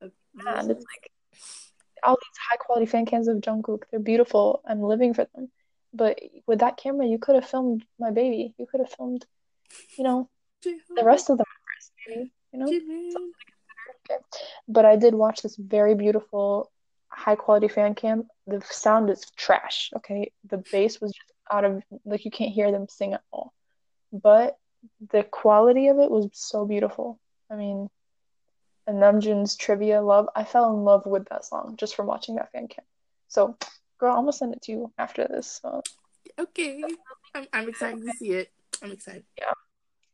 And 0.01 0.71
it's 0.71 0.85
like 0.85 1.11
all 2.03 2.15
these 2.15 2.39
high 2.49 2.57
quality 2.57 2.85
fan 2.85 3.05
cams 3.05 3.27
of 3.27 3.37
Jungkook, 3.37 3.83
they're 3.89 3.99
beautiful. 3.99 4.61
I'm 4.67 4.81
living 4.81 5.13
for 5.13 5.27
them. 5.35 5.49
But 5.93 6.19
with 6.45 6.59
that 6.59 6.77
camera, 6.77 7.07
you 7.07 7.17
could 7.17 7.35
have 7.35 7.49
filmed 7.49 7.83
my 7.99 8.11
baby. 8.11 8.53
You 8.57 8.67
could 8.67 8.81
have 8.81 8.91
filmed, 8.91 9.25
you 9.97 10.03
know, 10.03 10.29
the 10.63 11.03
rest 11.03 11.29
of 11.29 11.37
the 11.37 11.45
members, 11.45 11.91
maybe, 12.07 12.33
you 12.51 12.59
know. 12.59 13.31
Okay. 14.09 14.21
But 14.67 14.85
I 14.85 14.95
did 14.95 15.13
watch 15.13 15.41
this 15.41 15.55
very 15.55 15.95
beautiful, 15.95 16.71
high 17.09 17.35
quality 17.35 17.67
fan 17.67 17.95
cam. 17.95 18.27
The 18.45 18.61
sound 18.61 19.09
is 19.09 19.29
trash. 19.35 19.91
Okay, 19.97 20.31
the 20.49 20.63
bass 20.71 21.01
was 21.01 21.11
just 21.11 21.31
out 21.51 21.65
of 21.65 21.81
like 22.05 22.25
you 22.25 22.31
can't 22.31 22.53
hear 22.53 22.71
them 22.71 22.87
sing 22.89 23.13
at 23.13 23.23
all. 23.31 23.53
But 24.11 24.57
the 25.11 25.23
quality 25.23 25.87
of 25.87 25.99
it 25.99 26.09
was 26.09 26.29
so 26.33 26.65
beautiful. 26.65 27.19
I 27.49 27.55
mean, 27.55 27.89
and 28.85 28.97
Namjoon's 28.97 29.55
trivia 29.55 30.01
love. 30.01 30.29
I 30.35 30.43
fell 30.43 30.71
in 30.73 30.83
love 30.83 31.05
with 31.05 31.27
that 31.29 31.45
song 31.45 31.75
just 31.77 31.95
from 31.95 32.07
watching 32.07 32.35
that 32.35 32.51
fan 32.51 32.67
cam. 32.67 32.85
So, 33.27 33.57
girl, 33.99 34.13
I'm 34.13 34.21
gonna 34.21 34.33
send 34.33 34.53
it 34.53 34.61
to 34.63 34.71
you 34.71 34.93
after 34.97 35.27
this. 35.27 35.59
So. 35.61 35.81
Okay, 36.39 36.81
I'm 37.35 37.47
I'm 37.51 37.69
excited 37.69 38.01
to 38.03 38.13
see 38.13 38.31
it. 38.31 38.51
I'm 38.81 38.91
excited. 38.91 39.23
Yeah, 39.37 39.53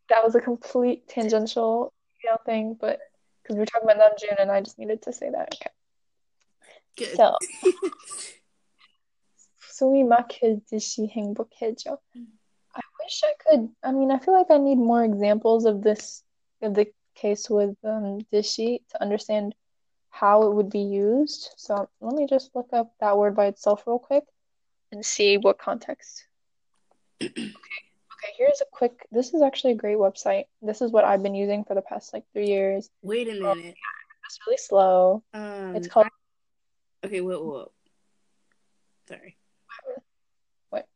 that 0.09 0.23
was 0.23 0.35
a 0.35 0.41
complete 0.41 1.07
tangential, 1.07 1.93
you 2.23 2.29
know, 2.29 2.37
thing, 2.45 2.77
but 2.79 2.99
because 3.43 3.57
we're 3.57 3.65
talking 3.65 3.89
about 3.89 3.99
Namjoon, 3.99 4.41
and 4.41 4.49
I 4.49 4.61
just 4.61 4.79
needed 4.79 5.01
to 5.03 5.13
say 5.13 5.29
that. 5.29 5.53
Okay. 5.55 5.69
Good. 6.95 7.15
So, 7.17 7.37
소위 9.69 10.03
막힐듯이 10.03 11.09
행복해져. 11.09 11.97
I 12.75 12.81
wish 13.03 13.23
I 13.23 13.33
could. 13.39 13.69
I 13.83 13.91
mean, 13.91 14.11
I 14.11 14.19
feel 14.19 14.33
like 14.33 14.49
I 14.49 14.57
need 14.57 14.77
more 14.77 15.03
examples 15.03 15.65
of 15.65 15.81
this, 15.81 16.23
of 16.61 16.73
the 16.73 16.91
case 17.15 17.49
with 17.49 17.75
um, 17.83 18.19
dishi 18.31 18.81
to 18.89 19.01
understand 19.01 19.55
how 20.09 20.43
it 20.43 20.53
would 20.53 20.69
be 20.69 20.79
used. 20.81 21.53
So 21.57 21.89
let 22.01 22.13
me 22.13 22.27
just 22.27 22.55
look 22.55 22.69
up 22.71 22.93
that 22.99 23.17
word 23.17 23.35
by 23.35 23.47
itself 23.47 23.83
real 23.85 23.99
quick 23.99 24.23
and 24.91 25.05
see 25.05 25.37
what 25.37 25.57
context. 25.57 26.27
okay. 27.21 27.49
Okay, 28.23 28.33
here's 28.37 28.61
a 28.61 28.65
quick. 28.71 29.05
This 29.11 29.33
is 29.33 29.41
actually 29.41 29.73
a 29.73 29.75
great 29.75 29.97
website. 29.97 30.45
This 30.61 30.81
is 30.81 30.91
what 30.91 31.03
I've 31.03 31.23
been 31.23 31.35
using 31.35 31.63
for 31.65 31.75
the 31.75 31.81
past 31.81 32.13
like 32.13 32.23
three 32.31 32.47
years. 32.47 32.89
Wait 33.01 33.27
a 33.27 33.33
minute. 33.33 33.75
It's 34.25 34.39
really 34.47 34.57
slow. 34.57 35.23
Um, 35.33 35.75
It's 35.75 35.87
called. 35.87 36.07
Okay, 37.03 37.19
whoa, 37.19 37.43
whoa. 37.43 37.71
Sorry. 39.09 39.35
What? 40.69 40.87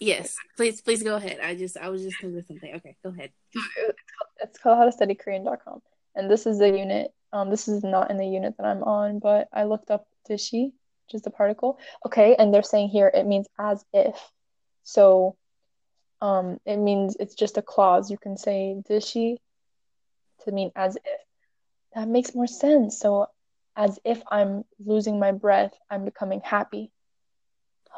Yes, 0.00 0.36
please, 0.56 0.82
please 0.82 1.02
go 1.02 1.16
ahead. 1.16 1.38
I 1.42 1.54
just, 1.54 1.78
I 1.78 1.88
was 1.88 2.02
just 2.02 2.20
thinking 2.20 2.42
something. 2.46 2.74
Okay, 2.76 2.96
go 3.02 3.10
ahead. 3.10 3.30
It's 4.42 4.58
called 4.58 4.78
how 4.78 4.86
to 4.86 4.92
study 4.92 5.14
Korean.com. 5.14 5.80
And 6.14 6.30
this 6.30 6.46
is 6.46 6.58
the 6.58 6.68
unit. 6.68 7.12
Um, 7.32 7.50
this 7.50 7.68
is 7.68 7.84
not 7.84 8.10
in 8.10 8.16
the 8.16 8.26
unit 8.26 8.54
that 8.56 8.66
I'm 8.66 8.82
on, 8.82 9.18
but 9.18 9.48
I 9.52 9.64
looked 9.64 9.90
up 9.90 10.06
Dishi, 10.28 10.72
which 11.06 11.14
is 11.14 11.22
the 11.22 11.30
particle. 11.30 11.78
Okay, 12.06 12.36
and 12.36 12.52
they're 12.52 12.62
saying 12.62 12.88
here 12.88 13.10
it 13.12 13.26
means 13.26 13.46
as 13.58 13.84
if. 13.92 14.16
So 14.82 15.36
um 16.21 16.59
it 16.65 16.77
means 16.77 17.15
it's 17.19 17.35
just 17.35 17.57
a 17.57 17.61
clause. 17.61 18.09
You 18.09 18.17
can 18.17 18.37
say 18.37 18.81
Dishi 18.89 19.37
to 20.43 20.51
mean 20.51 20.71
as 20.75 20.95
if. 20.95 21.21
That 21.93 22.09
makes 22.09 22.35
more 22.35 22.47
sense. 22.47 22.99
So 22.99 23.27
as 23.75 23.99
if 24.03 24.21
I'm 24.29 24.65
losing 24.85 25.17
my 25.19 25.31
breath, 25.31 25.73
I'm 25.89 26.03
becoming 26.03 26.41
happy. 26.43 26.91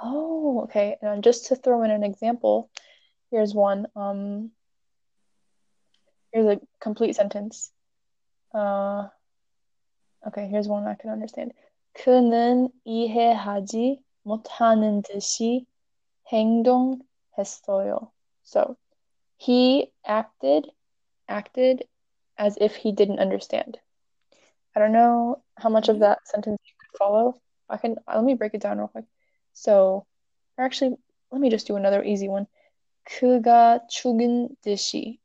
Oh, 0.02 0.62
okay. 0.66 0.98
And 1.02 1.24
just 1.24 1.48
to 1.48 1.56
throw 1.56 1.84
in 1.84 1.91
an 1.91 2.04
example, 2.04 2.70
here's 3.32 3.56
one. 3.56 3.88
Um, 3.95 4.52
here's 6.32 6.45
a 6.45 6.60
complete 6.80 7.16
sentence. 7.16 7.72
Uh, 8.54 9.08
okay, 10.28 10.48
here's 10.48 10.68
one 10.68 10.88
I 10.88 10.95
can 10.95 11.10
understand. 11.10 11.54
그는 11.94 12.70
이해하지 12.86 13.99
못하는 14.24 15.02
듯이 15.02 15.66
행동 16.32 16.99
했어요. 17.38 18.12
So, 18.44 18.78
he 19.38 19.91
acted 20.06 20.72
acted 21.28 21.86
as 22.38 22.58
if 22.60 22.76
he 22.76 22.91
didn't 22.91 23.20
understand. 23.20 23.80
I 24.76 24.80
don't 24.80 24.94
know 24.94 25.41
how 25.56 25.70
much 25.70 25.90
of 25.90 25.99
that 25.99 26.28
sentence 26.28 26.60
you 26.64 26.74
could 26.80 26.98
follow. 26.98 27.41
I 27.70 27.78
can 27.78 27.98
let 28.08 28.24
me 28.24 28.36
break 28.36 28.54
it 28.54 28.62
down 28.62 28.78
real 28.78 28.88
quick. 28.88 29.06
So, 29.54 30.06
or 30.58 30.64
actually, 30.64 30.98
let 31.32 31.41
me 31.41 31.49
just 31.49 31.68
do 31.68 31.76
another 31.76 32.04
easy 32.04 32.28
one. 32.28 32.48
그가 33.04 33.88
죽은 33.88 34.56
듯이. 34.62 35.20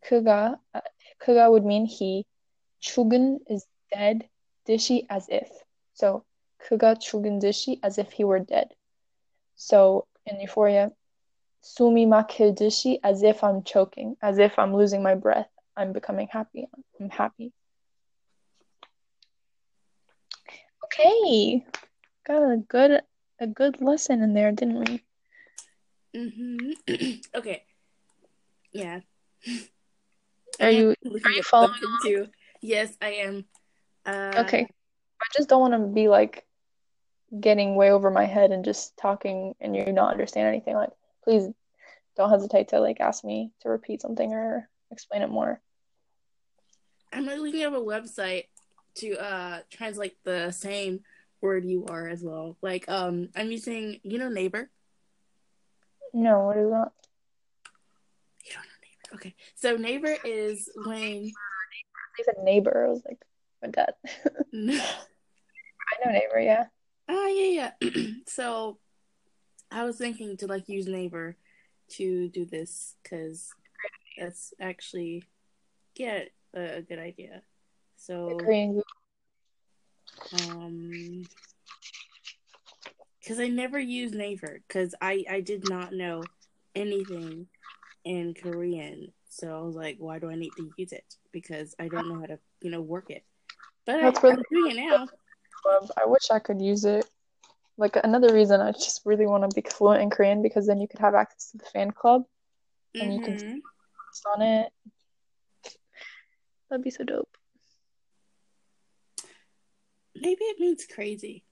그가 0.00 0.58
uh, 0.74 0.80
그가 1.18 1.50
would 1.50 1.64
mean 1.64 1.86
he. 1.86 2.24
죽은 2.80 3.40
is 3.50 3.66
dead. 3.92 4.28
듯이 4.66 5.06
as 5.10 5.28
if. 5.30 5.48
So, 5.94 6.24
그가 6.58 6.94
죽은 6.94 7.40
듯이 7.40 7.78
as 7.84 7.98
if 7.98 8.12
he 8.12 8.24
were 8.24 8.40
dead. 8.40 8.74
So, 9.54 10.06
in 10.26 10.40
Euphoria, 10.40 10.90
Sumi 11.65 12.05
makidishi, 12.05 12.99
as 13.03 13.23
if 13.23 13.43
I'm 13.43 13.63
choking, 13.63 14.15
as 14.21 14.37
if 14.37 14.59
I'm 14.59 14.75
losing 14.75 15.01
my 15.01 15.15
breath. 15.15 15.49
I'm 15.75 15.93
becoming 15.93 16.27
happy. 16.31 16.67
I'm 16.99 17.09
happy. 17.09 17.53
Okay. 20.85 21.65
Got 22.27 22.51
a 22.51 22.57
good 22.57 23.01
a 23.39 23.47
good 23.47 23.81
lesson 23.81 24.21
in 24.21 24.35
there, 24.35 24.51
didn't 24.51 24.77
we? 24.77 25.03
Mhm. 26.15 27.25
okay. 27.35 27.63
Yeah. 28.71 28.99
Are 30.61 30.69
you 30.69 30.93
are 31.25 31.31
you 31.31 31.41
following 31.41 31.81
too? 32.03 32.27
Yes, 32.61 32.95
I 33.01 33.09
am. 33.25 33.45
Uh, 34.05 34.43
okay. 34.45 34.67
I 35.19 35.25
just 35.35 35.49
don't 35.49 35.61
want 35.61 35.73
to 35.73 35.79
be 35.79 36.09
like 36.09 36.45
getting 37.37 37.75
way 37.75 37.89
over 37.91 38.11
my 38.11 38.25
head 38.25 38.51
and 38.51 38.63
just 38.63 38.95
talking 38.97 39.55
and 39.59 39.75
you 39.75 39.91
not 39.91 40.11
understand 40.11 40.47
anything 40.47 40.75
like 40.75 40.91
please 41.25 41.47
don't 42.15 42.29
hesitate 42.29 42.69
to 42.69 42.79
like 42.79 43.01
ask 43.01 43.25
me 43.25 43.51
to 43.61 43.69
repeat 43.69 44.01
something 44.01 44.31
or 44.31 44.69
explain 44.91 45.21
it 45.21 45.29
more. 45.29 45.59
I'm 47.11 47.25
like 47.25 47.39
looking 47.39 47.63
up 47.63 47.73
a 47.73 47.77
website 47.77 48.45
to 48.95 49.17
uh 49.17 49.59
translate 49.69 50.15
the 50.23 50.51
same 50.51 51.01
word 51.41 51.65
you 51.65 51.85
are 51.89 52.07
as 52.07 52.23
well. 52.23 52.57
Like 52.61 52.87
um 52.87 53.29
I'm 53.35 53.51
using 53.51 53.99
you 54.03 54.17
know 54.17 54.29
Naver. 54.29 54.69
No, 56.13 56.45
what 56.45 56.57
is 56.57 56.69
that? 56.69 56.91
You 58.45 58.53
don't 58.53 58.63
know 58.63 58.79
Naver. 58.81 59.15
Okay. 59.15 59.35
So 59.55 59.75
Naver 59.75 60.15
is 60.23 60.69
when 60.85 61.31
They 62.17 62.23
said 62.23 62.35
neighbor. 62.43 62.85
I 62.85 62.89
was 62.89 63.01
like, 63.05 63.21
my 63.61 63.69
dad. 63.69 63.95
I 64.53 66.05
know 66.05 66.11
Naver, 66.11 66.39
yeah. 66.39 66.65
Ah 67.09 67.27
yeah 67.27 67.71
yeah. 67.81 68.11
so 68.27 68.77
I 69.75 69.83
was 69.83 69.97
thinking 69.97 70.37
to 70.37 70.47
like 70.47 70.69
use 70.69 70.87
Naver 70.87 71.35
to 71.89 72.29
do 72.29 72.45
this 72.45 72.95
because 73.03 73.53
that's 74.17 74.53
actually 74.59 75.23
yeah 75.97 76.21
a, 76.55 76.77
a 76.77 76.81
good 76.81 76.97
idea. 76.97 77.41
So 77.97 78.37
um 80.41 81.23
because 83.19 83.39
I 83.41 83.49
never 83.49 83.77
used 83.77 84.15
Naver 84.15 84.61
because 84.65 84.95
I 85.01 85.25
I 85.29 85.41
did 85.41 85.67
not 85.67 85.91
know 85.91 86.23
anything 86.73 87.47
in 88.05 88.33
Korean, 88.33 89.11
so 89.27 89.57
I 89.57 89.61
was 89.61 89.75
like, 89.75 89.97
why 89.99 90.19
do 90.19 90.29
I 90.29 90.35
need 90.35 90.51
to 90.55 90.71
use 90.77 90.93
it? 90.93 91.15
Because 91.33 91.75
I 91.79 91.89
don't 91.89 92.07
know 92.07 92.19
how 92.21 92.27
to 92.27 92.39
you 92.61 92.71
know 92.71 92.81
work 92.81 93.09
it. 93.09 93.25
But 93.85 93.99
That's 93.99 94.23
really- 94.23 94.37
I'm 94.37 94.43
doing 94.49 94.77
it 94.77 94.89
now. 94.89 95.07
I 95.97 96.05
wish 96.05 96.31
I 96.31 96.39
could 96.39 96.61
use 96.61 96.85
it. 96.85 97.09
Like 97.77 97.97
another 98.03 98.33
reason 98.33 98.61
I 98.61 98.71
just 98.71 99.01
really 99.05 99.25
want 99.27 99.49
to 99.49 99.61
be 99.61 99.67
fluent 99.67 100.01
in 100.01 100.09
Korean 100.09 100.41
because 100.41 100.65
then 100.67 100.79
you 100.79 100.87
could 100.87 100.99
have 100.99 101.13
access 101.15 101.51
to 101.51 101.57
the 101.57 101.65
fan 101.65 101.91
club 101.91 102.23
And 102.93 103.13
you 103.13 103.19
can- 103.19 103.35
Mhm. 103.35 103.61
post 104.07 104.25
on 104.33 104.41
it. 104.41 104.73
That'd 106.69 106.83
be 106.83 106.89
so 106.91 107.03
dope. 107.03 107.37
Maybe 110.15 110.43
it 110.45 110.59
means 110.59 110.85
crazy. 110.85 111.43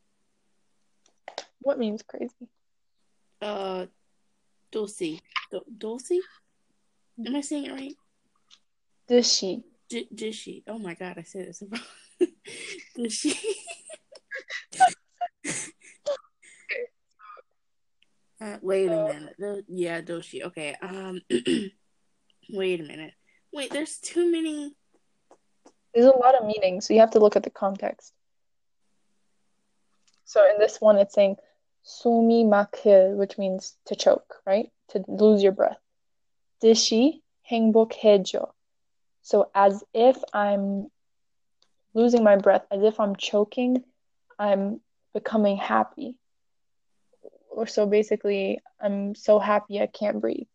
What 1.59 1.77
means 1.77 2.01
crazy? 2.03 2.47
Uh, 3.41 3.87
Dulcie, 4.71 5.21
Do- 5.51 5.65
Dulcie. 5.77 6.21
Am 7.25 7.35
I 7.35 7.41
saying 7.41 7.65
it 7.65 7.71
right? 7.73 7.97
Dishy. 9.09 9.63
D- 9.89 10.07
Dishy. 10.13 10.63
Oh 10.67 10.79
my 10.79 10.93
god, 10.95 11.17
I 11.17 11.23
said 11.23 11.49
it 11.49 11.55
so 11.57 11.67
wrong. 11.67 11.81
Dishy. 12.97 13.35
Uh, 18.43 18.57
wait 18.61 18.91
a 18.91 18.97
minute. 18.97 19.35
The, 19.39 19.63
yeah, 19.69 20.01
Doshi. 20.01 20.43
Okay. 20.43 20.75
Um, 20.81 21.21
wait 22.49 22.81
a 22.81 22.83
minute. 22.83 23.13
Wait, 23.53 23.71
there's 23.71 23.99
too 23.99 24.29
many. 24.29 24.75
There's 25.93 26.07
a 26.07 26.17
lot 26.17 26.35
of 26.35 26.45
meanings, 26.45 26.85
so 26.85 26.93
you 26.93 26.99
have 26.99 27.11
to 27.11 27.19
look 27.19 27.37
at 27.37 27.43
the 27.43 27.49
context. 27.49 28.11
So 30.25 30.43
in 30.49 30.59
this 30.59 30.81
one, 30.81 30.97
it's 30.97 31.13
saying 31.13 31.37
sumi 31.83 32.43
makhe, 32.43 33.15
which 33.15 33.37
means 33.37 33.77
to 33.85 33.95
choke, 33.95 34.35
right? 34.45 34.69
To 34.89 35.05
lose 35.07 35.41
your 35.41 35.51
breath. 35.53 35.77
Dishi 36.61 37.21
hengbokhejo," 37.49 38.51
So 39.21 39.51
as 39.55 39.83
if 39.93 40.17
I'm 40.33 40.87
losing 41.93 42.23
my 42.23 42.35
breath, 42.35 42.65
as 42.71 42.83
if 42.83 42.99
I'm 42.99 43.15
choking, 43.15 43.83
I'm 44.37 44.81
becoming 45.13 45.55
happy. 45.55 46.17
Or 47.53 47.67
so 47.67 47.85
basically, 47.85 48.59
I'm 48.81 49.13
so 49.13 49.37
happy 49.37 49.79
I 49.79 49.87
can't 49.87 50.19
breathe. 50.19 50.47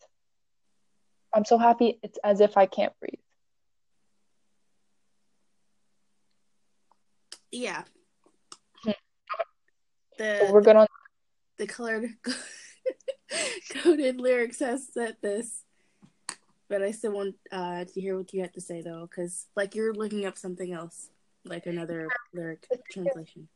I'm 1.32 1.44
so 1.44 1.58
happy 1.58 1.98
it's 2.02 2.18
as 2.24 2.40
if 2.40 2.56
I 2.56 2.66
can't 2.66 2.92
breathe. 2.98 3.20
Yeah. 7.52 7.84
Hmm. 8.84 8.90
The 10.18 10.38
So 10.40 10.52
we're 10.52 10.62
good 10.62 10.76
on 10.76 10.86
the 11.58 11.66
colored 11.66 12.10
coded 13.70 14.20
lyrics 14.20 14.58
has 14.60 14.88
said 14.92 15.16
this, 15.22 15.64
but 16.68 16.82
I 16.82 16.90
still 16.90 17.12
want 17.12 17.36
uh, 17.52 17.84
to 17.84 18.00
hear 18.00 18.16
what 18.16 18.32
you 18.32 18.40
had 18.40 18.54
to 18.54 18.60
say 18.60 18.82
though, 18.82 19.08
because 19.08 19.46
like 19.56 19.74
you're 19.74 19.92
looking 19.92 20.26
up 20.26 20.36
something 20.36 20.72
else, 20.72 21.10
like 21.44 21.66
another 21.66 22.08
lyric 22.34 22.66
translation. 22.90 23.48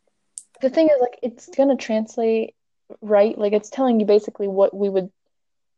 the 0.61 0.71
thing 0.71 0.87
is 0.89 1.01
like 1.01 1.19
it's 1.23 1.49
gonna 1.57 1.77
translate 1.77 2.55
right? 3.01 3.37
Like 3.39 3.53
it's 3.53 3.71
telling 3.71 4.01
you 4.01 4.07
basically 4.07 4.49
what 4.49 4.75
we 4.75 4.89
would 4.89 5.11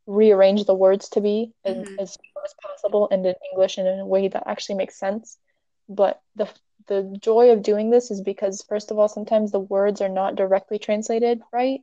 rearrange 0.06 0.64
the 0.64 0.74
words 0.74 1.08
to 1.10 1.20
be 1.20 1.52
mm-hmm. 1.66 1.98
as, 1.98 2.16
as 2.44 2.54
possible 2.62 3.08
and 3.10 3.24
in 3.24 3.34
English 3.52 3.78
and 3.78 3.88
in 3.88 4.00
a 4.00 4.06
way 4.06 4.28
that 4.28 4.44
actually 4.46 4.76
makes 4.76 4.98
sense. 4.98 5.38
But 5.88 6.20
the 6.36 6.48
the 6.86 7.16
joy 7.18 7.50
of 7.50 7.62
doing 7.62 7.90
this 7.90 8.10
is 8.10 8.20
because 8.20 8.64
first 8.68 8.90
of 8.90 8.98
all, 8.98 9.08
sometimes 9.08 9.50
the 9.50 9.60
words 9.60 10.00
are 10.00 10.08
not 10.08 10.36
directly 10.36 10.78
translated 10.78 11.40
right. 11.52 11.80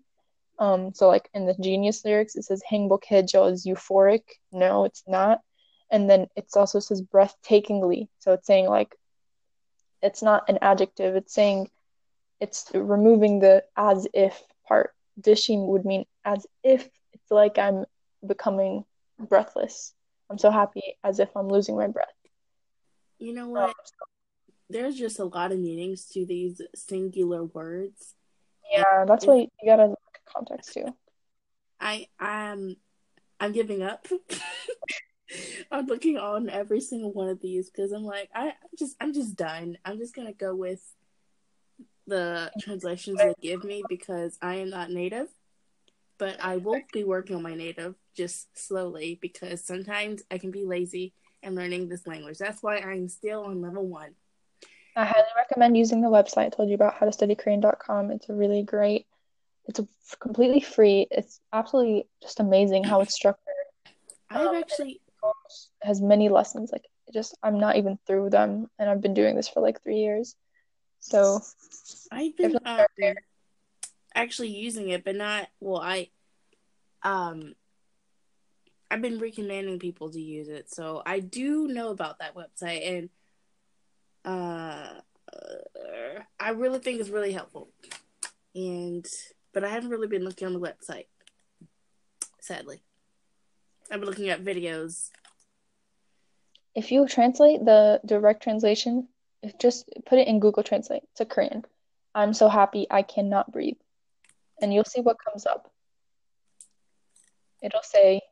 Um, 0.59 0.93
so 0.93 1.07
like 1.07 1.27
in 1.33 1.47
the 1.47 1.55
Genius 1.59 2.05
lyrics, 2.05 2.35
it 2.35 2.43
says 2.43 2.61
"Hengbokejo" 2.69 3.51
is 3.51 3.65
euphoric. 3.65 4.23
No, 4.51 4.85
it's 4.85 5.03
not. 5.07 5.41
And 5.89 6.09
then 6.09 6.27
it 6.35 6.47
also 6.55 6.79
says 6.79 7.01
breathtakingly. 7.01 8.07
So 8.19 8.33
it's 8.33 8.47
saying 8.47 8.67
like 8.67 8.95
it's 10.01 10.21
not 10.21 10.49
an 10.49 10.59
adjective. 10.61 11.15
It's 11.15 11.33
saying 11.33 11.69
it's 12.39 12.69
removing 12.73 13.39
the 13.39 13.63
as 13.75 14.07
if 14.13 14.41
part 14.67 14.93
Dishing 15.21 15.67
would 15.67 15.85
mean 15.85 16.05
as 16.25 16.45
if 16.63 16.87
it's 17.13 17.31
like 17.31 17.57
I'm 17.57 17.85
becoming 18.25 18.85
breathless. 19.19 19.93
I'm 20.29 20.37
so 20.37 20.49
happy 20.51 20.95
as 21.03 21.19
if 21.19 21.35
I'm 21.35 21.47
losing 21.47 21.75
my 21.77 21.87
breath. 21.87 22.07
You 23.19 23.33
know 23.33 23.45
Um, 23.45 23.51
what? 23.51 23.75
There's 24.69 24.95
just 24.95 25.19
a 25.19 25.25
lot 25.25 25.51
of 25.51 25.59
meanings 25.59 26.05
to 26.13 26.25
these 26.25 26.61
singular 26.75 27.43
words. 27.43 28.15
yeah, 28.71 29.05
that's 29.05 29.25
why 29.25 29.35
you 29.35 29.47
gotta 29.65 29.87
look 29.87 29.99
at 30.15 30.33
context 30.33 30.73
too. 30.73 30.95
I 31.79 32.07
I'm 32.19 32.77
I'm 33.39 33.51
giving 33.51 33.81
up. 33.81 34.07
I'm 35.71 35.85
looking 35.87 36.17
on 36.17 36.49
every 36.49 36.81
single 36.81 37.11
one 37.11 37.29
of 37.29 37.41
these 37.41 37.69
because 37.69 37.91
I'm 37.91 38.03
like 38.03 38.29
I 38.33 38.47
I'm 38.49 38.75
just 38.77 38.95
I'm 39.01 39.13
just 39.13 39.35
done. 39.35 39.77
I'm 39.83 39.97
just 39.97 40.15
gonna 40.15 40.33
go 40.33 40.55
with 40.55 40.81
the 42.07 42.51
translations 42.59 43.17
they 43.17 43.33
give 43.41 43.63
me 43.63 43.83
because 43.87 44.37
I 44.41 44.55
am 44.55 44.69
not 44.69 44.91
native, 44.91 45.27
but 46.17 46.37
I 46.41 46.57
will 46.57 46.81
be 46.93 47.03
working 47.03 47.35
on 47.35 47.43
my 47.43 47.55
native 47.55 47.95
just 48.15 48.47
slowly 48.57 49.17
because 49.21 49.63
sometimes 49.63 50.23
I 50.29 50.37
can 50.37 50.51
be 50.51 50.65
lazy 50.65 51.13
and 51.43 51.55
learning 51.55 51.89
this 51.89 52.05
language. 52.05 52.37
That's 52.37 52.61
why 52.61 52.77
I'm 52.77 53.07
still 53.07 53.43
on 53.43 53.61
level 53.61 53.87
one. 53.87 54.11
I 54.95 55.05
highly 55.05 55.27
recommend 55.37 55.77
using 55.77 56.01
the 56.01 56.09
website 56.09 56.45
I 56.45 56.49
told 56.49 56.69
you 56.69 56.75
about, 56.75 56.95
howtostudykorean.com. 56.95 58.11
It's 58.11 58.29
a 58.29 58.33
really 58.33 58.63
great, 58.63 59.07
it's 59.65 59.79
a, 59.79 59.87
completely 60.19 60.59
free. 60.59 61.07
It's 61.09 61.39
absolutely 61.53 62.07
just 62.21 62.39
amazing 62.39 62.83
how 62.83 63.01
it's 63.01 63.13
structured. 63.13 63.53
I've 64.29 64.47
Um, 64.47 64.55
actually 64.55 65.01
has 65.81 66.01
many 66.01 66.29
lessons. 66.29 66.71
Like, 66.71 66.85
just, 67.13 67.37
I'm 67.41 67.59
not 67.59 67.77
even 67.77 67.97
through 68.05 68.31
them, 68.31 68.69
and 68.79 68.89
I've 68.89 69.01
been 69.01 69.13
doing 69.13 69.35
this 69.35 69.47
for 69.47 69.61
like 69.61 69.81
three 69.81 69.99
years. 69.99 70.35
So, 71.01 71.41
I've 72.11 72.37
been 72.37 72.57
um, 72.65 72.85
actually 74.15 74.49
using 74.49 74.89
it, 74.89 75.03
but 75.03 75.15
not 75.15 75.47
well. 75.59 75.81
I 75.81 76.09
um 77.03 77.53
I've 78.89 79.01
been 79.01 79.19
recommending 79.19 79.79
people 79.79 80.11
to 80.11 80.21
use 80.21 80.47
it, 80.47 80.69
so 80.69 81.01
I 81.05 81.19
do 81.19 81.67
know 81.67 81.89
about 81.89 82.19
that 82.19 82.35
website, 82.35 82.97
and 82.97 83.09
uh, 84.25 85.01
I 86.39 86.49
really 86.49 86.79
think 86.79 86.99
it's 86.99 87.09
really 87.09 87.31
helpful. 87.31 87.69
And 88.53 89.05
but 89.53 89.63
I 89.63 89.69
haven't 89.69 89.89
really 89.89 90.07
been 90.07 90.23
looking 90.23 90.47
on 90.47 90.53
the 90.53 90.59
website. 90.59 91.07
Sadly, 92.39 92.81
I've 93.89 93.99
been 93.99 94.09
looking 94.09 94.29
at 94.29 94.43
videos. 94.43 95.09
if 96.75 96.91
you 96.91 97.07
translate 97.07 97.63
the 97.65 97.99
direct 98.05 98.43
translation, 98.43 99.07
just 99.58 99.88
put 100.06 100.18
it 100.18 100.28
in 100.28 100.40
Google 100.40 100.62
Translate 100.62 101.02
to 101.16 101.24
Korean. 101.24 101.64
I'm 102.14 102.32
so 102.32 102.48
happy 102.48 102.86
I 102.90 103.02
cannot 103.02 103.52
breathe. 103.52 103.76
And 104.60 104.72
you'll 104.72 104.84
see 104.84 105.00
what 105.00 105.18
comes 105.22 105.46
up. 105.46 105.70
It'll 107.62 107.82
say, 107.82 108.22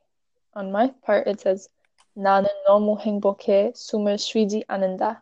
on 0.53 0.71
my 0.71 0.93
part, 1.05 1.27
it 1.27 1.41
says, 1.41 1.69
나는 2.17 2.47
너무 2.67 2.99
행복해 2.99 3.73
숨을 3.75 4.17
쉬지 4.17 4.63
않는다. 4.67 5.21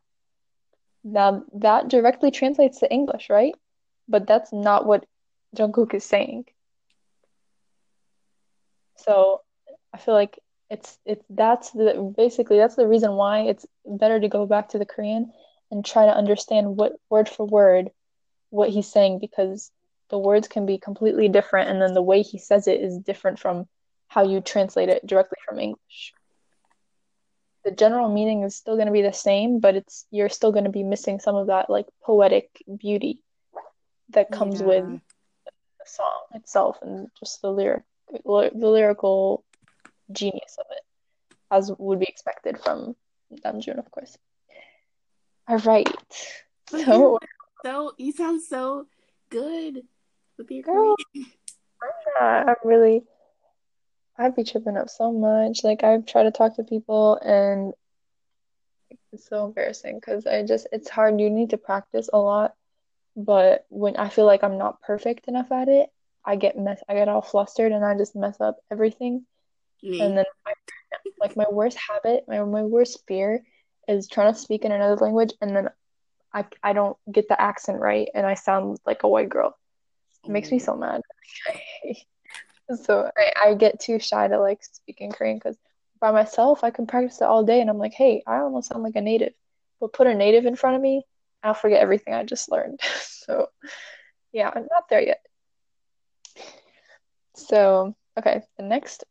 Now, 1.03 1.43
that 1.53 1.89
directly 1.89 2.31
translates 2.31 2.79
to 2.79 2.91
English, 2.91 3.29
right? 3.29 3.55
But 4.07 4.27
that's 4.27 4.53
not 4.53 4.85
what 4.85 5.05
Jungkook 5.55 5.93
is 5.93 6.05
saying. 6.05 6.45
So, 8.95 9.41
I 9.93 9.97
feel 9.97 10.13
like 10.13 10.39
it's 10.69 10.97
it's 11.05 11.25
that's 11.29 11.71
the 11.71 12.13
basically 12.15 12.57
that's 12.57 12.75
the 12.75 12.87
reason 12.87 13.13
why 13.13 13.41
it's 13.41 13.65
better 13.85 14.19
to 14.19 14.27
go 14.29 14.45
back 14.45 14.69
to 14.69 14.79
the 14.79 14.85
Korean 14.85 15.31
and 15.70 15.84
try 15.84 16.06
to 16.06 16.16
understand 16.16 16.76
what 16.76 16.94
word 17.10 17.28
for 17.28 17.46
word 17.46 17.90
what 18.50 18.70
he's 18.70 18.90
saying 18.90 19.18
because 19.18 19.70
the 20.10 20.18
words 20.18 20.48
can 20.48 20.66
be 20.66 20.78
completely 20.78 21.28
different 21.28 21.68
and 21.68 21.82
then 21.82 21.92
the 21.92 22.02
way 22.02 22.22
he 22.22 22.38
says 22.38 22.66
it 22.66 22.80
is 22.80 22.98
different 22.98 23.38
from 23.38 23.66
how 24.08 24.24
you 24.24 24.40
translate 24.40 24.88
it 24.88 25.06
directly 25.06 25.36
from 25.46 25.58
English. 25.58 26.14
The 27.64 27.70
general 27.72 28.08
meaning 28.08 28.42
is 28.42 28.56
still 28.56 28.76
going 28.76 28.86
to 28.86 28.92
be 28.92 29.02
the 29.02 29.12
same, 29.12 29.60
but 29.60 29.76
it's 29.76 30.06
you're 30.10 30.30
still 30.30 30.52
going 30.52 30.64
to 30.64 30.70
be 30.70 30.82
missing 30.82 31.20
some 31.20 31.36
of 31.36 31.48
that 31.48 31.68
like 31.68 31.86
poetic 32.02 32.48
beauty 32.78 33.22
that 34.10 34.30
comes 34.30 34.62
with 34.62 34.84
the 34.84 35.84
song 35.84 36.22
itself 36.34 36.78
and 36.80 37.08
just 37.20 37.42
the 37.42 37.50
lyric 37.50 37.82
the 38.24 38.50
lyrical 38.54 39.44
genius 40.10 40.56
of 40.58 40.64
it, 40.70 40.82
as 41.50 41.70
would 41.78 42.00
be 42.00 42.06
expected 42.06 42.58
from 42.58 42.96
Namjoon, 43.44 43.78
of 43.78 43.90
course. 43.90 44.16
All 45.48 45.56
right. 45.58 45.88
So, 46.68 47.18
So 47.64 47.92
you 47.96 48.12
sound 48.12 48.42
so 48.42 48.86
good 49.30 49.82
with 50.36 50.50
your 50.50 50.62
Girl. 50.62 50.94
Yeah, 51.14 52.44
I'm 52.48 52.54
really, 52.64 53.02
I'd 54.18 54.36
be 54.36 54.44
tripping 54.44 54.76
up 54.76 54.90
so 54.90 55.10
much. 55.10 55.64
Like, 55.64 55.82
I've 55.82 56.04
tried 56.04 56.24
to 56.24 56.30
talk 56.32 56.56
to 56.56 56.64
people, 56.64 57.18
and 57.24 57.72
it's 59.10 59.26
so 59.26 59.46
embarrassing 59.46 59.96
because 59.98 60.26
I 60.26 60.42
just, 60.42 60.66
it's 60.70 60.90
hard. 60.90 61.18
You 61.18 61.30
need 61.30 61.50
to 61.50 61.58
practice 61.58 62.10
a 62.12 62.18
lot. 62.18 62.54
But 63.16 63.64
when 63.70 63.96
I 63.96 64.10
feel 64.10 64.26
like 64.26 64.44
I'm 64.44 64.58
not 64.58 64.82
perfect 64.82 65.28
enough 65.28 65.50
at 65.50 65.68
it, 65.68 65.88
I 66.26 66.36
get 66.36 66.58
mess, 66.58 66.82
I 66.88 66.94
get 66.94 67.08
all 67.08 67.22
flustered 67.22 67.72
and 67.72 67.84
I 67.84 67.96
just 67.96 68.14
mess 68.14 68.38
up 68.38 68.58
everything. 68.70 69.24
And 69.82 70.18
then 70.18 70.24
I, 70.46 70.52
like 71.18 71.36
my 71.36 71.46
worst 71.50 71.78
habit, 71.78 72.24
my 72.28 72.44
my 72.44 72.62
worst 72.62 73.02
fear 73.08 73.42
is 73.88 74.08
trying 74.08 74.32
to 74.32 74.38
speak 74.38 74.64
in 74.64 74.72
another 74.72 74.96
language 74.96 75.32
and 75.40 75.56
then 75.56 75.68
I 76.32 76.44
I 76.62 76.72
don't 76.72 76.96
get 77.10 77.28
the 77.28 77.40
accent 77.40 77.80
right 77.80 78.08
and 78.14 78.26
I 78.26 78.34
sound 78.34 78.78
like 78.86 79.02
a 79.02 79.08
white 79.08 79.28
girl. 79.28 79.56
It 80.24 80.30
makes 80.30 80.50
me 80.50 80.58
so 80.58 80.76
mad. 80.76 81.02
So 82.84 83.10
I, 83.16 83.48
I 83.48 83.54
get 83.54 83.80
too 83.80 83.98
shy 83.98 84.28
to 84.28 84.38
like 84.38 84.62
speak 84.62 85.00
in 85.00 85.10
Korean 85.10 85.38
because 85.38 85.56
by 86.00 86.10
myself 86.10 86.62
I 86.62 86.70
can 86.70 86.86
practice 86.86 87.20
it 87.22 87.24
all 87.24 87.42
day 87.42 87.62
and 87.62 87.70
I'm 87.70 87.78
like, 87.78 87.94
hey, 87.94 88.22
I 88.26 88.40
almost 88.40 88.68
sound 88.68 88.82
like 88.82 88.96
a 88.96 89.00
native. 89.00 89.32
But 89.80 89.94
put 89.94 90.06
a 90.06 90.14
native 90.14 90.44
in 90.44 90.54
front 90.54 90.76
of 90.76 90.82
me, 90.82 91.04
I'll 91.42 91.54
forget 91.54 91.80
everything 91.80 92.12
I 92.12 92.24
just 92.24 92.50
learned. 92.50 92.80
So 93.28 93.46
yeah, 94.32 94.50
I'm 94.54 94.66
not 94.70 94.88
there 94.90 95.00
yet. 95.00 95.20
So 97.36 97.94
okay, 98.18 98.42
the 98.58 98.64
next 98.64 99.04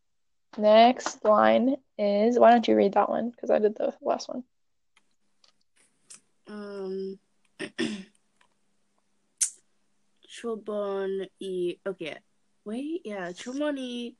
Next 0.57 1.23
line 1.23 1.75
is 1.99 2.39
why 2.39 2.51
don't 2.51 2.67
you 2.67 2.75
read 2.75 2.93
that 2.93 3.09
one? 3.09 3.29
Because 3.29 3.51
I 3.51 3.59
did 3.59 3.75
the 3.75 3.93
last 4.01 4.27
one. 4.27 4.43
Um, 6.47 7.19
Chobon 10.27 11.27
i 11.41 11.77
okay. 11.85 12.17
Wait, 12.65 13.01
yeah, 13.03 13.31
Chobon 13.31 13.77
i 13.79 14.15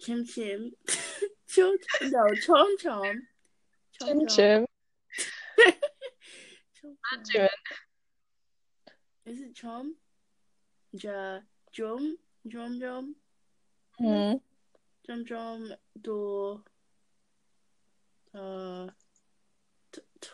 Chim 0.00 0.24
Chim. 0.24 0.72
Chom 1.48 1.76
no 2.02 2.24
Chom 2.44 2.66
Chom. 2.82 3.16
Chim 3.92 4.26
Chim. 4.26 4.66
Chom 6.76 6.96
Is 9.26 9.40
it 9.40 9.54
Chom? 9.54 9.90
Ja 10.92 11.40
Jom 11.76 12.14
Jom 12.48 12.80
Jom. 12.80 13.14
Hmm. 13.98 14.38
Jom 15.08 15.24
Jom 15.26 15.76
do. 16.00 16.60
Uh. 18.34 18.88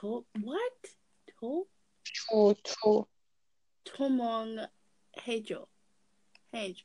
To- 0.00 0.24
what? 0.42 0.72
To? 1.40 1.66
To, 2.30 2.54
to. 2.64 3.06
Tomong 3.84 4.66
Hejo. 5.18 5.66
Hejo. 6.54 6.82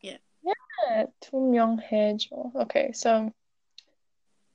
Yeah. 0.00 0.18
Yeah, 0.42 1.06
Tomyong 1.22 1.82
Hejo. 1.82 2.54
Okay, 2.54 2.92
so 2.92 3.32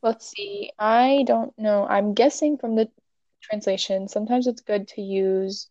let's 0.02 0.30
see. 0.30 0.72
I 0.78 1.24
don't 1.26 1.58
know. 1.58 1.86
I'm 1.86 2.14
guessing 2.14 2.58
from 2.58 2.76
the 2.76 2.90
translation, 3.42 4.08
sometimes 4.08 4.48
it's 4.48 4.62
good 4.62 4.88
to 4.90 5.02
use 5.02 5.68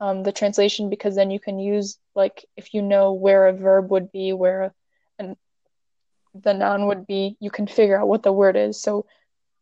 um, 0.00 0.22
the 0.22 0.32
translation 0.32 0.88
because 0.88 1.14
then 1.14 1.30
you 1.30 1.38
can 1.38 1.58
use 1.58 1.98
like 2.14 2.44
if 2.56 2.72
you 2.72 2.82
know 2.82 3.12
where 3.12 3.46
a 3.46 3.52
verb 3.52 3.90
would 3.90 4.10
be 4.10 4.32
where 4.32 4.62
a, 4.62 4.72
an, 5.18 5.36
the 6.34 6.54
noun 6.54 6.86
would 6.86 7.06
be 7.06 7.36
you 7.40 7.50
can 7.50 7.66
figure 7.66 8.00
out 8.00 8.08
what 8.08 8.22
the 8.22 8.32
word 8.32 8.56
is 8.56 8.80
so 8.80 9.04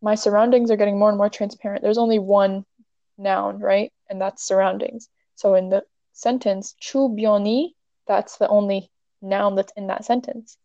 my 0.00 0.14
surroundings 0.14 0.70
are 0.70 0.76
getting 0.76 0.98
more 0.98 1.08
and 1.08 1.18
more 1.18 1.28
transparent. 1.28 1.82
There's 1.82 1.98
only 1.98 2.18
one 2.18 2.64
noun, 3.16 3.58
right? 3.58 3.92
And 4.08 4.20
that's 4.20 4.44
surroundings. 4.44 5.08
So 5.34 5.54
in 5.54 5.70
the 5.70 5.84
sentence, 6.12 6.74
chubioni, 6.80 7.74
that's 8.06 8.38
the 8.38 8.48
only 8.48 8.90
noun 9.20 9.56
that's 9.56 9.72
in 9.76 9.88
that 9.88 10.04
sentence. 10.04 10.56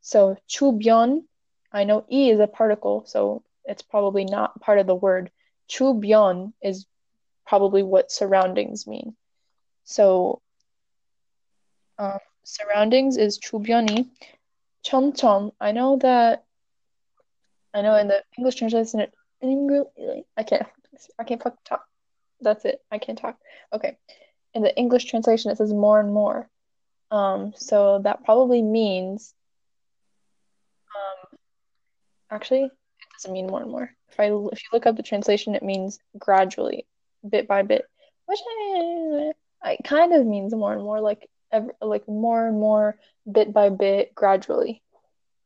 So 0.00 0.36
chubion, 0.48 1.24
I 1.72 1.84
know 1.84 2.04
e 2.10 2.30
is 2.30 2.40
a 2.40 2.46
particle, 2.46 3.04
so 3.06 3.42
it's 3.64 3.82
probably 3.82 4.24
not 4.24 4.60
part 4.60 4.78
of 4.78 4.86
the 4.86 4.94
word. 4.94 5.30
Chubion 5.68 6.52
is 6.62 6.86
probably 7.46 7.82
what 7.82 8.10
surroundings 8.10 8.86
mean. 8.86 9.14
So 9.84 10.40
um, 11.98 12.18
surroundings 12.44 13.16
is 13.16 13.38
chubioni. 13.38 14.06
Chom 14.84 15.12
chom, 15.12 15.52
I 15.60 15.72
know 15.72 15.98
that 15.98 16.44
I 17.78 17.82
know 17.82 17.94
in 17.96 18.08
the 18.08 18.22
English 18.36 18.56
translation, 18.56 19.00
it, 19.00 19.14
I 20.36 20.42
can't. 20.42 20.66
I 21.18 21.22
can't 21.22 21.40
fucking 21.40 21.58
talk. 21.64 21.84
That's 22.40 22.64
it. 22.64 22.82
I 22.90 22.98
can't 22.98 23.18
talk. 23.18 23.38
Okay. 23.72 23.96
In 24.52 24.62
the 24.62 24.76
English 24.76 25.04
translation, 25.04 25.52
it 25.52 25.58
says 25.58 25.72
more 25.72 26.00
and 26.00 26.12
more. 26.12 26.48
Um, 27.12 27.52
so 27.56 28.00
that 28.02 28.24
probably 28.24 28.62
means. 28.62 29.32
Um, 30.96 31.38
actually, 32.30 32.64
it 32.64 32.72
doesn't 33.12 33.32
mean 33.32 33.46
more 33.46 33.62
and 33.62 33.70
more. 33.70 33.90
If 34.10 34.18
I 34.18 34.24
if 34.24 34.62
you 34.62 34.68
look 34.72 34.86
up 34.86 34.96
the 34.96 35.02
translation, 35.04 35.54
it 35.54 35.62
means 35.62 36.00
gradually, 36.18 36.84
bit 37.28 37.46
by 37.46 37.62
bit, 37.62 37.84
which 38.26 38.40
I, 39.62 39.76
kind 39.84 40.12
of 40.14 40.26
means 40.26 40.52
more 40.52 40.72
and 40.72 40.82
more, 40.82 41.00
like 41.00 41.28
ever, 41.52 41.72
like 41.80 42.08
more 42.08 42.48
and 42.48 42.58
more, 42.58 42.98
bit 43.30 43.52
by 43.52 43.68
bit, 43.68 44.14
gradually. 44.16 44.82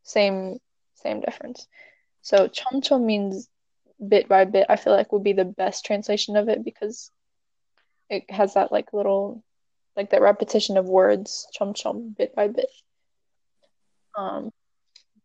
Same 0.04 0.58
same 0.94 1.20
difference. 1.20 1.68
So 2.22 2.48
chomcho 2.48 3.02
means 3.02 3.48
bit 4.06 4.28
by 4.28 4.44
bit. 4.44 4.66
I 4.68 4.76
feel 4.76 4.92
like 4.92 5.12
would 5.12 5.24
be 5.24 5.32
the 5.32 5.44
best 5.44 5.84
translation 5.84 6.36
of 6.36 6.48
it 6.48 6.64
because 6.64 7.10
it 8.08 8.30
has 8.30 8.54
that 8.54 8.72
like 8.72 8.92
little 8.92 9.42
like 9.96 10.10
that 10.10 10.22
repetition 10.22 10.76
of 10.76 10.86
words 10.86 11.46
chom 11.58 11.74
chom 11.74 12.16
bit 12.16 12.34
by 12.34 12.48
bit. 12.48 12.70
Um, 14.16 14.52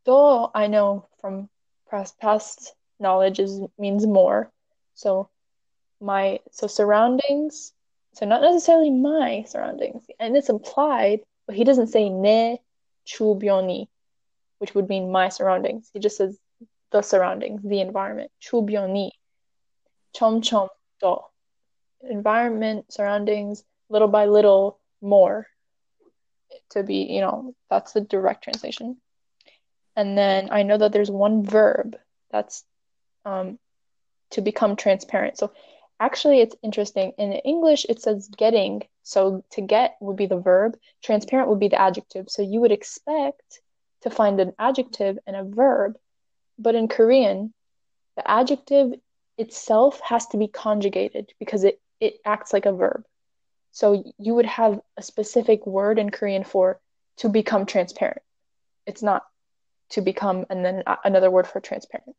do 0.05 0.47
I 0.53 0.67
know 0.67 1.07
from 1.21 1.49
past 1.89 2.19
past 2.19 2.73
knowledge 2.99 3.39
is 3.39 3.61
means 3.77 4.05
more. 4.05 4.51
So 4.95 5.29
my 5.99 6.39
so 6.51 6.67
surroundings 6.67 7.73
so 8.13 8.25
not 8.25 8.41
necessarily 8.41 8.89
my 8.89 9.43
surroundings 9.47 10.03
and 10.19 10.37
it's 10.37 10.49
implied 10.49 11.21
but 11.45 11.55
he 11.55 11.63
doesn't 11.63 11.87
say 11.87 12.09
ne 12.09 12.61
chubioni 13.05 13.87
which 14.59 14.75
would 14.75 14.87
mean 14.89 15.11
my 15.11 15.29
surroundings 15.29 15.89
he 15.93 15.99
just 15.99 16.17
says 16.17 16.37
the 16.91 17.01
surroundings, 17.01 17.61
the 17.63 17.81
environment. 17.81 18.31
chubioni, 18.41 19.11
chom 20.15 20.41
chom 20.41 20.69
do. 21.01 21.19
Environment, 22.01 22.91
surroundings, 22.91 23.63
little 23.89 24.07
by 24.07 24.25
little, 24.25 24.79
more. 25.01 25.47
To 26.71 26.83
be, 26.83 27.07
you 27.09 27.21
know, 27.21 27.55
that's 27.69 27.93
the 27.93 28.01
direct 28.01 28.43
translation. 28.43 28.97
And 29.95 30.17
then 30.17 30.49
I 30.51 30.63
know 30.63 30.77
that 30.77 30.91
there's 30.91 31.11
one 31.11 31.43
verb 31.43 31.95
that's 32.31 32.63
um, 33.25 33.57
to 34.31 34.41
become 34.41 34.75
transparent. 34.75 35.37
So 35.37 35.51
actually, 35.99 36.41
it's 36.41 36.55
interesting. 36.63 37.13
In 37.17 37.33
English, 37.33 37.85
it 37.89 38.01
says 38.01 38.29
getting. 38.29 38.83
So 39.03 39.43
to 39.51 39.61
get 39.61 39.97
would 39.99 40.17
be 40.17 40.25
the 40.25 40.39
verb, 40.39 40.77
transparent 41.03 41.49
would 41.49 41.59
be 41.59 41.69
the 41.69 41.81
adjective. 41.81 42.29
So 42.29 42.41
you 42.41 42.59
would 42.61 42.71
expect 42.71 43.61
to 44.01 44.09
find 44.09 44.39
an 44.39 44.53
adjective 44.59 45.17
and 45.25 45.35
a 45.35 45.43
verb 45.43 45.97
but 46.58 46.74
in 46.74 46.88
Korean, 46.88 47.52
the 48.16 48.30
adjective 48.30 48.94
itself 49.38 50.00
has 50.00 50.26
to 50.28 50.36
be 50.36 50.48
conjugated 50.48 51.32
because 51.38 51.64
it, 51.64 51.80
it 52.00 52.18
acts 52.24 52.52
like 52.52 52.66
a 52.66 52.72
verb. 52.72 53.04
So 53.72 54.04
you 54.18 54.34
would 54.34 54.46
have 54.46 54.80
a 54.96 55.02
specific 55.02 55.66
word 55.66 55.98
in 55.98 56.10
Korean 56.10 56.44
for 56.44 56.80
to 57.18 57.28
become 57.28 57.66
transparent. 57.66 58.22
It's 58.86 59.02
not 59.02 59.24
to 59.90 60.02
become 60.02 60.44
and 60.50 60.64
then 60.64 60.82
a- 60.86 60.98
another 61.04 61.30
word 61.30 61.46
for 61.46 61.60
transparent. 61.60 62.16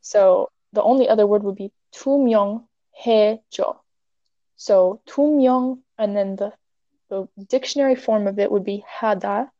So 0.00 0.50
the 0.72 0.82
only 0.82 1.08
other 1.08 1.26
word 1.26 1.42
would 1.42 1.56
be 1.56 1.72
투명해져. 1.94 3.76
So 4.56 5.00
투명 5.06 5.80
and 5.98 6.16
then 6.16 6.36
the 6.36 6.52
the 7.10 7.26
dictionary 7.48 7.94
form 7.94 8.26
of 8.26 8.38
it 8.38 8.52
would 8.52 8.64
be 8.64 8.84
하다, 9.00 9.50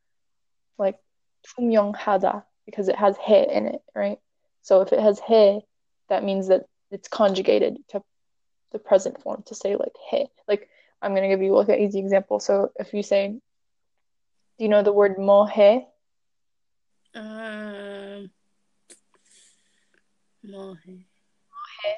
like 0.76 0.98
투명하다 1.46 2.44
because 2.65 2.87
it 2.89 2.95
has 2.95 3.17
he 3.25 3.35
in 3.35 3.67
it, 3.67 3.81
right? 3.95 4.19
So 4.61 4.81
if 4.81 4.93
it 4.93 4.99
has 4.99 5.19
he, 5.27 5.61
that 6.09 6.23
means 6.23 6.47
that 6.47 6.65
it's 6.91 7.07
conjugated 7.07 7.77
to 7.89 8.01
the 8.71 8.79
present 8.79 9.21
form 9.21 9.43
to 9.47 9.55
say 9.55 9.75
like 9.75 9.95
he. 10.09 10.27
Like 10.47 10.69
I'm 11.01 11.13
gonna 11.13 11.27
give 11.27 11.41
you 11.41 11.53
like 11.53 11.69
an 11.69 11.79
easy 11.79 11.99
example. 11.99 12.39
So 12.39 12.71
if 12.77 12.93
you 12.93 13.03
say, 13.03 13.29
do 14.57 14.63
you 14.63 14.69
know 14.69 14.83
the 14.83 14.93
word 14.93 15.17
mohe? 15.17 15.85
Um, 17.15 18.31
mohe. 20.45 21.05
Mohe. 21.55 21.93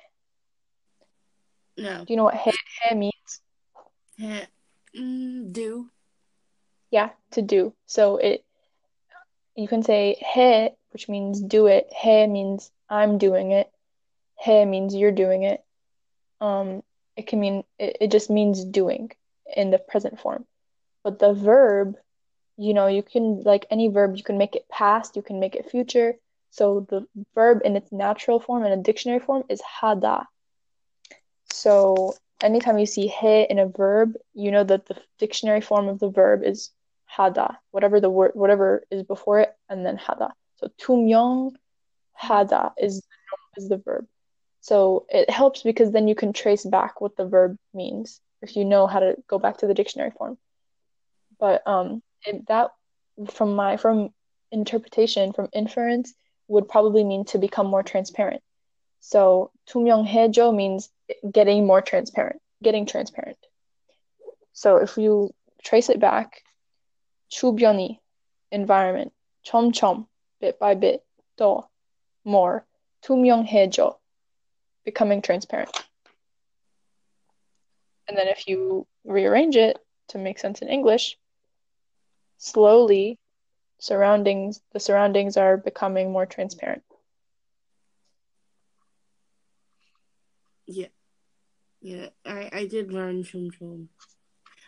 No. 1.77 2.05
Do 2.05 2.13
you 2.13 2.17
know 2.17 2.23
what 2.23 2.37
he, 2.37 2.51
he 2.89 2.95
means? 2.95 3.41
He, 4.17 4.41
mm, 4.97 5.51
do. 5.51 5.89
Yeah, 6.91 7.09
to 7.31 7.41
do. 7.41 7.73
So 7.85 8.17
it 8.17 8.45
you 9.55 9.67
can 9.67 9.83
say 9.83 10.17
he, 10.33 10.69
which 10.91 11.07
means 11.07 11.41
do 11.41 11.67
it. 11.67 11.87
He 11.95 12.27
means 12.27 12.71
I'm 12.89 13.17
doing 13.17 13.51
it. 13.51 13.71
He 14.39 14.65
means 14.65 14.95
you're 14.95 15.11
doing 15.11 15.43
it. 15.43 15.63
Um, 16.41 16.83
it 17.15 17.27
can 17.27 17.39
mean 17.39 17.63
it, 17.79 17.97
it 18.01 18.11
just 18.11 18.29
means 18.29 18.63
doing 18.65 19.11
in 19.55 19.71
the 19.71 19.79
present 19.79 20.19
form. 20.19 20.45
But 21.03 21.19
the 21.19 21.33
verb, 21.33 21.95
you 22.57 22.73
know, 22.73 22.87
you 22.87 23.03
can 23.03 23.41
like 23.43 23.65
any 23.69 23.87
verb, 23.87 24.15
you 24.17 24.23
can 24.23 24.37
make 24.37 24.55
it 24.55 24.67
past, 24.69 25.15
you 25.15 25.21
can 25.21 25.39
make 25.39 25.55
it 25.55 25.69
future. 25.69 26.15
So 26.51 26.85
the 26.89 27.07
verb 27.33 27.61
in 27.65 27.75
its 27.75 27.91
natural 27.91 28.39
form 28.39 28.65
in 28.65 28.71
a 28.71 28.81
dictionary 28.81 29.19
form 29.19 29.43
is 29.49 29.61
hada. 29.81 30.25
So 31.51 32.15
anytime 32.41 32.77
you 32.77 32.85
see 32.85 33.07
he 33.07 33.43
in 33.49 33.59
a 33.59 33.67
verb, 33.67 34.15
you 34.33 34.51
know 34.51 34.63
that 34.63 34.85
the 34.87 34.97
dictionary 35.19 35.61
form 35.61 35.87
of 35.87 35.99
the 35.99 36.09
verb 36.09 36.43
is 36.43 36.71
hada, 37.17 37.57
whatever 37.71 37.99
the 37.99 38.09
word, 38.09 38.31
whatever 38.33 38.83
is 38.91 39.03
before 39.03 39.39
it, 39.41 39.55
and 39.69 39.85
then 39.85 39.97
hada. 39.97 40.31
So 40.57 40.69
tumyong 40.81 41.53
hada 42.21 42.73
is 42.77 43.03
is 43.57 43.69
the 43.69 43.77
verb. 43.77 44.05
So 44.61 45.05
it 45.09 45.29
helps 45.29 45.61
because 45.61 45.91
then 45.91 46.07
you 46.07 46.15
can 46.15 46.33
trace 46.33 46.65
back 46.65 46.99
what 46.99 47.15
the 47.15 47.25
verb 47.25 47.57
means 47.73 48.19
if 48.41 48.55
you 48.55 48.65
know 48.65 48.87
how 48.87 48.99
to 48.99 49.15
go 49.27 49.37
back 49.39 49.57
to 49.57 49.67
the 49.67 49.73
dictionary 49.73 50.11
form. 50.11 50.37
But 51.39 51.65
um, 51.67 52.01
it, 52.23 52.47
that 52.47 52.71
from 53.31 53.55
my 53.55 53.77
from 53.77 54.09
interpretation 54.51 55.33
from 55.33 55.49
inference 55.53 56.13
would 56.47 56.67
probably 56.67 57.03
mean 57.03 57.25
to 57.25 57.37
become 57.37 57.67
more 57.67 57.83
transparent. 57.83 58.41
So 58.99 59.51
tumyong 59.69 60.07
hejo 60.07 60.55
means 60.55 60.89
getting 61.31 61.67
more 61.67 61.81
transparent, 61.81 62.41
getting 62.63 62.85
transparent. 62.85 63.37
So 64.53 64.77
if 64.77 64.97
you 64.97 65.33
trace 65.63 65.89
it 65.89 65.99
back 65.99 66.41
Chubyoni 67.31 67.99
environment, 68.51 69.13
Chom 69.45 69.71
Chom, 69.71 70.07
Bit 70.41 70.59
by 70.59 70.75
Bit, 70.75 71.03
Do, 71.37 71.63
More, 72.23 72.65
Tumyonghaejo, 73.03 73.97
becoming 74.83 75.21
transparent. 75.21 75.71
And 78.07 78.17
then 78.17 78.27
if 78.27 78.47
you 78.47 78.87
rearrange 79.03 79.55
it 79.55 79.77
to 80.09 80.17
make 80.17 80.39
sense 80.39 80.61
in 80.61 80.69
English, 80.69 81.17
slowly 82.37 83.17
surroundings 83.79 84.61
the 84.71 84.79
surroundings 84.79 85.37
are 85.37 85.57
becoming 85.57 86.11
more 86.11 86.25
transparent. 86.25 86.83
Yeah. 90.67 90.87
Yeah, 91.81 92.09
I, 92.25 92.49
I 92.51 92.65
did 92.65 92.91
learn 92.91 93.23
Chum 93.23 93.51
Chum. 93.51 93.89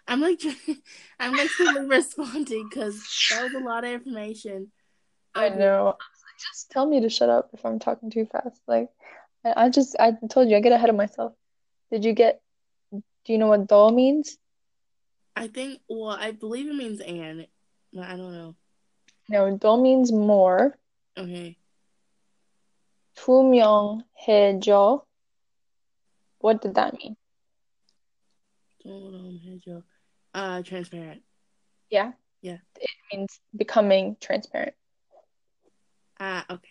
I'm 0.06 0.20
like 0.20 0.40
I'm 1.20 1.36
like 1.36 1.50
slowly 1.50 1.86
responding 1.86 2.68
because 2.68 3.02
that 3.30 3.42
was 3.42 3.54
a 3.54 3.58
lot 3.58 3.84
of 3.84 3.90
information. 3.90 4.72
I 5.34 5.48
know. 5.48 5.96
Just 6.50 6.70
tell 6.70 6.86
me 6.86 7.00
to 7.00 7.08
shut 7.08 7.28
up 7.28 7.50
if 7.52 7.64
I'm 7.64 7.78
talking 7.78 8.10
too 8.10 8.26
fast. 8.26 8.60
Like 8.66 8.88
I, 9.44 9.64
I 9.64 9.68
just 9.68 9.96
I 9.98 10.12
told 10.28 10.48
you 10.48 10.56
I 10.56 10.60
get 10.60 10.72
ahead 10.72 10.90
of 10.90 10.96
myself. 10.96 11.32
Did 11.90 12.04
you 12.04 12.12
get 12.12 12.40
do 12.92 13.32
you 13.32 13.38
know 13.38 13.46
what 13.46 13.68
do 13.68 13.90
means? 13.90 14.36
I 15.36 15.48
think 15.48 15.80
well, 15.88 16.10
I 16.10 16.32
believe 16.32 16.68
it 16.68 16.74
means 16.74 17.00
and, 17.00 17.46
but 17.92 18.04
I 18.04 18.16
don't 18.16 18.32
know. 18.32 18.56
No, 19.28 19.56
do 19.56 19.80
means 19.80 20.12
more. 20.12 20.76
Okay. 21.16 21.56
투명해져. 23.14 25.02
What 26.38 26.60
did 26.60 26.74
that 26.74 26.94
mean? 26.94 27.16
Uh, 30.36 30.62
transparent. 30.62 31.22
Yeah. 31.90 32.12
Yeah. 32.40 32.58
It 32.80 32.90
means 33.12 33.40
becoming 33.54 34.16
transparent. 34.20 34.74
Ah, 36.18 36.44
okay. 36.50 36.68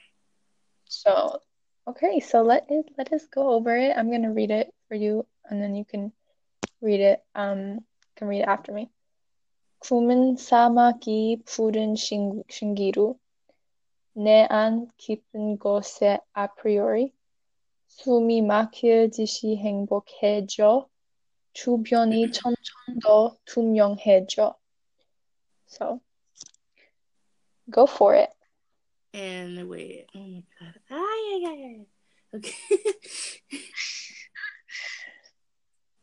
So, 0.85 1.41
okay, 1.87 2.19
so 2.19 2.41
let 2.41 2.65
it 2.69 2.85
let 2.97 3.13
us 3.13 3.25
go 3.27 3.51
over 3.51 3.75
it. 3.75 3.95
I'm 3.95 4.11
gonna 4.11 4.33
read 4.33 4.51
it 4.51 4.73
for 4.87 4.95
you, 4.95 5.25
and 5.49 5.61
then 5.61 5.75
you 5.75 5.85
can 5.85 6.11
read 6.81 6.99
it. 6.99 7.23
Um, 7.35 7.85
can 8.15 8.27
read 8.27 8.41
it 8.41 8.47
after 8.47 8.73
me. 8.73 8.89
푸른 9.81 10.35
사막이 10.37 11.41
푸른 11.45 11.95
신, 11.95 12.43
신기루 12.47 13.17
내안 14.13 14.87
깊은 14.97 15.57
곳에 15.57 16.19
아프리오리 16.33 17.11
숨이 17.87 18.43
막혀지시 18.43 19.57
행복해져 19.57 20.87
주변이 21.55 22.31
점점 22.31 22.55
더 23.03 23.37
투명해져. 23.45 24.55
So, 25.67 26.01
go 27.69 27.85
for 27.85 28.15
it. 28.15 28.29
And 29.13 29.69
wait, 29.69 30.07
oh 30.15 30.19
my 30.19 30.43
god. 30.59 30.79
Ah, 30.89 31.15
yeah, 31.29 31.37
yeah, 31.37 31.55
yeah. 31.55 31.83
Okay. 32.33 32.53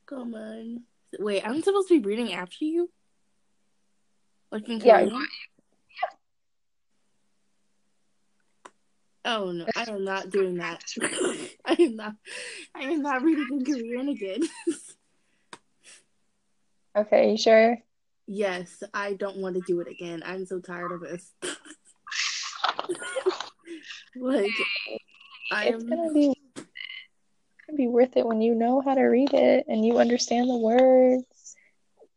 Come 0.06 0.34
on. 0.34 0.84
Wait, 1.18 1.42
I'm 1.46 1.62
supposed 1.62 1.88
to 1.88 2.00
be 2.00 2.06
reading 2.06 2.32
after 2.32 2.64
you? 2.64 2.90
Like 4.50 4.68
in 4.68 4.80
Yeah, 4.80 5.04
Korean? 5.04 5.26
Oh 9.24 9.52
no, 9.52 9.66
I 9.76 9.82
am 9.90 10.04
not 10.04 10.30
doing 10.30 10.56
that. 10.56 10.82
I 11.64 11.76
am 11.78 11.96
not. 11.96 12.14
I 12.74 12.80
am 12.80 13.02
not 13.02 13.22
reading 13.22 13.46
in 13.50 13.64
Korean 13.64 14.08
again. 14.08 14.40
Okay, 16.95 17.31
you 17.31 17.37
sure? 17.37 17.77
yes, 18.27 18.83
I 18.93 19.13
don't 19.13 19.37
want 19.37 19.55
to 19.55 19.61
do 19.61 19.79
it 19.81 19.87
again. 19.87 20.21
I'm 20.25 20.45
so 20.45 20.59
tired 20.59 20.91
of 20.91 21.01
this. 21.01 21.33
like, 24.15 24.51
I 25.51 25.65
It's 25.65 25.83
am. 25.83 25.89
gonna 25.89 26.13
be 26.13 26.33
gonna 27.67 27.77
be 27.77 27.87
worth 27.87 28.15
it 28.17 28.25
when 28.25 28.41
you 28.41 28.53
know 28.55 28.81
how 28.81 28.93
to 28.93 29.03
read 29.03 29.33
it 29.33 29.65
and 29.67 29.85
you 29.85 29.97
understand 29.99 30.49
the 30.49 30.57
words. 30.57 31.55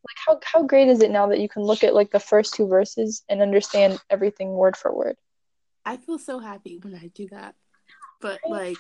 Like 0.07 0.17
how 0.27 0.39
how 0.45 0.63
great 0.67 0.89
is 0.89 1.01
it 1.01 1.11
now 1.11 1.27
that 1.29 1.41
you 1.41 1.49
can 1.49 1.63
look 1.63 1.83
at 1.85 1.95
like 1.95 2.11
the 2.11 2.21
first 2.21 2.55
two 2.55 2.67
verses 2.67 3.25
and 3.29 3.41
understand 3.41 3.99
everything 4.11 4.53
word 4.53 4.77
for 4.77 4.95
word? 4.95 5.17
I 5.85 5.97
feel 5.97 6.19
so 6.19 6.39
happy 6.39 6.79
when 6.83 6.95
I 6.95 7.09
do 7.15 7.29
that. 7.31 7.55
But 8.21 8.41
like 8.49 8.79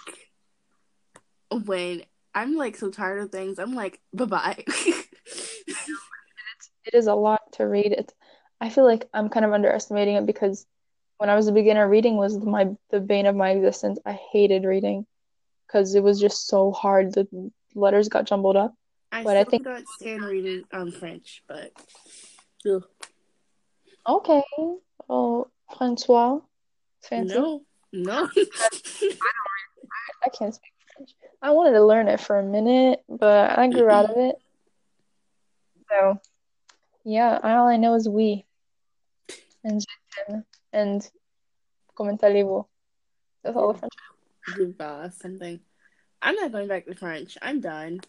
when 1.64 2.02
I'm 2.34 2.54
like 2.56 2.76
so 2.76 2.90
tired 2.90 3.20
of 3.22 3.30
things, 3.30 3.58
I'm 3.58 3.74
like, 3.74 4.00
bye 4.12 4.24
bye. 4.26 4.64
It 6.86 6.94
is 6.94 7.06
a 7.08 7.14
lot 7.14 7.52
to 7.54 7.64
read. 7.64 7.92
It 7.92 8.12
I 8.60 8.70
feel 8.70 8.84
like 8.84 9.08
I'm 9.12 9.28
kind 9.28 9.44
of 9.44 9.52
underestimating 9.52 10.16
it 10.16 10.24
because 10.26 10.66
when 11.18 11.28
I 11.30 11.34
was 11.34 11.48
a 11.48 11.52
beginner, 11.52 11.88
reading 11.88 12.16
was 12.16 12.38
my 12.38 12.74
the 12.90 13.00
bane 13.00 13.26
of 13.26 13.34
my 13.36 13.50
existence. 13.50 13.98
I 14.06 14.12
hated 14.32 14.64
reading 14.64 15.06
because 15.66 15.94
it 15.94 16.02
was 16.02 16.20
just 16.20 16.46
so 16.46 16.70
hard. 16.72 17.12
The 17.12 17.50
letters 17.74 18.08
got 18.08 18.26
jumbled 18.26 18.56
up. 18.56 18.74
I 19.12 19.22
But 19.24 19.36
I 19.36 19.44
think- 19.44 19.64
don't 19.64 19.86
stand 19.88 20.22
reading 20.24 20.64
um 20.72 20.90
French, 20.92 21.42
but 21.48 21.72
ugh. 22.68 22.84
Okay. 24.08 24.42
Oh, 25.08 25.48
Francois. 25.76 26.38
Fancy. 27.02 27.34
no, 27.34 27.62
no. 27.92 28.28
I 30.24 30.28
can't 30.36 30.54
speak 30.54 30.72
French. 30.96 31.10
I 31.42 31.50
wanted 31.50 31.72
to 31.72 31.84
learn 31.84 32.08
it 32.08 32.20
for 32.20 32.38
a 32.38 32.42
minute, 32.42 33.02
but 33.08 33.58
I 33.58 33.68
grew 33.68 33.88
out 33.88 34.10
of 34.10 34.16
it. 34.16 34.36
So, 35.88 36.20
yeah, 37.06 37.38
all 37.40 37.68
I 37.68 37.76
know 37.76 37.94
is 37.94 38.08
we 38.08 38.44
and 39.62 39.80
and 40.72 41.08
comment 41.94 42.20
allez-vous. 42.22 42.66
That's 43.42 43.56
all 43.56 43.72
the 43.72 43.78
French. 43.78 43.92
Goodbye, 44.56 45.10
something. 45.16 45.60
I'm 46.20 46.34
not 46.34 46.50
going 46.50 46.66
back 46.66 46.86
to 46.86 46.94
French. 46.96 47.38
I'm 47.40 47.60
done. 47.60 48.00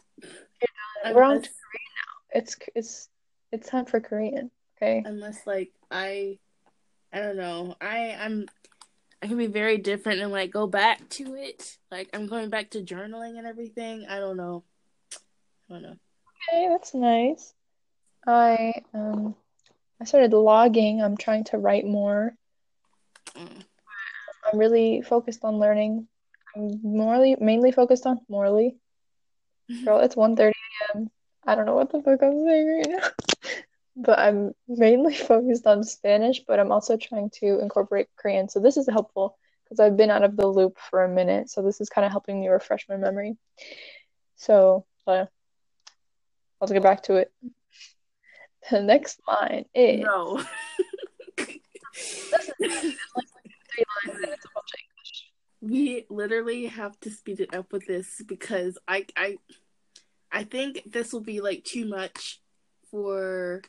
We're 1.06 1.22
on 1.22 1.38
Korean 1.38 1.94
now. 2.02 2.12
It's 2.34 2.56
it's 2.74 3.10
it's 3.52 3.70
time 3.70 3.86
for 3.86 4.00
Korean. 4.00 4.50
Okay. 4.78 5.04
unless 5.06 5.46
like 5.46 5.72
I, 5.92 6.40
I 7.14 7.20
don't 7.20 7.38
know. 7.38 7.76
I 7.80 8.18
I'm. 8.20 8.48
I 9.22 9.26
can 9.26 9.38
be 9.38 9.48
very 9.48 9.80
different 9.80 10.22
and 10.22 10.32
like 10.32 10.52
go 10.52 10.68
back 10.68 11.08
to 11.10 11.36
it. 11.36 11.78
Like 11.92 12.10
I'm 12.14 12.28
going 12.28 12.50
back 12.50 12.72
to 12.72 12.84
journaling 12.84 13.38
and 13.38 13.46
everything. 13.46 14.06
I 14.08 14.20
don't 14.20 14.38
know. 14.38 14.64
I 15.70 15.74
don't 15.74 15.82
know. 15.84 15.96
Okay, 16.50 16.68
that's 16.70 16.94
nice. 16.94 17.54
I 18.28 18.74
um 18.94 19.36
I 20.02 20.06
started 20.06 20.34
logging. 20.34 21.02
I'm 21.02 21.18
trying 21.18 21.46
to 21.46 21.58
write 21.58 21.86
more. 21.86 22.36
Mm. 23.36 23.64
I'm 24.46 24.60
really 24.60 25.02
focused 25.02 25.44
on 25.44 25.58
learning. 25.60 26.08
I'm 26.56 26.80
morally 26.84 27.38
mainly 27.40 27.72
focused 27.72 28.06
on 28.06 28.20
morally. 28.30 28.78
Girl, 29.86 30.00
it's 30.00 30.16
1:30 30.16 30.52
a.m. 30.94 31.10
I 31.46 31.56
don't 31.56 31.66
know 31.66 31.76
what 31.76 31.92
the 31.92 32.02
fuck 32.02 32.22
I'm 32.22 32.44
saying 32.44 32.78
right 32.78 32.90
now. 32.90 33.08
But 34.00 34.20
I'm 34.20 34.54
mainly 34.68 35.16
focused 35.32 35.66
on 35.66 35.84
Spanish, 35.84 36.42
but 36.48 36.60
I'm 36.60 36.72
also 36.72 36.98
trying 36.98 37.32
to 37.42 37.60
incorporate 37.60 38.08
Korean. 38.16 38.48
So 38.48 38.60
this 38.60 38.78
is 38.78 38.88
helpful 38.88 39.40
because 39.64 39.80
I've 39.80 39.98
been 39.98 40.12
out 40.12 40.24
of 40.24 40.38
the 40.38 40.46
loop 40.46 40.78
for 40.78 41.04
a 41.04 41.10
minute. 41.10 41.50
So 41.50 41.64
this 41.64 41.82
is 41.82 41.90
kind 41.90 42.06
of 42.06 42.12
helping 42.12 42.40
me 42.40 42.48
refresh 42.48 42.88
my 42.88 42.96
memory. 42.96 43.38
So 44.36 44.86
uh, 45.08 45.26
I'll 46.62 46.68
get 46.68 46.84
back 46.84 47.02
to 47.04 47.16
it. 47.16 47.32
The 48.72 48.82
next 48.82 49.22
line 49.28 49.66
is 49.74 50.02
No. 50.04 50.44
three 51.38 51.62
lines 51.96 52.98
and 54.24 54.34
it's 54.34 54.46
a 54.46 54.50
bunch 54.54 54.72
of 54.74 54.80
English. 54.84 55.32
we 55.62 56.06
literally 56.10 56.66
have 56.66 57.00
to 57.02 57.12
speed 57.12 57.40
it 57.40 57.54
up 57.54 57.72
with 57.72 57.86
this 57.88 58.22
because 58.28 58.78
I 58.88 59.06
I 59.16 59.38
I 60.32 60.44
think 60.44 60.82
this 60.86 61.14
will 61.14 61.22
be 61.22 61.40
like 61.42 61.64
too 61.64 61.86
much 61.86 62.42
for 62.92 63.62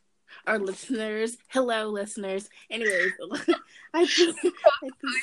our 0.47 0.59
listeners. 0.59 1.37
Hello, 1.49 1.89
listeners. 1.89 2.49
Anyways, 2.71 3.13
I 3.95 4.07
think, 4.07 4.35
I 4.45 4.91
think 5.01 5.17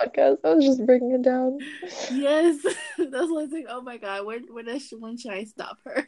podcast. 0.00 0.38
I 0.44 0.54
was 0.54 0.64
just 0.64 0.86
breaking 0.86 1.12
it 1.12 1.22
down. 1.22 1.58
yes, 2.12 2.62
that's 2.62 3.30
why 3.30 3.40
I 3.40 3.44
was 3.44 3.52
like, 3.52 3.66
oh 3.68 3.82
my 3.82 3.96
god, 3.96 4.24
when 4.26 4.46
when 4.52 4.68
is, 4.68 4.92
when 4.96 5.16
should 5.18 5.32
I 5.32 5.44
stop 5.44 5.78
her? 5.84 6.06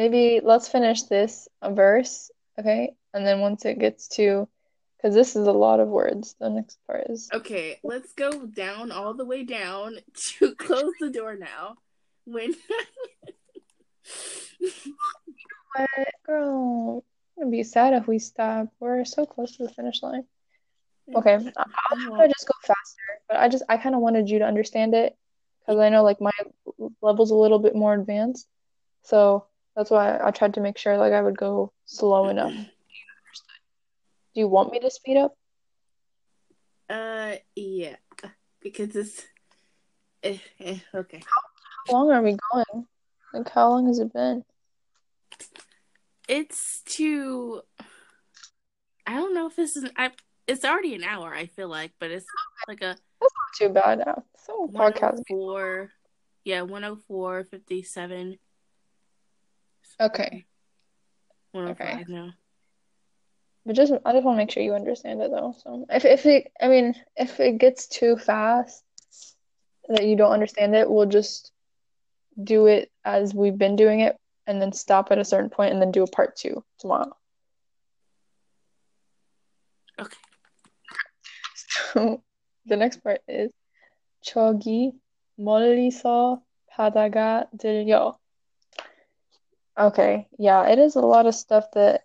Maybe 0.00 0.40
let's 0.42 0.66
finish 0.66 1.02
this 1.02 1.46
verse, 1.62 2.30
okay? 2.58 2.94
And 3.12 3.26
then 3.26 3.40
once 3.40 3.66
it 3.66 3.78
gets 3.78 4.08
to, 4.16 4.48
because 4.96 5.14
this 5.14 5.36
is 5.36 5.46
a 5.46 5.52
lot 5.52 5.78
of 5.78 5.88
words, 5.88 6.36
the 6.40 6.48
next 6.48 6.78
part 6.86 7.10
is. 7.10 7.28
okay, 7.34 7.78
let's 7.84 8.14
go 8.14 8.46
down 8.46 8.92
all 8.92 9.12
the 9.12 9.26
way 9.26 9.44
down 9.44 9.98
to 10.14 10.54
close 10.58 10.94
the 11.00 11.10
door 11.10 11.36
now. 11.36 11.76
When 12.24 12.54
What? 15.76 15.88
Girl, 16.24 17.04
I'm 17.36 17.42
gonna 17.42 17.50
be 17.50 17.62
sad 17.62 17.92
if 17.92 18.08
we 18.08 18.18
stop. 18.18 18.68
We're 18.80 19.04
so 19.04 19.26
close 19.26 19.54
to 19.58 19.64
the 19.64 19.68
finish 19.74 20.02
line. 20.02 20.24
Okay, 21.14 21.34
I'll 21.34 22.08
try 22.08 22.26
to 22.26 22.32
just 22.32 22.48
go 22.48 22.54
faster, 22.62 23.02
but 23.28 23.36
I 23.36 23.50
just, 23.50 23.64
I 23.68 23.76
kind 23.76 23.94
of 23.94 24.00
wanted 24.00 24.30
you 24.30 24.38
to 24.38 24.46
understand 24.46 24.94
it 24.94 25.14
because 25.60 25.78
I 25.78 25.90
know 25.90 26.02
like 26.04 26.22
my 26.22 26.32
level's 27.02 27.32
a 27.32 27.34
little 27.34 27.58
bit 27.58 27.74
more 27.74 27.92
advanced. 27.92 28.48
So 29.02 29.44
that's 29.76 29.90
why 29.90 30.18
I 30.22 30.30
tried 30.30 30.54
to 30.54 30.60
make 30.60 30.78
sure 30.78 30.96
like 30.96 31.12
I 31.12 31.22
would 31.22 31.36
go 31.36 31.72
slow 31.84 32.28
enough. 32.28 32.52
Do 32.52 34.40
you 34.40 34.48
want 34.48 34.72
me 34.72 34.80
to 34.80 34.90
speed 34.90 35.16
up? 35.16 35.36
Uh, 36.88 37.36
yeah, 37.54 37.96
because 38.60 38.96
it's 38.96 39.24
eh, 40.22 40.38
eh, 40.60 40.78
okay. 40.94 41.22
How 41.88 41.92
long 41.92 42.10
are 42.10 42.22
we 42.22 42.36
going? 42.52 42.86
Like, 43.32 43.48
how 43.50 43.68
long 43.70 43.86
has 43.86 43.98
it 43.98 44.12
been? 44.12 44.44
it's 46.30 46.82
to. 46.82 47.62
I 49.06 49.14
don't 49.14 49.34
know 49.34 49.48
if 49.48 49.56
this 49.56 49.76
is. 49.76 49.90
I. 49.96 50.12
It's 50.46 50.64
already 50.64 50.94
an 50.94 51.04
hour. 51.04 51.34
I 51.34 51.46
feel 51.46 51.68
like, 51.68 51.92
but 51.98 52.10
it's 52.10 52.26
like 52.66 52.80
a 52.80 52.96
That's 52.96 52.98
not 53.20 53.58
too 53.58 53.68
bad. 53.68 54.02
So 54.46 54.68
podcast. 54.72 55.22
104. 55.28 55.90
Yeah, 56.44 56.62
104, 56.62 57.44
57. 57.44 58.38
Okay. 59.99 60.45
105 61.51 62.09
now. 62.09 62.33
But 63.65 63.75
just 63.75 63.93
I 64.05 64.13
just 64.13 64.23
want 64.25 64.35
to 64.35 64.37
make 64.37 64.51
sure 64.51 64.61
you 64.61 64.75
understand 64.75 65.21
it 65.21 65.31
though. 65.31 65.55
So 65.57 65.85
if 65.89 66.05
if 66.05 66.25
it 66.25 66.51
I 66.61 66.67
mean 66.67 66.93
if 67.15 67.39
it 67.39 67.57
gets 67.57 67.87
too 67.87 68.17
fast 68.17 68.83
that 69.87 70.05
you 70.05 70.15
don't 70.15 70.33
understand 70.33 70.75
it, 70.75 70.89
we'll 70.89 71.07
just 71.07 71.51
do 72.41 72.67
it 72.67 72.91
as 73.03 73.33
we've 73.33 73.57
been 73.57 73.75
doing 73.75 74.01
it 74.01 74.17
and 74.45 74.61
then 74.61 74.71
stop 74.71 75.11
at 75.11 75.17
a 75.17 75.25
certain 75.25 75.49
point 75.49 75.73
and 75.73 75.81
then 75.81 75.91
do 75.91 76.03
a 76.03 76.07
part 76.07 76.35
two 76.35 76.63
tomorrow. 76.79 77.15
Okay. 79.99 80.17
So 81.93 82.21
the 82.65 82.75
next 82.75 83.03
part 83.03 83.21
is 83.27 83.51
저기 84.21 84.91
멀리서 85.39 86.41
바다가 86.67 87.47
들려. 87.57 88.17
Okay. 89.78 90.28
Yeah, 90.38 90.68
it 90.68 90.78
is 90.78 90.96
a 90.96 91.00
lot 91.00 91.26
of 91.26 91.34
stuff 91.34 91.70
that 91.72 92.04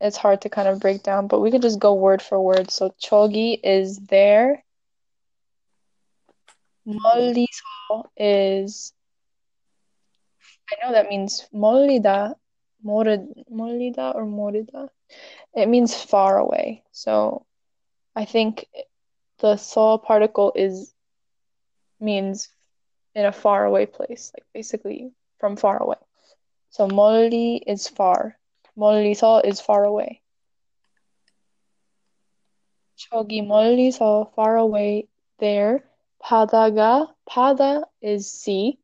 it's 0.00 0.16
hard 0.16 0.42
to 0.42 0.48
kind 0.48 0.68
of 0.68 0.80
break 0.80 1.02
down, 1.02 1.26
but 1.28 1.40
we 1.40 1.50
could 1.50 1.62
just 1.62 1.78
go 1.78 1.94
word 1.94 2.22
for 2.22 2.40
word. 2.40 2.70
So 2.70 2.90
chogi 3.02 3.58
is 3.62 3.98
there. 3.98 4.64
Moliso 6.86 8.08
is 8.16 8.92
I 10.70 10.76
know 10.86 10.92
that 10.92 11.08
means 11.08 11.48
molida, 11.52 12.34
morid, 12.82 13.28
molida 13.50 14.14
or 14.14 14.24
morida. 14.26 14.88
It 15.54 15.68
means 15.68 15.94
far 15.94 16.38
away. 16.38 16.84
So 16.92 17.46
I 18.14 18.24
think 18.24 18.66
the 19.38 19.56
soul 19.56 19.98
particle 19.98 20.52
is 20.54 20.92
means 22.00 22.48
in 23.14 23.24
a 23.26 23.32
far 23.32 23.64
away 23.64 23.86
place, 23.86 24.32
like 24.36 24.46
basically 24.52 25.12
from 25.38 25.56
far 25.56 25.82
away. 25.82 25.96
So 26.75 26.87
멀리 26.87 27.61
is 27.67 27.87
far. 27.87 28.37
멀리서 28.77 29.41
is 29.45 29.61
far 29.61 29.83
away. 29.83 30.21
저기 32.95 33.41
멀리서 33.41 34.31
far 34.33 34.57
away 34.57 35.07
there. 35.39 35.83
바다가 36.19 37.13
바다 37.25 37.83
is 38.01 38.31
sea. 38.31 38.77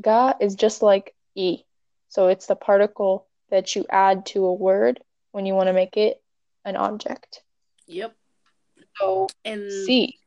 가 0.00 0.36
is 0.40 0.54
just 0.54 0.82
like 0.82 1.14
e. 1.34 1.64
So 2.08 2.28
it's 2.28 2.46
the 2.46 2.56
particle 2.56 3.26
that 3.50 3.74
you 3.74 3.86
add 3.90 4.26
to 4.26 4.46
a 4.46 4.52
word 4.52 5.00
when 5.32 5.46
you 5.46 5.54
want 5.54 5.68
to 5.68 5.72
make 5.72 5.96
it 5.96 6.22
an 6.64 6.76
object. 6.76 7.42
Yep. 7.86 8.14
So 8.98 9.28
And 9.44 9.70
sea. 9.70 10.18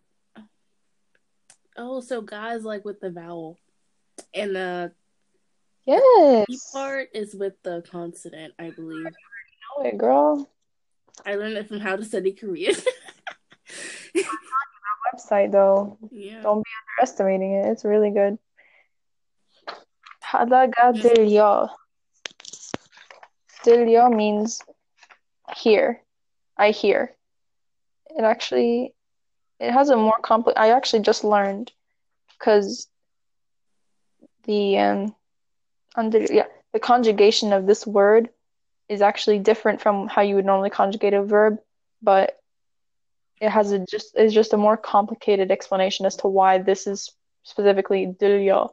oh, 1.78 2.02
so 2.02 2.22
guys 2.22 2.64
like 2.64 2.84
with 2.84 2.99
the 2.99 3.10
vowel, 3.12 3.58
and 4.34 4.56
the 4.56 4.91
Yes. 5.85 6.47
The 6.49 6.59
part 6.73 7.09
is 7.13 7.35
with 7.35 7.55
the 7.63 7.83
consonant, 7.91 8.55
I 8.59 8.71
believe. 8.71 9.07
I 9.07 9.83
know 9.83 9.89
it, 9.89 9.99
girl. 9.99 10.49
I 11.27 11.35
learned 11.35 11.57
it 11.57 11.69
from 11.69 11.81
How 11.81 11.97
to 11.97 12.05
Study 12.05 12.33
Korean. 12.33 12.75
website 15.15 15.53
though. 15.53 15.99
Yeah. 16.11 16.43
Don't 16.43 16.63
be 16.63 16.71
underestimating 16.99 17.55
it. 17.55 17.67
It's 17.67 17.85
really 17.85 18.11
good. 18.11 18.39
Halaga 20.25 20.95
Dilyo 23.65 24.15
means 24.15 24.61
here. 25.57 26.01
I 26.57 26.71
hear. 26.71 27.15
It 28.17 28.25
actually 28.25 28.95
it 29.61 29.73
has 29.73 29.91
a 29.91 29.97
more 29.97 30.19
complex 30.23 30.59
I 30.59 30.71
actually 30.71 31.03
just 31.03 31.25
learned 31.25 31.73
because 32.39 32.89
the 34.45 34.79
um 34.79 35.15
under 35.94 36.20
yeah 36.20 36.47
the 36.73 36.81
conjugation 36.81 37.52
of 37.52 37.66
this 37.66 37.86
word 37.86 38.28
is 38.89 39.02
actually 39.02 39.39
different 39.39 39.81
from 39.81 40.09
how 40.09 40.23
you 40.23 40.35
would 40.35 40.44
normally 40.44 40.70
conjugate 40.70 41.14
a 41.14 41.23
verb 41.23 41.59
but 42.02 42.39
it 43.40 43.51
has 43.51 43.73
a 43.73 43.78
just 43.78 44.16
is 44.16 44.32
just 44.32 44.52
a 44.52 44.56
more 44.56 44.77
complicated 44.77 45.51
explanation 45.51 46.06
as 46.06 46.16
to 46.16 46.28
why 46.28 46.59
this 46.59 46.86
is 46.86 47.10
specifically 47.44 48.06
dulyo 48.06 48.70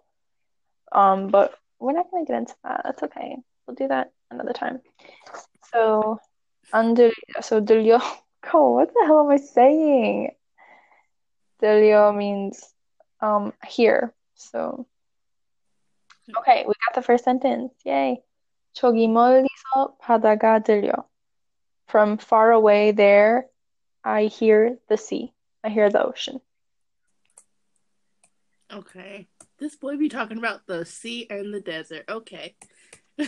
um 0.92 1.28
but 1.28 1.60
we're 1.80 1.94
not 1.94 2.12
going 2.12 2.26
to 2.26 2.32
get 2.32 2.40
into 2.40 2.56
that. 2.64 2.82
That's 2.84 3.04
okay. 3.04 3.38
We'll 3.66 3.76
do 3.76 3.88
that 3.88 4.12
another 4.30 4.54
time. 4.54 4.82
So 5.72 6.20
under 6.72 7.12
so 7.42 7.62
dulyo 7.62 8.02
cool 8.44 8.76
what 8.76 8.94
the 8.94 9.04
hell 9.06 9.22
am 9.22 9.32
i 9.32 9.38
saying? 9.38 10.32
Dulyo 11.62 12.16
means 12.16 12.64
um 13.22 13.54
here. 13.68 14.14
So 14.36 14.86
okay, 16.39 16.65
we 16.67 16.75
got 16.87 16.95
the 16.95 17.03
first 17.03 17.25
sentence. 17.25 17.73
Yay. 17.85 18.23
저기 18.73 19.09
멀리서 19.09 19.97
바다가 20.01 20.61
들려. 20.61 20.93
From 21.87 22.19
far 22.19 22.51
away 22.53 22.93
there, 22.93 23.47
I 24.03 24.27
hear 24.27 24.79
the 24.89 24.97
sea. 24.97 25.33
I 25.63 25.71
hear 25.71 25.91
the 25.91 26.05
ocean. 26.05 26.41
Okay. 28.73 29.29
This 29.59 29.77
boy 29.77 29.97
be 29.97 30.09
talking 30.09 30.39
about 30.39 30.67
the 30.67 30.85
sea 30.85 31.27
and 31.31 31.55
the 31.55 31.61
desert. 31.61 32.05
Okay. 32.09 32.57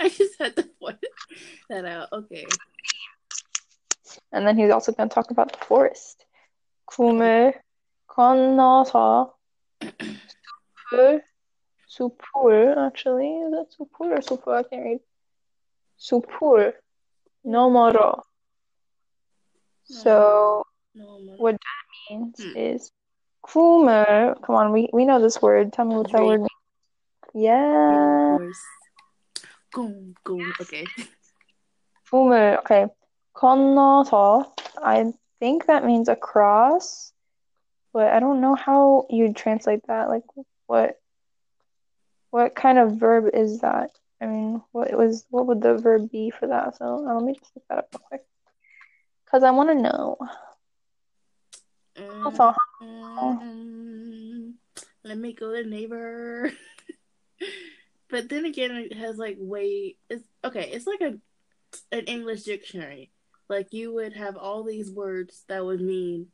I 0.00 0.08
just 0.08 0.40
had 0.40 0.56
to 0.56 0.64
point 0.80 1.04
that 1.68 1.84
out. 1.84 2.08
Okay. 2.12 2.46
And 4.32 4.46
then 4.46 4.56
he's 4.56 4.70
also 4.70 4.92
going 4.92 5.08
to 5.08 5.14
talk 5.14 5.30
about 5.30 5.52
the 5.52 5.64
forest. 5.66 6.24
꿈을 6.86 7.52
건너서 8.06 9.34
숲을, 10.90 11.22
Supur, 11.91 12.87
actually. 12.87 13.37
Is 13.37 13.51
that 13.51 13.67
Supur 13.77 14.11
or 14.11 14.21
Supur? 14.21 14.59
I 14.59 14.63
can't 14.63 14.83
read. 14.83 14.99
Supur. 15.99 16.73
Nomoro. 17.45 18.21
So, 19.83 20.63
what 20.93 21.53
that 21.53 22.13
means 22.15 22.41
hmm. 22.41 22.57
is 22.57 22.91
Kumer. 23.45 24.41
Come 24.41 24.55
on, 24.55 24.71
we, 24.71 24.89
we 24.93 25.05
know 25.05 25.21
this 25.21 25.41
word. 25.41 25.73
Tell 25.73 25.85
me 25.85 25.95
what 25.95 26.11
that 26.11 26.23
word 26.23 26.39
means. 26.39 26.49
Yeah. 27.33 28.37
Kum, 29.73 30.15
kum. 30.23 30.53
Okay. 30.61 30.85
Kumer. 32.11 32.59
Okay. 32.59 32.85
Konoto. 33.35 34.45
I 34.77 35.11
think 35.39 35.65
that 35.65 35.83
means 35.83 36.07
across, 36.07 37.11
but 37.91 38.07
I 38.07 38.19
don't 38.19 38.39
know 38.39 38.55
how 38.55 39.07
you'd 39.09 39.35
translate 39.35 39.81
that. 39.87 40.07
Like, 40.07 40.23
what 40.67 41.00
what 42.31 42.55
kind 42.55 42.79
of 42.79 42.97
verb 42.97 43.29
is 43.33 43.59
that? 43.59 43.91
I 44.19 44.25
mean, 44.25 44.61
what 44.71 44.91
was, 44.97 45.25
what 45.29 45.47
would 45.47 45.61
the 45.61 45.77
verb 45.77 46.09
be 46.11 46.31
for 46.31 46.47
that? 46.47 46.77
So 46.77 47.07
uh, 47.07 47.15
let 47.15 47.23
me 47.23 47.33
just 47.33 47.51
look 47.55 47.65
that 47.69 47.77
up 47.77 47.87
real 47.93 48.01
quick, 48.07 48.21
because 49.25 49.43
I 49.43 49.51
want 49.51 49.69
to 49.69 49.75
know. 49.75 50.17
Also, 52.23 52.53
Um, 52.81 54.55
let 55.03 55.17
me 55.17 55.33
go 55.33 55.53
to 55.53 55.67
Naver. 55.67 56.51
but 58.09 58.29
then 58.29 58.45
again, 58.45 58.71
it 58.71 58.95
has 58.95 59.17
like 59.17 59.37
way. 59.39 59.95
It's 60.09 60.23
okay. 60.43 60.69
It's 60.71 60.87
like 60.87 61.01
a 61.01 61.17
an 61.91 62.05
English 62.05 62.43
dictionary. 62.43 63.11
Like 63.49 63.73
you 63.73 63.93
would 63.93 64.13
have 64.13 64.37
all 64.37 64.63
these 64.63 64.91
words 64.91 65.43
that 65.47 65.65
would 65.65 65.81
mean 65.81 66.27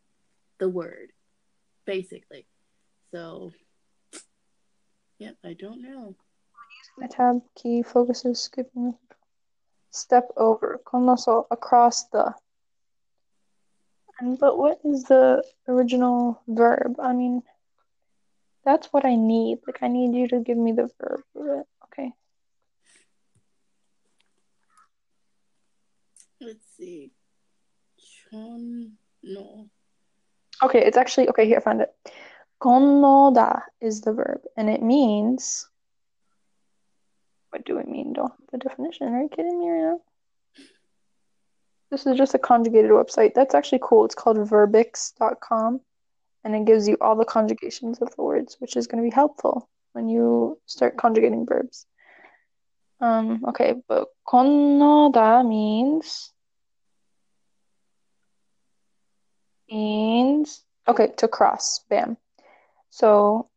the 0.59 0.69
word, 0.69 1.11
basically. 1.85 2.45
So, 3.11 3.51
Yep, 5.19 5.35
I 5.43 5.53
don't 5.53 5.81
know. 5.81 6.15
The 6.99 7.07
tab 7.07 7.41
key 7.55 7.83
focuses 7.83 8.41
skipping 8.41 8.95
step 9.91 10.29
over 10.37 10.79
conoso 10.85 11.45
across 11.51 12.05
the. 12.05 12.33
And, 14.19 14.37
but 14.39 14.57
what 14.57 14.79
is 14.83 15.03
the 15.03 15.43
original 15.67 16.41
verb? 16.47 16.99
I 16.99 17.13
mean, 17.13 17.43
that's 18.65 18.87
what 18.87 19.05
I 19.05 19.15
need. 19.15 19.59
Like, 19.65 19.81
I 19.81 19.87
need 19.87 20.15
you 20.15 20.27
to 20.29 20.39
give 20.39 20.57
me 20.57 20.71
the 20.71 20.89
verb. 20.99 21.65
Okay. 21.85 22.11
Let's 26.41 26.65
see. 26.77 27.11
Chon 27.99 28.93
no. 29.23 29.69
Okay, 30.63 30.83
it's 30.83 30.97
actually 30.97 31.29
okay. 31.29 31.45
Here, 31.45 31.57
I 31.57 31.61
found 31.61 31.81
it. 31.81 31.93
Konnoda 32.61 33.61
is 33.81 34.01
the 34.01 34.13
verb, 34.13 34.41
and 34.55 34.69
it 34.69 34.81
means. 34.81 35.67
What 37.49 37.65
do 37.65 37.77
it 37.77 37.87
mean? 37.87 38.13
Don't 38.13 38.31
have 38.31 38.47
the 38.51 38.57
definition. 38.57 39.13
Are 39.13 39.21
you 39.21 39.29
kidding 39.29 39.59
me 39.59 39.69
right 39.69 39.91
now? 39.91 40.01
This 41.89 42.05
is 42.05 42.17
just 42.17 42.33
a 42.33 42.39
conjugated 42.39 42.91
website. 42.91 43.33
That's 43.33 43.55
actually 43.55 43.79
cool. 43.81 44.05
It's 44.05 44.15
called 44.15 44.37
verbix.com, 44.37 45.79
and 46.43 46.55
it 46.55 46.65
gives 46.65 46.87
you 46.87 46.97
all 46.99 47.15
the 47.15 47.25
conjugations 47.25 47.99
of 47.99 48.13
the 48.15 48.23
words, 48.23 48.57
which 48.59 48.75
is 48.75 48.87
going 48.87 49.03
to 49.03 49.09
be 49.09 49.13
helpful 49.13 49.69
when 49.93 50.09
you 50.09 50.59
start 50.65 50.97
conjugating 50.97 51.45
verbs. 51.45 51.85
Um, 52.99 53.45
okay, 53.49 53.75
but 53.87 54.07
konnoda 54.27 55.47
means 55.47 56.33
means 59.69 60.63
okay 60.87 61.13
to 61.17 61.27
cross. 61.27 61.81
Bam. 61.89 62.17
So 62.97 63.47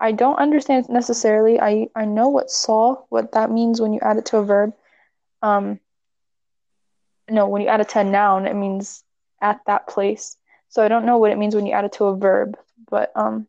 I 0.00 0.12
don't 0.12 0.38
understand 0.38 0.88
necessarily. 0.88 1.60
I, 1.60 1.88
I 1.94 2.06
know 2.06 2.28
what 2.28 2.50
saw, 2.50 2.96
what 3.10 3.32
that 3.32 3.50
means 3.50 3.78
when 3.78 3.92
you 3.92 4.00
add 4.00 4.16
it 4.16 4.24
to 4.26 4.38
a 4.38 4.42
verb. 4.42 4.72
Um, 5.42 5.80
no, 7.28 7.46
when 7.46 7.60
you 7.60 7.68
add 7.68 7.82
it 7.82 7.90
to 7.90 8.00
a 8.00 8.04
noun, 8.04 8.46
it 8.46 8.56
means 8.56 9.04
at 9.42 9.60
that 9.66 9.86
place. 9.86 10.38
So 10.70 10.82
I 10.82 10.88
don't 10.88 11.04
know 11.04 11.18
what 11.18 11.30
it 11.30 11.36
means 11.36 11.54
when 11.54 11.66
you 11.66 11.72
add 11.74 11.84
it 11.84 11.92
to 11.94 12.06
a 12.06 12.16
verb, 12.16 12.56
but 12.90 13.12
um, 13.14 13.46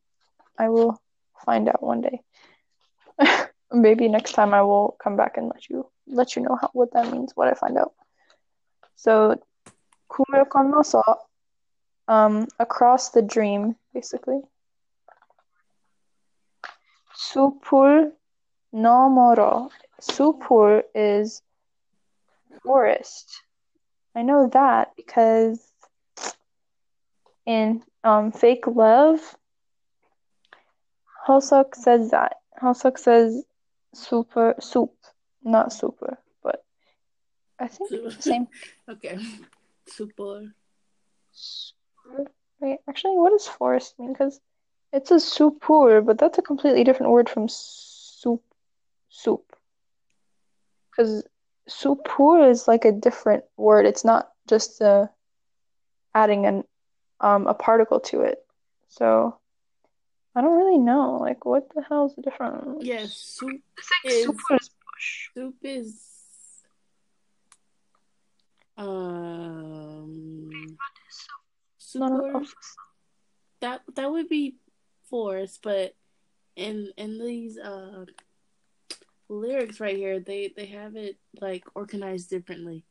I 0.59 0.67
will 0.67 1.01
find 1.45 1.69
out 1.69 1.81
one 1.81 2.01
day. 2.01 2.19
Maybe 3.71 4.09
next 4.09 4.33
time 4.33 4.53
I 4.53 4.63
will 4.63 4.97
come 5.01 5.15
back 5.15 5.37
and 5.37 5.47
let 5.47 5.69
you 5.69 5.87
let 6.07 6.35
you 6.35 6.41
know 6.41 6.57
how, 6.59 6.69
what 6.73 6.91
that 6.91 7.09
means, 7.09 7.31
what 7.35 7.47
I 7.47 7.53
find 7.53 7.77
out. 7.77 7.93
So, 8.97 9.39
um, 12.09 12.49
across 12.59 13.11
the 13.11 13.21
dream, 13.21 13.77
basically. 13.93 14.41
Supur 17.21 18.11
Nomoro. 18.73 19.69
Supur 20.01 20.83
is 20.95 21.41
forest. 22.63 23.43
I 24.15 24.23
know 24.23 24.49
that 24.49 24.95
because 24.97 25.59
in 27.45 27.83
um, 28.03 28.31
Fake 28.31 28.65
Love, 28.67 29.19
Hoseok 31.27 31.75
says 31.75 32.11
that. 32.11 32.37
Hoseok 32.61 32.97
says 32.97 33.43
super, 33.93 34.55
soup, 34.59 34.93
not 35.43 35.71
super, 35.71 36.17
but 36.43 36.63
I 37.59 37.67
think 37.67 37.91
it's 37.91 38.15
the 38.15 38.21
same. 38.21 38.47
okay. 38.89 39.17
Super. 39.87 40.53
Wait, 42.59 42.79
actually, 42.89 43.17
what 43.17 43.31
does 43.31 43.47
forest 43.47 43.95
mean? 43.99 44.13
Because 44.13 44.39
it 44.93 45.09
a 45.11 45.15
supur, 45.15 46.05
but 46.05 46.17
that's 46.17 46.37
a 46.37 46.41
completely 46.41 46.83
different 46.83 47.11
word 47.11 47.29
from 47.29 47.47
soup. 47.49 48.43
Soup. 49.09 49.43
Because 50.89 51.23
supur 51.69 52.49
is 52.49 52.67
like 52.67 52.85
a 52.85 52.91
different 52.91 53.43
word. 53.57 53.85
It's 53.85 54.03
not 54.05 54.31
just 54.47 54.81
uh, 54.81 55.07
adding 56.13 56.45
an 56.45 56.63
um 57.21 57.47
a 57.47 57.53
particle 57.53 57.99
to 57.99 58.21
it. 58.21 58.39
So 58.89 59.37
I 60.35 60.41
don't 60.41 60.57
really 60.57 60.77
know. 60.77 61.17
Like, 61.21 61.45
what 61.45 61.69
the 61.75 61.83
hell 61.87 62.05
is 62.07 62.15
the 62.15 62.21
difference? 62.21 62.83
Yes, 62.83 63.13
soup 63.13 63.61
I 64.05 64.09
is- 64.09 64.25
think 64.25 64.37
supur 64.37 64.55
is 64.59 64.69
bush. 64.69 65.29
soup 65.33 65.55
is 65.63 66.07
um 68.77 70.77
No, 71.95 72.07
no, 72.07 72.43
super 72.43 72.45
that 73.61 73.81
that 73.95 74.11
would 74.11 74.27
be 74.29 74.55
forest, 75.11 75.61
but 75.63 75.95
in 76.57 76.93
in 76.97 77.19
these 77.19 77.59
uh 77.59 78.05
lyrics 79.29 79.81
right 79.81 79.97
here, 79.97 80.19
they 80.19 80.53
they 80.55 80.67
have 80.67 80.95
it 80.97 81.17
like 81.41 81.65
organized 81.75 82.29
differently. 82.31 82.85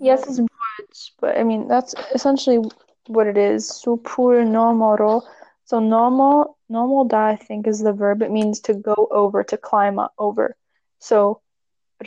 Yes, 0.00 0.26
it's 0.28 0.40
words, 0.40 1.12
but 1.20 1.38
I 1.38 1.44
mean 1.44 1.68
that's 1.68 1.94
essentially 2.14 2.60
what 3.08 3.26
it 3.26 3.38
is. 3.38 3.70
Supur 3.70 4.44
normoro. 4.46 5.22
So 5.64 5.80
normal, 5.80 6.58
normal 6.68 7.04
da 7.04 7.26
I 7.28 7.36
think 7.36 7.66
is 7.66 7.80
the 7.80 7.92
verb. 7.92 8.22
It 8.22 8.30
means 8.32 8.60
to 8.62 8.74
go 8.74 9.08
over, 9.10 9.44
to 9.44 9.58
climb 9.58 9.98
up, 9.98 10.14
over. 10.18 10.56
So 11.00 11.42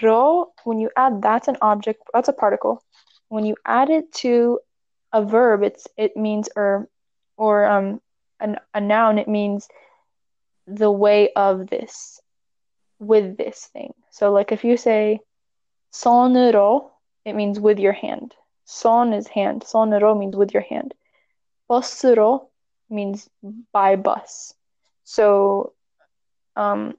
ro, 0.04 0.54
when 0.64 0.80
you 0.80 0.90
add 0.98 1.22
that's 1.22 1.48
an 1.48 1.58
object, 1.62 2.04
that's 2.14 2.30
a 2.30 2.34
particle. 2.34 2.84
When 3.30 3.45
you 3.45 3.56
add 3.66 3.90
it 3.90 4.12
to 4.24 4.60
a 5.14 5.24
verb, 5.24 5.64
it's 5.64 5.88
it 5.98 6.18
means 6.18 6.50
or 6.56 6.90
or 7.38 7.65
um, 7.65 8.01
an, 8.39 8.57
a 8.73 8.81
noun, 8.81 9.18
it 9.18 9.27
means 9.27 9.68
the 10.68 10.91
way 10.91 11.30
of 11.35 11.68
this, 11.68 12.19
with 12.99 13.38
this 13.38 13.69
thing. 13.73 13.93
So, 14.11 14.31
like 14.31 14.51
if 14.51 14.64
you 14.64 14.77
say 14.77 15.19
sonuro, 15.91 16.89
it 17.26 17.34
means 17.34 17.60
with 17.60 17.80
your 17.80 17.93
hand. 17.93 18.34
Son 18.65 19.14
is 19.14 19.27
hand. 19.27 19.64
Sonuro 19.64 20.18
means 20.18 20.35
with 20.35 20.53
your 20.53 20.64
hand. 20.64 20.93
Busuro 21.69 22.47
means 22.89 23.30
by 23.72 23.95
bus. 23.95 24.53
So, 25.03 25.73
um, 26.55 26.97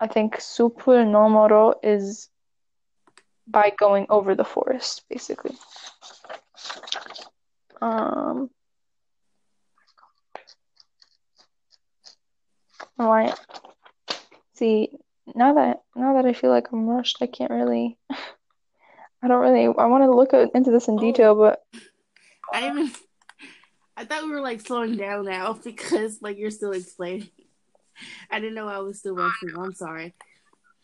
I 0.00 0.06
think 0.08 0.40
super 0.40 1.04
nomoro 1.04 1.74
is 1.82 2.28
by 3.46 3.72
going 3.78 4.06
over 4.10 4.34
the 4.34 4.44
forest, 4.44 5.04
basically. 5.08 5.56
Um, 7.80 8.50
why? 12.96 13.34
See, 14.54 14.90
now 15.34 15.54
that 15.54 15.82
now 15.94 16.14
that 16.14 16.26
I 16.26 16.32
feel 16.32 16.50
like 16.50 16.68
I'm 16.72 16.86
rushed, 16.86 17.18
I 17.20 17.26
can't 17.26 17.50
really. 17.50 17.98
I 19.22 19.28
don't 19.28 19.40
really. 19.42 19.66
I 19.66 19.86
want 19.86 20.04
to 20.04 20.10
look 20.10 20.32
into 20.54 20.70
this 20.70 20.88
in 20.88 20.94
Oh. 20.94 21.00
detail, 21.00 21.34
but 21.34 21.62
I 22.52 22.68
even 22.68 22.90
I 23.96 24.04
thought 24.04 24.24
we 24.24 24.30
were 24.30 24.40
like 24.40 24.60
slowing 24.60 24.96
down 24.96 25.24
now 25.24 25.52
because 25.64 26.20
like 26.22 26.38
you're 26.38 26.50
still 26.50 26.72
explaining. 26.72 27.28
I 28.30 28.40
didn't 28.40 28.54
know 28.54 28.68
I 28.68 28.78
was 28.78 28.98
still 28.98 29.14
rushing. 29.14 29.56
I'm 29.56 29.72
sorry. 29.72 30.14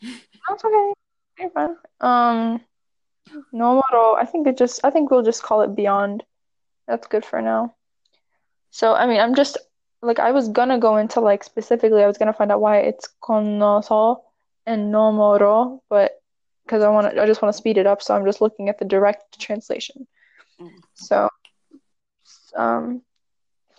That's 0.01 0.65
okay. 0.65 0.93
You're 1.39 1.51
fine. 1.51 1.75
Um, 2.01 2.61
Nomoro, 3.53 4.15
I 4.17 4.25
think 4.25 4.47
it 4.47 4.57
just, 4.57 4.81
I 4.83 4.89
think 4.89 5.11
we'll 5.11 5.21
just 5.23 5.43
call 5.43 5.61
it 5.61 5.75
Beyond. 5.75 6.23
That's 6.87 7.07
good 7.07 7.23
for 7.23 7.39
now. 7.41 7.75
So, 8.71 8.93
I 8.95 9.05
mean, 9.05 9.19
I'm 9.19 9.35
just, 9.35 9.57
like 10.03 10.19
I 10.19 10.31
was 10.31 10.49
gonna 10.49 10.77
go 10.77 10.97
into 10.97 11.19
like 11.21 11.43
specifically 11.43 12.03
I 12.03 12.07
was 12.07 12.17
gonna 12.17 12.33
find 12.33 12.51
out 12.51 12.61
why 12.61 12.79
it's 12.79 13.07
conoso 13.21 14.21
and 14.65 14.93
nomoro, 14.93 15.79
but 15.89 16.21
because 16.65 16.83
I 16.83 16.89
want 16.89 17.13
to, 17.13 17.21
I 17.21 17.25
just 17.25 17.41
want 17.41 17.53
to 17.53 17.57
speed 17.57 17.77
it 17.77 17.87
up, 17.87 18.01
so 18.01 18.15
I'm 18.15 18.25
just 18.25 18.41
looking 18.41 18.69
at 18.69 18.79
the 18.79 18.85
direct 18.85 19.39
translation. 19.39 20.07
Mm-hmm. 20.59 20.77
So, 20.93 21.29
um, 22.55 23.01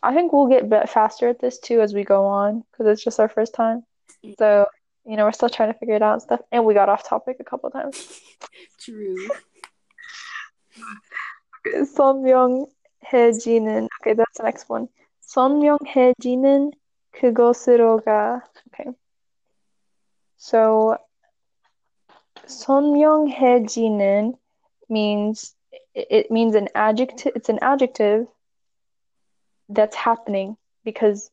I 0.03 0.15
think 0.15 0.33
we'll 0.33 0.49
get 0.49 0.69
bit 0.69 0.89
faster 0.89 1.29
at 1.29 1.41
this 1.41 1.59
too 1.59 1.81
as 1.81 1.95
we 1.95 2.05
go 2.05 2.27
on 2.27 2.65
because 2.71 2.87
it's 2.87 3.05
just 3.05 3.21
our 3.21 3.29
first 3.29 3.55
time. 3.55 3.85
Mm. 4.25 4.35
So 4.39 4.67
you 5.07 5.17
know 5.17 5.25
we're 5.25 5.33
still 5.33 5.51
trying 5.51 5.73
to 5.73 5.79
figure 5.79 5.95
it 5.95 6.03
out 6.03 6.15
and 6.15 6.23
stuff, 6.23 6.41
and 6.53 6.65
we 6.65 6.75
got 6.75 6.89
off 6.89 7.09
topic 7.09 7.37
a 7.41 7.45
couple 7.45 7.71
times. 7.71 8.21
True. 8.81 9.29
Song 11.95 12.23
Byung 12.23 12.69
Hye 13.03 13.29
Okay, 13.29 14.15
that's 14.15 14.39
the 14.39 14.43
next 14.43 14.69
one. 14.69 14.89
Son 15.35 15.61
Kugosiroga. 17.12 18.40
Okay. 18.69 18.90
So 20.36 20.97
Son 22.47 22.93
means 24.89 25.56
it 25.93 26.31
means 26.31 26.55
an 26.55 26.69
adjective 26.77 27.32
it's 27.35 27.48
an 27.48 27.59
adjective 27.62 28.28
that's 29.69 29.97
happening 29.97 30.56
because 30.85 31.32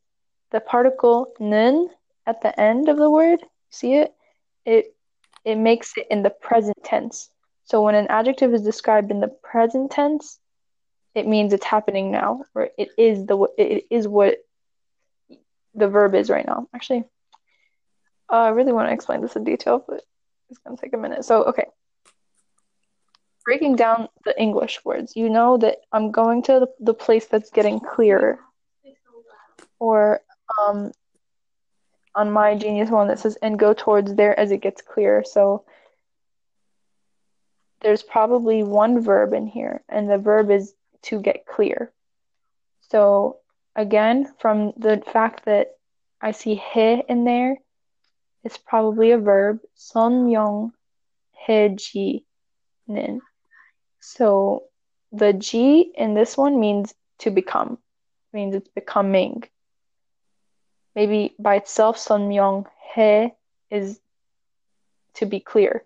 the 0.49 0.61
particle 0.61 1.31
nun 1.39 1.87
at 2.25 2.41
the 2.41 2.59
end 2.59 2.89
of 2.89 2.97
the 2.97 3.09
word, 3.09 3.45
see 3.69 3.93
it? 3.97 4.15
It 4.65 4.95
it 5.45 5.57
makes 5.57 5.93
it 5.95 6.07
in 6.09 6.23
the 6.23 6.31
present 6.31 6.83
tense. 6.83 7.29
So 7.65 7.83
when 7.83 7.93
an 7.93 8.07
adjective 8.09 8.51
is 8.55 8.63
described 8.63 9.11
in 9.11 9.19
the 9.19 9.35
present 9.43 9.91
tense, 9.91 10.39
it 11.13 11.27
means 11.27 11.53
it's 11.53 11.65
happening 11.65 12.11
now, 12.11 12.45
or 12.55 12.69
it 12.77 12.89
is 12.97 13.25
the 13.25 13.47
it 13.57 13.85
is 13.89 14.07
what 14.07 14.37
the 15.75 15.87
verb 15.87 16.15
is 16.15 16.29
right 16.29 16.45
now. 16.45 16.67
Actually, 16.73 17.03
uh, 18.29 18.35
I 18.35 18.49
really 18.49 18.73
want 18.73 18.89
to 18.89 18.93
explain 18.93 19.21
this 19.21 19.35
in 19.35 19.43
detail, 19.43 19.83
but 19.87 20.01
it's 20.49 20.59
gonna 20.59 20.77
take 20.77 20.93
a 20.93 20.97
minute. 20.97 21.25
So, 21.25 21.43
okay. 21.43 21.65
Breaking 23.43 23.75
down 23.75 24.07
the 24.23 24.39
English 24.39 24.85
words, 24.85 25.15
you 25.15 25.27
know 25.27 25.57
that 25.57 25.77
I'm 25.91 26.11
going 26.11 26.43
to 26.43 26.59
the, 26.59 26.67
the 26.79 26.93
place 26.93 27.25
that's 27.25 27.49
getting 27.49 27.79
clearer. 27.79 28.39
Or 29.79 30.21
um 30.61 30.91
on 32.13 32.29
my 32.29 32.55
genius 32.55 32.89
one 32.89 33.07
that 33.07 33.19
says 33.19 33.37
and 33.41 33.57
go 33.57 33.73
towards 33.73 34.13
there 34.15 34.37
as 34.39 34.51
it 34.51 34.61
gets 34.61 34.81
clearer. 34.81 35.23
So 35.23 35.65
there's 37.81 38.03
probably 38.03 38.63
one 38.63 39.01
verb 39.01 39.33
in 39.33 39.47
here, 39.47 39.81
and 39.89 40.09
the 40.09 40.17
verb 40.17 40.51
is 40.51 40.73
to 41.03 41.19
get 41.21 41.45
clear. 41.45 41.91
So 42.89 43.37
again, 43.75 44.33
from 44.39 44.73
the 44.77 45.01
fact 45.11 45.45
that 45.45 45.77
I 46.21 46.31
see 46.31 46.55
he 46.55 47.03
in 47.07 47.23
there, 47.23 47.57
it's 48.43 48.57
probably 48.57 49.11
a 49.11 49.17
verb. 49.17 49.59
Son 49.75 50.29
yong 50.29 50.73
nin. 51.47 53.21
So 53.99 54.63
the 55.11 55.33
G 55.33 55.91
in 55.95 56.13
this 56.13 56.37
one 56.37 56.59
means 56.59 56.93
to 57.19 57.31
become, 57.31 57.77
it 58.33 58.37
means 58.37 58.55
it's 58.55 58.69
becoming. 58.69 59.43
Maybe 60.95 61.35
by 61.39 61.55
itself, 61.55 61.97
son 61.97 62.31
yong 62.31 62.67
he 62.93 63.29
is 63.69 63.99
to 65.15 65.25
be 65.25 65.39
clear, 65.39 65.83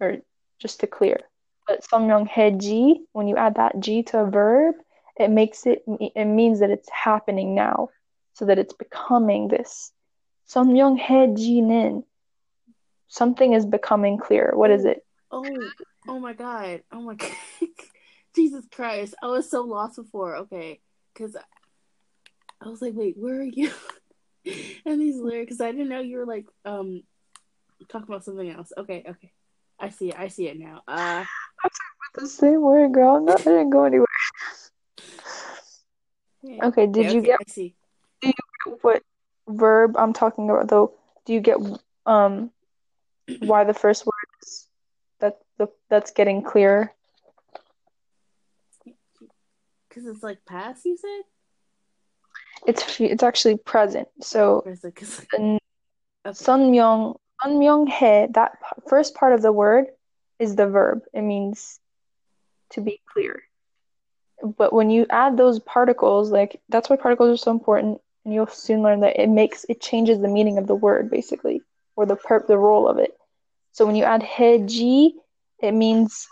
or 0.00 0.18
just 0.58 0.80
to 0.80 0.86
clear. 0.86 1.20
But 1.68 1.84
samyanghaeji, 1.84 3.00
when 3.12 3.28
you 3.28 3.36
add 3.36 3.56
that 3.56 3.78
ji 3.78 4.02
to 4.04 4.20
a 4.20 4.30
verb, 4.30 4.74
it 5.20 5.30
makes 5.30 5.66
it 5.66 5.82
it 5.86 6.24
means 6.24 6.60
that 6.60 6.70
it's 6.70 6.88
happening 6.90 7.54
now, 7.54 7.90
so 8.32 8.46
that 8.46 8.58
it's 8.58 8.72
becoming 8.72 9.48
this. 9.48 9.92
Samyanghaejinin. 10.48 12.04
Something 13.08 13.52
is 13.52 13.66
becoming 13.66 14.16
clear. 14.16 14.52
What 14.54 14.70
is 14.70 14.86
it? 14.86 15.04
Oh, 15.30 15.44
oh 16.08 16.18
my 16.18 16.32
god. 16.32 16.82
Oh 16.90 17.02
my 17.02 17.14
god. 17.14 17.32
Jesus 18.34 18.64
Christ. 18.72 19.14
I 19.22 19.26
was 19.26 19.50
so 19.50 19.62
lost 19.62 19.96
before. 19.96 20.36
Okay. 20.36 20.80
Cuz 21.14 21.36
I 22.60 22.68
was 22.68 22.80
like, 22.80 22.94
"Wait, 22.94 23.16
where 23.18 23.40
are 23.40 23.42
you?" 23.42 23.70
and 24.86 25.00
these 25.00 25.16
lyrics 25.16 25.60
I 25.60 25.72
didn't 25.72 25.90
know 25.90 26.00
you 26.00 26.16
were 26.16 26.26
like 26.26 26.46
um 26.64 27.02
talking 27.88 28.08
about 28.08 28.24
something 28.24 28.48
else. 28.48 28.72
Okay, 28.76 29.04
okay. 29.06 29.32
I 29.78 29.88
see 29.90 30.08
it. 30.10 30.18
I 30.18 30.28
see 30.28 30.48
it 30.48 30.58
now. 30.58 30.82
Uh, 30.88 31.24
The 32.14 32.26
same 32.26 32.62
word, 32.62 32.92
girl. 32.92 33.16
I'm 33.16 33.24
not, 33.24 33.40
I 33.40 33.44
didn't 33.44 33.70
go 33.70 33.84
anywhere. 33.84 34.06
okay, 36.44 36.58
Okay, 36.62 36.86
did 36.86 37.06
okay, 37.06 37.14
you 37.14 37.18
okay, 37.20 37.26
get 37.26 37.40
I 37.40 37.50
see. 37.50 37.74
what 38.82 39.02
verb 39.48 39.96
I'm 39.96 40.12
talking 40.12 40.50
about 40.50 40.68
though? 40.68 40.94
Do 41.26 41.32
you 41.32 41.40
get 41.40 41.58
um 42.06 42.50
why 43.40 43.64
the 43.64 43.74
first 43.74 44.04
word 44.06 44.28
is 44.42 44.66
that 45.20 45.38
the 45.58 45.68
that's 45.90 46.10
getting 46.10 46.42
clearer? 46.42 46.92
Because 49.88 50.06
it's 50.06 50.22
like 50.22 50.44
past, 50.46 50.84
you 50.84 50.96
said? 50.96 51.22
It's 52.66 53.00
it's 53.00 53.22
actually 53.22 53.56
present. 53.58 54.08
So 54.20 54.62
Or 54.64 54.72
is 54.72 54.84
it 54.84 54.94
'cause- 54.96 55.26
the 55.30 55.58
okay. 56.26 56.34
선명 56.34 57.16
an 57.42 57.60
that 58.34 58.58
first 58.88 59.14
part 59.14 59.32
of 59.32 59.42
the 59.42 59.52
word 59.52 59.86
is 60.38 60.56
the 60.56 60.66
verb. 60.66 61.02
It 61.12 61.22
means 61.22 61.80
to 62.70 62.80
be 62.80 63.00
clear. 63.12 63.42
But 64.56 64.72
when 64.72 64.90
you 64.90 65.06
add 65.10 65.36
those 65.36 65.58
particles, 65.60 66.30
like 66.30 66.60
that's 66.68 66.88
why 66.88 66.96
particles 66.96 67.30
are 67.30 67.36
so 67.42 67.50
important, 67.50 68.00
and 68.24 68.34
you'll 68.34 68.46
soon 68.46 68.82
learn 68.82 69.00
that 69.00 69.20
it 69.20 69.28
makes 69.28 69.64
it 69.68 69.80
changes 69.80 70.20
the 70.20 70.28
meaning 70.28 70.58
of 70.58 70.66
the 70.66 70.74
word 70.74 71.10
basically, 71.10 71.62
or 71.96 72.06
the 72.06 72.16
perp 72.16 72.46
the 72.46 72.58
role 72.58 72.88
of 72.88 72.98
it. 72.98 73.16
So 73.72 73.86
when 73.86 73.96
you 73.96 74.04
add 74.04 74.22
he 74.22 74.58
ji, 74.58 75.14
it 75.60 75.72
means 75.72 76.26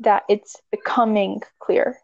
that 0.00 0.24
it's 0.28 0.60
becoming 0.70 1.42
clear. 1.60 1.98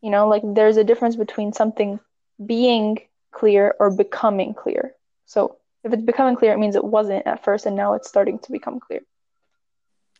You 0.00 0.10
know, 0.10 0.28
like 0.28 0.42
there's 0.44 0.76
a 0.76 0.84
difference 0.84 1.16
between 1.16 1.52
something 1.52 2.00
being 2.44 2.98
clear 3.32 3.74
or 3.78 3.90
becoming 3.90 4.54
clear. 4.54 4.94
So 5.26 5.56
if 5.84 5.92
it's 5.92 6.02
becoming 6.02 6.36
clear, 6.36 6.52
it 6.52 6.58
means 6.58 6.76
it 6.76 6.84
wasn't 6.84 7.26
at 7.26 7.44
first 7.44 7.66
and 7.66 7.76
now 7.76 7.94
it's 7.94 8.08
starting 8.08 8.38
to 8.40 8.52
become 8.52 8.80
clear. 8.80 9.00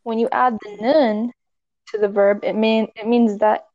When 0.03 0.19
you 0.19 0.29
add 0.33 0.59
the 0.63 0.77
nun 0.81 1.33
to 1.89 1.99
the 1.99 2.09
verb, 2.09 2.41
it 2.43 2.55
mean 2.55 2.89
it 2.97 3.07
means 3.07 3.39
that 3.39 3.67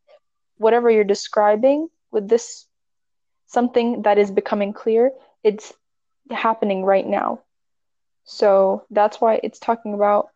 whatever 0.57 0.89
you're 0.89 1.03
describing 1.03 1.89
with 2.11 2.27
this 2.27 2.65
something 3.45 4.01
that 4.01 4.18
is 4.18 4.31
becoming 4.31 4.73
clear, 4.73 5.11
it's 5.43 5.73
happening 6.31 6.84
right 6.84 7.07
now. 7.07 7.41
So 8.26 8.85
that's 8.91 9.22
why 9.22 9.39
it's 9.43 9.59
talking 9.59 9.93
about 9.93 10.30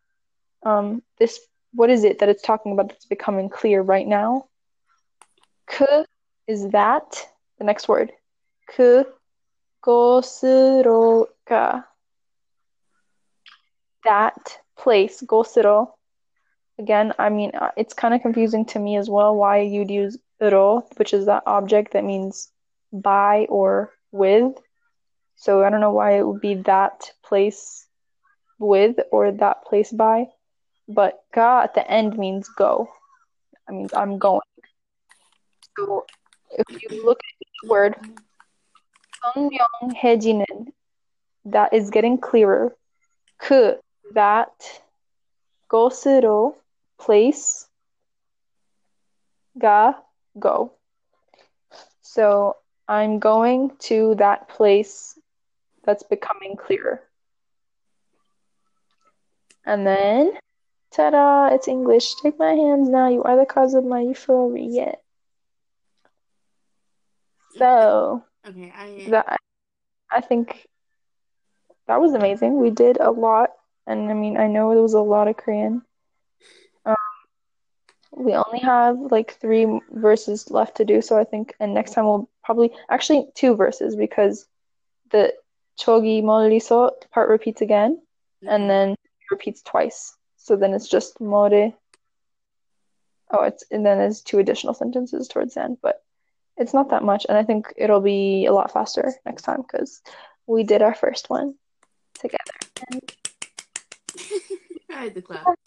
um 0.64 1.02
this 1.18 1.40
what 1.74 1.90
is 1.90 2.04
it 2.04 2.20
that 2.20 2.30
it's 2.30 2.44
talking 2.44 2.72
about 2.72 2.90
that's 2.90 3.06
becoming 3.06 3.50
clear 3.50 3.82
right 3.82 4.08
now? 4.08 4.48
그 5.68 6.06
is 6.48 6.70
that 6.70 7.28
the 7.58 7.64
next 7.66 7.88
word. 7.90 8.12
그 8.70 9.06
Gosuroka. 9.84 11.86
That 14.04 14.58
place, 14.78 15.22
Gosiro. 15.22 15.92
Again, 16.80 17.14
I 17.20 17.30
mean, 17.30 17.52
uh, 17.54 17.72
it's 17.78 17.94
kind 17.94 18.14
of 18.14 18.22
confusing 18.22 18.66
to 18.66 18.80
me 18.80 18.98
as 18.98 19.10
well 19.10 19.36
why 19.36 19.62
you'd 19.62 19.92
use 19.92 20.18
ro, 20.40 20.84
which 20.98 21.14
is 21.14 21.28
that 21.28 21.44
object 21.46 21.94
that 21.94 22.04
means 22.04 22.50
by 22.92 23.46
or 23.50 23.92
with. 24.12 24.54
So 25.36 25.64
I 25.64 25.70
don't 25.70 25.82
know 25.82 25.92
why 25.92 26.18
it 26.18 26.28
would 26.28 26.42
be 26.42 26.56
that 26.66 27.12
place 27.24 27.86
with 28.60 28.98
or 29.12 29.32
that 29.32 29.66
place 29.66 29.92
by. 29.92 30.28
But 30.88 31.24
ga 31.34 31.64
at 31.64 31.74
the 31.74 31.90
end 31.90 32.18
means 32.18 32.50
go. 32.50 32.90
I 33.68 33.72
mean, 33.72 33.90
I'm 33.94 34.18
going. 34.18 34.42
So 35.78 36.06
if 36.52 36.82
you 36.82 37.06
look 37.06 37.20
at 37.20 37.48
the 37.64 37.70
word, 37.70 37.96
선명해지는, 39.35 40.45
that 41.45 41.73
is 41.73 41.91
getting 41.91 42.19
clearer. 42.19 42.75
그, 43.39 43.79
that, 44.15 44.83
곳으로, 45.69 46.55
place, 46.99 47.69
가, 49.59 50.03
go. 50.39 50.73
So 52.03 52.57
I'm 52.89 53.19
going 53.19 53.77
to 53.89 54.15
that 54.17 54.49
place 54.49 55.19
that's 55.85 56.03
becoming 56.03 56.57
clearer. 56.57 57.03
And 59.65 59.87
then, 59.87 60.39
ta-da, 60.93 61.49
it's 61.53 61.69
English. 61.69 62.15
Take 62.23 62.39
my 62.39 62.55
hands 62.55 62.89
now. 62.89 63.09
You 63.09 63.25
are 63.25 63.37
the 63.37 63.47
cause 63.47 63.75
of 63.75 63.85
my 63.85 64.01
euphoria. 64.01 64.97
So 67.59 68.23
Okay, 68.48 68.74
I 68.76 69.08
that 69.10 69.40
I 70.12 70.22
think 70.22 70.68
that 71.88 72.02
was 72.02 72.14
amazing. 72.14 72.60
We 72.60 72.70
did 72.70 72.98
a 73.00 73.12
lot, 73.12 73.52
and 73.86 74.10
I 74.10 74.14
mean, 74.14 74.38
I 74.38 74.48
know 74.48 74.72
it 74.72 74.82
was 74.82 74.94
a 74.94 75.00
lot 75.00 75.28
of 75.28 75.38
Korean. 75.38 75.84
Um, 76.86 76.96
we 78.16 78.34
only 78.34 78.60
have 78.60 78.98
like 78.98 79.34
three 79.40 79.80
verses 79.92 80.50
left 80.50 80.78
to 80.78 80.86
do, 80.86 81.02
so 81.02 81.18
I 81.20 81.24
think, 81.24 81.54
and 81.60 81.74
next 81.74 81.94
time 81.94 82.06
we'll 82.06 82.30
probably 82.44 82.72
actually 82.90 83.28
two 83.36 83.56
verses 83.56 83.96
because 83.96 84.48
the 85.12 85.34
Chogi 85.80 86.24
Moliso 86.24 86.92
part 87.12 87.30
repeats 87.30 87.62
again, 87.62 88.02
and 88.42 88.62
mm-hmm. 88.64 88.68
then 88.68 88.96
repeats 89.30 89.62
twice. 89.62 90.16
So 90.38 90.56
then 90.56 90.74
it's 90.74 90.88
just 90.88 91.22
More. 91.22 91.74
Oh, 93.34 93.44
it's 93.44 93.64
and 93.72 93.86
then 93.86 94.00
there's 94.00 94.22
two 94.22 94.40
additional 94.40 94.74
sentences 94.74 95.28
towards 95.28 95.54
the 95.54 95.64
end, 95.64 95.78
but 95.82 96.04
it's 96.58 96.74
not 96.74 96.90
that 96.90 97.04
much, 97.04 97.26
and 97.28 97.38
I 97.38 97.44
think 97.44 97.74
it'll 97.78 98.02
be 98.02 98.46
a 98.46 98.54
lot 98.54 98.72
faster 98.72 99.14
next 99.26 99.44
time 99.44 99.62
because 99.62 100.02
we 100.48 100.64
did 100.64 100.82
our 100.82 100.94
first 100.94 101.30
one 101.30 101.56
together. 102.16 102.40
And 102.92 103.02
I 104.92 105.04
had 105.04 105.16
to 105.16 105.22
clap. 105.22 105.58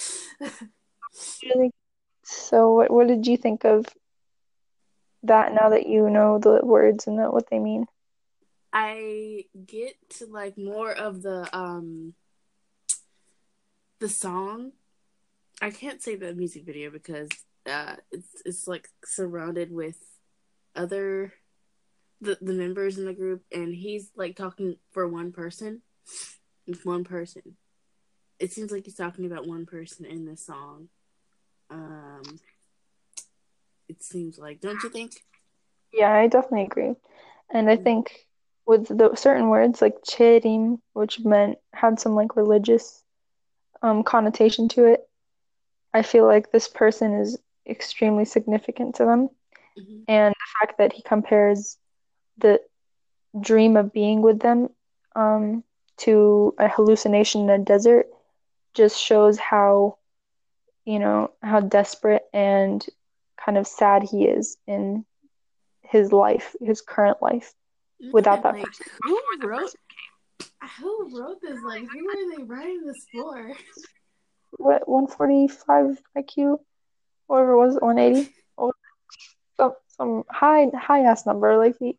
so 2.24 2.73
what 2.73 2.90
what 2.90 3.06
did 3.09 3.27
you 3.27 3.36
think 3.36 3.65
of 3.65 3.86
that 5.23 5.55
now 5.55 5.70
that 5.70 5.86
you 5.86 6.11
know 6.11 6.39
the 6.39 6.61
words 6.62 7.06
and 7.06 7.19
the, 7.19 7.31
what 7.31 7.48
they 7.51 7.59
mean? 7.59 7.86
I 8.73 9.44
get 9.66 9.94
to 10.19 10.27
like 10.27 10.59
more 10.59 10.93
of 10.93 11.23
the 11.23 11.48
um 11.56 12.15
the 14.01 14.09
song. 14.09 14.73
I 15.62 15.70
can't 15.70 16.02
say 16.02 16.16
the 16.16 16.35
music 16.35 16.65
video 16.65 16.90
because 16.90 17.31
uh 17.66 17.97
it's 18.11 18.43
it's 18.44 18.69
like 18.69 18.89
surrounded 19.05 19.73
with 19.73 19.97
other 20.77 21.33
the 22.21 22.39
the 22.41 22.53
members 22.53 22.99
in 22.99 23.05
the 23.05 23.13
group 23.13 23.43
and 23.53 23.75
he's 23.75 24.11
like 24.17 24.37
talking 24.37 24.77
for 24.93 25.07
one 25.09 25.33
person. 25.33 25.83
It's 26.67 26.85
one 26.85 27.05
person. 27.05 27.57
It 28.39 28.53
seems 28.53 28.73
like 28.73 28.85
he's 28.85 28.95
talking 28.95 29.27
about 29.27 29.47
one 29.47 29.67
person 29.67 30.05
in 30.05 30.25
this 30.25 30.45
song. 30.45 30.89
Um 31.71 32.23
it 33.89 34.03
seems 34.03 34.39
like, 34.39 34.61
don't 34.61 34.83
you 34.83 34.89
think? 34.89 35.13
Yeah, 35.93 36.13
I 36.13 36.27
definitely 36.27 36.63
agree, 36.63 36.95
and 37.51 37.69
I 37.69 37.77
think 37.77 38.27
with 38.67 38.89
the 38.89 39.15
certain 39.15 39.51
words 39.51 39.83
like 39.83 40.03
cherim, 40.03 40.81
which 40.95 41.21
meant 41.21 41.59
had 41.73 42.01
some 42.01 42.15
like 42.15 42.37
religious 42.37 43.03
um 43.83 44.03
connotation 44.03 44.69
to 44.71 44.87
it, 44.87 45.07
I 45.93 46.03
feel 46.03 46.27
like 46.27 46.51
this 46.51 46.69
person 46.69 47.15
is 47.21 47.39
extremely 47.67 48.25
significant 48.25 48.97
to 48.97 49.05
them. 49.05 49.29
Mhm. 49.79 50.05
and 50.09 50.35
the 50.35 50.47
fact 50.61 50.79
that 50.79 50.93
he 50.93 51.03
compares 51.03 51.79
the 52.39 52.61
dream 53.41 53.77
of 53.77 53.93
being 53.93 54.23
with 54.23 54.41
them 54.41 54.69
um, 55.17 55.65
to 55.99 56.55
a 56.59 56.69
hallucination 56.69 57.43
in 57.43 57.51
a 57.51 57.59
desert 57.59 58.07
just 58.75 58.99
shows 58.99 59.39
how 59.39 59.99
you 60.85 60.99
know 60.99 61.31
how 61.43 61.61
desperate 61.61 62.25
and 62.33 62.85
kind 63.37 63.57
of 63.59 63.67
sad 63.67 64.03
he 64.03 64.27
is 64.27 64.57
in 64.67 65.05
his 65.83 66.13
life 66.13 66.57
his 66.61 66.81
current 66.81 67.23
life 67.23 67.55
without 68.13 68.43
that 68.43 68.55
like, 68.55 68.65
person 68.65 68.87
Who 69.05 69.21
wrote 69.43 69.75
who 70.81 71.19
wrote 71.19 71.41
this? 71.43 71.59
Like 71.65 71.89
who 71.91 72.09
are 72.09 72.37
they 72.37 72.43
writing 72.45 72.83
this 72.87 73.07
for? 73.13 73.55
what 74.59 74.89
145 74.89 76.01
IQ 76.17 76.61
whatever 77.27 77.53
it 77.53 77.59
was 77.59 77.75
180 77.81 78.29
or 78.29 78.33
some 79.97 80.25
high 80.31 80.66
high 80.75 81.01
ass 81.01 81.27
number 81.27 81.57
like 81.57 81.77
he 81.79 81.97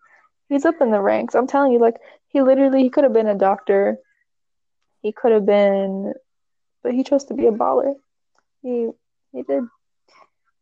he's 0.50 0.66
up 0.66 0.82
in 0.82 0.92
the 0.92 1.02
ranks 1.02 1.36
I'm 1.36 1.48
telling 1.48 1.72
you 1.72 1.80
like 1.80 1.96
he 2.28 2.42
literally 2.42 2.84
he 2.84 2.90
could 2.90 3.04
have 3.04 3.14
been 3.14 3.28
a 3.28 3.36
doctor 3.36 3.98
he 5.02 5.12
could 5.12 5.32
have 5.32 5.46
been 5.46 6.14
but 6.86 6.94
he 6.94 7.04
chose 7.04 7.26
to 7.26 7.34
be 7.34 7.48
a 7.48 7.52
baller. 7.52 7.96
He 8.62 8.90
he 9.34 9.42
did, 9.42 9.64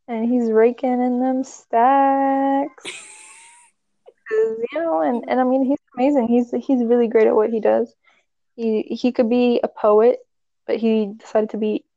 and 0.08 0.32
he's 0.32 0.50
raking 0.50 1.02
in 1.02 1.20
them 1.20 1.44
stacks. 1.44 2.86
you 4.32 4.68
know, 4.74 5.02
and 5.02 5.26
and 5.28 5.42
I 5.42 5.44
mean, 5.44 5.66
he's 5.66 5.80
amazing. 5.98 6.30
He's 6.30 6.50
he's 6.52 6.86
really 6.86 7.10
great 7.10 7.28
at 7.28 7.36
what 7.36 7.50
he 7.50 7.60
does. 7.60 7.94
He 8.56 8.84
he 8.84 9.12
could 9.12 9.30
be 9.30 9.60
a 9.62 9.68
poet, 9.68 10.20
but 10.66 10.78
he 10.78 11.14
decided 11.18 11.50
to 11.50 11.58
be 11.58 11.84